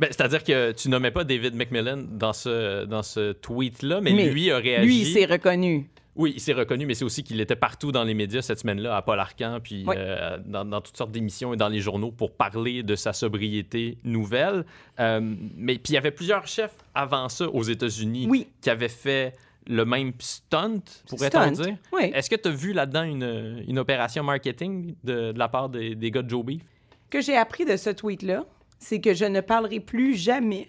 Ben, 0.00 0.08
C'est-à-dire 0.10 0.42
que 0.42 0.72
tu 0.72 0.88
nommais 0.88 1.10
pas 1.10 1.22
David 1.22 1.54
McMillan 1.54 1.98
dans 2.10 2.32
ce, 2.32 2.84
dans 2.86 3.02
ce 3.02 3.32
tweet-là, 3.32 4.00
mais, 4.00 4.12
Mais 4.14 4.30
lui 4.30 4.50
a 4.50 4.56
réagi. 4.58 4.86
Lui, 4.86 4.98
il 5.02 5.06
s'est 5.06 5.26
reconnu. 5.26 5.88
Oui, 6.16 6.32
il 6.34 6.40
s'est 6.40 6.54
reconnu, 6.54 6.86
mais 6.86 6.94
c'est 6.94 7.04
aussi 7.04 7.22
qu'il 7.22 7.38
était 7.42 7.56
partout 7.56 7.92
dans 7.92 8.02
les 8.02 8.14
médias 8.14 8.40
cette 8.40 8.58
semaine-là, 8.58 8.96
à 8.96 9.02
Paul 9.02 9.20
Arcan, 9.20 9.58
puis 9.62 9.84
Oui. 9.86 9.94
euh, 9.98 10.38
dans, 10.46 10.64
dans 10.64 10.80
toutes 10.80 10.96
sortes 10.96 11.12
d'émissions 11.12 11.52
et 11.52 11.58
dans 11.58 11.68
les 11.68 11.80
journaux 11.80 12.10
pour 12.10 12.32
parler 12.34 12.82
de 12.82 12.96
sa 12.96 13.12
sobriété 13.12 13.98
nouvelle. 14.02 14.64
Euh, 14.98 15.20
mais 15.56 15.74
puis 15.74 15.92
il 15.92 15.94
y 15.94 15.98
avait 15.98 16.10
plusieurs 16.10 16.46
chefs 16.46 16.74
avant 16.94 17.28
ça 17.28 17.46
aux 17.48 17.62
États-Unis 17.62 18.26
Oui. 18.30 18.48
qui 18.62 18.70
avaient 18.70 18.88
fait 18.88 19.34
le 19.68 19.84
même 19.84 20.12
stunt, 20.20 20.80
pourrait-on 21.08 21.50
dire? 21.50 21.76
oui. 21.92 22.10
Est-ce 22.14 22.30
que 22.30 22.36
tu 22.36 22.48
as 22.48 22.52
vu 22.52 22.72
là-dedans 22.72 23.02
une, 23.02 23.62
une 23.68 23.78
opération 23.78 24.22
marketing 24.24 24.94
de, 25.04 25.32
de 25.32 25.38
la 25.38 25.48
part 25.48 25.68
des, 25.68 25.94
des 25.94 26.10
gars 26.10 26.22
de 26.22 26.30
Joe 26.30 26.44
Beef? 26.44 26.62
Que 27.10 27.20
j'ai 27.20 27.36
appris 27.36 27.64
de 27.64 27.76
ce 27.76 27.90
tweet-là, 27.90 28.44
c'est 28.78 29.00
que 29.00 29.14
je 29.14 29.24
ne 29.24 29.40
parlerai 29.40 29.80
plus 29.80 30.14
jamais 30.14 30.68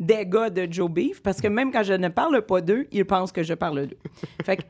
des 0.00 0.26
gars 0.26 0.50
de 0.50 0.66
Joe 0.70 0.90
Beef, 0.90 1.22
parce 1.22 1.40
que 1.40 1.48
même 1.48 1.70
quand 1.70 1.82
je 1.82 1.92
ne 1.92 2.08
parle 2.08 2.42
pas 2.42 2.60
d'eux, 2.60 2.86
ils 2.90 3.04
pensent 3.04 3.32
que 3.32 3.42
je 3.42 3.54
parle 3.54 3.86
d'eux. 3.86 3.98
Fait 4.44 4.56
que, 4.56 4.62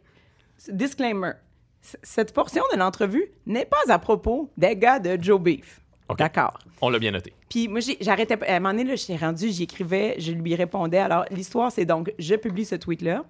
disclaimer, 0.68 1.32
cette 1.80 2.32
portion 2.32 2.62
de 2.72 2.78
l'entrevue 2.78 3.30
n'est 3.46 3.64
pas 3.64 3.82
à 3.88 3.98
propos 3.98 4.50
des 4.56 4.76
gars 4.76 4.98
de 4.98 5.22
Joe 5.22 5.40
Beef. 5.40 5.80
D'accord. 6.18 6.58
On 6.80 6.90
l'a 6.90 6.98
bien 6.98 7.10
noté. 7.10 7.32
Puis 7.48 7.68
moi, 7.68 7.80
j'arrêtais 8.00 8.36
pas. 8.36 8.46
À 8.46 8.56
un 8.56 8.60
moment 8.60 8.74
donné, 8.74 8.84
là, 8.84 8.96
j'étais 8.96 9.16
rendue, 9.16 9.50
j'écrivais, 9.50 10.16
je 10.18 10.32
lui 10.32 10.54
répondais. 10.54 10.98
Alors, 10.98 11.24
l'histoire, 11.30 11.72
c'est 11.72 11.86
donc, 11.86 12.12
je 12.18 12.34
publie 12.34 12.66
ce 12.66 12.74
tweet-là, 12.74 13.24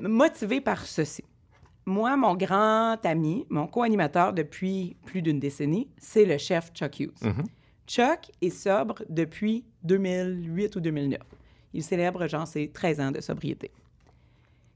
motivé 0.00 0.60
par 0.60 0.84
ceci. 0.84 1.24
Moi, 1.88 2.16
mon 2.16 2.34
grand 2.34 2.96
ami, 3.04 3.46
mon 3.48 3.68
co-animateur 3.68 4.32
depuis 4.32 4.96
plus 5.04 5.22
d'une 5.22 5.38
décennie, 5.38 5.88
c'est 5.98 6.24
le 6.24 6.36
chef 6.36 6.72
Chuck 6.72 6.98
Hughes. 6.98 7.14
Chuck 7.86 8.32
est 8.42 8.50
sobre 8.50 9.04
depuis 9.08 9.64
2008 9.84 10.74
ou 10.74 10.80
2009. 10.80 11.20
Il 11.72 11.84
célèbre, 11.84 12.26
genre, 12.26 12.48
ses 12.48 12.70
13 12.72 13.00
ans 13.00 13.10
de 13.12 13.20
sobriété. 13.20 13.70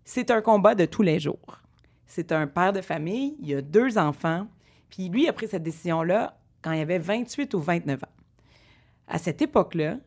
C'est 0.04 0.30
un 0.30 0.40
combat 0.40 0.76
de 0.76 0.84
tous 0.84 1.02
les 1.02 1.18
jours. 1.18 1.60
C'est 2.06 2.30
un 2.30 2.46
père 2.46 2.72
de 2.72 2.80
famille, 2.80 3.36
il 3.40 3.56
a 3.56 3.62
deux 3.62 3.98
enfants, 3.98 4.46
puis 4.88 5.08
lui 5.08 5.28
a 5.28 5.32
pris 5.32 5.48
cette 5.48 5.64
décision-là 5.64 6.38
quand 6.62 6.72
il 6.72 6.80
avait 6.80 6.98
28 6.98 7.54
ou 7.54 7.60
29 7.60 8.04
ans. 8.04 8.06
À 9.08 9.18
cette 9.18 9.42
époque-là, 9.42 9.98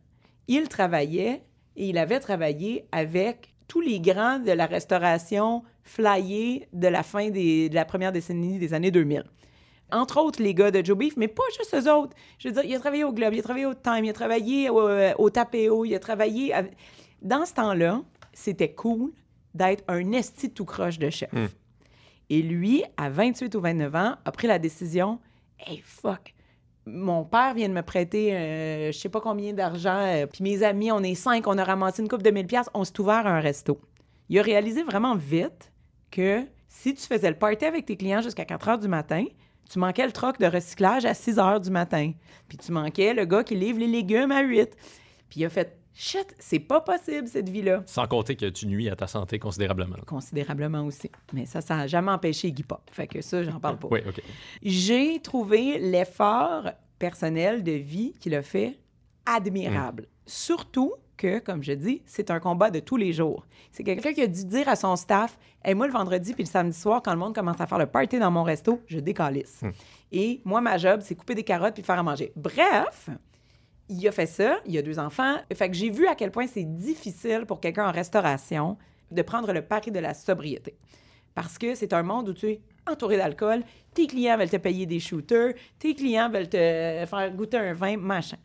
il 0.47 0.69
travaillait 0.69 1.43
et 1.75 1.89
il 1.89 1.97
avait 1.97 2.21
travaillé 2.21 2.87
avec 2.93 3.53
tous 3.67 3.81
les 3.81 3.99
grands 3.99 4.39
de 4.39 4.51
la 4.51 4.65
restauration 4.65 5.63
flyée 5.83 6.67
de 6.73 6.87
la 6.87 7.03
fin 7.03 7.29
des- 7.29 7.69
de 7.69 7.75
la 7.75 7.85
première 7.85 8.11
décennie 8.11 8.57
des 8.59 8.73
années 8.73 8.91
2000. 8.91 9.23
Entre 9.91 10.19
autres, 10.19 10.41
les 10.41 10.53
gars 10.55 10.71
de 10.71 10.83
Joe 10.83 10.97
Beef, 10.97 11.15
mais 11.17 11.27
pas 11.27 11.43
juste 11.57 11.75
eux 11.75 11.91
autres. 11.91 12.15
Je 12.39 12.47
veux 12.47 12.53
dire, 12.53 12.63
il 12.65 12.73
a 12.75 12.79
travaillé 12.79 13.03
au 13.03 13.13
Globe, 13.13 13.33
il 13.33 13.39
a 13.39 13.43
travaillé 13.43 13.65
au 13.65 13.73
Time, 13.75 14.05
il 14.05 14.09
a 14.09 14.13
travaillé 14.13 14.69
au, 14.69 14.87
euh, 14.87 15.13
au 15.17 15.29
Tapéo, 15.29 15.85
il 15.85 15.93
a 15.93 15.99
travaillé... 15.99 16.53
Dans 17.21 17.45
ce 17.45 17.53
temps-là, 17.53 18.01
c'était 18.33 18.73
cool 18.73 19.11
d'être 19.53 19.83
un 19.87 20.11
esti 20.13 20.49
tout 20.49 20.65
croche 20.65 20.97
de 20.99 21.09
chef. 21.09 21.29
Et 22.29 22.41
lui, 22.41 22.83
à 22.97 23.09
28 23.09 23.53
ou 23.55 23.61
29 23.61 23.93
ans, 23.95 24.15
a 24.25 24.31
pris 24.31 24.47
la 24.47 24.57
décision 24.57 25.19
Hey, 25.59 25.81
fuck, 25.85 26.33
mon 26.85 27.23
père 27.23 27.53
vient 27.53 27.69
de 27.69 27.73
me 27.73 27.81
prêter 27.83 28.35
euh, 28.35 28.91
je 28.91 28.97
sais 28.97 29.09
pas 29.09 29.21
combien 29.21 29.53
d'argent, 29.53 29.99
euh, 29.99 30.25
puis 30.25 30.43
mes 30.43 30.63
amis, 30.63 30.91
on 30.91 31.01
est 31.03 31.15
cinq, 31.15 31.45
on 31.47 31.57
a 31.57 31.63
ramassé 31.63 32.01
une 32.01 32.09
coupe 32.09 32.23
de 32.23 32.31
1000 32.31 32.47
pièces, 32.47 32.69
on 32.73 32.83
s'est 32.83 32.99
ouvert 32.99 33.27
un 33.27 33.39
resto. 33.39 33.79
Il 34.29 34.39
a 34.39 34.41
réalisé 34.41 34.83
vraiment 34.83 35.15
vite 35.15 35.71
que 36.13 36.45
si 36.67 36.93
tu 36.93 37.01
faisais 37.01 37.29
le 37.29 37.37
party 37.37 37.65
avec 37.65 37.85
tes 37.85 37.97
clients 37.97 38.21
jusqu'à 38.21 38.45
4 38.45 38.69
heures 38.69 38.79
du 38.79 38.87
matin, 38.87 39.25
tu 39.69 39.79
manquais 39.79 40.05
le 40.05 40.11
troc 40.11 40.39
de 40.39 40.45
recyclage 40.45 41.05
à 41.05 41.13
6 41.13 41.39
heures 41.39 41.59
du 41.59 41.71
matin. 41.71 42.11
Puis 42.47 42.57
tu 42.57 42.71
manquais 42.71 43.13
le 43.13 43.25
gars 43.25 43.43
qui 43.43 43.55
livre 43.55 43.79
les 43.79 43.87
légumes 43.87 44.31
à 44.31 44.41
8. 44.41 44.75
Puis 45.29 45.39
il 45.39 45.45
a 45.45 45.49
fait 45.49 45.77
shit, 45.93 46.35
c'est 46.39 46.59
pas 46.59 46.81
possible 46.81 47.27
cette 47.27 47.49
vie-là. 47.49 47.83
Sans 47.85 48.05
compter 48.07 48.35
que 48.35 48.45
tu 48.47 48.67
nuis 48.67 48.89
à 48.89 48.95
ta 48.95 49.07
santé 49.07 49.39
considérablement. 49.39 49.97
Considérablement 50.05 50.81
aussi. 50.85 51.09
Mais 51.33 51.45
ça, 51.45 51.61
ça 51.61 51.75
n'a 51.77 51.87
jamais 51.87 52.11
empêché 52.11 52.49
Iggy 52.49 52.63
Pop. 52.63 52.81
Fait 52.91 53.07
que 53.07 53.21
ça, 53.21 53.43
j'en 53.43 53.59
parle 53.59 53.79
pas. 53.79 53.87
Oui, 53.89 53.99
OK. 54.07 54.21
J'ai 54.61 55.19
trouvé 55.19 55.79
l'effort 55.79 56.69
personnel 56.99 57.63
de 57.63 57.71
vie 57.71 58.13
qu'il 58.19 58.35
a 58.35 58.41
fait 58.41 58.79
admirable. 59.25 60.07
Surtout 60.25 60.93
que, 61.17 61.39
comme 61.39 61.63
je 61.63 61.73
dis, 61.73 62.01
c'est 62.05 62.31
un 62.31 62.39
combat 62.39 62.71
de 62.71 62.79
tous 62.79 62.97
les 62.97 63.13
jours. 63.13 63.45
C'est 63.71 63.83
quelqu'un 63.83 64.13
qui 64.13 64.21
a 64.21 64.27
dû 64.27 64.45
dire 64.45 64.67
à 64.67 64.75
son 64.75 64.95
staff 64.95 65.37
hey, 65.63 65.73
moi, 65.75 65.87
le 65.87 65.93
vendredi 65.93 66.33
puis 66.33 66.43
le 66.43 66.49
samedi 66.49 66.77
soir, 66.77 67.01
quand 67.03 67.11
le 67.11 67.19
monde 67.19 67.35
commence 67.35 67.59
à 67.59 67.67
faire 67.67 67.77
le 67.77 67.85
party 67.85 68.19
dans 68.19 68.31
mon 68.31 68.43
resto, 68.43 68.81
je 68.87 68.99
décalisse. 68.99 69.61
Et 70.11 70.41
moi, 70.45 70.61
ma 70.61 70.77
job, 70.77 71.01
c'est 71.03 71.15
couper 71.15 71.35
des 71.35 71.43
carottes 71.43 71.73
puis 71.73 71.83
faire 71.83 71.99
à 71.99 72.03
manger. 72.03 72.31
Bref, 72.35 73.09
il 73.89 74.07
a 74.07 74.11
fait 74.11 74.25
ça, 74.25 74.59
il 74.65 74.77
a 74.77 74.81
deux 74.81 74.99
enfants. 74.99 75.35
Fait 75.53 75.69
que 75.69 75.75
j'ai 75.75 75.89
vu 75.89 76.07
à 76.07 76.15
quel 76.15 76.31
point 76.31 76.47
c'est 76.47 76.63
difficile 76.63 77.45
pour 77.47 77.59
quelqu'un 77.59 77.87
en 77.87 77.91
restauration 77.91 78.77
de 79.11 79.21
prendre 79.21 79.51
le 79.53 79.61
pari 79.61 79.91
de 79.91 79.99
la 79.99 80.13
sobriété. 80.13 80.77
Parce 81.35 81.57
que 81.57 81.75
c'est 81.75 81.93
un 81.93 82.03
monde 82.03 82.29
où 82.29 82.33
tu 82.33 82.47
es 82.47 82.61
entouré 82.89 83.17
d'alcool, 83.17 83.63
tes 83.93 84.07
clients 84.07 84.37
veulent 84.37 84.49
te 84.49 84.57
payer 84.57 84.85
des 84.85 84.99
shooters, 84.99 85.53
tes 85.79 85.95
clients 85.95 86.29
veulent 86.29 86.49
te 86.49 86.57
faire 87.07 87.31
goûter 87.33 87.57
un 87.57 87.73
vin, 87.73 87.97
machin. 87.97 88.37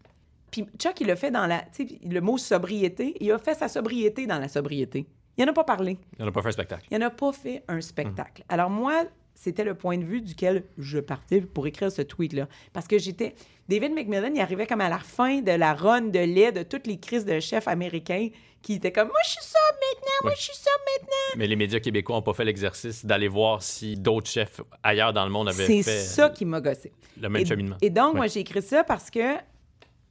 Puis 0.51 0.66
Chuck, 0.79 1.01
il 1.01 1.11
a 1.11 1.16
fait 1.16 1.31
dans 1.31 1.47
la. 1.47 1.61
Tu 1.75 1.87
sais, 1.87 1.99
le 2.03 2.21
mot 2.21 2.39
sobriété, 2.39 3.14
il 3.21 3.31
a 3.33 3.39
fait 3.39 3.55
sa 3.55 3.69
sobriété 3.69 4.27
dans 4.27 4.39
la 4.39 4.49
sobriété. 4.49 5.07
Il 5.39 5.45
n'en 5.45 5.53
a 5.53 5.55
pas 5.55 5.64
parlé. 5.64 5.99
Il 6.18 6.22
n'en 6.24 6.28
a 6.28 6.32
pas 6.32 6.43
fait 6.43 6.49
un 6.49 6.53
spectacle. 6.53 6.86
Il 6.91 6.99
n'en 6.99 7.07
a 7.07 7.11
pas 7.11 7.32
fait 7.32 7.62
un 7.68 7.80
spectacle. 7.80 8.45
Alors, 8.49 8.68
moi, 8.70 9.05
c'était 9.34 9.62
le 9.64 9.74
point 9.74 9.97
de 9.97 10.05
vue 10.05 10.20
duquel 10.20 10.64
je 10.78 10.99
partais 10.99 11.41
pour 11.41 11.66
écrire 11.68 11.93
ce 11.93 12.03
tweet-là. 12.03 12.49
Parce 12.72 12.89
que 12.89 12.99
j'étais. 12.99 13.34
David 13.68 13.93
McMillan, 13.93 14.32
il 14.34 14.41
arrivait 14.41 14.66
comme 14.66 14.80
à 14.80 14.89
la 14.89 14.99
fin 14.99 15.41
de 15.41 15.53
la 15.53 15.74
run 15.74 16.03
de 16.03 16.18
lait 16.18 16.51
de 16.53 16.62
toutes 16.64 16.86
les 16.89 16.99
crises 16.99 17.24
de 17.24 17.39
chefs 17.39 17.68
américains 17.68 18.30
qui 18.62 18.74
étaient 18.74 18.91
comme 18.91 19.09
Moi, 19.09 19.20
je 19.24 19.30
suis 19.30 19.43
ça 19.45 19.59
maintenant, 19.74 20.14
moi, 20.24 20.32
je 20.34 20.43
suis 20.43 20.57
ça 20.57 20.70
maintenant. 20.86 21.36
Mais 21.36 21.47
les 21.47 21.55
médias 21.55 21.78
québécois 21.78 22.16
n'ont 22.16 22.22
pas 22.22 22.32
fait 22.34 22.45
l'exercice 22.45 23.07
d'aller 23.07 23.28
voir 23.28 23.62
si 23.62 23.95
d'autres 23.97 24.28
chefs 24.28 24.61
ailleurs 24.82 25.12
dans 25.12 25.24
le 25.24 25.30
monde 25.30 25.49
avaient 25.49 25.66
fait. 25.66 25.82
C'est 25.82 26.01
ça 26.01 26.30
qui 26.30 26.45
m'a 26.45 26.61
gossé. 26.61 26.93
Le 27.20 27.28
même 27.28 27.43
et, 27.43 27.47
cheminement. 27.47 27.76
Et 27.80 27.91
donc, 27.91 28.14
Ouais. 28.14 28.18
moi, 28.20 28.26
j'ai 28.26 28.41
écrit 28.41 28.62
ça 28.62 28.82
parce 28.82 29.11
que, 29.11 29.36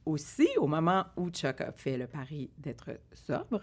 aussi, 0.06 0.48
au 0.56 0.66
moment 0.66 1.04
où 1.18 1.28
Chuck 1.28 1.60
a 1.60 1.72
fait 1.72 1.98
le 1.98 2.06
pari 2.06 2.48
d'être 2.56 2.90
sobre, 3.12 3.60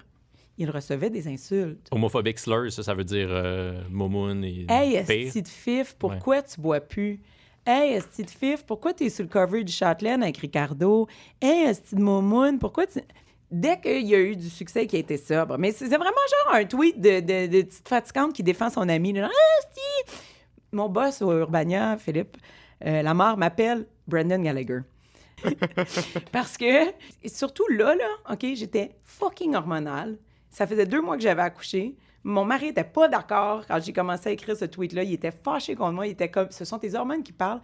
il 0.58 0.70
recevait 0.70 1.10
des 1.10 1.28
insultes. 1.28 1.88
Homophobic 1.91 2.39
slurs, 2.39 2.72
ça, 2.72 2.84
ça 2.84 2.93
veut 2.93 3.03
dire 3.03 3.28
euh, 3.30 3.82
momoun 3.89 4.43
et 4.43 4.66
Hey, 4.70 4.95
esti 4.95 5.41
de 5.41 5.47
fif, 5.47 5.95
pourquoi 5.97 6.41
tu 6.41 6.60
bois 6.60 6.80
plus? 6.80 7.20
Hey, 7.66 7.93
esti 7.93 8.24
de 8.24 8.30
fif, 8.30 8.64
pourquoi 8.64 8.93
tu 8.93 9.06
es 9.06 9.10
sur 9.10 9.24
le 9.24 9.30
cover 9.30 9.64
du 9.64 9.72
Châtelaine 9.72 10.24
avec 10.24 10.38
Ricardo? 10.38 11.08
Hey, 11.41 11.66
esti 11.66 11.95
de 11.95 12.01
momoun, 12.01 12.60
pourquoi 12.60 12.88
tu... 12.88 12.99
Dès 13.51 13.80
qu'il 13.80 14.08
y 14.08 14.16
a 14.16 14.20
eu 14.20 14.36
du 14.36 14.49
succès 14.49 14.88
qui 14.88 14.95
a 14.95 14.99
été 14.99 15.18
sobre. 15.18 15.58
Mais 15.58 15.72
c'est 15.72 15.88
vraiment 15.88 16.10
genre 16.10 16.56
un 16.56 16.66
tweet 16.66 16.99
de, 16.99 17.20
de, 17.20 17.47
de 17.47 17.62
petite 17.62 17.88
fatigante 17.88 18.34
qui 18.34 18.43
défend 18.43 18.70
son 18.70 18.89
ami. 18.89 19.18
Ah! 19.20 19.30
Mon 20.72 20.89
boss 20.89 21.22
au 21.22 21.32
Urbania, 21.32 21.95
Philippe, 21.97 22.38
euh, 22.86 23.01
la 23.01 23.14
mort 23.14 23.38
m'appelle 23.38 23.88
Brendan 24.08 24.43
Gallagher. 24.43 24.80
Parce 26.32 26.58
que, 26.58 26.91
surtout 27.26 27.68
là, 27.70 27.95
là, 27.95 28.34
OK, 28.34 28.45
j'étais 28.56 28.91
fucking 29.03 29.56
hormonale. 29.56 30.18
Ça 30.56 30.66
faisait 30.66 30.86
deux 30.86 31.01
mois 31.01 31.18
que 31.18 31.22
j'avais 31.22 31.41
accouché. 31.41 31.97
Mon 32.24 32.45
mari 32.45 32.68
était 32.68 32.86
pas 32.86 33.10
d'accord 33.10 33.66
quand 33.68 33.78
j'ai 33.84 33.91
commencé 33.91 34.30
à 34.30 34.32
écrire 34.32 34.56
ce 34.56 34.64
tweet-là. 34.64 35.03
Il 35.03 35.12
était 35.12 35.34
fâché 35.34 35.76
contre 35.76 35.91
moi. 35.91 36.08
Il 36.08 36.12
était 36.12 36.32
comme, 36.32 36.49
ce 36.49 36.64
sont 36.64 36.80
tes 36.80 36.95
hormones 36.95 37.24
qui 37.24 37.34
parlent. 37.34 37.60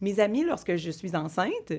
Mes 0.00 0.20
amis, 0.20 0.44
lorsque 0.44 0.76
je 0.76 0.92
suis 0.92 1.16
enceinte 1.16 1.72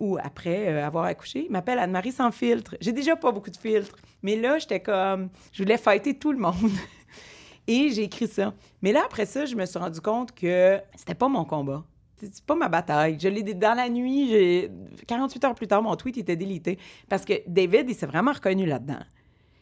ou 0.00 0.18
après 0.20 0.66
euh, 0.66 0.84
avoir 0.84 1.04
accouché, 1.04 1.46
m'appellent 1.48 1.78
Anne-Marie 1.78 2.10
sans 2.10 2.32
filtre. 2.32 2.76
J'ai 2.80 2.90
déjà 2.90 3.14
pas 3.14 3.30
beaucoup 3.30 3.50
de 3.50 3.56
filtres. 3.56 3.94
Mais 4.24 4.34
là, 4.34 4.58
j'étais 4.58 4.80
comme, 4.80 5.28
je 5.52 5.62
voulais 5.62 5.78
fighter 5.78 6.18
tout 6.18 6.32
le 6.32 6.38
monde. 6.38 6.56
Et 7.68 7.90
j'ai 7.90 8.02
écrit 8.02 8.26
ça. 8.26 8.52
Mais 8.82 8.90
là, 8.90 9.02
après 9.04 9.26
ça, 9.26 9.44
je 9.44 9.54
me 9.54 9.64
suis 9.64 9.78
rendu 9.78 10.00
compte 10.00 10.32
que 10.32 10.80
c'était 10.96 11.14
pas 11.14 11.28
mon 11.28 11.44
combat. 11.44 11.84
C'est 12.16 12.44
pas 12.44 12.56
ma 12.56 12.68
bataille. 12.68 13.16
Je 13.20 13.28
l'ai 13.28 13.44
dans 13.44 13.74
la 13.74 13.88
nuit, 13.88 14.28
j'ai 14.28 14.72
48 15.06 15.44
heures 15.44 15.54
plus 15.54 15.68
tard, 15.68 15.84
mon 15.84 15.94
tweet 15.94 16.18
était 16.18 16.34
délité 16.34 16.80
parce 17.08 17.24
que 17.24 17.34
David, 17.46 17.88
il 17.88 17.94
s'est 17.94 18.06
vraiment 18.06 18.32
reconnu 18.32 18.66
là-dedans. 18.66 18.98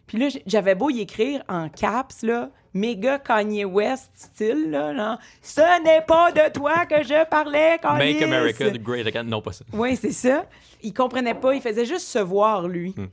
Puis 0.09 0.19
là, 0.19 0.29
j'avais 0.47 0.75
beau 0.75 0.91
y 0.91 1.01
écrire 1.01 1.45
en 1.49 1.69
caps, 1.69 2.23
là, 2.23 2.51
méga 2.75 3.19
Kanye 3.19 3.65
West 3.65 4.11
style, 4.17 4.71
là, 4.71 4.95
genre, 4.95 5.19
ce 5.43 5.83
n'est 5.85 6.01
pas 6.01 6.33
de 6.33 6.51
toi 6.53 6.87
que 6.87 7.03
je 7.05 7.29
parlais, 7.29 7.79
Kanye. 7.81 8.15
Make 8.15 8.23
America 8.23 8.71
great 8.79 9.07
again. 9.07 9.23
Non, 9.23 9.41
pas 9.41 9.53
ça. 9.53 9.65
Oui, 9.73 9.95
c'est 9.97 10.13
ça. 10.13 10.47
Il 10.83 10.93
comprenait 10.95 11.35
pas, 11.35 11.55
il 11.55 11.61
faisait 11.61 11.85
juste 11.85 12.07
se 12.07 12.19
voir, 12.19 12.67
lui. 12.67 12.95
Hmm. 12.97 13.07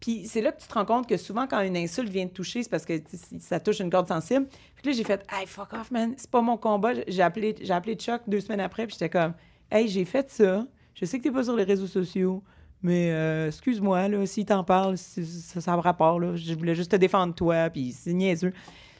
Puis 0.00 0.26
c'est 0.26 0.40
là 0.40 0.50
que 0.50 0.60
tu 0.60 0.66
te 0.66 0.74
rends 0.74 0.86
compte 0.86 1.06
que 1.06 1.16
souvent, 1.16 1.46
quand 1.46 1.60
une 1.60 1.76
insulte 1.76 2.08
vient 2.08 2.26
te 2.26 2.32
toucher, 2.32 2.62
c'est 2.62 2.70
parce 2.70 2.86
que 2.86 2.94
ça 3.38 3.60
touche 3.60 3.80
une 3.80 3.90
corde 3.90 4.08
sensible. 4.08 4.46
Puis 4.74 4.86
là, 4.86 4.92
j'ai 4.92 5.04
fait 5.04 5.24
«Hey, 5.32 5.46
fuck 5.46 5.72
off, 5.74 5.90
man, 5.90 6.14
c'est 6.16 6.30
pas 6.30 6.40
mon 6.40 6.56
combat.» 6.56 6.92
J'ai 7.06 7.22
appelé, 7.22 7.54
j'ai 7.60 7.72
appelé 7.72 7.94
Chuck 7.94 8.22
deux 8.26 8.40
semaines 8.40 8.60
après, 8.60 8.86
puis 8.86 8.96
j'étais 8.98 9.10
comme 9.10 9.34
«Hey, 9.70 9.88
j'ai 9.88 10.06
fait 10.06 10.28
ça. 10.30 10.66
Je 10.94 11.04
sais 11.04 11.18
que 11.18 11.24
t'es 11.24 11.30
pas 11.30 11.44
sur 11.44 11.54
les 11.54 11.64
réseaux 11.64 11.86
sociaux, 11.86 12.42
mais 12.82 13.10
euh, 13.12 13.46
excuse-moi, 13.48 14.08
là, 14.08 14.26
s'il 14.26 14.44
t'en 14.46 14.64
parle, 14.64 14.96
c'est- 14.96 15.24
ça, 15.24 15.60
ça 15.60 15.72
a 15.72 15.80
rapport, 15.80 16.18
là. 16.20 16.34
Je 16.36 16.54
voulais 16.54 16.74
juste 16.74 16.90
te 16.90 16.96
défendre 16.96 17.34
toi, 17.34 17.70
puis 17.70 17.92
c'est 17.92 18.12
niaiseux.» 18.12 18.52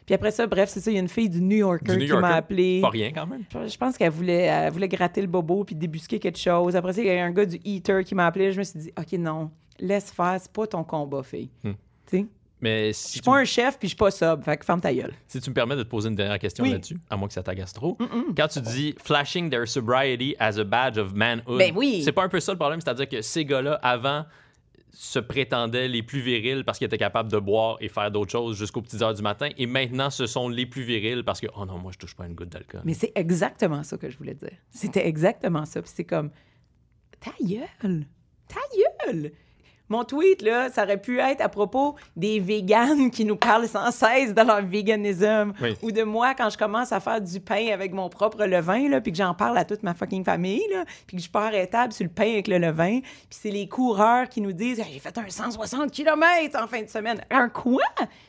Puis 0.06 0.14
après 0.16 0.32
ça, 0.32 0.46
bref, 0.48 0.68
c'est 0.70 0.80
ça, 0.80 0.90
il 0.90 0.94
y 0.94 0.96
a 0.96 1.00
une 1.00 1.08
fille 1.08 1.28
du 1.30 1.40
New 1.40 1.58
Yorker 1.58 1.92
Du 1.92 1.98
New 1.98 2.06
qui 2.06 2.12
m'a 2.20 2.34
appelé. 2.34 2.80
Pas 2.80 2.88
rien 2.88 3.12
quand 3.12 3.26
même. 3.28 3.44
Je 3.52 3.68
je 3.68 3.78
pense 3.78 3.96
qu'elle 3.96 4.10
voulait, 4.10 4.42
elle 4.46 4.72
voulait 4.72 4.88
gratter 4.88 5.20
le 5.20 5.28
bobo 5.28 5.62
puis 5.62 5.76
débusquer 5.76 6.18
quelque 6.18 6.38
chose. 6.38 6.74
Après 6.74 6.92
ça, 6.94 7.00
il 7.00 7.06
y 7.06 7.10
a 7.10 7.24
un 7.24 7.30
gars 7.30 7.46
du 7.46 7.60
Eater 7.64 8.02
qui 8.02 8.16
m'a 8.16 8.26
appelé. 8.26 8.50
Je 8.50 8.58
me 8.58 8.64
suis 8.64 8.78
dit, 8.80 8.92
OK, 8.98 9.12
non, 9.18 9.50
laisse 9.78 10.10
faire, 10.10 10.36
c'est 10.40 10.50
pas 10.50 10.66
ton 10.66 10.82
combat, 10.82 11.22
fille. 11.22 11.50
Hmm. 11.62 11.72
Mais 12.60 12.88
je 12.88 12.92
si 12.98 13.08
suis 13.12 13.20
tu, 13.20 13.24
pas 13.30 13.38
un 13.38 13.44
chef 13.44 13.78
puis 13.78 13.88
je 13.88 13.90
suis 13.90 13.96
pas 13.96 14.10
sub. 14.10 14.42
Fait 14.44 14.56
que 14.56 14.64
ferme 14.64 14.80
ta 14.80 14.92
gueule. 14.92 15.14
si 15.26 15.40
tu 15.40 15.48
me 15.50 15.54
permets 15.54 15.76
de 15.76 15.82
te 15.82 15.88
poser 15.88 16.08
une 16.08 16.14
dernière 16.16 16.38
question 16.38 16.64
Oui. 16.64 16.72
là-dessus, 16.72 16.98
à 17.08 17.16
moins 17.16 17.26
que 17.28 17.34
ça 17.34 17.42
t'agace 17.42 17.72
trop. 17.72 17.96
Quand 18.36 18.48
tu 18.48 18.60
dis 18.60 18.94
flashing 19.02 19.48
their 19.50 19.66
sobriety 19.66 20.34
as 20.38 20.58
a 20.58 20.64
badge 20.64 20.98
of 20.98 21.12
manhood, 21.14 21.58
Ben 21.58 21.72
oui. 21.74 22.02
c'est 22.04 22.12
pas 22.12 22.24
un 22.24 22.28
peu 22.28 22.40
ça 22.40 22.52
le 22.52 22.58
problème? 22.58 22.80
C'est-à-dire 22.80 23.08
que 23.08 23.22
ces 23.22 23.44
gars-là, 23.44 23.74
avant, 23.82 24.24
se 24.92 25.20
prétendaient 25.20 25.86
les 25.88 26.02
plus 26.02 26.20
virils 26.20 26.64
parce 26.64 26.76
qu'ils 26.76 26.86
étaient 26.86 26.98
capables 26.98 27.30
de 27.30 27.38
boire 27.38 27.76
et 27.80 27.88
faire 27.88 28.10
d'autres 28.10 28.32
choses 28.32 28.58
jusqu'aux 28.58 28.82
petites 28.82 29.00
heures 29.00 29.14
du 29.14 29.22
matin. 29.22 29.48
Et 29.56 29.66
maintenant, 29.66 30.10
ce 30.10 30.26
sont 30.26 30.48
les 30.48 30.66
plus 30.66 30.82
virils 30.82 31.22
parce 31.24 31.40
que, 31.40 31.46
oh 31.56 31.64
non, 31.64 31.78
moi, 31.78 31.92
je 31.92 31.98
touche 31.98 32.14
pas 32.16 32.26
une 32.26 32.34
goutte 32.34 32.48
d'alcool. 32.50 32.82
Mais 32.84 32.94
c'est 32.94 33.12
exactement 33.14 33.82
ça 33.84 33.96
que 33.96 34.10
je 34.10 34.18
voulais 34.18 34.34
dire. 34.34 34.50
C'était 34.70 35.06
exactement 35.06 35.64
ça. 35.64 35.80
Puis 35.80 35.92
c'est 35.94 36.04
comme, 36.04 36.30
ta 37.20 37.30
gueule, 37.40 38.04
ta 38.48 38.60
gueule. 39.06 39.30
Mon 39.90 40.04
tweet, 40.04 40.40
là, 40.40 40.70
ça 40.70 40.84
aurait 40.84 41.00
pu 41.00 41.18
être 41.18 41.40
à 41.40 41.48
propos 41.48 41.96
des 42.16 42.38
véganes 42.38 43.10
qui 43.10 43.24
nous 43.24 43.36
parlent 43.36 43.68
sans 43.68 43.90
cesse 43.90 44.32
de 44.32 44.40
leur 44.40 44.62
véganisme. 44.62 45.52
Oui. 45.60 45.76
Ou 45.82 45.90
de 45.90 46.04
moi, 46.04 46.34
quand 46.34 46.48
je 46.48 46.56
commence 46.56 46.92
à 46.92 47.00
faire 47.00 47.20
du 47.20 47.40
pain 47.40 47.72
avec 47.72 47.92
mon 47.92 48.08
propre 48.08 48.44
levain, 48.44 48.88
là, 48.88 49.00
puis 49.00 49.10
que 49.10 49.18
j'en 49.18 49.34
parle 49.34 49.58
à 49.58 49.64
toute 49.64 49.82
ma 49.82 49.92
fucking 49.92 50.24
famille, 50.24 50.62
là, 50.70 50.84
puis 51.06 51.16
que 51.16 51.18
je 51.18 51.22
suis 51.22 51.30
pas 51.30 51.46
arrêtable 51.46 51.92
sur 51.92 52.04
le 52.04 52.10
pain 52.10 52.30
avec 52.30 52.46
le 52.46 52.58
levain. 52.58 53.00
Puis 53.00 53.38
c'est 53.42 53.50
les 53.50 53.68
coureurs 53.68 54.28
qui 54.28 54.40
nous 54.40 54.52
disent 54.52 54.80
J'ai 54.90 55.00
fait 55.00 55.18
un 55.18 55.28
160 55.28 55.90
km 55.90 56.62
en 56.62 56.68
fin 56.68 56.82
de 56.82 56.88
semaine. 56.88 57.20
Un 57.28 57.48
quoi? 57.48 57.82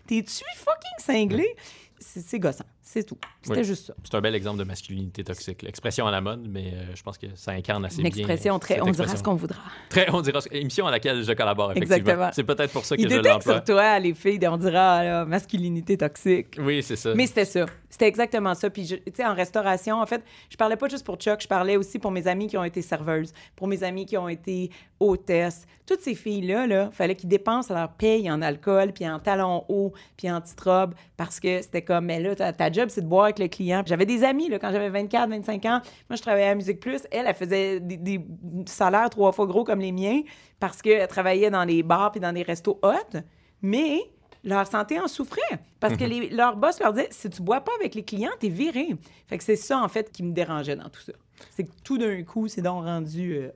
T'es-tu 0.07 0.43
fucking 0.55 0.97
cinglé? 0.99 1.55
C'est 1.99 2.39
gossant. 2.39 2.65
C'est 2.83 3.03
tout. 3.03 3.17
C'était 3.41 3.59
Oui. 3.59 3.63
juste 3.63 3.87
ça. 3.87 3.93
C'est 4.03 4.15
un 4.15 4.21
bel 4.21 4.33
exemple 4.35 4.57
de 4.59 4.63
masculinité 4.63 5.23
toxique. 5.23 5.61
L'expression 5.61 6.07
à 6.07 6.11
la 6.11 6.19
mode, 6.19 6.47
mais 6.49 6.73
euh, 6.73 6.95
je 6.95 7.03
pense 7.03 7.17
que 7.17 7.27
ça 7.35 7.51
incarne 7.51 7.85
assez 7.85 7.97
Une 7.97 8.09
bien. 8.09 8.09
expression 8.09 8.57
très. 8.59 8.75
cette 8.75 8.83
On 8.83 8.85
dira 8.85 8.95
ce 8.95 9.01
expression. 9.03 9.23
qu'on 9.31 9.35
voudra. 9.35 9.59
Très, 9.89 10.09
on 10.11 10.21
dira. 10.21 10.39
Émission 10.51 10.87
à 10.87 10.91
laquelle 10.91 11.23
je 11.23 11.31
collabore, 11.33 11.71
effectivement. 11.71 11.95
Exactement. 11.95 12.29
C'est 12.33 12.43
peut-être 12.43 12.71
pour 12.73 12.83
ça 12.83 12.97
que 12.97 13.01
Il 13.01 13.09
je 13.09 13.15
l'emploie. 13.17 13.53
sur 13.55 13.63
toi, 13.63 13.99
les 13.99 14.13
filles, 14.13 14.39
on 14.47 14.57
dira 14.57 15.03
là, 15.03 15.25
masculinité 15.25 15.95
toxique. 15.97 16.57
Oui, 16.59 16.81
c'est 16.81 16.95
ça. 16.95 17.13
Mais 17.15 17.27
c'était 17.27 17.45
ça. 17.45 17.65
C'était 17.89 18.07
exactement 18.07 18.55
ça. 18.55 18.69
Puis, 18.69 18.87
tu 18.87 18.99
sais, 19.13 19.25
en 19.25 19.35
restauration, 19.35 19.97
en 20.01 20.05
fait, 20.05 20.23
je 20.49 20.55
parlais 20.57 20.77
pas 20.77 20.87
juste 20.87 21.05
pour 21.05 21.17
Chuck, 21.17 21.41
je 21.41 21.47
parlais 21.47 21.75
aussi 21.77 21.99
pour 21.99 22.09
mes 22.11 22.25
amis 22.27 22.47
qui 22.47 22.57
ont 22.57 22.63
été 22.63 22.81
serveuses, 22.81 23.33
pour 23.55 23.67
mes 23.67 23.83
amis 23.83 24.05
qui 24.05 24.17
ont 24.17 24.29
été 24.29 24.71
hôtesses. 24.99 25.65
Toutes 25.85 25.99
ces 26.01 26.15
filles-là, 26.15 26.67
là, 26.67 26.89
fallait 26.93 27.15
qu'ils 27.15 27.27
dépensent 27.27 27.73
leur 27.73 27.91
paye 27.91 28.31
en 28.31 28.41
alcool, 28.41 28.93
puis 28.93 29.07
en 29.09 29.19
talons 29.19 29.65
hauts, 29.67 29.91
puis 30.15 30.31
en 30.31 30.39
petite 30.39 30.61
robe, 30.61 30.93
parce 31.17 31.39
que 31.41 31.61
c'était 31.61 31.81
comme, 31.81 32.05
mais 32.05 32.19
là, 32.21 32.53
job, 32.71 32.89
c'est 32.89 33.01
de 33.01 33.07
boire 33.07 33.25
avec 33.25 33.39
le 33.39 33.47
client. 33.47 33.83
J'avais 33.85 34.05
des 34.05 34.23
amis, 34.23 34.49
là, 34.49 34.59
quand 34.59 34.71
j'avais 34.71 34.89
24, 34.89 35.29
25 35.29 35.65
ans. 35.65 35.81
Moi, 36.09 36.15
je 36.17 36.21
travaillais 36.21 36.47
à 36.49 36.55
Musique 36.55 36.79
Plus. 36.79 37.01
Elle, 37.11 37.25
elle 37.27 37.35
faisait 37.35 37.79
des, 37.79 37.97
des 37.97 38.25
salaires 38.65 39.09
trois 39.09 39.31
fois 39.31 39.45
gros 39.45 39.63
comme 39.63 39.79
les 39.79 39.91
miens, 39.91 40.21
parce 40.59 40.81
qu'elle 40.81 41.07
travaillait 41.07 41.49
dans 41.49 41.63
les 41.63 41.83
bars 41.83 42.11
puis 42.11 42.19
dans 42.21 42.33
des 42.33 42.43
restos 42.43 42.79
hot. 42.83 43.19
Mais 43.61 43.99
leur 44.43 44.65
santé 44.67 44.99
en 44.99 45.07
souffrait. 45.07 45.41
Parce 45.79 45.95
que 45.97 46.03
les- 46.03 46.29
leur 46.29 46.55
boss 46.57 46.79
leur 46.79 46.93
disait 46.93 47.07
si 47.11 47.29
tu 47.29 47.41
bois 47.41 47.61
pas 47.61 47.71
avec 47.79 47.93
les 47.95 48.03
clients, 48.03 48.31
t'es 48.39 48.49
viré. 48.49 48.95
Fait 49.27 49.37
que 49.37 49.43
c'est 49.43 49.55
ça, 49.55 49.79
en 49.79 49.87
fait, 49.87 50.11
qui 50.11 50.23
me 50.23 50.31
dérangeait 50.31 50.75
dans 50.75 50.89
tout 50.89 51.01
ça. 51.01 51.13
C'est 51.51 51.63
que 51.63 51.71
tout 51.83 51.97
d'un 51.97 52.23
coup, 52.23 52.47
c'est 52.47 52.61
donc 52.61 52.83
rendu 52.85 53.35
euh, 53.35 53.49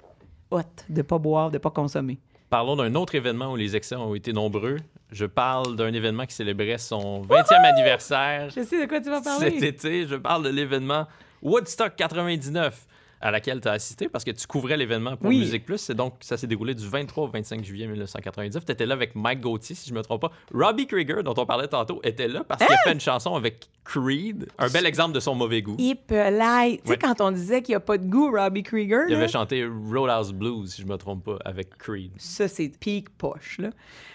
hot 0.51 0.61
de 0.89 1.01
pas 1.01 1.17
boire, 1.17 1.49
de 1.51 1.57
pas 1.57 1.71
consommer. 1.71 2.19
Parlons 2.49 2.75
d'un 2.75 2.93
autre 2.95 3.15
événement 3.15 3.51
où 3.51 3.55
les 3.55 3.75
excès 3.75 3.95
ont 3.95 4.13
été 4.15 4.31
nombreux. 4.33 4.77
Je 5.11 5.25
parle 5.25 5.75
d'un 5.75 5.93
événement 5.93 6.25
qui 6.25 6.35
célébrait 6.35 6.77
son 6.77 7.21
20e 7.23 7.65
anniversaire 7.73 8.49
Je 8.49 8.63
sais 8.63 8.81
de 8.81 8.87
quoi 8.89 8.99
tu 9.01 9.09
vas 9.09 9.21
cet 9.21 9.25
parler. 9.25 9.65
été. 9.65 10.07
Je 10.07 10.15
parle 10.15 10.43
de 10.43 10.49
l'événement 10.49 11.07
Woodstock 11.41 11.95
99. 11.95 12.85
à 13.21 13.31
laquelle 13.31 13.59
tu 13.61 13.67
as 13.67 13.71
assisté 13.71 14.07
parce 14.09 14.23
que 14.23 14.31
tu 14.31 14.45
couvrais 14.45 14.77
l'événement 14.77 15.15
pour 15.17 15.29
Oui. 15.29 15.39
Musique 15.39 15.65
Plus. 15.65 15.79
C'est 15.79 15.95
donc, 15.95 16.15
ça 16.19 16.37
s'est 16.37 16.45
déroulé 16.47 16.75
du 16.75 16.87
23 16.87 17.23
au 17.23 17.27
25 17.27 17.63
juillet 17.63 17.87
1999. 17.87 18.63
Tu 18.65 18.71
étais 18.71 18.85
là 18.85 18.93
avec 18.93 19.15
Mike 19.15 19.41
Gauthier, 19.41 19.75
si 19.75 19.89
je 19.89 19.95
me 19.95 20.01
trompe 20.03 20.21
pas. 20.21 20.31
Robbie 20.53 20.85
Krieger, 20.85 21.23
dont 21.23 21.33
on 21.37 21.45
parlait 21.45 21.67
tantôt, 21.67 21.99
était 22.03 22.27
là 22.27 22.43
parce 22.47 22.63
qu'il 22.63 22.71
a 22.73 22.77
fait 22.83 22.91
une 22.93 22.99
chanson 22.99 23.33
avec 23.35 23.67
Creed. 23.85 24.47
Un 24.57 24.67
bel 24.69 24.85
exemple 24.85 25.13
de 25.13 25.19
son 25.19 25.35
mauvais 25.35 25.61
goût. 25.61 25.75
Hip 25.77 26.09
light. 26.09 26.81
Tu 26.81 26.87
sais, 26.87 26.91
Ouais. 26.91 26.97
quand 26.97 27.21
on 27.21 27.31
disait 27.31 27.61
qu'il 27.61 27.73
n'y 27.73 27.77
a 27.77 27.79
pas 27.79 27.97
de 27.97 28.05
goût, 28.05 28.31
Robbie 28.35 28.63
Krieger, 28.63 29.03
Il 29.07 29.11
là, 29.11 29.17
avait 29.19 29.27
chanté 29.27 29.65
Roadhouse 29.65 30.33
Blues, 30.33 30.73
si 30.73 30.81
je 30.81 30.87
me 30.87 30.97
trompe 30.97 31.23
pas, 31.23 31.37
avec 31.45 31.77
Creed. 31.77 32.11
ça, 32.17 32.47
c'est 32.47 32.71
peak 32.79 33.09
poche, 33.11 33.59
là. 33.59 33.69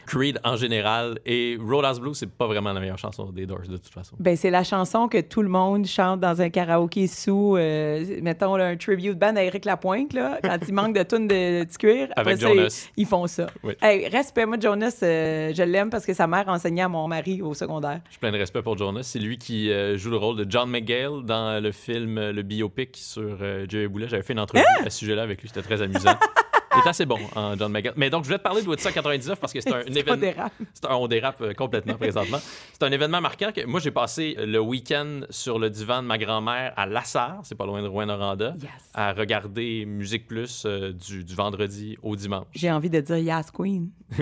Creed 0.06 0.40
en 0.42 0.56
général 0.56 1.20
et 1.24 1.56
Roadhouse 1.60 2.00
Blues, 2.00 2.16
c'est 2.18 2.28
pas 2.30 2.46
vraiment 2.48 2.72
la 2.72 2.80
meilleure 2.80 2.98
chanson 2.98 3.26
des 3.30 3.46
Doors 3.46 3.60
de 3.68 3.76
toute 3.76 3.92
façon. 3.94 4.16
Ben, 4.18 4.36
c'est 4.36 4.50
la 4.50 4.64
chanson 4.64 5.06
que 5.06 5.20
tout 5.20 5.42
le 5.42 5.48
monde 5.48 5.86
chante 5.86 6.18
dans 6.18 6.40
un 6.40 6.50
karaoké 6.50 7.06
sous, 7.06 7.56
euh, 7.56 8.04
mettons, 8.20 8.56
là, 8.56 8.66
un 8.68 8.76
tribute 8.76 9.16
band 9.16 9.36
à 9.36 9.44
Eric 9.44 9.64
Lapointe, 9.64 10.12
là, 10.12 10.40
quand 10.42 10.58
il 10.66 10.74
manque 10.74 10.96
de 10.96 11.02
tunes 11.04 11.28
de 11.28 11.64
cuir. 11.78 12.08
Après 12.16 12.32
Avec 12.32 12.40
Jonas. 12.40 12.88
Ils, 12.96 13.06
font 13.06 13.28
ça. 13.28 13.46
Oui. 13.62 13.74
Hey, 13.80 14.08
respect, 14.08 14.46
moi, 14.46 14.56
Jonas, 14.60 14.98
euh, 15.04 15.52
je 15.54 15.62
l'aime 15.62 15.90
parce 15.90 16.04
que 16.04 16.12
sa 16.14 16.26
mère 16.26 16.48
enseignait 16.48 16.82
à 16.82 16.88
mon 16.88 17.06
mari 17.06 17.40
au 17.40 17.54
secondaire. 17.54 18.00
Je 18.10 18.18
plein 18.18 18.32
de 18.32 18.38
respect 18.38 18.62
pour 18.62 18.76
Jonas. 18.76 19.04
C'est 19.04 19.20
lui 19.20 19.38
qui 19.38 19.59
euh, 19.68 19.98
joue 19.98 20.10
le 20.10 20.16
rôle 20.16 20.36
de 20.36 20.46
John 20.50 20.70
McGale 20.70 21.22
dans 21.24 21.62
le 21.62 21.72
film, 21.72 22.16
euh, 22.18 22.32
le 22.32 22.42
biopic 22.42 22.96
sur 22.96 23.38
euh, 23.42 23.66
Jerry 23.68 23.88
Boulet. 23.88 24.08
J'avais 24.08 24.22
fait 24.22 24.32
une 24.32 24.40
entrevue 24.40 24.64
Hein? 24.64 24.84
à 24.86 24.90
ce 24.90 24.98
sujet-là 25.00 25.22
avec 25.22 25.42
lui. 25.42 25.48
C'était 25.48 25.62
très 25.62 25.82
amusant. 25.82 26.14
Il 26.72 26.78
est 26.84 26.88
assez 26.88 27.04
bon, 27.06 27.18
en 27.34 27.56
John 27.56 27.72
McGale. 27.72 27.94
Mais 27.96 28.10
donc, 28.10 28.22
je 28.24 28.28
voulais 28.28 28.38
te 28.38 28.42
parler 28.44 28.62
de 28.62 28.68
Woodstock 28.68 28.92
99 28.94 29.40
parce 29.40 29.52
que 29.52 29.60
c'est 29.60 29.72
un, 29.72 29.80
événement. 29.86 30.50
C'est 30.72 30.86
un, 30.86 30.94
on 30.94 31.08
dérape 31.08 31.40
euh, 31.40 31.52
complètement 31.52 31.94
présentement. 31.94 32.38
C'est 32.72 32.82
un 32.84 32.92
événement 32.92 33.20
marquant 33.20 33.50
que 33.52 33.64
moi 33.66 33.80
j'ai 33.80 33.90
passé 33.90 34.36
le 34.38 34.60
week-end 34.60 35.20
sur 35.30 35.58
le 35.58 35.68
divan 35.70 36.02
de 36.02 36.06
ma 36.06 36.18
grand-mère 36.18 36.72
à 36.76 36.86
Lassar, 36.86 37.40
c'est 37.42 37.56
pas 37.56 37.66
loin 37.66 37.82
de 37.82 37.88
Rouen-Noranda, 37.88 38.54
Yes. 38.60 38.70
à 38.94 39.12
regarder 39.12 39.84
Musique 39.84 40.26
Plus 40.26 40.64
euh, 40.66 40.92
du, 40.92 41.24
du 41.24 41.34
vendredi 41.34 41.96
au 42.02 42.14
dimanche. 42.16 42.46
J'ai 42.54 42.70
envie 42.70 42.90
de 42.90 43.00
dire 43.00 43.18
Yas 43.18 43.50
Queen. 43.52 43.90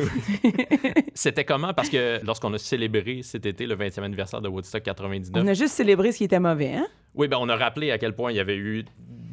C'était 1.14 1.44
comment? 1.44 1.74
Parce 1.74 1.88
que 1.88 2.20
lorsqu'on 2.26 2.52
a 2.54 2.58
célébré 2.58 3.22
cet 3.22 3.46
été 3.46 3.66
le 3.66 3.76
20e 3.76 4.02
anniversaire 4.02 4.40
de 4.40 4.48
Woodstock 4.48 4.82
99, 4.82 5.42
On 5.42 5.46
a 5.46 5.54
juste 5.54 5.74
célébré 5.74 6.12
ce 6.12 6.18
qui 6.18 6.24
était 6.24 6.40
mauvais, 6.40 6.74
hein? 6.74 6.86
oui, 7.14 7.26
ben 7.28 7.38
on 7.40 7.48
a 7.48 7.56
rappelé 7.56 7.90
à 7.90 7.98
quel 7.98 8.14
point 8.14 8.30
il 8.32 8.36
y 8.36 8.40
avait 8.40 8.56
eu 8.56 8.84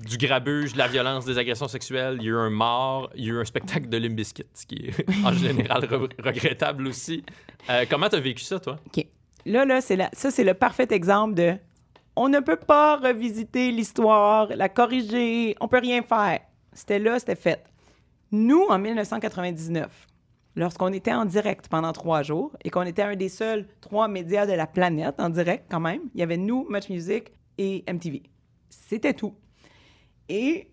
du 0.05 0.17
grabuge, 0.17 0.73
de 0.73 0.77
la 0.77 0.87
violence, 0.87 1.25
des 1.25 1.37
agressions 1.37 1.67
sexuelles, 1.67 2.17
il 2.19 2.25
y 2.25 2.27
a 2.27 2.31
eu 2.31 2.35
un 2.37 2.49
mort, 2.49 3.09
il 3.15 3.25
y 3.25 3.29
a 3.29 3.33
eu 3.33 3.39
un 3.39 3.45
spectacle 3.45 3.89
de 3.89 3.97
Limp 3.97 4.15
Bizkit, 4.15 4.43
ce 4.53 4.65
qui 4.65 4.75
est 4.87 5.05
en 5.25 5.33
général 5.33 5.83
re- 5.85 6.09
regrettable 6.23 6.87
aussi. 6.87 7.23
Euh, 7.69 7.85
comment 7.89 8.07
t'as 8.09 8.19
vécu 8.19 8.43
ça, 8.43 8.59
toi? 8.59 8.77
OK. 8.87 9.05
Là, 9.45 9.65
là, 9.65 9.79
la- 9.89 10.09
ça, 10.13 10.31
c'est 10.31 10.43
le 10.43 10.53
parfait 10.53 10.87
exemple 10.91 11.33
de 11.35 11.53
on 12.15 12.29
ne 12.29 12.39
peut 12.39 12.55
pas 12.55 12.95
revisiter 12.97 13.71
l'histoire, 13.71 14.47
la 14.55 14.69
corriger, 14.69 15.55
on 15.59 15.67
peut 15.67 15.79
rien 15.79 16.01
faire. 16.01 16.39
C'était 16.71 16.99
là, 16.99 17.19
c'était 17.19 17.35
fait. 17.35 17.63
Nous, 18.31 18.63
en 18.69 18.79
1999, 18.79 20.07
lorsqu'on 20.55 20.93
était 20.93 21.13
en 21.13 21.25
direct 21.25 21.67
pendant 21.67 21.91
trois 21.91 22.23
jours 22.23 22.55
et 22.63 22.69
qu'on 22.69 22.83
était 22.83 23.01
un 23.01 23.15
des 23.15 23.29
seuls 23.29 23.67
trois 23.81 24.07
médias 24.07 24.45
de 24.45 24.53
la 24.53 24.67
planète 24.67 25.15
en 25.19 25.29
direct 25.29 25.65
quand 25.69 25.79
même, 25.79 26.01
il 26.13 26.19
y 26.19 26.23
avait 26.23 26.37
nous, 26.37 26.65
Much 26.69 26.89
Music 26.89 27.31
et 27.57 27.83
MTV. 27.91 28.23
C'était 28.69 29.13
tout. 29.13 29.35
Et 30.29 30.69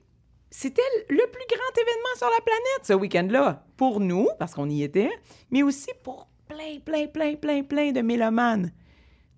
c'était 0.50 0.82
le 1.08 1.16
plus 1.30 1.46
grand 1.48 1.82
événement 1.82 2.16
sur 2.16 2.28
la 2.28 2.40
planète 2.44 2.84
ce 2.84 2.92
week-end-là. 2.92 3.64
Pour 3.76 4.00
nous, 4.00 4.28
parce 4.38 4.54
qu'on 4.54 4.68
y 4.68 4.82
était, 4.82 5.10
mais 5.50 5.62
aussi 5.62 5.90
pour 6.02 6.28
plein, 6.48 6.78
plein, 6.84 7.06
plein, 7.06 7.34
plein, 7.36 7.62
plein 7.62 7.92
de 7.92 8.00
mélomanes. 8.00 8.72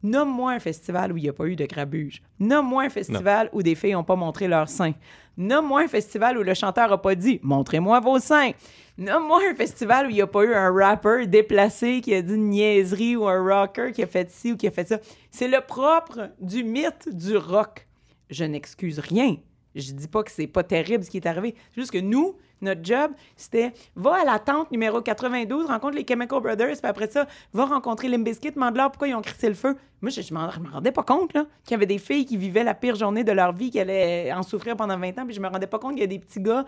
Nomme-moi 0.02 0.52
un 0.52 0.60
festival 0.60 1.12
où 1.12 1.16
il 1.16 1.22
n'y 1.22 1.28
a 1.30 1.32
pas 1.32 1.46
eu 1.46 1.56
de 1.56 1.64
grabuge. 1.64 2.22
Nomme-moi 2.38 2.82
un 2.82 2.90
festival 2.90 3.48
où 3.54 3.62
des 3.62 3.74
filles 3.74 3.94
n'ont 3.94 4.04
pas 4.04 4.16
montré 4.16 4.48
leurs 4.48 4.68
seins. 4.68 4.92
Nomme-moi 5.38 5.80
un 5.80 5.88
festival 5.88 6.36
où 6.36 6.42
le 6.42 6.52
chanteur 6.52 6.90
n'a 6.90 6.98
pas 6.98 7.14
dit 7.14 7.40
«Montrez-moi 7.42 8.00
vos 8.00 8.18
seins». 8.18 8.50
Nomme-moi 8.98 9.40
un 9.50 9.54
festival 9.54 10.06
où 10.06 10.10
il 10.10 10.16
n'y 10.16 10.20
a 10.20 10.26
pas 10.26 10.44
eu 10.44 10.52
un 10.52 10.70
rapper 10.70 11.26
déplacé 11.26 12.02
qui 12.02 12.14
a 12.14 12.20
dit 12.20 12.34
une 12.34 12.50
niaiserie 12.50 13.16
ou 13.16 13.26
un 13.26 13.42
rocker 13.42 13.92
qui 13.92 14.02
a 14.02 14.06
fait 14.06 14.30
ci 14.30 14.52
ou 14.52 14.56
qui 14.58 14.66
a 14.66 14.70
fait 14.70 14.86
ça. 14.86 14.98
C'est 15.30 15.48
le 15.48 15.62
propre 15.62 16.30
du 16.38 16.64
mythe 16.64 17.08
du 17.08 17.38
rock. 17.38 17.88
Je 18.28 18.44
n'excuse 18.44 18.98
rien. 18.98 19.36
Je 19.74 19.92
dis 19.92 20.08
pas 20.08 20.22
que 20.22 20.30
c'est 20.30 20.46
pas 20.46 20.62
terrible 20.62 21.04
ce 21.04 21.10
qui 21.10 21.16
est 21.16 21.26
arrivé. 21.26 21.54
C'est 21.70 21.80
juste 21.80 21.90
que 21.90 21.98
nous, 21.98 22.36
notre 22.60 22.84
job, 22.84 23.12
c'était 23.36 23.72
va 23.96 24.16
à 24.22 24.24
la 24.24 24.38
tente 24.38 24.70
numéro 24.70 25.00
92, 25.00 25.66
rencontre 25.66 25.96
les 25.96 26.04
Chemical 26.08 26.40
Brothers, 26.40 26.76
puis 26.78 26.90
après 26.90 27.10
ça, 27.10 27.26
va 27.52 27.66
rencontrer 27.66 28.08
Limp 28.08 28.24
Bizkit, 28.24 28.52
demande-leur 28.52 28.90
pourquoi 28.90 29.08
ils 29.08 29.14
ont 29.14 29.22
crissé 29.22 29.48
le 29.48 29.54
feu. 29.54 29.76
Moi, 30.00 30.10
je, 30.10 30.20
je 30.20 30.32
m'en 30.34 30.48
rendais 30.48 30.92
pas 30.92 31.02
compte, 31.02 31.34
là, 31.34 31.46
qu'il 31.64 31.72
y 31.72 31.74
avait 31.74 31.86
des 31.86 31.98
filles 31.98 32.24
qui 32.24 32.36
vivaient 32.36 32.64
la 32.64 32.74
pire 32.74 32.94
journée 32.94 33.24
de 33.24 33.32
leur 33.32 33.52
vie, 33.52 33.70
qui 33.70 33.80
allaient 33.80 34.32
en 34.32 34.42
souffrir 34.42 34.76
pendant 34.76 34.98
20 34.98 35.18
ans, 35.18 35.26
puis 35.26 35.34
je 35.34 35.40
me 35.40 35.48
rendais 35.48 35.66
pas 35.66 35.78
compte 35.78 35.92
qu'il 35.92 36.00
y 36.00 36.04
a 36.04 36.08
des 36.08 36.18
petits 36.18 36.40
gars. 36.40 36.64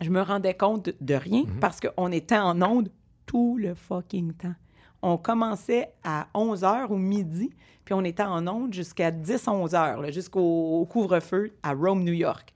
Je 0.00 0.10
me 0.10 0.22
rendais 0.22 0.54
compte 0.54 0.86
de, 0.86 0.96
de 1.00 1.14
rien 1.14 1.44
parce 1.60 1.80
qu'on 1.80 2.10
était 2.12 2.38
en 2.38 2.60
onde 2.62 2.90
tout 3.26 3.56
le 3.58 3.74
fucking 3.74 4.32
temps. 4.32 4.54
On 5.02 5.16
commençait 5.16 5.92
à 6.04 6.26
11h 6.34 6.88
ou 6.90 6.96
midi, 6.96 7.50
puis 7.84 7.94
on 7.94 8.04
était 8.04 8.22
en 8.22 8.46
onde 8.46 8.74
jusqu'à 8.74 9.10
10-11 9.10 9.74
heures, 9.74 10.12
jusqu'au 10.12 10.80
au 10.80 10.84
couvre-feu 10.84 11.52
à 11.62 11.72
Rome, 11.72 12.04
New 12.04 12.12
York. 12.12 12.52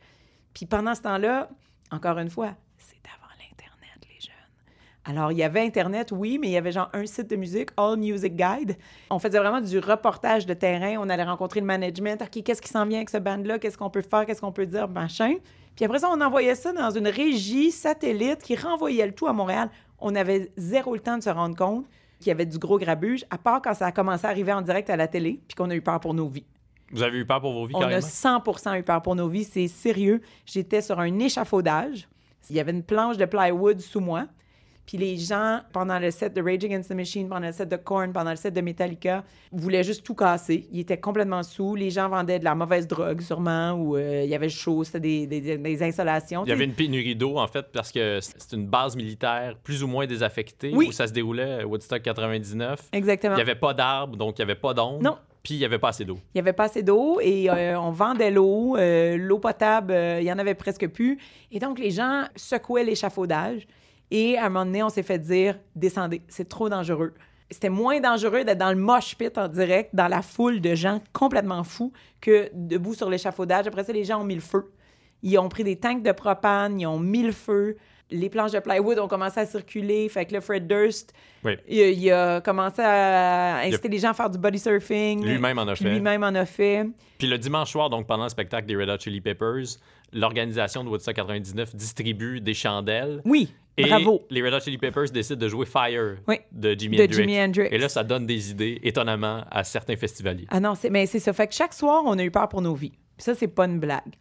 Puis 0.53 0.67
pendant 0.67 0.95
ce 0.95 1.03
temps-là, 1.03 1.49
encore 1.91 2.19
une 2.19 2.31
fois, 2.31 2.55
c'est 2.77 3.01
avant 3.07 3.33
l'Internet, 3.39 4.07
les 4.09 4.21
jeunes. 4.21 4.35
Alors, 5.07 5.33
il 5.33 5.39
y 5.39 5.43
avait 5.43 5.65
Internet, 5.65 6.13
oui, 6.13 6.39
mais 6.39 6.49
il 6.49 6.53
y 6.53 6.57
avait 6.57 6.73
genre 6.73 6.91
un 6.93 7.07
site 7.07 7.31
de 7.31 7.37
musique, 7.37 7.71
All 7.77 7.97
Music 7.97 8.37
Guide. 8.37 8.77
On 9.11 9.19
faisait 9.19 9.39
vraiment 9.39 9.61
du 9.61 9.79
reportage 9.79 10.45
de 10.45 10.55
terrain. 10.55 10.97
On 10.99 11.09
allait 11.09 11.25
rencontrer 11.25 11.61
le 11.61 11.67
management. 11.67 12.23
OK, 12.23 12.43
qu'est-ce 12.43 12.61
qui 12.63 12.69
s'en 12.69 12.85
vient 12.87 12.99
avec 12.99 13.11
ce 13.11 13.19
band-là? 13.19 13.59
Qu'est-ce 13.59 13.79
qu'on 13.79 13.91
peut 13.91 14.03
faire? 14.03 14.27
Qu'est-ce 14.27 14.41
qu'on 14.41 14.53
peut 14.53 14.67
dire? 14.67 14.87
Machin. 14.89 15.35
Puis 15.77 15.85
après 15.85 16.01
ça, 16.01 16.11
on 16.11 16.21
envoyait 16.21 16.55
ça 16.55 16.73
dans 16.73 16.91
une 16.91 17.09
régie 17.09 17.73
satellite 17.73 18.43
qui 18.43 18.55
renvoyait 18.55 19.07
le 19.07 19.13
tout 19.13 19.27
à 19.27 19.33
Montréal. 19.33 19.71
On 19.99 20.15
avait 20.15 20.53
zéro 20.57 20.95
le 20.95 21.01
temps 21.01 21.19
de 21.19 21.23
se 21.23 21.31
rendre 21.31 21.57
compte 21.57 21.87
qu'il 22.25 22.31
y 22.31 22.33
avait 22.33 22.47
du 22.47 22.59
gros 22.59 22.79
grabuge, 22.79 23.25
à 23.31 23.39
part 23.39 23.61
quand 23.63 23.75
ça 23.75 23.87
a 23.87 23.93
commencé 23.93 24.27
à 24.27 24.31
arriver 24.31 24.53
en 24.53 24.63
direct 24.63 24.91
à 24.91 24.97
la 24.97 25.07
télé, 25.07 25.41
puis 25.47 25.55
qu'on 25.55 25.71
a 25.71 25.75
eu 25.75 25.83
peur 25.83 26.01
pour 26.01 26.15
nos 26.15 26.29
vies. 26.29 26.47
Vous 26.93 27.03
avez 27.03 27.19
eu 27.19 27.27
peur 27.27 27.41
pour 27.41 27.53
vos 27.53 27.67
vies, 27.67 27.75
On 27.77 27.81
a 27.81 27.83
carrément? 27.83 28.01
100 28.07 28.75
eu 28.77 28.83
peur 28.83 29.03
pour 29.03 29.15
nos 29.15 29.29
vies. 29.29 29.45
C'est 29.45 29.69
sérieux. 29.69 30.21
J'étais 30.47 30.81
sur 30.81 31.01
un 31.01 31.19
échafaudage. 31.19 32.09
Il 32.51 32.57
y 32.57 32.61
avait 32.61 32.73
une 32.73 32.83
planche 32.83 33.17
de 33.17 33.25
plywood 33.25 33.81
sous 33.81 34.01
moi. 34.01 34.27
Puis 34.87 34.99
les 34.99 35.17
gens, 35.17 35.61
pendant 35.73 35.99
le 35.99 36.11
set 36.11 36.35
de 36.35 36.43
Rage 36.43 36.63
Against 36.65 36.91
the 36.91 36.95
Machine, 36.95 37.29
pendant 37.29 37.47
le 37.47 37.53
set 37.53 37.69
de 37.71 37.77
Korn, 37.77 38.13
pendant 38.13 38.31
le 38.31 38.37
set 38.37 38.53
de 38.53 38.61
Metallica, 38.61 39.25
voulaient 39.51 39.83
juste 39.83 40.05
tout 40.05 40.15
casser. 40.15 40.69
Ils 40.73 40.81
étaient 40.81 40.99
complètement 41.01 41.43
sous. 41.43 41.75
Les 41.75 41.91
gens 41.91 42.09
vendaient 42.11 42.39
de 42.39 42.45
la 42.45 42.55
mauvaise 42.55 42.87
drogue, 42.87 43.21
sûrement, 43.23 43.73
ou 43.73 43.97
euh, 43.97 44.23
il 44.25 44.29
y 44.31 44.35
avait 44.35 44.51
chaud, 44.51 44.85
c'était 44.85 45.01
des, 45.01 45.27
des, 45.27 45.57
des 45.57 45.83
insolations. 45.83 46.45
Il 46.45 46.51
y 46.51 46.53
avait 46.53 46.65
une 46.65 46.75
pénurie 46.75 47.17
d'eau, 47.17 47.39
en 47.39 47.47
fait, 47.47 47.67
parce 47.73 47.91
que 47.91 48.19
c'est 48.21 48.53
une 48.57 48.67
base 48.67 48.95
militaire 48.95 49.57
plus 49.63 49.83
ou 49.83 49.87
moins 49.87 50.07
désaffectée 50.07 50.71
Oui. 50.75 50.89
où 50.89 50.93
ça 50.93 51.07
se 51.07 51.13
déroulait 51.13 51.63
à 51.63 51.67
Woodstock 51.67 52.03
99. 52.03 52.89
Exactement. 52.93 53.35
Il 53.35 53.37
n'y 53.37 53.43
avait 53.43 53.55
pas 53.55 53.73
d'arbres, 53.73 54.17
donc 54.17 54.39
il 54.39 54.43
n'y 54.43 54.51
avait 54.51 54.61
pas 54.61 54.75
d'ombre. 54.75 55.03
Non. 55.03 55.17
Puis 55.43 55.55
il 55.55 55.59
n'y 55.59 55.65
avait 55.67 55.79
pas 55.79 55.89
assez 55.89 56.05
d'eau. 56.07 56.19
Il 56.35 56.37
n'y 56.37 56.41
avait 56.41 56.55
pas 56.55 56.65
assez 56.65 56.83
d'eau 56.83 57.21
et 57.21 57.51
euh, 57.51 57.79
on 57.79 57.91
vendait 57.91 58.31
l'eau. 58.31 58.77
Euh, 58.79 59.19
l'eau 59.19 59.39
potable, 59.39 59.93
euh, 59.93 60.19
il 60.21 60.27
y 60.27 60.33
en 60.33 60.39
avait 60.39 60.55
presque 60.55 60.89
plus. 60.89 61.19
Et 61.53 61.59
donc, 61.59 61.79
les 61.79 61.91
gens 61.91 62.25
secouaient 62.35 62.85
l'échafaudage. 62.85 63.67
Et 64.17 64.39
à 64.39 64.47
un 64.47 64.49
moment 64.49 64.65
donné, 64.65 64.83
on 64.83 64.89
s'est 64.89 65.03
fait 65.03 65.19
dire 65.19 65.59
descendez, 65.75 66.23
c'est 66.29 66.49
trop 66.49 66.69
dangereux. 66.69 67.15
C'était 67.51 67.69
moins 67.69 68.01
dangereux 68.01 68.45
d'être 68.45 68.59
dans 68.59 68.71
le 68.73 68.79
mosh 68.79 69.17
pit 69.17 69.37
en 69.37 69.49
direct, 69.49 69.91
dans 69.93 70.09
la 70.09 70.23
foule 70.23 70.61
de 70.61 70.75
gens 70.75 71.01
complètement 71.13 71.63
fous, 71.65 71.93
que 72.21 72.49
debout 72.55 72.95
sur 72.95 73.11
l'échafaudage. 73.11 73.67
Après 73.67 73.83
ça, 73.85 73.93
les 73.93 74.05
gens 74.05 74.21
ont 74.21 74.25
mis 74.25 74.35
le 74.37 74.41
feu. 74.41 74.71
Ils 75.23 75.37
ont 75.39 75.49
pris 75.49 75.65
des 75.65 75.77
tanks 75.77 76.03
de 76.03 76.13
propane, 76.13 76.81
ils 76.81 76.87
ont 76.87 76.99
mis 76.99 77.23
le 77.23 77.33
feu. 77.33 77.77
Les 78.11 78.29
planches 78.29 78.53
de 78.53 78.61
plywood 78.61 78.99
ont 78.99 79.09
commencé 79.09 79.41
à 79.41 79.47
circuler. 79.47 80.09
Fait 80.09 80.27
que 80.27 80.35
là, 80.35 80.41
Fred 80.41 80.67
Durst, 80.69 81.13
Oui. 81.45 81.57
il, 81.69 81.81
a- 81.83 81.91
il 81.91 82.11
a 82.13 82.41
commencé 82.41 82.83
à 82.83 83.57
inciter 83.65 83.89
les 83.89 83.99
gens 83.99 84.11
à 84.11 84.15
faire 84.15 84.31
du 84.31 84.39
body 84.39 84.59
surfing. 84.59 85.25
Lui-même 85.25 85.59
en 85.59 85.67
a 85.67 85.75
fait. 85.75 85.91
Lui-même 85.91 86.23
en 86.23 86.35
a 86.35 86.45
fait. 86.45 86.87
Puis 87.19 87.27
le 87.27 87.39
dimanche 87.39 87.71
soir, 87.73 87.91
donc 87.91 88.07
pendant 88.07 88.25
le 88.25 88.29
spectacle 88.31 88.67
des 88.67 88.77
Red 88.77 88.91
Hot 88.91 88.99
Chili 89.01 89.21
Peppers, 89.21 89.79
l'organisation 90.13 90.85
de 90.85 90.89
Woodstock 90.91 91.15
99 91.15 91.75
distribue 91.75 92.41
des 92.41 92.55
chandelles. 92.55 93.21
Oui, 93.25 93.53
Et 93.77 93.87
bravo. 93.87 94.23
les 94.31 94.43
Red 94.43 94.55
Hot 94.55 94.61
Chili 94.61 94.79
Peppers 94.79 95.11
décident 95.11 95.39
de 95.41 95.49
jouer 95.49 95.67
Fire 95.67 96.17
Oui, 96.29 96.37
de 96.53 96.75
Jimi 96.79 96.97
de 96.97 97.03
Hendrix. 97.03 97.17
Jimi 97.17 97.41
Hendrix. 97.41 97.69
Et 97.71 97.79
là, 97.79 97.89
ça 97.89 98.05
donne 98.05 98.27
des 98.27 98.51
idées, 98.51 98.79
étonnamment, 98.83 99.45
à 99.51 99.65
certains 99.65 99.97
festivaliers. 99.97 100.47
Ah 100.51 100.61
non, 100.61 100.75
mais 100.91 101.07
c'est 101.07 101.19
ça. 101.19 101.33
Fait 101.33 101.49
que 101.49 101.55
chaque 101.55 101.75
soir, 101.75 102.03
on 102.07 102.19
a 102.19 102.23
eu 102.25 102.31
peur 102.31 102.49
pour 102.49 102.63
nos 102.63 102.75
vies. 102.75 102.93
Puis 103.17 103.25
ça, 103.25 103.35
c'est 103.35 103.49
pas 103.49 103.67
une 103.67 103.81
blague. 103.81 104.15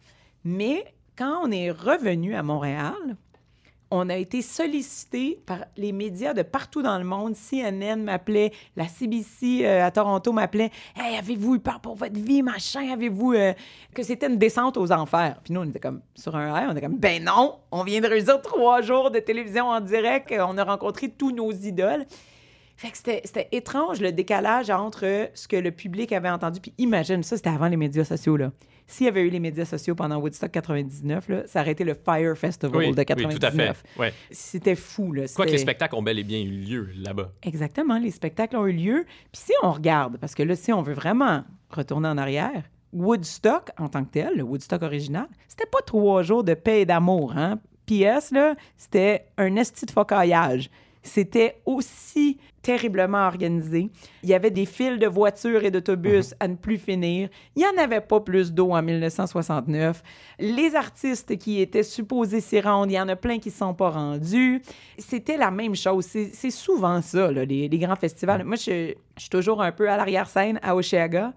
Mais 0.44 0.84
quand 1.16 1.40
on 1.44 1.50
est 1.52 1.70
revenu 1.70 2.34
à 2.34 2.42
Montréal, 2.42 2.94
on 3.94 4.08
a 4.08 4.16
été 4.16 4.42
sollicité 4.42 5.40
par 5.46 5.66
les 5.76 5.92
médias 5.92 6.34
de 6.34 6.42
partout 6.42 6.82
dans 6.82 6.98
le 6.98 7.04
monde. 7.04 7.34
CNN 7.34 8.02
m'appelait, 8.02 8.50
la 8.76 8.88
CBC 8.88 9.64
euh, 9.64 9.86
à 9.86 9.90
Toronto 9.92 10.32
m'appelait. 10.32 10.70
Hey, 10.96 11.16
avez-vous 11.16 11.54
eu 11.54 11.60
peur 11.60 11.78
pour 11.78 11.94
votre 11.94 12.18
vie, 12.18 12.42
machin? 12.42 12.92
Avez-vous 12.92 13.34
euh, 13.34 13.52
que 13.94 14.02
c'était 14.02 14.26
une 14.26 14.36
descente 14.36 14.76
aux 14.76 14.90
enfers? 14.90 15.40
Puis 15.44 15.54
nous, 15.54 15.60
on 15.60 15.64
était 15.64 15.78
comme 15.78 16.00
sur 16.16 16.34
un 16.34 16.68
on 16.68 16.72
était 16.72 16.80
comme 16.80 16.96
ben 16.96 17.22
non, 17.22 17.58
on 17.70 17.84
vient 17.84 18.00
de 18.00 18.08
réussir 18.08 18.42
trois 18.42 18.82
jours 18.82 19.12
de 19.12 19.20
télévision 19.20 19.68
en 19.68 19.80
direct, 19.80 20.34
on 20.36 20.58
a 20.58 20.64
rencontré 20.64 21.08
tous 21.08 21.30
nos 21.30 21.52
idoles. 21.52 22.04
Fait 22.76 22.90
que 22.90 22.96
c'était 22.96 23.48
étrange 23.52 24.00
le 24.00 24.10
décalage 24.10 24.70
entre 24.70 25.30
ce 25.34 25.46
que 25.46 25.56
le 25.56 25.70
public 25.70 26.10
avait 26.12 26.30
entendu. 26.30 26.60
Puis 26.60 26.72
imagine, 26.78 27.22
ça, 27.22 27.36
c'était 27.36 27.50
avant 27.50 27.68
les 27.68 27.76
médias 27.76 28.04
sociaux. 28.04 28.38
S'il 28.86 29.06
y 29.06 29.08
avait 29.08 29.22
eu 29.22 29.30
les 29.30 29.40
médias 29.40 29.64
sociaux 29.64 29.94
pendant 29.94 30.18
Woodstock 30.18 30.50
99, 30.50 31.28
là, 31.28 31.42
ça 31.46 31.62
aurait 31.62 31.72
été 31.72 31.84
le 31.84 31.94
Fire 31.94 32.36
Festival 32.36 32.76
Oui, 32.76 32.90
de 32.92 32.98
oui, 32.98 33.04
99. 33.06 33.38
tout 33.38 33.46
à 33.46 33.50
fait. 33.50 33.98
Ouais. 33.98 34.12
C'était 34.30 34.74
fou, 34.74 35.12
là. 35.12 35.24
Quoi 35.34 35.46
que 35.46 35.50
les 35.52 35.58
spectacles 35.58 35.94
ont 35.94 36.02
bel 36.02 36.18
et 36.18 36.24
bien 36.24 36.40
eu 36.40 36.50
lieu 36.50 36.88
là-bas. 36.96 37.32
Exactement, 37.42 37.98
les 37.98 38.10
spectacles 38.10 38.56
ont 38.56 38.66
eu 38.66 38.72
lieu. 38.72 39.04
Puis 39.32 39.42
si 39.46 39.52
on 39.62 39.72
regarde, 39.72 40.18
parce 40.18 40.34
que 40.34 40.42
là, 40.42 40.54
si 40.54 40.72
on 40.72 40.82
veut 40.82 40.92
vraiment 40.94 41.44
retourner 41.70 42.08
en 42.08 42.18
arrière, 42.18 42.62
Woodstock 42.92 43.70
en 43.78 43.88
tant 43.88 44.04
que 44.04 44.10
tel, 44.10 44.36
le 44.36 44.42
Woodstock 44.42 44.82
original, 44.82 45.26
c'était 45.48 45.66
pas 45.66 45.80
trois 45.84 46.22
jours 46.22 46.44
de 46.44 46.54
paix 46.54 46.82
et 46.82 46.86
d'amour, 46.86 47.32
hein? 47.36 47.58
PS, 47.86 48.30
là, 48.30 48.54
c'était 48.76 49.26
un 49.36 49.56
esti 49.56 49.84
de 49.84 49.90
focaillage. 49.90 50.70
C'était 51.04 51.60
aussi 51.66 52.38
terriblement 52.62 53.26
organisé. 53.26 53.90
Il 54.22 54.28
y 54.30 54.34
avait 54.34 54.50
des 54.50 54.64
files 54.64 54.98
de 54.98 55.06
voitures 55.06 55.64
et 55.64 55.70
d'autobus 55.70 56.34
à 56.40 56.48
ne 56.48 56.56
plus 56.56 56.78
finir. 56.78 57.28
Il 57.54 57.58
n'y 57.58 57.66
en 57.66 57.82
avait 57.82 58.00
pas 58.00 58.20
plus 58.20 58.52
d'eau 58.52 58.72
en 58.72 58.82
1969. 58.82 60.02
Les 60.38 60.74
artistes 60.74 61.36
qui 61.36 61.60
étaient 61.60 61.82
supposés 61.82 62.40
s'y 62.40 62.60
rendre, 62.60 62.90
il 62.90 62.94
y 62.94 63.00
en 63.00 63.08
a 63.08 63.16
plein 63.16 63.38
qui 63.38 63.50
ne 63.50 63.54
sont 63.54 63.74
pas 63.74 63.90
rendus. 63.90 64.62
C'était 64.98 65.36
la 65.36 65.50
même 65.50 65.76
chose. 65.76 66.06
C'est 66.06 66.50
souvent 66.50 67.02
ça, 67.02 67.30
là, 67.30 67.44
les, 67.44 67.68
les 67.68 67.78
grands 67.78 67.96
festivals. 67.96 68.42
Moi, 68.42 68.56
je, 68.56 68.94
je 69.16 69.20
suis 69.20 69.30
toujours 69.30 69.60
un 69.62 69.70
peu 69.70 69.88
à 69.90 69.98
l'arrière-scène 69.98 70.58
à 70.62 70.74
Oshéaga. 70.74 71.34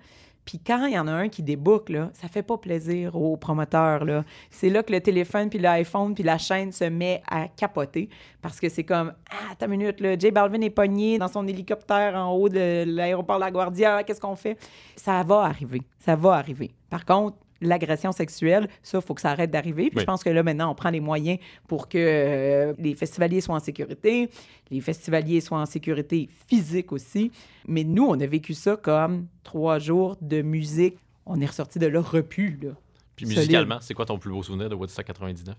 Puis 0.47 0.59
quand 0.65 0.85
il 0.85 0.93
y 0.93 0.99
en 0.99 1.07
a 1.07 1.11
un 1.11 1.27
qui 1.27 1.43
déboucle, 1.43 1.91
là, 1.91 2.09
ça 2.13 2.29
fait 2.29 2.41
pas 2.41 2.57
plaisir 2.57 3.17
aux 3.17 3.35
promoteurs. 3.35 4.05
C'est 4.49 4.69
là 4.69 4.81
que 4.81 4.93
le 4.93 5.01
téléphone, 5.01 5.49
puis 5.49 5.59
l'iPhone, 5.59 6.15
puis 6.15 6.23
la 6.23 6.37
chaîne 6.37 6.71
se 6.71 6.85
met 6.85 7.21
à 7.29 7.49
capoter. 7.49 8.07
Parce 8.41 8.61
que 8.61 8.69
c'est 8.69 8.85
comme, 8.85 9.11
ah, 9.29 9.55
ta 9.59 9.67
minute, 9.67 9.99
là, 9.99 10.17
J 10.17 10.31
Balvin 10.31 10.61
est 10.61 10.69
pogné 10.69 11.17
dans 11.17 11.27
son 11.27 11.45
hélicoptère 11.45 12.15
en 12.15 12.31
haut 12.31 12.47
de 12.47 12.85
l'aéroport 12.87 13.39
La 13.39 13.51
Guardia. 13.51 14.03
Qu'est-ce 14.03 14.21
qu'on 14.21 14.37
fait? 14.37 14.57
Ça 14.95 15.21
va 15.23 15.41
arriver. 15.41 15.81
Ça 15.99 16.15
va 16.15 16.35
arriver. 16.35 16.71
Par 16.89 17.03
contre, 17.03 17.35
l'agression 17.61 18.11
sexuelle, 18.11 18.67
ça, 18.83 18.99
il 18.99 19.05
faut 19.05 19.13
que 19.13 19.21
ça 19.21 19.31
arrête 19.31 19.51
d'arriver. 19.51 19.85
Puis 19.89 19.97
Oui. 19.97 20.01
je 20.01 20.05
pense 20.05 20.23
que 20.23 20.29
là, 20.29 20.43
maintenant, 20.43 20.71
on 20.71 20.75
prend 20.75 20.89
les 20.89 20.99
moyens 20.99 21.39
pour 21.67 21.89
que 21.89 21.97
euh, 21.97 22.73
les 22.77 22.95
festivaliers 22.95 23.41
soient 23.41 23.55
en 23.55 23.59
sécurité, 23.59 24.29
les 24.71 24.81
festivaliers 24.81 25.41
soient 25.41 25.59
en 25.59 25.65
sécurité 25.65 26.29
physique 26.47 26.91
aussi. 26.91 27.31
Mais 27.67 27.83
nous, 27.83 28.05
on 28.05 28.19
a 28.19 28.25
vécu 28.25 28.53
ça 28.53 28.75
comme 28.77 29.27
trois 29.43 29.79
jours 29.79 30.17
de 30.21 30.41
musique. 30.41 30.97
On 31.25 31.39
est 31.41 31.45
ressorti 31.45 31.79
de 31.79 31.87
là 31.87 32.01
repu, 32.01 32.57
là. 32.61 32.69
Puis 33.15 33.25
musicalement, 33.25 33.79
c'est 33.81 33.93
quoi 33.95 34.05
ton 34.05 34.19
plus 34.19 34.29
beau 34.31 34.43
souvenir 34.43 34.69
de 34.69 34.75
Woodstock 34.75 35.05
99? 35.05 35.55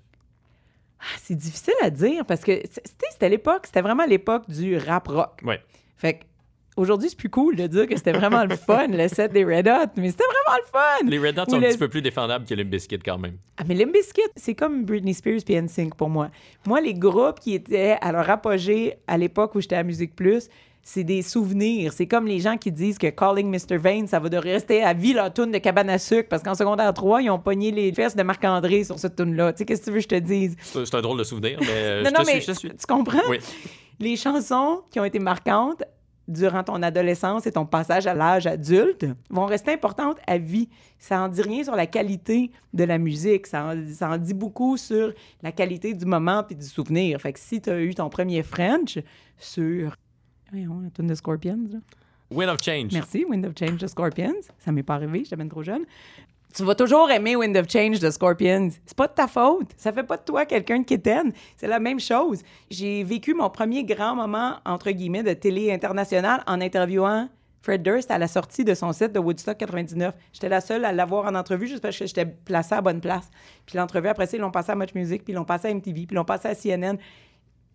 Ah, 1.01 1.05
c'est 1.23 1.35
difficile 1.37 1.75
à 1.83 1.91
dire 1.91 2.25
parce 2.25 2.41
que 2.43 2.61
c'était 2.65 3.07
c'était 3.11 3.29
l'époque, 3.29 3.67
c'était 3.67 3.83
vraiment 3.83 4.05
l'époque 4.07 4.49
du 4.49 4.77
rap 4.77 5.09
rock. 5.09 5.41
Ouais. 5.45 5.61
Fait 5.97 6.15
que 6.15 6.25
aujourd'hui, 6.79 7.09
c'est 7.11 7.19
plus 7.19 7.29
cool 7.29 7.57
de 7.57 7.67
dire 7.67 7.87
que 7.87 7.97
c'était 7.97 8.13
vraiment 8.13 8.45
le 8.45 8.57
fun, 8.57 8.87
le 8.89 9.09
set 9.09 9.33
des 9.33 9.45
Red 9.45 9.69
Hot, 9.69 9.91
mais 9.97 10.11
c'était 10.11 10.25
vraiment 10.25 10.59
le 10.59 10.71
fun! 10.71 11.11
Les 11.11 11.19
Red 11.19 11.39
Hot 11.39 11.43
Ou 11.49 11.51
sont 11.51 11.57
un 11.57 11.61
petit 11.61 11.79
peu 11.79 11.89
plus 11.89 12.03
défendables 12.03 12.45
que 12.45 12.55
les 12.55 12.65
Biscuits 12.65 12.99
quand 13.05 13.19
même. 13.19 13.37
Ah, 13.57 13.65
mais 13.67 13.75
Limp 13.75 13.93
Bizkit, 13.93 14.23
c'est 14.37 14.55
comme 14.55 14.85
Britney 14.85 15.15
Spears 15.15 15.41
puis 15.45 15.61
NSYNC 15.61 15.95
pour 15.95 16.09
moi. 16.09 16.31
Moi, 16.67 16.81
les 16.81 16.95
groupes 16.95 17.41
qui 17.41 17.55
étaient 17.55 17.97
à 18.01 18.13
leur 18.13 18.29
apogée 18.31 18.95
à 19.07 19.19
l'époque 19.19 19.55
où 19.55 19.61
j'étais 19.61 19.77
à 19.77 19.83
Musique 19.83 20.15
Plus, 20.15 20.49
c'est 20.83 21.05
des 21.05 21.21
souvenirs. 21.21 21.93
C'est 21.93 22.07
comme 22.07 22.27
les 22.27 22.39
gens 22.41 22.57
qui 22.57 22.73
disent 22.73 22.97
que 22.97 23.09
Calling 23.09 23.51
Mr. 23.51 23.77
Vane, 23.77 24.07
ça 24.07 24.21
va 24.21 24.31
de 24.31 24.39
rester 24.39 24.83
à 24.83 24.95
vie 24.95 25.13
leur 25.13 25.33
tune 25.35 25.51
de 25.51 25.59
cabane 25.59 25.91
à 25.91 25.99
sucre 25.99 26.29
parce 26.31 26.43
qu'en 26.43 26.55
secondaire 26.55 26.95
3, 26.95 27.23
ils 27.23 27.31
ont 27.31 27.39
pogné 27.39 27.71
les 27.71 27.93
fesses 27.93 28.17
de 28.17 28.23
Marc-André 28.23 28.85
sur 28.85 28.99
cette 28.99 29.17
tune-là. 29.17 29.53
Tu 29.53 29.59
sais, 29.59 29.65
qu'est-ce 29.67 29.81
que 29.81 29.87
tu 29.87 29.91
veux 29.91 29.97
que 29.99 30.03
je 30.05 30.09
te 30.09 30.15
dise? 30.15 30.57
C'est 30.63 30.95
un 30.95 31.03
drôle 31.03 31.19
de 31.19 31.25
souvenir, 31.25 31.59
mais 31.61 31.67
euh, 31.71 32.03
non, 32.05 32.09
je 32.09 32.15
non, 32.15 32.21
te 32.21 32.25
suis, 32.25 32.35
mais 32.35 32.41
je 32.41 32.47
te 32.47 32.53
suis. 32.53 32.69
tu 32.71 32.87
comprends? 32.87 33.19
Oui. 33.29 33.39
Les 34.01 34.17
chansons 34.17 34.83
qui 34.91 35.01
ont 35.01 35.05
été 35.05 35.19
marquantes 35.19 35.83
durant 36.29 36.63
ton 36.63 36.83
adolescence 36.83 37.47
et 37.47 37.53
ton 37.53 37.67
passage 37.67 38.07
à 38.07 38.15
l'âge 38.15 38.47
adulte 38.47 39.07
vont 39.31 39.47
rester 39.47 39.73
importantes 39.73 40.19
à 40.27 40.39
vie. 40.39 40.69
Ça 40.99 41.23
en 41.23 41.29
dit 41.29 41.43
rien 41.43 41.65
sur 41.65 41.75
la 41.75 41.87
qualité 41.87 42.51
de 42.75 42.85
la 42.85 42.99
musique. 42.99 43.47
Ça 43.47 43.67
en, 43.67 43.87
ça 43.93 44.11
en 44.11 44.19
dit 44.19 44.35
beaucoup 44.35 44.77
sur 44.77 45.13
la 45.43 45.51
qualité 45.53 45.95
du 45.95 46.05
moment 46.05 46.45
puis 46.45 46.55
du 46.55 46.67
souvenir. 46.67 47.21
Fait 47.21 47.33
que 47.33 47.41
si 47.41 47.61
tu 47.61 47.71
as 47.71 47.81
eu 47.81 47.95
ton 47.95 48.09
premier 48.11 48.43
French 48.43 48.99
sur... 49.39 49.97
Voyons, 50.51 50.81
la 50.81 50.91
tune 50.91 51.07
de 51.07 51.15
Scorpions, 51.15 51.67
là. 51.71 51.79
Wind 52.31 52.51
of 52.51 52.63
Change. 52.63 52.93
Merci, 52.93 53.25
Wind 53.29 53.47
of 53.47 53.55
Change 53.59 53.79
de 53.79 53.87
Scorpions. 53.87 54.35
Ça 54.59 54.71
m'est 54.71 54.83
pas 54.83 54.95
arrivé, 54.95 55.25
j'étais 55.25 55.37
bien 55.37 55.49
trop 55.49 55.63
jeune. 55.63 55.85
Tu 56.55 56.65
vas 56.65 56.75
toujours 56.75 57.11
aimer 57.11 57.37
Wind 57.37 57.57
of 57.57 57.69
Change 57.71 58.01
de 58.01 58.11
Scorpions. 58.11 58.71
C'est 58.87 58.97
pas 58.97 59.07
de 59.07 59.13
ta 59.13 59.29
faute. 59.29 59.69
Ça 59.77 59.93
fait 59.93 60.03
pas 60.03 60.17
de 60.17 60.23
toi 60.23 60.47
quelqu'un 60.47 60.83
qui 60.83 60.99
t'aime. 60.99 61.33
C'est 61.57 61.69
la 61.69 61.79
même 61.79 62.01
chose. 62.01 62.41
J'ai 62.71 63.05
vécu 63.05 63.35
mon 63.35 63.51
premier 63.51 63.85
grand 63.85 64.17
moment, 64.17 64.57
entre 64.65 64.91
guillemets, 64.91 65.23
de 65.23 65.35
télé 65.35 65.71
internationale 65.73 66.43
en 66.47 66.61
interviewant 66.61 67.29
Fred 67.63 67.83
Durst 67.83 68.11
à 68.11 68.19
la 68.19 68.29
sortie 68.29 68.65
de 68.65 68.73
son 68.75 68.93
set 68.93 69.13
de 69.13 69.19
Woodstock 69.19 69.59
99. 69.59 70.15
J'étais 70.33 70.49
la 70.49 70.61
seule 70.61 70.85
à 70.85 70.93
l'avoir 70.93 71.27
en 71.27 71.35
entrevue 71.35 71.67
juste 71.67 71.83
parce 71.83 71.99
que 71.99 72.07
j'étais 72.07 72.25
placée 72.25 72.75
à 72.75 72.81
bonne 72.81 73.01
place. 73.01 73.29
Puis 73.67 73.77
l'entrevue, 73.77 74.09
après 74.09 74.27
ça, 74.27 74.37
ils 74.37 74.41
l'ont 74.41 74.51
passé 74.51 74.73
à 74.73 74.75
Much 74.75 74.95
Music, 74.95 75.25
puis 75.25 75.33
ils 75.33 75.37
l'ont 75.37 75.45
passé 75.45 75.69
à 75.69 75.75
MTV, 75.75 75.93
puis 75.93 76.09
ils 76.11 76.15
l'ont 76.15 76.25
passé 76.25 76.49
à 76.49 76.55
CNN. 76.55 76.97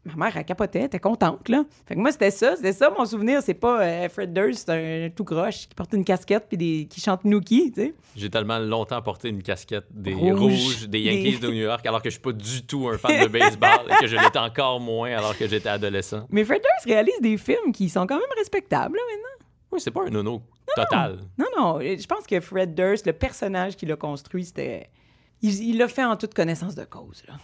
Ma 0.05 0.25
mère, 0.25 0.35
elle 0.35 0.43
capotait, 0.43 0.79
elle 0.79 0.85
était 0.85 0.99
contente, 0.99 1.47
là. 1.47 1.63
Fait 1.85 1.95
que 1.95 1.99
moi, 2.01 2.11
c'était 2.11 2.29
ça, 2.29 2.57
c'était 2.57 2.73
ça 2.73 2.89
mon 2.89 3.05
souvenir. 3.05 3.41
C'est 3.41 3.53
pas 3.53 3.81
euh, 3.81 4.09
Fred 4.09 4.33
Durst, 4.33 4.69
un 4.69 5.09
tout 5.15 5.23
croche 5.23 5.69
qui 5.69 5.75
porte 5.75 5.93
une 5.93 6.03
casquette 6.03 6.45
puis 6.49 6.57
des, 6.57 6.87
qui 6.89 6.99
chante 6.99 7.23
Nookie, 7.23 7.71
tu 7.71 7.81
sais. 7.81 7.95
J'ai 8.13 8.29
tellement 8.29 8.59
longtemps 8.59 9.01
porté 9.01 9.29
une 9.29 9.41
casquette 9.41 9.85
des 9.91 10.13
Rouge. 10.13 10.39
Rouges, 10.39 10.89
des 10.89 10.99
Yankees 10.99 11.39
Des- 11.39 11.47
de 11.47 11.53
New 11.53 11.63
York, 11.63 11.85
alors 11.85 12.01
que 12.01 12.09
je 12.09 12.15
suis 12.15 12.21
pas 12.21 12.33
du 12.33 12.65
tout 12.65 12.89
un 12.89 12.97
fan 12.97 13.23
de 13.23 13.27
baseball 13.29 13.87
et 13.89 14.01
que 14.01 14.07
je 14.07 14.17
l'étais 14.17 14.39
encore 14.39 14.81
moins 14.81 15.11
alors 15.15 15.37
que 15.37 15.47
j'étais 15.47 15.69
adolescent. 15.69 16.25
Mais 16.29 16.43
Fred 16.43 16.61
Durst 16.61 16.85
réalise 16.85 17.21
des 17.21 17.37
films 17.37 17.71
qui 17.73 17.87
sont 17.87 18.05
quand 18.05 18.17
même 18.17 18.25
respectables, 18.37 18.97
là, 18.97 19.01
maintenant. 19.09 19.47
Oui, 19.71 19.79
c'est 19.79 19.91
pas 19.91 20.01
un 20.05 20.09
nono 20.09 20.41
total. 20.75 21.19
Non, 21.37 21.45
non, 21.57 21.79
je 21.79 22.05
pense 22.07 22.27
que 22.27 22.41
Fred 22.41 22.75
Durst, 22.75 23.07
le 23.07 23.13
personnage 23.13 23.77
qu'il 23.77 23.89
a 23.91 23.95
construit, 23.95 24.43
c'était... 24.43 24.89
Il 25.41 25.53
il 25.69 25.77
l'a 25.77 25.87
fait 25.87 26.03
en 26.03 26.17
toute 26.17 26.33
connaissance 26.33 26.75
de 26.75 26.83
cause, 26.83 27.23
là. 27.27 27.35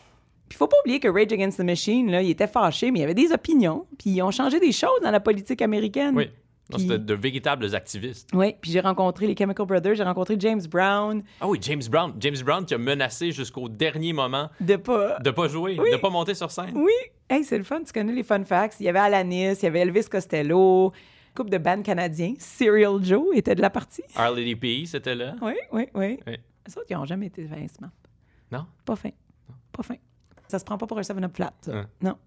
Puis 0.50 0.58
faut 0.58 0.68
pas 0.68 0.78
oublier 0.84 1.00
que 1.00 1.08
Rage 1.08 1.32
Against 1.32 1.60
the 1.60 1.64
Machine, 1.64 2.10
là, 2.12 2.22
il 2.22 2.30
était 2.32 2.48
fâché, 2.48 2.90
mais 2.92 3.00
il 3.00 3.04
avait 3.04 3.14
des 3.14 3.32
opinions, 3.32 3.86
puis 4.00 4.10
ils 4.10 4.22
ont 4.24 4.32
changé 4.32 4.60
des 4.60 4.72
choses 4.72 5.00
dans 5.04 5.12
la 5.12 5.20
politique 5.20 5.62
américaine. 5.62 6.16
Oui. 6.16 6.30
Puis- 6.72 6.82
C'était 6.84 7.00
de 7.00 7.14
véritables 7.16 7.74
activistes. 7.74 8.30
Oui, 8.34 8.54
puis 8.62 8.70
j'ai 8.72 8.80
rencontré 8.80 9.26
les 9.26 9.36
Chemical 9.36 9.66
Brothers, 9.66 9.96
j'ai 9.96 10.04
rencontré 10.04 10.36
James 10.38 10.62
Brown, 10.70 11.24
Ah 11.42 11.48
oui, 11.48 11.58
James 11.62 11.82
Brown. 11.90 12.14
James 12.20 12.38
Brown 12.46 12.64
qui 12.64 12.76
a 12.76 12.78
menacé 12.78 13.32
jusqu'au 13.32 13.68
dernier 13.70 14.14
moment 14.14 14.50
de 14.60 14.76
pas... 14.76 15.18
de 15.20 15.32
pas 15.32 15.48
jouer, 15.48 15.78
Oui. 15.80 15.90
de 15.92 15.98
pas 15.98 16.12
monter 16.12 16.36
sur 16.36 16.52
scène. 16.52 16.74
Oui, 16.76 16.92
hey, 17.28 17.44
c'est 17.44 17.58
le 17.58 17.64
fun, 17.64 17.82
tu 17.84 17.92
connais 17.92 18.14
les 18.14 18.22
fun 18.24 18.44
facts. 18.44 18.76
Il 18.80 18.84
y 18.84 18.90
avait 18.90 19.00
Alanis, 19.00 19.54
il 19.54 19.64
y 19.64 19.66
avait 19.66 19.80
Elvis 19.80 20.06
Costello, 20.12 20.94
couple 21.36 21.50
de 21.50 21.58
bands 21.58 21.82
canadiens. 21.82 22.36
Serial 22.38 23.04
Joe 23.04 23.36
était 23.36 23.56
de 23.56 23.62
la 23.62 23.72
partie. 23.72 24.04
Harley 24.16 24.56
P, 24.56 24.84
c'était 24.86 25.16
là. 25.16 25.36
Oui, 25.42 25.54
oui, 25.72 25.88
oui. 25.96 26.20
Oui. 26.28 26.34
Les 26.68 26.78
autres, 26.78 26.86
ils 26.92 26.96
n'ont 26.96 27.06
jamais 27.06 27.28
été 27.28 27.48
fin. 27.48 27.56
Non? 28.52 28.66
Pas 28.86 28.96
fin. 28.96 29.10
Pas 29.72 29.82
fin. 29.82 29.96
Ça 30.50 30.60
se 30.60 30.66
prend 30.66 30.78
pas 30.78 30.86
pour 30.88 30.98
un 30.98 31.02
7-up 31.02 31.34
flat. 31.34 31.54
Hein. 31.72 31.88
Non. 32.02 32.18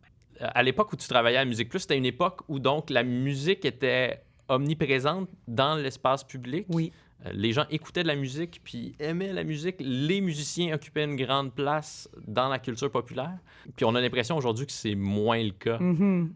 Euh, 0.40 0.46
À 0.54 0.62
l'époque 0.62 0.90
où 0.92 0.96
tu 0.96 1.06
travaillais 1.08 1.36
à 1.38 1.44
Musique 1.44 1.68
Plus, 1.68 1.80
c'était 1.80 1.98
une 1.98 2.06
époque 2.06 2.40
où 2.48 2.58
donc 2.58 2.88
la 2.88 3.02
musique 3.02 3.64
était 3.66 4.22
omniprésente 4.48 5.28
dans 5.46 5.74
l'espace 5.74 6.24
public. 6.24 6.66
Oui. 6.70 6.90
Euh, 7.26 7.30
Les 7.34 7.52
gens 7.52 7.64
écoutaient 7.70 8.02
de 8.04 8.08
la 8.08 8.16
musique 8.16 8.60
puis 8.64 8.94
aimaient 8.98 9.32
la 9.32 9.44
musique. 9.44 9.76
Les 9.80 10.20
musiciens 10.20 10.74
occupaient 10.74 11.04
une 11.04 11.16
grande 11.16 11.52
place 11.52 12.08
dans 12.26 12.48
la 12.48 12.58
culture 12.58 12.90
populaire. 12.90 13.36
Puis 13.76 13.84
on 13.84 13.94
a 13.94 14.00
l'impression 14.00 14.36
aujourd'hui 14.36 14.66
que 14.66 14.72
c'est 14.72 14.94
moins 14.94 15.42
le 15.42 15.50
cas. 15.52 15.78
Mhm. 15.78 16.32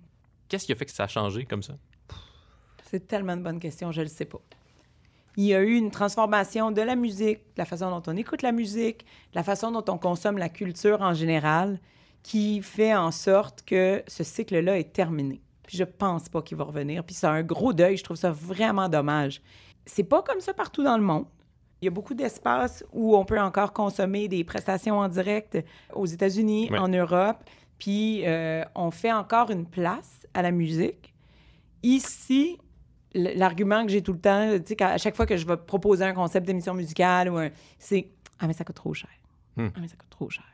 Qu'est-ce 0.49 0.66
qui 0.66 0.72
a 0.72 0.74
fait 0.76 0.84
que 0.87 0.93
ça 0.93 1.05
a 1.05 1.09
changé 1.09 1.45
comme 1.45 1.62
ça? 1.62 1.74
C'est 2.84 3.07
tellement 3.07 3.32
une 3.34 3.43
bonne 3.43 3.59
question, 3.59 3.91
je 3.91 4.01
le 4.03 4.07
sais 4.09 4.26
pas. 4.26 4.41
Il 5.37 5.45
y 5.45 5.55
a 5.55 5.61
eu 5.62 5.74
une 5.76 5.91
transformation 5.91 6.70
de 6.70 6.80
la 6.80 6.97
musique, 6.97 7.39
de 7.39 7.59
la 7.59 7.64
façon 7.66 7.91
dont 7.91 8.03
on 8.11 8.16
écoute 8.16 8.43
la 8.43 8.53
musique, 8.53 9.01
de 9.32 9.37
la 9.37 9.43
façon 9.43 9.70
dont 9.70 9.84
on 9.89 9.99
consomme 9.99 10.39
la 10.39 10.49
culture 10.49 11.03
en 11.03 11.12
général, 11.12 11.78
qui 12.22 12.62
fait 12.62 12.95
en 12.95 13.11
sorte 13.11 13.62
que 13.62 14.03
ce 14.07 14.24
cycle-là 14.24 14.78
est 14.78 14.93
terminé. 14.93 15.41
Puis 15.66 15.76
je 15.76 15.84
pense 15.84 16.28
pas 16.28 16.43
qu'il 16.43 16.57
va 16.57 16.64
revenir. 16.64 17.05
Puis 17.05 17.14
c'est 17.14 17.26
un 17.26 17.43
gros 17.43 17.72
deuil, 17.72 17.97
je 17.97 18.05
trouve 18.05 18.16
ça 18.16 18.30
vraiment 18.30 18.89
dommage. 18.89 19.43
C'est 19.84 20.05
pas 20.05 20.22
comme 20.22 20.41
ça 20.41 20.55
partout 20.55 20.82
dans 20.82 20.97
le 20.97 21.05
monde. 21.05 21.26
Il 21.82 21.84
y 21.84 21.89
a 21.89 21.91
beaucoup 21.91 22.14
d'espaces 22.14 22.82
où 22.93 23.14
on 23.16 23.24
peut 23.26 23.39
encore 23.39 23.72
consommer 23.74 24.28
des 24.28 24.43
prestations 24.43 24.99
en 24.99 25.09
direct 25.09 25.59
aux 25.93 26.07
États-Unis, 26.07 26.68
Ouais. 26.70 26.78
en 26.78 26.89
Europe. 26.89 27.39
Puis 27.78 28.22
euh, 28.26 28.64
on 28.74 28.91
fait 28.91 29.12
encore 29.12 29.51
une 29.51 29.66
place 29.66 30.26
à 30.32 30.41
la 30.41 30.51
musique. 30.51 31.12
Ici, 31.82 32.59
l'argument 33.17 33.85
que 33.85 33.91
j'ai 33.93 34.03
tout 34.03 34.12
le 34.12 34.21
temps, 34.21 34.51
tu 34.59 34.75
sais, 34.77 34.83
à 34.83 34.99
chaque 34.99 35.17
fois 35.17 35.27
que 35.27 35.37
je 35.37 35.47
vais 35.47 35.57
proposer 35.57 36.05
un 36.05 36.12
concept 36.14 36.47
d'émission 36.47 36.75
musicale, 36.75 37.29
ou 37.31 37.39
un- 37.39 37.51
c'est 37.79 38.09
Ah, 38.39 38.47
mais 38.47 38.53
ça 38.53 38.64
coûte 38.64 38.77
trop 38.77 38.93
cher. 38.95 39.09
Hmm. 39.57 39.69
Ah, 39.75 39.79
mais 39.81 39.89
ça 39.89 39.97
coûte 39.97 40.11
trop 40.11 40.29
cher. 40.29 40.45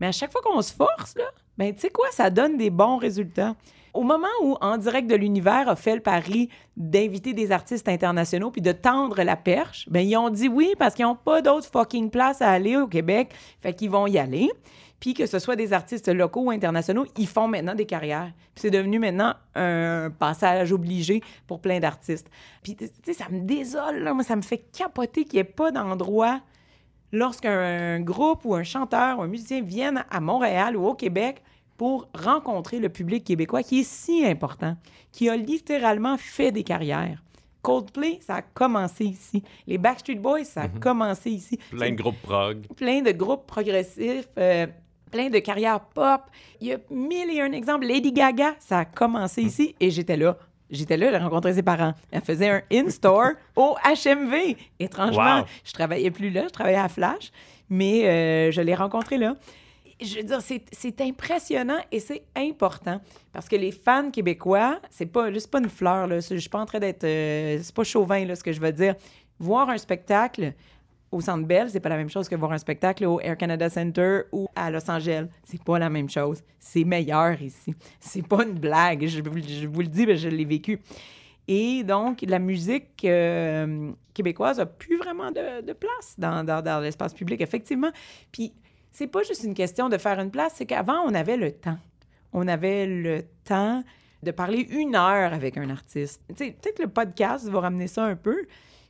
Mais 0.00 0.06
à 0.06 0.12
chaque 0.12 0.30
fois 0.32 0.40
qu'on 0.42 0.62
se 0.62 0.72
force, 0.72 1.16
là, 1.16 1.24
ben, 1.58 1.74
tu 1.74 1.80
sais 1.80 1.90
quoi, 1.90 2.06
ça 2.12 2.30
donne 2.30 2.56
des 2.56 2.70
bons 2.70 2.96
résultats. 2.98 3.54
Au 3.92 4.02
moment 4.04 4.28
où 4.44 4.56
En 4.60 4.76
direct 4.78 5.10
de 5.10 5.16
l'univers 5.16 5.68
a 5.68 5.74
fait 5.74 5.96
le 5.96 6.00
pari 6.00 6.48
d'inviter 6.76 7.32
des 7.34 7.50
artistes 7.50 7.88
internationaux 7.88 8.52
puis 8.52 8.62
de 8.62 8.70
tendre 8.70 9.20
la 9.24 9.34
perche, 9.36 9.88
ben 9.90 10.00
ils 10.06 10.16
ont 10.16 10.30
dit 10.30 10.48
oui 10.48 10.74
parce 10.78 10.94
qu'ils 10.94 11.04
n'ont 11.04 11.16
pas 11.16 11.42
d'autres 11.42 11.66
fucking 11.66 12.08
places 12.10 12.40
à 12.40 12.50
aller 12.50 12.76
au 12.76 12.86
Québec. 12.86 13.32
Fait 13.60 13.74
qu'ils 13.74 13.90
vont 13.90 14.06
y 14.06 14.16
aller. 14.16 14.48
Puis 15.00 15.14
que 15.14 15.26
ce 15.26 15.38
soit 15.38 15.56
des 15.56 15.72
artistes 15.72 16.08
locaux 16.08 16.42
ou 16.42 16.50
internationaux, 16.50 17.06
ils 17.16 17.26
font 17.26 17.48
maintenant 17.48 17.74
des 17.74 17.86
carrières. 17.86 18.32
Puis 18.54 18.62
c'est 18.62 18.70
devenu 18.70 18.98
maintenant 18.98 19.34
un 19.54 20.10
passage 20.10 20.72
obligé 20.72 21.22
pour 21.46 21.60
plein 21.60 21.80
d'artistes. 21.80 22.30
Puis, 22.62 22.76
tu 22.76 22.86
sais, 23.04 23.14
ça 23.14 23.28
me 23.30 23.40
désole, 23.40 24.00
là. 24.00 24.12
Moi, 24.12 24.24
ça 24.24 24.36
me 24.36 24.42
fait 24.42 24.58
capoter 24.76 25.24
qu'il 25.24 25.34
n'y 25.34 25.40
ait 25.40 25.44
pas 25.44 25.72
d'endroit 25.72 26.40
lorsqu'un 27.12 28.00
groupe 28.00 28.44
ou 28.44 28.54
un 28.54 28.62
chanteur 28.62 29.18
ou 29.18 29.22
un 29.22 29.26
musicien 29.26 29.62
viennent 29.62 30.04
à 30.10 30.20
Montréal 30.20 30.76
ou 30.76 30.86
au 30.86 30.94
Québec 30.94 31.42
pour 31.76 32.08
rencontrer 32.14 32.78
le 32.78 32.90
public 32.90 33.24
québécois 33.24 33.62
qui 33.62 33.80
est 33.80 33.88
si 33.88 34.26
important, 34.26 34.76
qui 35.12 35.30
a 35.30 35.36
littéralement 35.36 36.18
fait 36.18 36.52
des 36.52 36.62
carrières. 36.62 37.22
Coldplay, 37.62 38.18
ça 38.22 38.36
a 38.36 38.42
commencé 38.42 39.04
ici. 39.04 39.42
Les 39.66 39.78
Backstreet 39.78 40.16
Boys, 40.16 40.44
ça 40.44 40.62
a 40.62 40.68
commencé 40.68 41.30
ici. 41.30 41.58
Plein 41.70 41.90
de 41.90 41.96
groupes 41.96 42.20
prog. 42.22 42.66
plein 42.76 43.02
de 43.02 43.12
groupes 43.12 43.46
progressifs, 43.46 44.28
euh, 44.38 44.66
plein 45.10 45.28
de 45.30 45.38
carrières 45.38 45.80
pop. 45.80 46.22
Il 46.60 46.68
y 46.68 46.72
a 46.72 46.78
mille 46.90 47.30
et 47.30 47.40
un 47.40 47.52
exemples. 47.52 47.86
Lady 47.86 48.12
Gaga, 48.12 48.54
ça 48.58 48.80
a 48.80 48.84
commencé 48.84 49.42
ici 49.42 49.74
et 49.80 49.90
j'étais 49.90 50.16
là. 50.16 50.36
J'étais 50.70 50.96
là, 50.96 51.10
j'ai 51.10 51.16
rencontré 51.16 51.52
ses 51.54 51.62
parents. 51.64 51.94
Elle 52.12 52.20
faisait 52.22 52.48
un 52.48 52.62
in-store 52.72 53.32
au 53.56 53.74
HMV. 53.84 54.56
Étrangement, 54.78 55.38
Wow. 55.40 55.44
je 55.64 55.72
travaillais 55.72 56.10
plus 56.12 56.30
là, 56.30 56.44
je 56.44 56.52
travaillais 56.52 56.78
à 56.78 56.88
Flash, 56.88 57.32
mais 57.68 58.06
euh, 58.06 58.50
je 58.52 58.60
l'ai 58.60 58.74
rencontré 58.76 59.18
là. 59.18 59.34
Je 60.00 60.16
veux 60.16 60.22
dire, 60.22 60.40
c'est- 60.40 61.00
impressionnant 61.02 61.78
et 61.92 62.00
c'est 62.00 62.22
important 62.36 63.00
parce 63.32 63.48
que 63.48 63.56
les 63.56 63.70
fans 63.72 64.10
québécois, 64.10 64.80
c'est 64.90 65.04
pas, 65.06 65.26
c'est 65.38 65.50
pas 65.50 65.58
une 65.58 65.68
fleur, 65.68 66.06
là. 66.06 66.20
Je 66.20 66.36
suis 66.36 66.48
pas 66.48 66.60
en 66.60 66.66
train 66.66 66.78
d'être. 66.78 67.04
euh, 67.04 67.58
c'est 67.62 67.74
pas 67.74 67.84
chauvin, 67.84 68.24
là, 68.24 68.34
ce 68.36 68.42
que 68.44 68.52
je 68.52 68.60
veux 68.60 68.72
dire. 68.72 68.94
Voir 69.38 69.68
un 69.70 69.76
spectacle 69.78 70.52
au 71.12 71.20
Centre 71.20 71.46
Bell, 71.46 71.68
c'est 71.68 71.80
pas 71.80 71.88
la 71.88 71.96
même 71.96 72.08
chose 72.08 72.28
que 72.28 72.36
voir 72.36 72.52
un 72.52 72.58
spectacle 72.58 73.04
au 73.04 73.20
Air 73.20 73.36
Canada 73.36 73.68
Center 73.68 74.22
ou 74.32 74.46
à 74.54 74.70
Los 74.70 74.88
Angeles. 74.88 75.26
C'est 75.44 75.62
pas 75.62 75.78
la 75.78 75.90
même 75.90 76.08
chose. 76.08 76.42
C'est 76.58 76.84
meilleur 76.84 77.40
ici. 77.42 77.74
C'est 77.98 78.26
pas 78.26 78.44
une 78.44 78.58
blague. 78.58 79.06
Je 79.06 79.20
vous, 79.20 79.34
le 79.34 79.86
dis, 79.86 80.06
que 80.06 80.14
je 80.14 80.28
l'ai 80.28 80.44
vécu. 80.44 80.80
Et 81.48 81.82
donc, 81.82 82.22
la 82.22 82.38
musique 82.38 83.04
euh, 83.04 83.90
québécoise 84.14 84.60
a 84.60 84.66
plus 84.66 84.98
vraiment 84.98 85.32
de, 85.32 85.72
place 85.72 86.14
dans, 86.16 86.44
dans- 86.44 86.80
l'espace 86.80 87.12
public, 87.12 87.40
effectivement. 87.40 87.90
Puis, 88.30 88.52
c'est 88.92 89.08
pas 89.08 89.22
juste 89.22 89.42
une 89.42 89.54
question 89.54 89.88
de 89.88 89.98
faire 89.98 90.20
une 90.20 90.30
place, 90.30 90.54
c'est 90.56 90.66
qu'avant, 90.66 91.02
on 91.04 91.14
avait 91.14 91.36
le 91.36 91.50
temps. 91.50 91.78
On 92.32 92.46
avait 92.46 92.86
le 92.86 93.24
temps 93.44 93.82
de 94.22 94.30
parler 94.30 94.60
une 94.70 94.94
heure 94.94 95.32
avec 95.32 95.56
un 95.56 95.70
artiste. 95.70 96.22
Peut-être 96.28 96.76
que 96.76 96.82
le 96.82 96.88
podcast 96.88 97.48
va 97.48 97.60
ramener 97.60 97.88
ça 97.88 98.04
un 98.04 98.16
peu, 98.16 98.46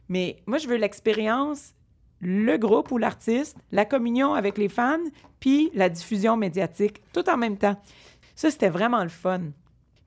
mais 0.08 0.36
moi, 0.46 0.58
je 0.58 0.68
veux 0.68 0.76
l'expérience, 0.76 1.72
le 2.20 2.56
groupe 2.56 2.90
ou 2.92 2.98
l'artiste, 2.98 3.56
la 3.72 3.84
communion 3.84 4.34
avec 4.34 4.58
les 4.58 4.68
fans, 4.68 4.98
puis 5.40 5.70
la 5.74 5.88
diffusion 5.88 6.36
médiatique, 6.36 7.00
tout 7.12 7.28
en 7.28 7.36
même 7.36 7.56
temps. 7.56 7.76
Ça, 8.34 8.50
c'était 8.50 8.68
vraiment 8.68 9.02
le 9.02 9.08
fun. 9.08 9.40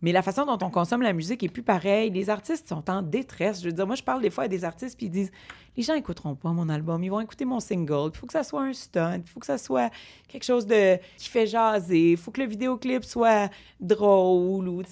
Mais 0.04 0.12
la 0.12 0.22
façon 0.22 0.46
dont 0.46 0.58
on 0.62 0.70
consomme 0.70 1.02
la 1.02 1.14
musique 1.14 1.44
est 1.44 1.50
plus 1.50 1.64
pareille. 1.64 2.12
Les 2.12 2.30
artistes 2.30 2.68
sont 2.68 2.90
en 2.90 3.02
détresse. 3.02 3.62
Je 3.62 3.68
veux 3.68 3.72
dire, 3.72 3.88
moi, 3.88 3.96
je 3.96 4.04
parle 4.04 4.22
des 4.22 4.30
fois 4.30 4.44
à 4.44 4.48
des 4.50 4.66
artistes 4.66 4.98
puis 4.98 5.06
ils 5.06 5.12
disent 5.12 5.32
Les 5.78 5.84
gens 5.84 5.94
écouteront 5.94 6.36
pas 6.36 6.52
mon 6.52 6.68
album, 6.68 7.02
ils 7.06 7.10
vont 7.10 7.22
écouter 7.22 7.46
mon 7.46 7.62
single. 7.62 8.12
Il 8.14 8.18
faut 8.18 8.28
que 8.28 8.34
ça 8.34 8.44
soit 8.44 8.64
un 8.64 8.74
stunt, 8.74 9.22
il 9.26 9.30
faut 9.30 9.40
que 9.40 9.46
ça 9.46 9.58
soit 9.58 9.92
quelque 10.28 10.44
chose 10.44 10.68
de 10.68 10.98
qui 11.18 11.30
fait 11.30 11.48
jaser, 11.48 12.12
il 12.12 12.18
faut 12.18 12.32
que 12.32 12.42
le 12.42 12.48
vidéoclip 12.48 13.06
soit 13.06 13.50
drôle 13.80 14.68
ou, 14.68 14.84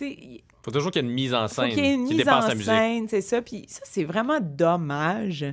Faut 0.63 0.71
toujours 0.71 0.91
qu'il 0.91 1.01
y 1.01 1.05
ait 1.05 1.09
une 1.09 1.13
mise 1.13 1.33
en 1.33 1.49
faut 1.49 1.55
scène 1.55 1.69
qu'il 1.71 1.83
y 1.83 1.87
ait 1.87 1.93
une 1.95 2.07
qui 2.07 2.15
mise 2.15 2.29
en 2.29 2.49
scène, 2.49 3.07
c'est 3.09 3.21
ça. 3.21 3.41
Puis 3.41 3.65
ça, 3.67 3.81
c'est 3.83 4.05
vraiment 4.05 4.39
dommage. 4.39 5.45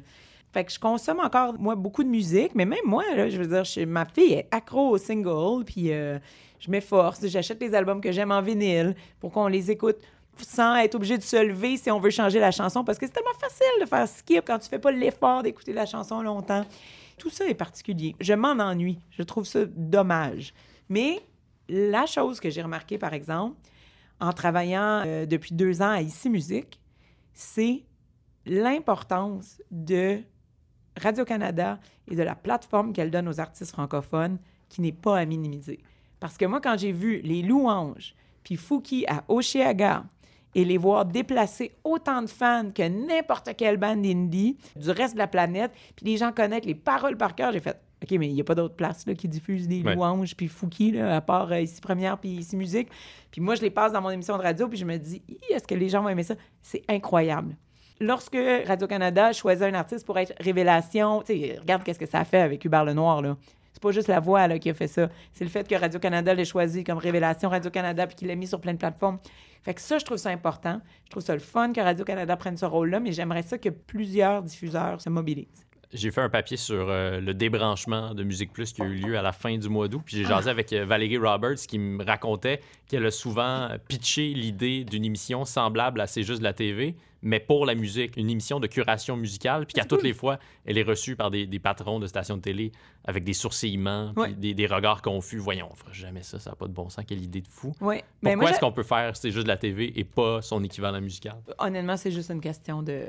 Fait 0.58 0.64
que 0.64 0.72
je 0.72 0.80
consomme 0.80 1.20
encore, 1.20 1.56
moi, 1.56 1.76
beaucoup 1.76 2.02
de 2.02 2.08
musique, 2.08 2.52
mais 2.56 2.64
même 2.64 2.84
moi, 2.84 3.04
là, 3.14 3.30
je 3.30 3.40
veux 3.40 3.46
dire, 3.46 3.86
ma 3.86 4.04
fille 4.04 4.32
est 4.32 4.48
accro 4.50 4.88
au 4.88 4.98
single, 4.98 5.64
puis 5.64 5.92
euh, 5.92 6.18
je 6.58 6.68
m'efforce, 6.68 7.24
j'achète 7.28 7.60
les 7.60 7.76
albums 7.76 8.00
que 8.00 8.10
j'aime 8.10 8.32
en 8.32 8.42
vinyle 8.42 8.96
pour 9.20 9.30
qu'on 9.30 9.46
les 9.46 9.70
écoute 9.70 9.98
sans 10.36 10.74
être 10.74 10.96
obligé 10.96 11.16
de 11.16 11.22
se 11.22 11.36
lever 11.36 11.76
si 11.76 11.92
on 11.92 12.00
veut 12.00 12.10
changer 12.10 12.40
la 12.40 12.50
chanson, 12.50 12.82
parce 12.82 12.98
que 12.98 13.06
c'est 13.06 13.12
tellement 13.12 13.38
facile 13.38 13.68
de 13.80 13.86
faire 13.86 14.08
skip 14.08 14.42
quand 14.44 14.58
tu 14.58 14.68
fais 14.68 14.80
pas 14.80 14.90
l'effort 14.90 15.44
d'écouter 15.44 15.72
la 15.72 15.86
chanson 15.86 16.22
longtemps. 16.22 16.64
Tout 17.18 17.30
ça 17.30 17.46
est 17.46 17.54
particulier. 17.54 18.16
Je 18.18 18.34
m'en 18.34 18.58
ennuie. 18.58 18.98
Je 19.10 19.22
trouve 19.22 19.44
ça 19.44 19.60
dommage. 19.64 20.52
Mais 20.88 21.20
la 21.68 22.04
chose 22.06 22.40
que 22.40 22.50
j'ai 22.50 22.62
remarqué, 22.62 22.98
par 22.98 23.14
exemple, 23.14 23.54
en 24.18 24.32
travaillant 24.32 25.04
euh, 25.06 25.24
depuis 25.24 25.54
deux 25.54 25.82
ans 25.82 25.90
à 25.90 26.02
Ici 26.02 26.28
Musique, 26.28 26.80
c'est 27.32 27.84
l'importance 28.44 29.62
de 29.70 30.24
Radio-Canada 30.98 31.78
et 32.10 32.14
de 32.16 32.22
la 32.22 32.34
plateforme 32.34 32.92
qu'elle 32.92 33.10
donne 33.10 33.28
aux 33.28 33.40
artistes 33.40 33.72
francophones 33.72 34.38
qui 34.68 34.80
n'est 34.80 34.92
pas 34.92 35.18
à 35.18 35.24
minimiser. 35.24 35.78
Parce 36.20 36.36
que 36.36 36.44
moi, 36.44 36.60
quand 36.60 36.76
j'ai 36.78 36.92
vu 36.92 37.20
les 37.22 37.42
louanges, 37.42 38.14
puis 38.44 38.56
Fouki 38.56 39.04
à 39.08 39.24
Oshiaga, 39.28 40.04
et 40.54 40.64
les 40.64 40.78
voir 40.78 41.04
déplacer 41.04 41.72
autant 41.84 42.22
de 42.22 42.26
fans 42.26 42.70
que 42.74 42.82
n'importe 42.88 43.54
quelle 43.56 43.76
bande 43.76 44.04
indie 44.04 44.56
du 44.76 44.90
reste 44.90 45.12
de 45.14 45.18
la 45.18 45.26
planète, 45.28 45.72
puis 45.94 46.06
les 46.06 46.16
gens 46.16 46.32
connaissent 46.32 46.64
les 46.64 46.74
paroles 46.74 47.16
par 47.18 47.34
cœur, 47.34 47.52
j'ai 47.52 47.60
fait 47.60 47.78
OK, 48.02 48.12
mais 48.12 48.28
il 48.28 48.34
n'y 48.34 48.40
a 48.40 48.44
pas 48.44 48.54
d'autre 48.54 48.74
place 48.74 49.06
là, 49.06 49.14
qui 49.14 49.28
diffuse 49.28 49.68
des 49.68 49.82
Ouais. 49.82 49.94
louanges, 49.94 50.34
puis 50.36 50.48
Fouki, 50.48 50.92
là, 50.92 51.16
à 51.16 51.20
part 51.20 51.52
euh, 51.52 51.60
Ici 51.60 51.80
Première, 51.80 52.16
puis 52.18 52.30
Ici 52.30 52.56
Musique. 52.56 52.88
Puis 53.30 53.40
moi, 53.40 53.56
je 53.56 53.60
les 53.62 53.70
passe 53.70 53.92
dans 53.92 54.00
mon 54.00 54.10
émission 54.10 54.36
de 54.38 54.42
radio, 54.42 54.68
puis 54.68 54.78
je 54.78 54.84
me 54.84 54.96
dis, 54.96 55.20
est-ce 55.50 55.66
que 55.66 55.74
les 55.74 55.88
gens 55.88 56.02
vont 56.02 56.08
aimer 56.08 56.22
ça? 56.22 56.34
C'est 56.62 56.82
incroyable. 56.88 57.56
Lorsque 58.00 58.38
Radio-Canada 58.66 59.32
choisit 59.32 59.64
un 59.64 59.74
artiste 59.74 60.06
pour 60.06 60.18
être 60.18 60.32
révélation, 60.40 61.18
regarde 61.18 61.82
qu'est-ce 61.82 61.98
que 61.98 62.06
ça 62.06 62.24
fait 62.24 62.40
avec 62.40 62.64
Hubert 62.64 62.84
Lenoir, 62.84 63.22
là. 63.22 63.36
C'est 63.72 63.82
pas 63.82 63.92
juste 63.92 64.08
la 64.08 64.18
voix 64.18 64.48
là, 64.48 64.58
qui 64.58 64.70
a 64.70 64.74
fait 64.74 64.88
ça. 64.88 65.08
C'est 65.32 65.44
le 65.44 65.50
fait 65.50 65.68
que 65.68 65.74
Radio-Canada 65.74 66.34
l'ait 66.34 66.44
choisi 66.44 66.82
comme 66.82 66.98
révélation 66.98 67.48
Radio-Canada 67.48 68.08
puis 68.08 68.16
qu'il 68.16 68.28
l'a 68.28 68.34
mis 68.34 68.48
sur 68.48 68.60
plein 68.60 68.72
de 68.72 68.78
plateformes. 68.78 69.18
Fait 69.62 69.74
que 69.74 69.80
ça, 69.80 69.98
je 69.98 70.04
trouve 70.04 70.16
ça 70.16 70.30
important. 70.30 70.80
Je 71.04 71.10
trouve 71.10 71.22
ça 71.22 71.34
le 71.34 71.40
fun 71.40 71.72
que 71.72 71.80
Radio-Canada 71.80 72.36
prenne 72.36 72.56
ce 72.56 72.64
rôle-là, 72.64 72.98
mais 72.98 73.12
j'aimerais 73.12 73.42
ça 73.42 73.56
que 73.56 73.68
plusieurs 73.68 74.42
diffuseurs 74.42 75.00
se 75.00 75.10
mobilisent. 75.10 75.66
J'ai 75.92 76.10
fait 76.10 76.20
un 76.20 76.28
papier 76.28 76.56
sur 76.58 76.88
euh, 76.90 77.20
le 77.20 77.32
débranchement 77.32 78.14
de 78.14 78.22
Musique 78.22 78.52
Plus 78.52 78.72
qui 78.72 78.82
a 78.82 78.84
eu 78.84 78.94
lieu 78.94 79.16
à 79.16 79.22
la 79.22 79.32
fin 79.32 79.56
du 79.56 79.68
mois 79.68 79.88
d'août. 79.88 80.02
Puis 80.04 80.18
j'ai 80.18 80.24
jasé 80.24 80.50
avec 80.50 80.72
euh, 80.72 80.84
Valérie 80.84 81.16
Roberts 81.16 81.56
qui 81.66 81.78
me 81.78 82.04
racontait 82.04 82.60
qu'elle 82.88 83.06
a 83.06 83.10
souvent 83.10 83.68
pitché 83.88 84.34
l'idée 84.34 84.84
d'une 84.84 85.04
émission 85.04 85.44
semblable 85.44 86.00
à 86.00 86.06
C'est 86.06 86.24
juste 86.24 86.40
de 86.40 86.44
la 86.44 86.52
TV, 86.52 86.94
mais 87.22 87.40
pour 87.40 87.66
la 87.66 87.74
musique, 87.74 88.16
une 88.16 88.30
émission 88.30 88.60
de 88.60 88.66
curation 88.66 89.16
musicale. 89.16 89.66
Puis 89.66 89.74
qu'à 89.74 89.82
C'est 89.82 89.88
toutes 89.88 90.02
les 90.02 90.12
fois, 90.14 90.38
elle 90.64 90.78
est 90.78 90.82
reçue 90.82 91.16
par 91.16 91.30
des, 91.30 91.46
des 91.46 91.58
patrons 91.58 91.98
de 91.98 92.06
stations 92.06 92.36
de 92.36 92.42
télé 92.42 92.72
avec 93.04 93.24
des 93.24 93.32
sourcillements, 93.32 94.12
Ouais. 94.16 94.32
des, 94.34 94.54
des 94.54 94.66
regards 94.66 95.02
confus. 95.02 95.38
Voyons, 95.38 95.68
on 95.72 95.74
fera 95.74 95.92
jamais 95.92 96.22
ça, 96.22 96.38
ça 96.38 96.50
n'a 96.50 96.56
pas 96.56 96.66
de 96.66 96.72
bon 96.72 96.88
sens. 96.90 97.04
Quelle 97.06 97.22
idée 97.22 97.40
de 97.40 97.48
fou. 97.48 97.72
Pourquoi 97.78 97.96
moi, 98.36 98.50
est-ce 98.50 98.60
qu'on 98.60 98.72
peut 98.72 98.82
faire 98.82 99.16
C'est 99.16 99.30
juste 99.30 99.44
de 99.44 99.48
la 99.48 99.56
TV 99.56 99.98
et 99.98 100.04
pas 100.04 100.42
son 100.42 100.62
équivalent 100.62 101.00
musical? 101.00 101.36
honnêtement, 101.58 101.96
c'est 101.96 102.10
juste 102.12 102.30
une 102.30 102.40
question 102.40 102.82
de 102.82 103.02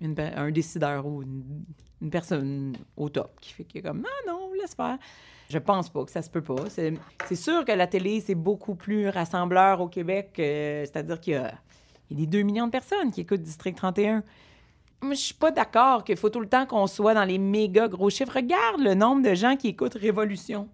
une 0.00 0.14
un 0.18 0.50
décideur 0.50 1.06
ou 1.06 1.22
une, 1.22 1.64
une 2.02 2.10
personne 2.10 2.76
au 2.96 3.08
top 3.08 3.38
qui 3.40 3.52
fait 3.52 3.64
que 3.64 3.78
comme 3.78 3.98
non, 3.98 4.08
non, 4.32 4.50
laisse 4.60 4.74
faire. 4.74 4.98
Je 5.48 5.58
pense 5.58 5.88
pas 5.88 6.04
que 6.04 6.10
ça 6.10 6.20
se 6.20 6.28
peut 6.28 6.42
pas. 6.42 6.68
C'est 6.68 6.94
c'est 7.26 7.36
sûr 7.36 7.64
que 7.64 7.72
la 7.72 7.86
télé, 7.86 8.20
c'est 8.20 8.34
beaucoup 8.34 8.74
plus 8.74 9.08
rassembleur 9.08 9.80
au 9.80 9.88
Québec. 9.88 10.32
euh, 10.38 10.80
C'est-à-dire 10.84 11.20
qu'il 11.20 11.34
y 11.34 11.36
a, 11.36 11.54
il 12.14 12.20
y 12.20 12.22
a 12.22 12.26
des 12.26 12.38
2 12.38 12.42
millions 12.42 12.66
de 12.66 12.70
personnes 12.70 13.10
qui 13.10 13.22
écoutent 13.22 13.42
District 13.42 13.74
31. 13.74 14.22
Moi, 15.02 15.14
je 15.14 15.20
suis 15.20 15.34
pas 15.34 15.50
d'accord 15.50 16.04
qu'il 16.04 16.16
faut 16.16 16.30
tout 16.30 16.40
le 16.40 16.48
temps 16.48 16.64
qu'on 16.64 16.86
soit 16.86 17.12
dans 17.12 17.24
les 17.24 17.38
méga 17.38 17.88
gros 17.88 18.08
chiffres. 18.08 18.36
Regarde 18.36 18.80
le 18.80 18.94
nombre 18.94 19.28
de 19.28 19.34
gens 19.34 19.56
qui 19.56 19.68
écoutent 19.68 19.94
Révolution. 19.94 20.68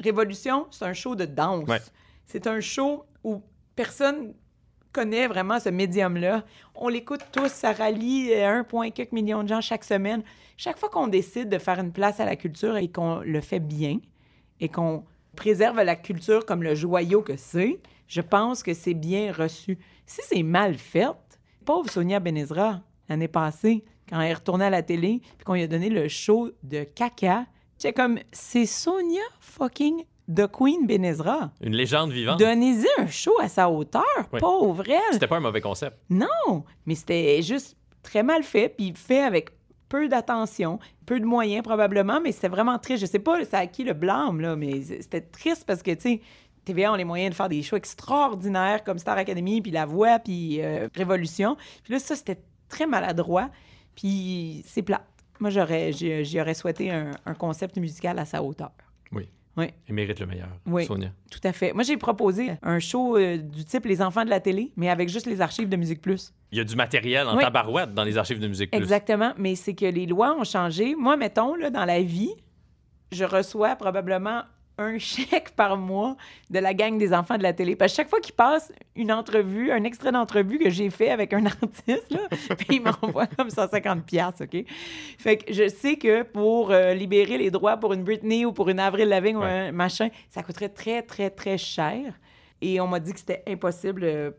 Révolution, 0.00 0.66
c'est 0.70 0.84
un 0.84 0.92
show 0.92 1.14
de 1.14 1.24
danse. 1.24 1.68
Ouais. 1.68 1.80
C'est 2.26 2.48
un 2.48 2.60
show 2.60 3.04
où 3.22 3.42
personne 3.76 4.34
connaît 4.92 5.28
vraiment 5.28 5.60
ce 5.60 5.68
médium-là. 5.68 6.44
On 6.74 6.88
l'écoute 6.88 7.20
tous, 7.30 7.48
ça 7.48 7.72
rallie 7.72 8.32
euh, 8.32 8.62
1,4 8.62 9.08
million 9.12 9.42
de 9.42 9.48
gens 9.48 9.60
chaque 9.60 9.84
semaine. 9.84 10.22
Chaque 10.56 10.78
fois 10.78 10.88
qu'on 10.88 11.06
décide 11.06 11.48
de 11.48 11.58
faire 11.58 11.78
une 11.78 11.92
place 11.92 12.18
à 12.18 12.24
la 12.24 12.34
culture 12.34 12.76
et 12.76 12.88
qu'on 12.88 13.20
le 13.20 13.40
fait 13.40 13.60
bien 13.60 14.00
et 14.58 14.68
qu'on 14.68 15.04
préserve 15.36 15.80
la 15.80 15.94
culture 15.96 16.44
comme 16.44 16.62
le 16.62 16.74
joyau 16.74 17.22
que 17.22 17.36
c'est, 17.36 17.78
je 18.06 18.20
pense 18.20 18.62
que 18.62 18.74
c'est 18.74 18.94
bien 18.94 19.32
reçu. 19.32 19.78
Si 20.06 20.20
c'est 20.24 20.42
mal 20.42 20.74
fait, 20.76 21.08
pauvre 21.64 21.90
Sonia 21.90 22.20
Benezra, 22.20 22.80
l'année 23.08 23.28
passée, 23.28 23.84
quand 24.08 24.20
elle 24.20 24.30
est 24.30 24.34
retournée 24.34 24.66
à 24.66 24.70
la 24.70 24.82
télé, 24.82 25.20
puis 25.36 25.44
qu'on 25.44 25.54
lui 25.54 25.62
a 25.62 25.66
donné 25.66 25.88
le 25.88 26.06
show 26.08 26.50
de 26.62 26.84
caca, 26.84 27.46
c'est 27.76 27.92
comme, 27.92 28.18
c'est 28.32 28.66
Sonia 28.66 29.22
fucking 29.40 30.04
The 30.34 30.46
Queen 30.50 30.86
Benezra. 30.86 31.50
Une 31.60 31.74
légende 31.76 32.10
vivante. 32.10 32.38
Donnez-y 32.40 32.86
un 32.98 33.06
show 33.06 33.34
à 33.40 33.48
sa 33.48 33.68
hauteur, 33.70 34.02
Oui. 34.32 34.40
pauvre 34.40 34.82
elle. 34.88 35.00
C'était 35.12 35.26
pas 35.26 35.36
un 35.36 35.40
mauvais 35.40 35.60
concept. 35.60 35.96
Non, 36.10 36.64
mais 36.84 36.94
c'était 36.94 37.42
juste 37.42 37.76
très 38.02 38.22
mal 38.22 38.42
fait, 38.42 38.68
puis 38.68 38.92
fait 38.94 39.22
avec 39.22 39.50
peu 39.88 40.08
d'attention, 40.08 40.80
peu 41.04 41.20
de 41.20 41.24
moyens 41.24 41.62
probablement, 41.62 42.20
mais 42.20 42.32
c'était 42.32 42.48
vraiment 42.48 42.76
triste. 42.78 43.02
Je 43.02 43.06
sais 43.06 43.20
pas 43.20 43.44
c'est 43.44 43.54
à 43.54 43.66
qui 43.68 43.84
le 43.84 43.92
blâme, 43.92 44.40
là, 44.40 44.56
mais 44.56 44.82
c'était 44.82 45.20
triste 45.20 45.64
parce 45.64 45.82
que, 45.82 45.92
tu 45.92 46.00
sais, 46.00 46.20
TVA 46.66 46.92
ont 46.92 46.96
les 46.96 47.04
moyens 47.04 47.30
de 47.30 47.34
faire 47.34 47.48
des 47.48 47.62
shows 47.62 47.76
extraordinaires 47.76 48.84
comme 48.84 48.98
Star 48.98 49.16
Academy, 49.16 49.62
puis 49.62 49.70
La 49.70 49.86
Voix, 49.86 50.18
puis 50.18 50.60
euh, 50.60 50.88
Révolution. 50.94 51.56
Puis 51.84 51.94
là, 51.94 51.98
ça, 51.98 52.14
c'était 52.16 52.40
très 52.68 52.86
maladroit, 52.86 53.48
puis 53.94 54.62
c'est 54.66 54.82
plate. 54.82 55.06
Moi, 55.40 55.50
j'aurais, 55.50 55.92
j'y 55.92 56.24
j'y 56.24 56.40
aurais 56.40 56.54
souhaité 56.54 56.90
un, 56.90 57.12
un 57.24 57.34
concept 57.34 57.76
musical 57.78 58.18
à 58.18 58.24
sa 58.24 58.42
hauteur. 58.42 58.72
Oui. 59.12 59.28
Oui. 59.56 59.66
Il 59.88 59.94
mérite 59.94 60.20
le 60.20 60.26
meilleur, 60.26 60.48
Oui. 60.66 60.84
Sonia. 60.84 61.08
Tout 61.30 61.40
à 61.44 61.52
fait. 61.52 61.72
Moi, 61.72 61.82
j'ai 61.82 61.96
proposé 61.96 62.52
un 62.62 62.78
show 62.78 63.16
euh, 63.16 63.38
du 63.38 63.64
type 63.64 63.86
Les 63.86 64.02
enfants 64.02 64.24
de 64.24 64.30
la 64.30 64.40
télé, 64.40 64.72
mais 64.76 64.90
avec 64.90 65.08
juste 65.08 65.24
les 65.26 65.40
archives 65.40 65.68
de 65.68 65.76
Musique 65.76 66.02
Plus. 66.02 66.34
Il 66.52 66.58
y 66.58 66.60
a 66.60 66.64
du 66.64 66.76
matériel 66.76 67.26
en 67.26 67.36
Oui. 67.36 67.42
tabarouette 67.42 67.94
dans 67.94 68.04
les 68.04 68.18
archives 68.18 68.38
de 68.40 68.48
Musique 68.48 68.70
Plus. 68.70 68.78
Exactement. 68.78 69.32
Mais 69.38 69.54
c'est 69.54 69.74
que 69.74 69.86
les 69.86 70.04
lois 70.06 70.36
ont 70.38 70.44
changé. 70.44 70.94
Moi, 70.94 71.16
mettons, 71.16 71.54
là, 71.54 71.70
dans 71.70 71.84
la 71.86 72.02
vie, 72.02 72.32
je 73.12 73.24
reçois 73.24 73.76
probablement 73.76 74.42
un 74.78 74.98
chèque 74.98 75.50
par 75.50 75.76
mois 75.76 76.16
de 76.50 76.58
la 76.58 76.74
gang 76.74 76.98
des 76.98 77.12
enfants 77.12 77.38
de 77.38 77.42
la 77.42 77.52
télé. 77.52 77.76
Parce 77.76 77.92
que 77.92 77.96
chaque 77.96 78.08
fois 78.08 78.20
qu'ils 78.20 78.34
passent 78.34 78.72
une 78.94 79.12
entrevue, 79.12 79.70
un 79.70 79.84
extrait 79.84 80.12
d'entrevue 80.12 80.58
que 80.58 80.70
j'ai 80.70 80.90
fait 80.90 81.10
avec 81.10 81.32
un 81.32 81.46
artiste, 81.46 82.10
là, 82.10 82.20
puis 82.58 82.76
ils 82.76 82.82
m'envoient 82.82 83.26
comme 83.26 83.50
150 83.50 84.04
pièces, 84.04 84.40
OK? 84.40 84.64
Fait 85.18 85.38
que 85.38 85.52
je 85.52 85.68
sais 85.68 85.96
que 85.96 86.22
pour 86.22 86.70
euh, 86.70 86.94
libérer 86.94 87.38
les 87.38 87.50
droits 87.50 87.76
pour 87.76 87.92
une 87.92 88.04
Britney 88.04 88.44
ou 88.44 88.52
pour 88.52 88.68
une 88.68 88.80
Avril 88.80 89.08
Lavigne 89.08 89.36
ou 89.36 89.42
un 89.42 89.72
machin, 89.72 90.08
ça 90.30 90.42
coûterait 90.42 90.68
très, 90.68 91.02
très, 91.02 91.30
très 91.30 91.58
cher. 91.58 92.14
Et 92.60 92.80
on 92.80 92.86
m'a 92.86 93.00
dit 93.00 93.12
que 93.12 93.18
c'était 93.18 93.42
impossible 93.46 94.04
euh, 94.04 94.30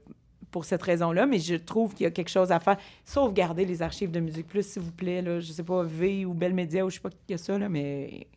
pour 0.51 0.65
cette 0.65 0.81
raison-là, 0.81 1.26
mais 1.26 1.39
je 1.39 1.55
trouve 1.55 1.93
qu'il 1.93 2.05
y 2.05 2.07
a 2.07 2.11
quelque 2.11 2.30
chose 2.30 2.51
à 2.51 2.59
faire. 2.59 2.77
Sauvegarder 3.05 3.65
les 3.65 3.81
archives 3.81 4.11
de 4.11 4.19
Musique 4.19 4.47
Plus, 4.47 4.65
s'il 4.65 4.81
vous 4.81 4.91
plaît. 4.91 5.22
Là. 5.22 5.39
Je 5.39 5.51
sais 5.51 5.64
pas, 5.64 5.84
V 5.84 6.26
ou 6.26 6.34
Belle 6.34 6.53
Média 6.53 6.85
ou 6.85 6.89
je 6.89 6.95
sais 6.95 7.01
pas 7.01 7.09
qui 7.27 7.34
a 7.34 7.38
ça, 7.38 7.57
là, 7.57 7.69
mais 7.69 8.27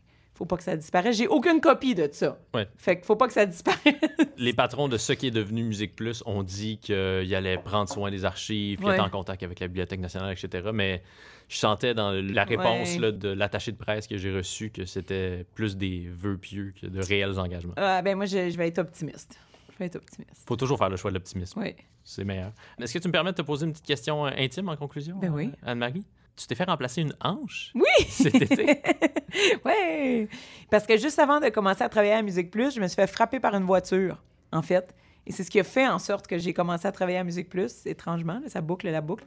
faut 0.41 0.47
pas 0.47 0.57
que 0.57 0.63
ça 0.63 0.75
disparaisse. 0.75 1.17
J'ai 1.19 1.29
aucune 1.29 1.61
copie 1.61 1.95
de 1.95 2.09
ça. 2.11 2.39
Ouais. 2.55 2.67
Fait 2.79 2.97
qu'il 2.97 3.05
faut 3.05 3.15
pas 3.17 3.27
que 3.27 3.33
ça 3.35 3.45
disparaisse. 3.45 3.95
Les 4.39 4.55
patrons 4.55 4.89
de 4.89 4.97
ce 4.97 5.13
qui 5.13 5.27
est 5.27 5.31
devenu 5.31 5.63
Musique 5.65 5.95
Plus 5.95 6.23
ont 6.25 6.43
dit 6.43 6.79
qu'ils 6.79 7.35
allaient 7.35 7.59
prendre 7.59 7.91
soin 7.91 8.11
des 8.11 8.25
archives, 8.25 8.79
qu'ils 8.79 8.87
Ouais. 8.87 8.95
étaient 8.95 9.03
en 9.03 9.11
contact 9.11 9.43
avec 9.43 9.61
la 9.61 9.69
Bibliothèque 9.69 10.01
nationale, 10.01 10.33
etc. 10.33 10.71
Mais 10.73 11.03
je 11.49 11.57
sentais 11.59 11.93
dans 11.93 12.11
la 12.13 12.45
réponse 12.45 12.95
Ouais. 12.95 12.99
là, 13.01 13.13
de 13.13 13.29
l'attaché 13.29 13.71
de 13.71 13.77
presse 13.77 14.07
que 14.07 14.17
j'ai 14.17 14.35
reçu 14.35 14.71
que 14.71 14.87
c'était 14.87 15.45
plus 15.55 15.77
des 15.77 16.09
vœux 16.11 16.39
pieux 16.39 16.73
que 16.81 16.87
de 16.87 17.01
réels 17.03 17.39
engagements. 17.39 17.75
Ah, 17.77 18.01
ben 18.01 18.17
moi, 18.17 18.25
je, 18.25 18.49
je 18.49 18.57
vais 18.57 18.69
être 18.69 18.79
optimiste. 18.79 19.39
Je 19.75 19.79
vais 19.79 19.85
être 19.87 19.97
optimiste. 19.97 20.43
faut 20.47 20.57
toujours 20.57 20.79
faire 20.79 20.89
le 20.89 20.97
choix 20.97 21.11
de 21.11 21.17
l'optimisme. 21.17 21.61
Oui. 21.61 21.75
C'est 22.03 22.25
meilleur. 22.25 22.53
Est-ce 22.81 22.95
que 22.95 22.99
tu 22.99 23.09
me 23.09 23.13
permets 23.13 23.33
de 23.33 23.37
te 23.37 23.43
poser 23.43 23.67
une 23.67 23.73
petite 23.73 23.87
question 23.87 24.25
intime 24.25 24.71
en 24.71 24.77
conclusion, 24.77 25.19
Ben 25.19 25.31
oui. 25.33 25.51
euh, 25.53 25.71
Anne-Marie? 25.73 26.05
Tu 26.37 26.47
t'es 26.47 26.55
fait 26.55 26.65
remplacer 26.65 27.03
une 27.03 27.15
hanche? 27.21 27.73
Oui! 27.75 28.07
cet 28.09 28.35
été? 28.35 28.81
ouais! 29.65 30.29
Parce 30.71 30.87
que 30.87 30.97
juste 30.97 31.19
avant 31.19 31.41
de 31.41 31.49
commencer 31.49 31.83
à 31.83 31.89
travailler 31.89 32.15
à 32.15 32.23
Musique 32.23 32.51
Plus, 32.51 32.75
je 32.75 32.81
me 32.81 32.87
suis 32.89 32.97
fait 32.97 33.07
frapper 33.07 33.41
par 33.41 33.55
une 33.55 33.65
voiture, 33.65 34.23
en 34.53 34.63
fait. 34.63 34.95
Et 35.27 35.33
c'est 35.33 35.45
ce 35.45 35.51
qui 35.51 35.61
a 35.61 35.65
fait 35.65 35.87
en 35.87 35.99
sorte 35.99 36.27
que 36.27 36.39
j'ai 36.39 36.55
commencé 36.55 36.89
à 36.89 36.93
travailler 36.93 37.19
à 37.19 37.25
Musique 37.25 37.49
Plus, 37.49 37.87
étrangement, 37.87 38.41
là, 38.43 38.49
ça 38.49 38.61
boucle 38.61 38.89
la 38.89 39.01
boucle. 39.01 39.25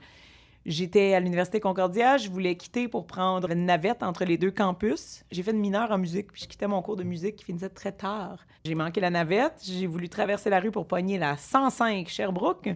J'étais 0.65 1.13
à 1.13 1.19
l'Université 1.19 1.59
Concordia, 1.59 2.17
je 2.17 2.29
voulais 2.29 2.55
quitter 2.55 2.87
pour 2.87 3.05
prendre 3.05 3.51
une 3.51 3.65
navette 3.65 4.01
entre 4.01 4.23
les 4.23 4.37
deux 4.37 4.51
campus. 4.51 5.25
J'ai 5.29 5.43
fait 5.43 5.51
une 5.51 5.59
mineure 5.59 5.91
en 5.91 5.97
musique, 5.97 6.31
puis 6.31 6.41
je 6.43 6.47
quittais 6.47 6.67
mon 6.67 6.81
cours 6.81 6.95
de 6.95 7.03
musique 7.03 7.35
qui 7.35 7.43
finissait 7.43 7.69
très 7.69 7.91
tard. 7.91 8.37
J'ai 8.63 8.73
manqué 8.73 9.01
la 9.01 9.09
navette, 9.09 9.61
j'ai 9.61 9.87
voulu 9.87 10.07
traverser 10.07 10.49
la 10.49 10.61
rue 10.61 10.71
pour 10.71 10.87
pogner 10.87 11.17
la 11.17 11.35
105 11.35 12.07
Sherbrooke, 12.07 12.69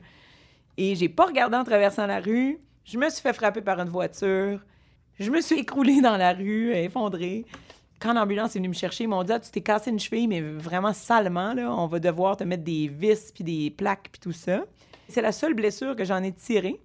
et 0.76 0.96
j'ai 0.96 1.08
pas 1.08 1.26
regardé 1.26 1.56
en 1.56 1.64
traversant 1.64 2.08
la 2.08 2.20
rue. 2.20 2.60
Je 2.88 2.98
me 2.98 3.10
suis 3.10 3.22
fait 3.22 3.34
frapper 3.34 3.60
par 3.60 3.82
une 3.82 3.90
voiture. 3.90 4.62
Je 5.20 5.30
me 5.30 5.42
suis 5.42 5.60
écroulée 5.60 6.00
dans 6.02 6.16
la 6.16 6.32
rue, 6.32 6.72
effondrée. 6.74 7.46
Quand 8.00 8.14
l'ambulance 8.14 8.56
est 8.56 8.60
venue 8.60 8.70
me 8.70 8.74
chercher, 8.74 9.04
ils 9.04 9.08
m'ont 9.08 9.24
dit 9.24 9.34
Ah, 9.34 9.42
Tu 9.42 9.52
t'es 9.52 9.60
cassé 9.60 9.92
une 9.92 10.00
cheville, 10.00 10.28
mais 10.30 10.40
vraiment 10.40 10.94
salement. 10.94 11.54
Là. 11.54 11.70
On 11.70 11.88
va 11.88 12.00
devoir 12.00 12.38
te 12.38 12.46
mettre 12.46 12.64
des 12.64 12.88
vis, 12.88 13.34
puis 13.34 13.44
des 13.44 13.72
plaques, 13.72 14.08
puis 14.14 14.22
tout 14.22 14.32
ça. 14.32 14.64
C'est 15.10 15.22
la 15.22 15.34
seule 15.34 15.54
blessure 15.54 15.98
que 15.98 16.06
j'en 16.06 16.24
ai 16.24 16.32
tirée. 16.32 16.80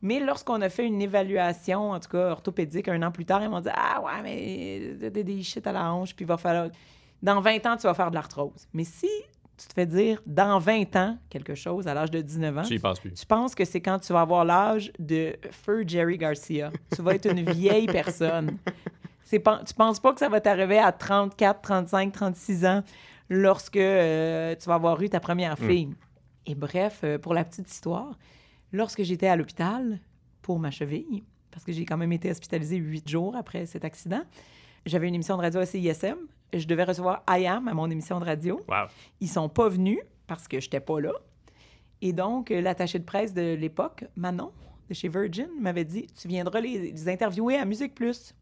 Mais 0.00 0.20
lorsqu'on 0.20 0.60
a 0.62 0.70
fait 0.70 0.86
une 0.86 1.02
évaluation, 1.02 1.90
en 1.90 2.00
tout 2.00 2.08
cas 2.08 2.30
orthopédique, 2.30 2.88
un 2.88 3.02
an 3.02 3.12
plus 3.12 3.26
tard, 3.26 3.42
ils 3.42 3.50
m'ont 3.50 3.60
dit 3.60 3.68
Ah, 3.74 4.00
ouais, 4.00 4.22
mais 4.22 4.96
t'as 4.98 5.10
des, 5.10 5.42
shit 5.42 5.66
à 5.66 5.72
la 5.72 5.92
hanche, 5.92 6.16
puis 6.16 6.24
il 6.24 6.28
va 6.28 6.38
falloir. 6.38 6.70
Dans 7.22 7.40
20 7.42 7.66
ans, 7.66 7.76
tu 7.76 7.82
vas 7.82 7.94
faire 7.94 8.08
de 8.08 8.14
l'arthrose. 8.14 8.66
Mais 8.72 8.84
si 8.84 9.10
tu 9.62 9.68
te 9.68 9.74
fais 9.74 9.86
dire 9.86 10.20
dans 10.26 10.58
20 10.58 10.96
ans 10.96 11.18
quelque 11.30 11.54
chose 11.54 11.86
à 11.86 11.94
l'âge 11.94 12.10
de 12.10 12.20
19 12.20 12.58
ans, 12.58 12.62
tu 12.62 12.74
y 12.74 12.78
penses 12.78 13.00
plus. 13.00 13.12
tu 13.12 13.26
penses 13.26 13.54
que 13.54 13.64
c'est 13.64 13.80
quand 13.80 13.98
tu 14.00 14.12
vas 14.12 14.22
avoir 14.22 14.44
l'âge 14.44 14.92
de 14.98 15.36
feu 15.50 15.84
Jerry 15.86 16.18
Garcia. 16.18 16.72
Tu 16.94 17.02
vas 17.02 17.14
être 17.14 17.30
une 17.30 17.50
vieille 17.50 17.86
personne. 17.86 18.58
Pas, 19.44 19.62
tu 19.66 19.72
penses 19.72 19.98
pas 19.98 20.12
que 20.12 20.18
ça 20.18 20.28
va 20.28 20.42
t'arriver 20.42 20.76
à 20.76 20.92
34, 20.92 21.62
35, 21.62 22.12
36 22.12 22.66
ans 22.66 22.82
lorsque 23.30 23.78
euh, 23.78 24.54
tu 24.60 24.68
vas 24.68 24.74
avoir 24.74 25.00
eu 25.00 25.08
ta 25.08 25.20
première 25.20 25.58
fille. 25.58 25.88
Et 26.44 26.54
bref, 26.54 27.00
euh, 27.02 27.18
pour 27.18 27.32
la 27.32 27.42
petite 27.42 27.70
histoire, 27.70 28.18
lorsque 28.72 29.02
j'étais 29.02 29.28
à 29.28 29.36
l'hôpital 29.36 30.00
pour 30.42 30.58
ma 30.58 30.70
cheville, 30.70 31.22
parce 31.50 31.64
que 31.64 31.72
j'ai 31.72 31.86
quand 31.86 31.96
même 31.96 32.12
été 32.12 32.30
hospitalisée 32.30 32.76
huit 32.76 33.08
jours 33.08 33.34
après 33.34 33.64
cet 33.64 33.86
accident, 33.86 34.22
j'avais 34.84 35.08
une 35.08 35.14
émission 35.14 35.38
de 35.38 35.42
radio 35.42 35.60
à 35.60 35.66
CISM. 35.66 36.16
Je 36.52 36.66
devais 36.66 36.84
recevoir 36.84 37.22
IAM 37.28 37.68
à 37.68 37.74
mon 37.74 37.90
émission 37.90 38.20
de 38.20 38.24
radio. 38.24 38.60
Wow. 38.68 38.86
Ils 39.20 39.28
sont 39.28 39.48
pas 39.48 39.68
venus 39.68 40.00
parce 40.26 40.48
que 40.48 40.60
j'étais 40.60 40.80
pas 40.80 41.00
là. 41.00 41.12
Et 42.02 42.12
donc, 42.12 42.50
euh, 42.50 42.60
l'attaché 42.60 42.98
de 42.98 43.04
presse 43.04 43.32
de 43.32 43.54
l'époque, 43.54 44.04
Manon, 44.16 44.52
de 44.88 44.94
chez 44.94 45.08
Virgin, 45.08 45.48
m'avait 45.60 45.84
dit 45.84 46.06
Tu 46.20 46.28
viendras 46.28 46.60
les, 46.60 46.92
les 46.92 47.08
interviewer 47.08 47.56
à 47.56 47.64
Musique 47.64 47.94
Plus. 47.94 48.34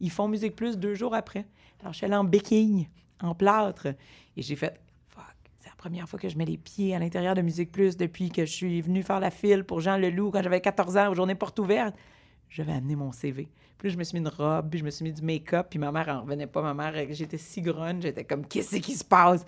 Ils 0.00 0.10
font 0.10 0.28
Musique 0.28 0.56
Plus 0.56 0.78
deux 0.78 0.94
jours 0.94 1.14
après. 1.14 1.46
Alors, 1.80 1.92
je 1.92 1.98
suis 1.98 2.06
allée 2.06 2.16
en 2.16 2.24
béquille, 2.24 2.88
en 3.20 3.34
plâtre. 3.34 3.88
Et 4.36 4.42
j'ai 4.42 4.56
fait 4.56 4.80
Fuck, 5.08 5.24
c'est 5.58 5.68
la 5.68 5.74
première 5.76 6.08
fois 6.08 6.18
que 6.18 6.28
je 6.28 6.38
mets 6.38 6.44
les 6.44 6.56
pieds 6.56 6.94
à 6.94 6.98
l'intérieur 6.98 7.34
de 7.34 7.42
Musique 7.42 7.72
Plus 7.72 7.96
depuis 7.96 8.30
que 8.30 8.46
je 8.46 8.52
suis 8.52 8.80
venue 8.80 9.02
faire 9.02 9.20
la 9.20 9.30
file 9.30 9.64
pour 9.64 9.80
Jean 9.80 9.96
Leloup 9.96 10.30
quand 10.30 10.42
j'avais 10.42 10.60
14 10.60 10.96
ans 10.96 11.10
aux 11.10 11.14
journées 11.14 11.34
portes 11.34 11.58
ouvertes. 11.58 11.94
Je 12.48 12.62
vais 12.62 12.72
amener 12.72 12.96
mon 12.96 13.12
CV. 13.12 13.48
Puis 13.78 13.88
là, 13.88 13.94
je 13.94 13.98
me 13.98 14.04
suis 14.04 14.18
mis 14.18 14.26
une 14.26 14.28
robe, 14.34 14.70
puis 14.70 14.80
je 14.80 14.84
me 14.84 14.90
suis 14.90 15.04
mis 15.04 15.12
du 15.12 15.22
make-up, 15.22 15.66
puis 15.70 15.78
ma 15.78 15.92
mère 15.92 16.08
en 16.08 16.22
revenait 16.22 16.46
pas. 16.46 16.62
Ma 16.62 16.74
mère, 16.74 16.92
j'étais 17.10 17.38
si 17.38 17.62
grunge, 17.62 18.02
j'étais 18.02 18.24
comme 18.24 18.44
Qu'est-ce 18.46 18.76
qui 18.76 18.94
se 18.94 19.04
passe? 19.04 19.44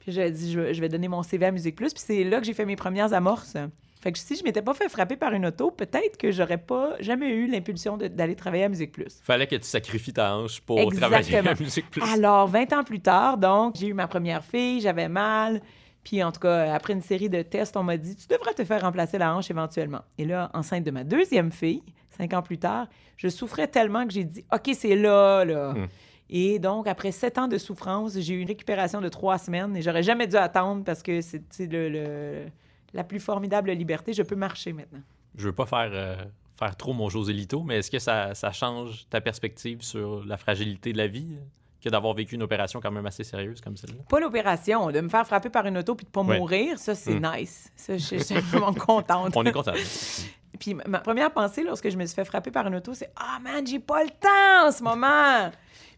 Puis 0.00 0.12
j'ai 0.12 0.30
dit, 0.30 0.52
je, 0.52 0.80
vais- 0.80 0.88
donner 0.88 1.08
mon 1.08 1.22
CV 1.22 1.46
à 1.46 1.52
Musique 1.52 1.76
Plus. 1.76 1.92
Puis 1.94 2.02
c'est 2.04 2.24
là 2.24 2.40
que 2.40 2.44
j'ai 2.46 2.54
fait 2.54 2.66
mes 2.66 2.76
premières 2.76 3.12
amorces. 3.12 3.56
Fait 4.02 4.10
que 4.10 4.18
si 4.18 4.34
je 4.34 4.42
m'étais 4.42 4.62
pas 4.62 4.74
fait 4.74 4.88
frapper 4.88 5.14
par 5.16 5.32
une 5.32 5.46
auto, 5.46 5.70
peut-être 5.70 6.16
que 6.18 6.32
j'aurais 6.32 6.58
pas 6.58 6.96
jamais 6.98 7.30
eu 7.30 7.46
l'impulsion 7.46 7.96
d'aller 7.96 8.34
travailler 8.34 8.64
à 8.64 8.68
Musique 8.68 8.90
Plus. 8.90 9.20
Fallait 9.22 9.46
que 9.46 9.54
tu 9.54 9.62
sacrifies 9.62 10.12
ta 10.12 10.36
hanche 10.36 10.60
pour 10.60 10.80
Exactement. 10.80 11.20
travailler 11.22 11.48
à 11.48 11.54
Musique 11.54 11.88
Plus. 11.88 12.02
Alors, 12.12 12.48
20 12.48 12.72
ans 12.72 12.82
plus 12.82 12.98
tard, 12.98 13.38
donc, 13.38 13.76
j'ai 13.78 13.86
eu 13.86 13.94
ma 13.94 14.08
première 14.08 14.44
fille, 14.44 14.80
j'avais 14.80 15.08
mal. 15.08 15.62
Puis, 16.04 16.22
en 16.22 16.32
tout 16.32 16.40
cas, 16.40 16.74
après 16.74 16.92
une 16.94 17.00
série 17.02 17.28
de 17.28 17.42
tests, 17.42 17.76
on 17.76 17.82
m'a 17.82 17.96
dit, 17.96 18.16
tu 18.16 18.26
devrais 18.26 18.54
te 18.54 18.64
faire 18.64 18.80
remplacer 18.82 19.18
la 19.18 19.34
hanche 19.34 19.50
éventuellement. 19.50 20.02
Et 20.18 20.24
là, 20.24 20.50
enceinte 20.52 20.84
de 20.84 20.90
ma 20.90 21.04
deuxième 21.04 21.52
fille, 21.52 21.82
cinq 22.10 22.32
ans 22.34 22.42
plus 22.42 22.58
tard, 22.58 22.88
je 23.16 23.28
souffrais 23.28 23.68
tellement 23.68 24.04
que 24.06 24.12
j'ai 24.12 24.24
dit, 24.24 24.44
OK, 24.52 24.70
c'est 24.74 24.96
là, 24.96 25.44
là. 25.44 25.72
Hmm. 25.74 25.86
Et 26.28 26.58
donc, 26.58 26.86
après 26.88 27.12
sept 27.12 27.38
ans 27.38 27.46
de 27.46 27.58
souffrance, 27.58 28.18
j'ai 28.18 28.34
eu 28.34 28.40
une 28.40 28.48
récupération 28.48 29.00
de 29.00 29.08
trois 29.08 29.38
semaines 29.38 29.76
et 29.76 29.82
j'aurais 29.82 30.02
jamais 30.02 30.26
dû 30.26 30.36
attendre 30.36 30.82
parce 30.82 31.02
que 31.02 31.20
c'est 31.20 31.42
le, 31.60 31.88
le- 31.88 32.46
la 32.94 33.04
plus 33.04 33.20
formidable 33.20 33.70
liberté. 33.72 34.12
Je 34.12 34.22
peux 34.22 34.34
marcher 34.36 34.72
maintenant. 34.72 35.02
Je 35.36 35.44
veux 35.44 35.52
pas 35.52 35.66
faire, 35.66 35.90
euh, 35.92 36.16
faire 36.58 36.74
trop 36.76 36.94
mon 36.94 37.08
Joselito, 37.10 37.62
mais 37.62 37.76
est-ce 37.78 37.90
que 37.90 37.98
ça, 37.98 38.34
ça 38.34 38.50
change 38.50 39.06
ta 39.08 39.20
perspective 39.20 39.82
sur 39.82 40.24
la 40.24 40.36
fragilité 40.36 40.92
de 40.92 40.98
la 40.98 41.06
vie? 41.06 41.36
Que 41.82 41.88
d'avoir 41.88 42.14
vécu 42.14 42.34
une 42.36 42.42
opération 42.42 42.80
quand 42.80 42.90
même 42.90 43.06
assez 43.06 43.24
sérieuse 43.24 43.60
comme 43.60 43.76
celle-là? 43.76 44.02
Pas 44.08 44.20
l'opération, 44.20 44.90
de 44.90 45.00
me 45.00 45.08
faire 45.08 45.26
frapper 45.26 45.50
par 45.50 45.66
une 45.66 45.78
auto 45.78 45.94
puis 45.94 46.06
de 46.06 46.10
pas 46.10 46.22
Ouais. 46.22 46.38
mourir, 46.38 46.78
ça, 46.78 46.94
c'est 46.94 47.14
Hmm. 47.14 47.26
nice. 47.36 47.70
Ça, 47.76 47.96
je 47.98 48.16
je 48.18 48.22
suis 48.22 48.34
vraiment 48.36 48.72
contente. 48.74 49.32
On 49.36 49.44
est 49.44 49.52
content. 49.52 49.72
Puis 50.60 50.74
ma- 50.74 51.00
première 51.00 51.32
pensée 51.32 51.64
lorsque 51.64 51.88
je 51.88 51.96
me 51.96 52.04
suis 52.06 52.14
fait 52.14 52.24
frapper 52.26 52.50
par 52.52 52.66
une 52.68 52.76
auto, 52.76 52.94
c'est 52.94 53.10
Ah 53.16 53.38
man, 53.42 53.66
j'ai 53.66 53.80
pas 53.80 54.04
le 54.04 54.10
temps 54.10 54.68
en 54.68 54.70
ce 54.70 54.82
moment! 54.82 55.50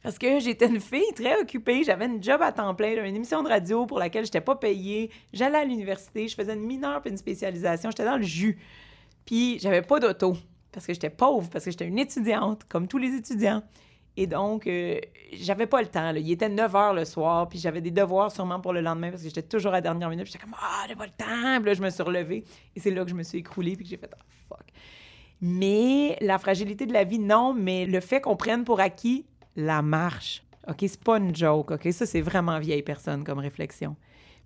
Parce 0.03 0.19
que 0.19 0.39
j'étais 0.39 0.67
une 0.69 0.81
fille 0.81 1.13
très 1.15 1.41
occupée, 1.41 1.83
j'avais 1.85 2.07
une 2.07 2.23
job 2.23 2.41
à 2.41 2.53
temps 2.53 2.75
plein, 2.75 3.05
une 3.05 3.17
émission 3.17 3.43
de 3.43 3.49
radio 3.49 3.85
pour 3.87 3.99
laquelle 3.99 4.25
j'étais 4.25 4.41
pas 4.41 4.55
payée, 4.55 5.11
j'allais 5.33 5.59
à 5.59 5.65
l'université, 5.65 6.29
je 6.29 6.35
faisais 6.35 6.55
une 6.55 6.61
mineure 6.65 7.01
puis 7.03 7.11
une 7.11 7.17
spécialisation, 7.17 7.91
j'étais 7.91 8.05
dans 8.05 8.17
le 8.17 8.23
jus. 8.23 8.59
Puis 9.27 9.59
j'avais 9.61 9.83
pas 9.83 9.99
d'auto 10.01 10.37
parce 10.73 10.87
que 10.87 10.93
j'étais 10.93 11.11
pauvre, 11.11 11.49
parce 11.51 11.65
que 11.65 11.71
j'étais 11.71 11.87
une 11.87 11.99
étudiante, 11.99 12.63
comme 12.69 12.87
tous 12.89 12.99
les 12.99 13.15
étudiants. 13.15 13.63
Et 14.17 14.27
donc, 14.27 14.67
euh, 14.67 15.01
j'avais 15.33 15.67
pas 15.67 15.83
le 15.83 15.89
temps. 15.89 16.13
Il 16.15 16.31
était 16.31 16.49
9 16.49 16.73
h 16.73 16.95
le 16.95 17.05
soir, 17.05 17.49
puis 17.49 17.59
j'avais 17.59 17.81
des 17.81 17.91
devoirs 17.91 18.31
sûrement 18.31 18.61
pour 18.61 18.73
le 18.73 18.81
lendemain 18.81 19.11
parce 19.11 19.23
que 19.23 19.29
j'étais 19.29 19.43
toujours 19.43 19.73
à 19.73 19.77
la 19.77 19.81
dernière 19.81 20.09
minute. 20.09 20.27
J'étais 20.27 20.39
comme, 20.39 20.55
ah, 20.61 20.85
j'ai 20.89 20.95
pas 20.95 21.07
le 21.07 21.13
temps. 21.13 21.57
Puis 21.57 21.67
là, 21.67 21.75
je 21.75 21.83
me 21.83 21.91
suis 21.91 22.03
relevée. 22.03 22.45
Et 22.77 22.81
c'est 22.81 22.91
là 22.91 23.05
que 23.05 23.11
je 23.11 23.17
me 23.17 23.25
suis 23.25 23.39
écroulée, 23.39 23.77
puis 23.77 23.87
j'ai 23.87 23.97
fait, 23.97 24.11
ah, 24.15 24.23
fuck. 24.49 24.67
Mais 25.41 26.17
la 26.21 26.39
fragilité 26.39 26.87
de 26.87 26.93
la 26.93 27.05
vie, 27.05 27.19
non, 27.19 27.53
mais 27.53 27.87
le 27.87 28.01
fait 28.01 28.21
qu'on 28.21 28.37
prenne 28.37 28.65
pour 28.65 28.81
acquis 28.81 29.27
la 29.57 29.83
marche. 29.83 30.43
OK, 30.69 30.77
c'est 30.81 31.03
pas 31.03 31.19
une 31.19 31.35
joke, 31.35 31.73
OK? 31.73 31.93
Ça, 31.93 32.07
c'est 32.07 32.21
vraiment 32.21 32.59
vieille 32.59 32.83
personne 32.83 33.25
comme 33.25 33.39
réflexion. 33.39 33.97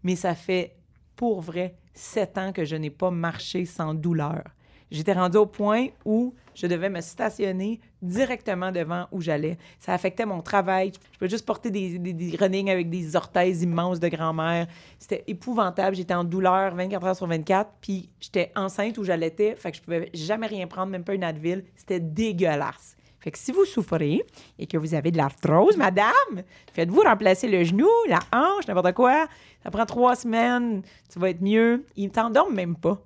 Mais 0.03 0.17
ça 0.17 0.35
fait, 0.35 0.77
pour 1.15 1.41
vrai, 1.41 1.77
sept 1.95 2.39
ans 2.39 2.53
que 2.53 2.65
je 2.65 2.77
n'ai 2.77 2.91
pas 2.91 3.11
marché 3.11 3.65
sans 3.65 3.95
douleur. 3.95 4.43
J'étais 4.91 5.13
rendue 5.13 5.37
au 5.37 5.47
point 5.47 5.89
où 6.05 6.35
je 6.59 6.67
devais 6.67 6.91
me 6.91 7.01
stationner 7.01 7.81
directement 8.03 8.73
devant 8.73 9.07
où 9.13 9.21
j'allais. 9.21 9.59
Ça 9.79 9.95
affectait 9.95 10.27
mon 10.27 10.43
travail. 10.43 10.91
Je 11.13 11.19
pouvais 11.19 11.31
juste 11.31 11.47
porter 11.47 11.71
des, 11.71 12.01
des, 12.01 12.13
des 12.13 12.37
running 12.37 12.69
avec 12.69 12.91
des 12.91 13.15
orteils 13.15 13.63
immenses 13.63 14.01
de 14.01 14.09
grand-mère. 14.09 14.67
C'était 14.99 15.23
épouvantable. 15.29 15.95
J'étais 15.95 16.15
en 16.15 16.25
douleur 16.25 16.75
24 16.75 17.07
heures 17.07 17.17
sur 17.17 17.29
24. 17.29 17.71
Puis 17.81 18.09
j'étais 18.19 18.51
enceinte 18.57 18.99
où 18.99 19.05
j'allaitais. 19.05 19.55
Fait 19.55 19.71
que 19.71 19.77
je 19.77 19.83
pouvais 19.83 20.11
jamais 20.13 20.49
rien 20.49 20.67
prendre, 20.67 20.91
même 20.91 21.05
pas 21.05 21.15
une 21.15 21.23
Advil. 21.23 21.63
C'était 21.77 22.01
dégueulasse. 22.01 22.97
Fait 23.21 23.31
que 23.31 23.39
si 23.39 23.53
vous 23.53 23.65
souffrez 23.65 24.25
et 24.59 24.67
que 24.67 24.77
vous 24.77 24.95
avez 24.95 25.13
de 25.13 25.17
l'arthrose, 25.17 25.77
madame, 25.77 26.43
faites-vous 26.73 27.03
remplacer 27.03 27.49
le 27.49 27.63
genou, 27.63 27.89
la 28.09 28.21
hanche, 28.33 28.67
n'importe 28.67 28.95
quoi. 28.95 29.29
Ça 29.63 29.71
prend 29.71 29.87
trois 29.87 30.17
semaines, 30.17 30.83
tu 31.13 31.19
vas 31.21 31.31
être 31.31 31.43
mieux. 31.43 31.85
Ils 31.97 32.11
t'endorment 32.11 32.55
même 32.55 32.77
pas 32.77 33.01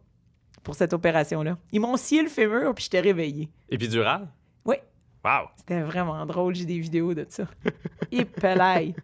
pour 0.62 0.74
cette 0.74 0.92
opération-là. 0.92 1.58
Ils 1.72 1.80
m'ont 1.80 1.96
scié 1.96 2.22
le 2.22 2.28
fémur, 2.28 2.74
puis 2.74 2.84
je 2.84 2.90
t'ai 2.90 3.00
réveillé. 3.00 3.50
Épidural? 3.68 4.28
Oui. 4.64 4.76
Wow! 5.24 5.48
C'était 5.56 5.82
vraiment 5.82 6.24
drôle. 6.26 6.54
J'ai 6.54 6.64
des 6.64 6.78
vidéos 6.78 7.14
de 7.14 7.26
ça. 7.28 7.44
Et 8.12 8.24
pelaille. 8.24 8.94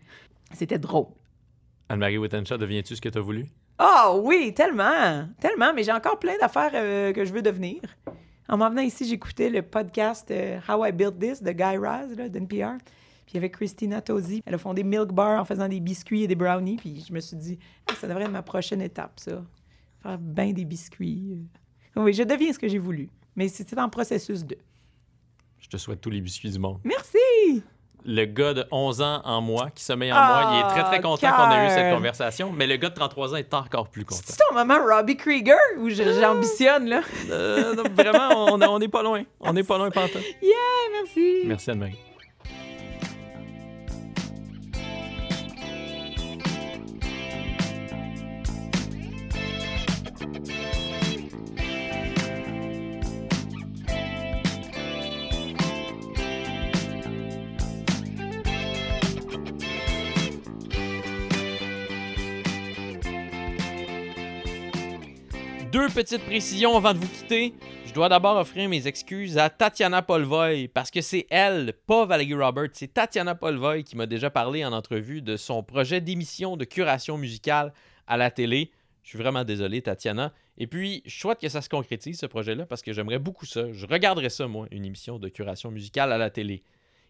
C'était 0.53 0.79
drôle. 0.79 1.07
Anne-Marie 1.89 2.19
Wittenshaw, 2.19 2.59
deviens-tu 2.59 2.97
ce 2.97 3.01
que 3.01 3.09
tu 3.09 3.19
as 3.19 3.23
voulu? 3.23 3.47
Oh 3.81 4.21
oui, 4.25 4.53
tellement. 4.55 5.29
Tellement. 5.41 5.73
Mais 5.75 5.83
j'ai 5.85 5.93
encore 5.93 6.19
plein 6.19 6.37
d'affaires 6.39 6.73
euh, 6.75 7.13
que 7.13 7.25
je 7.25 7.33
veux 7.33 7.43
devenir. 7.43 7.81
En 8.49 8.57
m'en 8.57 8.71
venant 8.71 8.83
ici, 8.83 9.07
j'écoutais 9.07 9.51
le 9.51 9.63
podcast 9.63 10.31
euh, 10.31 10.59
How 10.69 10.87
I 10.87 10.93
Built 10.93 11.19
This 11.19 11.43
de 11.43 11.53
Guy 11.53 11.77
Raz, 11.77 12.09
d'NPR. 12.09 12.79
Puis 13.27 13.35
il 13.35 13.35
y 13.35 13.39
avait 13.39 13.51
Christina 13.51 14.01
Tosi. 14.01 14.43
Elle 14.47 14.55
a 14.55 14.59
fondé 14.59 14.83
Milk 14.83 15.13
Bar 15.13 15.41
en 15.41 15.45
faisant 15.45 15.69
des 15.69 15.81
biscuits 15.81 16.25
et 16.25 16.27
des 16.27 16.35
brownies. 16.35 16.77
Puis 16.77 17.05
je 17.07 17.13
me 17.13 17.21
suis 17.21 17.37
dit, 17.37 17.59
Ah, 17.87 17.95
ça 17.95 18.09
devrait 18.09 18.25
être 18.25 18.31
ma 18.31 18.43
prochaine 18.43 18.81
étape, 18.81 19.21
ça. 19.21 19.43
Faire 20.03 20.19
bien 20.19 20.53
des 20.53 20.65
biscuits. 20.65 21.39
Oui, 21.97 22.13
je 22.13 22.23
deviens 22.23 22.53
ce 22.53 22.59
que 22.59 22.69
j'ai 22.69 22.79
voulu. 22.79 23.09
Mais 23.37 23.49
c'était 23.49 23.79
en 23.81 23.89
processus 23.89 24.45
de. 24.45 24.57
Je 25.61 25.69
te 25.69 25.77
souhaite 25.77 26.01
tous 26.01 26.11
les 26.11 26.21
biscuits 26.21 26.51
du 26.51 26.59
monde. 26.59 26.79
Merci! 26.85 27.63
Le 28.05 28.25
gars 28.27 28.55
de 28.55 28.65
11 28.71 29.03
ans 29.03 29.21
en 29.25 29.41
moi 29.41 29.71
qui 29.75 29.83
sommeille 29.83 30.13
en 30.13 30.17
Ah, 30.17 30.43
moi, 30.43 30.53
il 30.55 30.59
est 30.61 30.69
très 30.71 30.85
très 30.85 31.01
content 31.01 31.31
qu'on 31.33 31.51
ait 31.51 31.67
eu 31.67 31.71
cette 31.71 31.93
conversation, 31.95 32.53
mais 32.53 32.67
le 32.69 32.77
gars 32.77 32.91
de 32.91 32.95
33 32.95 33.33
ans 33.35 33.37
est 33.37 33.53
encore 33.53 33.89
plus 33.89 34.05
content. 34.05 34.21
C'est 34.25 34.37
ton 34.39 34.55
maman 34.55 34.77
Robbie 34.89 35.17
Krieger 35.17 35.57
ou 35.79 35.89
je- 35.91 36.19
j'ambitionne, 36.21 36.87
là? 36.89 37.03
Euh, 37.29 37.75
non, 37.75 37.83
vraiment, 37.95 38.53
on 38.55 38.63
on 38.63 38.79
n'est 38.79 38.89
pas 38.89 39.03
loin. 39.03 39.25
On 39.41 39.53
n'est 39.53 39.65
pas 39.65 39.79
loin, 39.79 39.91
Pantin. 39.91 40.21
Yeah, 40.41 40.53
merci! 40.93 41.43
Merci 41.45 41.71
Anne-Marie. 41.73 41.99
Deux 65.89 65.95
petites 65.95 66.25
précisions 66.25 66.77
avant 66.77 66.93
de 66.93 66.99
vous 66.99 67.09
quitter. 67.09 67.55
Je 67.87 67.95
dois 67.95 68.11
d'abord 68.11 68.37
offrir 68.37 68.69
mes 68.69 68.87
excuses 68.87 69.39
à 69.39 69.49
Tatiana 69.49 70.03
Polvoy 70.03 70.69
parce 70.69 70.91
que 70.91 71.01
c'est 71.01 71.27
elle, 71.31 71.73
pas 71.87 72.05
Valérie 72.05 72.35
Roberts, 72.35 72.73
c'est 72.75 72.93
Tatiana 72.93 73.35
Polvoy 73.35 73.85
qui 73.85 73.97
m'a 73.97 74.05
déjà 74.05 74.29
parlé 74.29 74.67
en 74.67 74.73
entrevue 74.73 75.23
de 75.23 75.39
son 75.39 75.63
projet 75.63 76.03
d'émission 76.03 76.59
de 76.59 76.67
curation 76.67 77.17
musicale 77.17 77.73
à 78.07 78.19
la 78.19 78.31
télé. 78.31 78.71
Je 79.03 79.09
suis 79.09 79.19
vraiment 79.19 79.45
désolé, 79.45 79.81
Tatiana. 79.81 80.35
Et 80.59 80.67
puis, 80.67 81.03
je 81.07 81.19
souhaite 81.19 81.41
que 81.41 81.49
ça 81.49 81.63
se 81.63 81.71
concrétise, 81.71 82.19
ce 82.19 82.27
projet-là, 82.27 82.67
parce 82.67 82.83
que 82.83 82.93
j'aimerais 82.93 83.19
beaucoup 83.19 83.47
ça. 83.47 83.73
Je 83.73 83.87
regarderais 83.87 84.29
ça, 84.29 84.47
moi, 84.47 84.67
une 84.71 84.85
émission 84.85 85.19
de 85.19 85.31
curation 85.31 85.71
musicale 85.71 86.13
à 86.13 86.19
la 86.19 86.29
télé. 86.29 86.65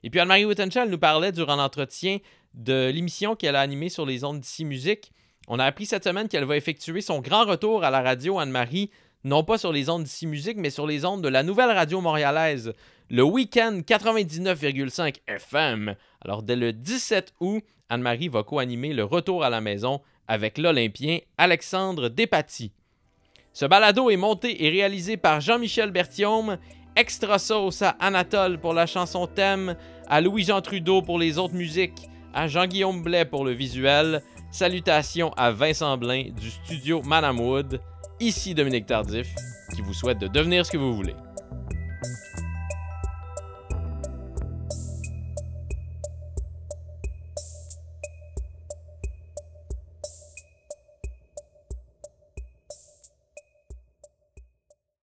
Et 0.04 0.10
puis, 0.10 0.20
Anne-Marie 0.20 0.44
Wittenschall 0.44 0.88
nous 0.88 0.98
parlait 0.98 1.32
durant 1.32 1.56
l'entretien 1.56 2.18
de 2.54 2.90
l'émission 2.90 3.34
qu'elle 3.34 3.56
a 3.56 3.60
animée 3.60 3.88
sur 3.88 4.06
les 4.06 4.22
ondes 4.22 4.38
d'ici 4.38 4.64
musique. 4.64 5.10
On 5.50 5.58
a 5.58 5.64
appris 5.64 5.86
cette 5.86 6.04
semaine 6.04 6.28
qu'elle 6.28 6.44
va 6.44 6.58
effectuer 6.58 7.00
son 7.00 7.20
grand 7.20 7.46
retour 7.46 7.82
à 7.82 7.90
la 7.90 8.02
radio, 8.02 8.38
Anne-Marie, 8.38 8.90
non 9.24 9.44
pas 9.44 9.56
sur 9.56 9.72
les 9.72 9.88
ondes 9.88 10.04
d'ici 10.04 10.26
musique, 10.26 10.58
mais 10.58 10.68
sur 10.68 10.86
les 10.86 11.06
ondes 11.06 11.22
de 11.22 11.28
la 11.28 11.42
nouvelle 11.42 11.70
radio 11.70 12.02
montréalaise, 12.02 12.74
le 13.08 13.22
week-end 13.22 13.80
99,5 13.86 15.16
FM. 15.26 15.94
Alors, 16.20 16.42
dès 16.42 16.54
le 16.54 16.74
17 16.74 17.32
août, 17.40 17.64
Anne-Marie 17.88 18.28
va 18.28 18.42
co-animer 18.42 18.92
le 18.92 19.04
retour 19.04 19.42
à 19.42 19.48
la 19.48 19.62
maison 19.62 20.02
avec 20.28 20.58
l'Olympien 20.58 21.20
Alexandre 21.38 22.10
Despatie. 22.10 22.72
Ce 23.54 23.64
balado 23.64 24.10
est 24.10 24.18
monté 24.18 24.66
et 24.66 24.68
réalisé 24.68 25.16
par 25.16 25.40
Jean-Michel 25.40 25.90
Berthiaume, 25.90 26.58
extra 26.94 27.38
sauce 27.38 27.80
à 27.80 27.96
Anatole 28.00 28.58
pour 28.58 28.74
la 28.74 28.84
chanson 28.84 29.26
thème, 29.26 29.76
à 30.08 30.20
Louis-Jean 30.20 30.60
Trudeau 30.60 31.00
pour 31.00 31.18
les 31.18 31.38
autres 31.38 31.54
musiques, 31.54 32.06
à 32.38 32.46
Jean-Guillaume 32.46 33.02
Blais 33.02 33.24
pour 33.24 33.44
le 33.44 33.50
visuel. 33.50 34.22
Salutations 34.52 35.32
à 35.36 35.50
Vincent 35.50 35.98
Blain 35.98 36.26
du 36.30 36.50
studio 36.50 37.02
Madame 37.02 37.40
Wood. 37.40 37.80
Ici 38.20 38.54
Dominique 38.54 38.86
Tardif, 38.86 39.26
qui 39.74 39.82
vous 39.82 39.92
souhaite 39.92 40.18
de 40.18 40.28
devenir 40.28 40.64
ce 40.64 40.70
que 40.70 40.76
vous 40.76 40.94
voulez. 40.94 41.16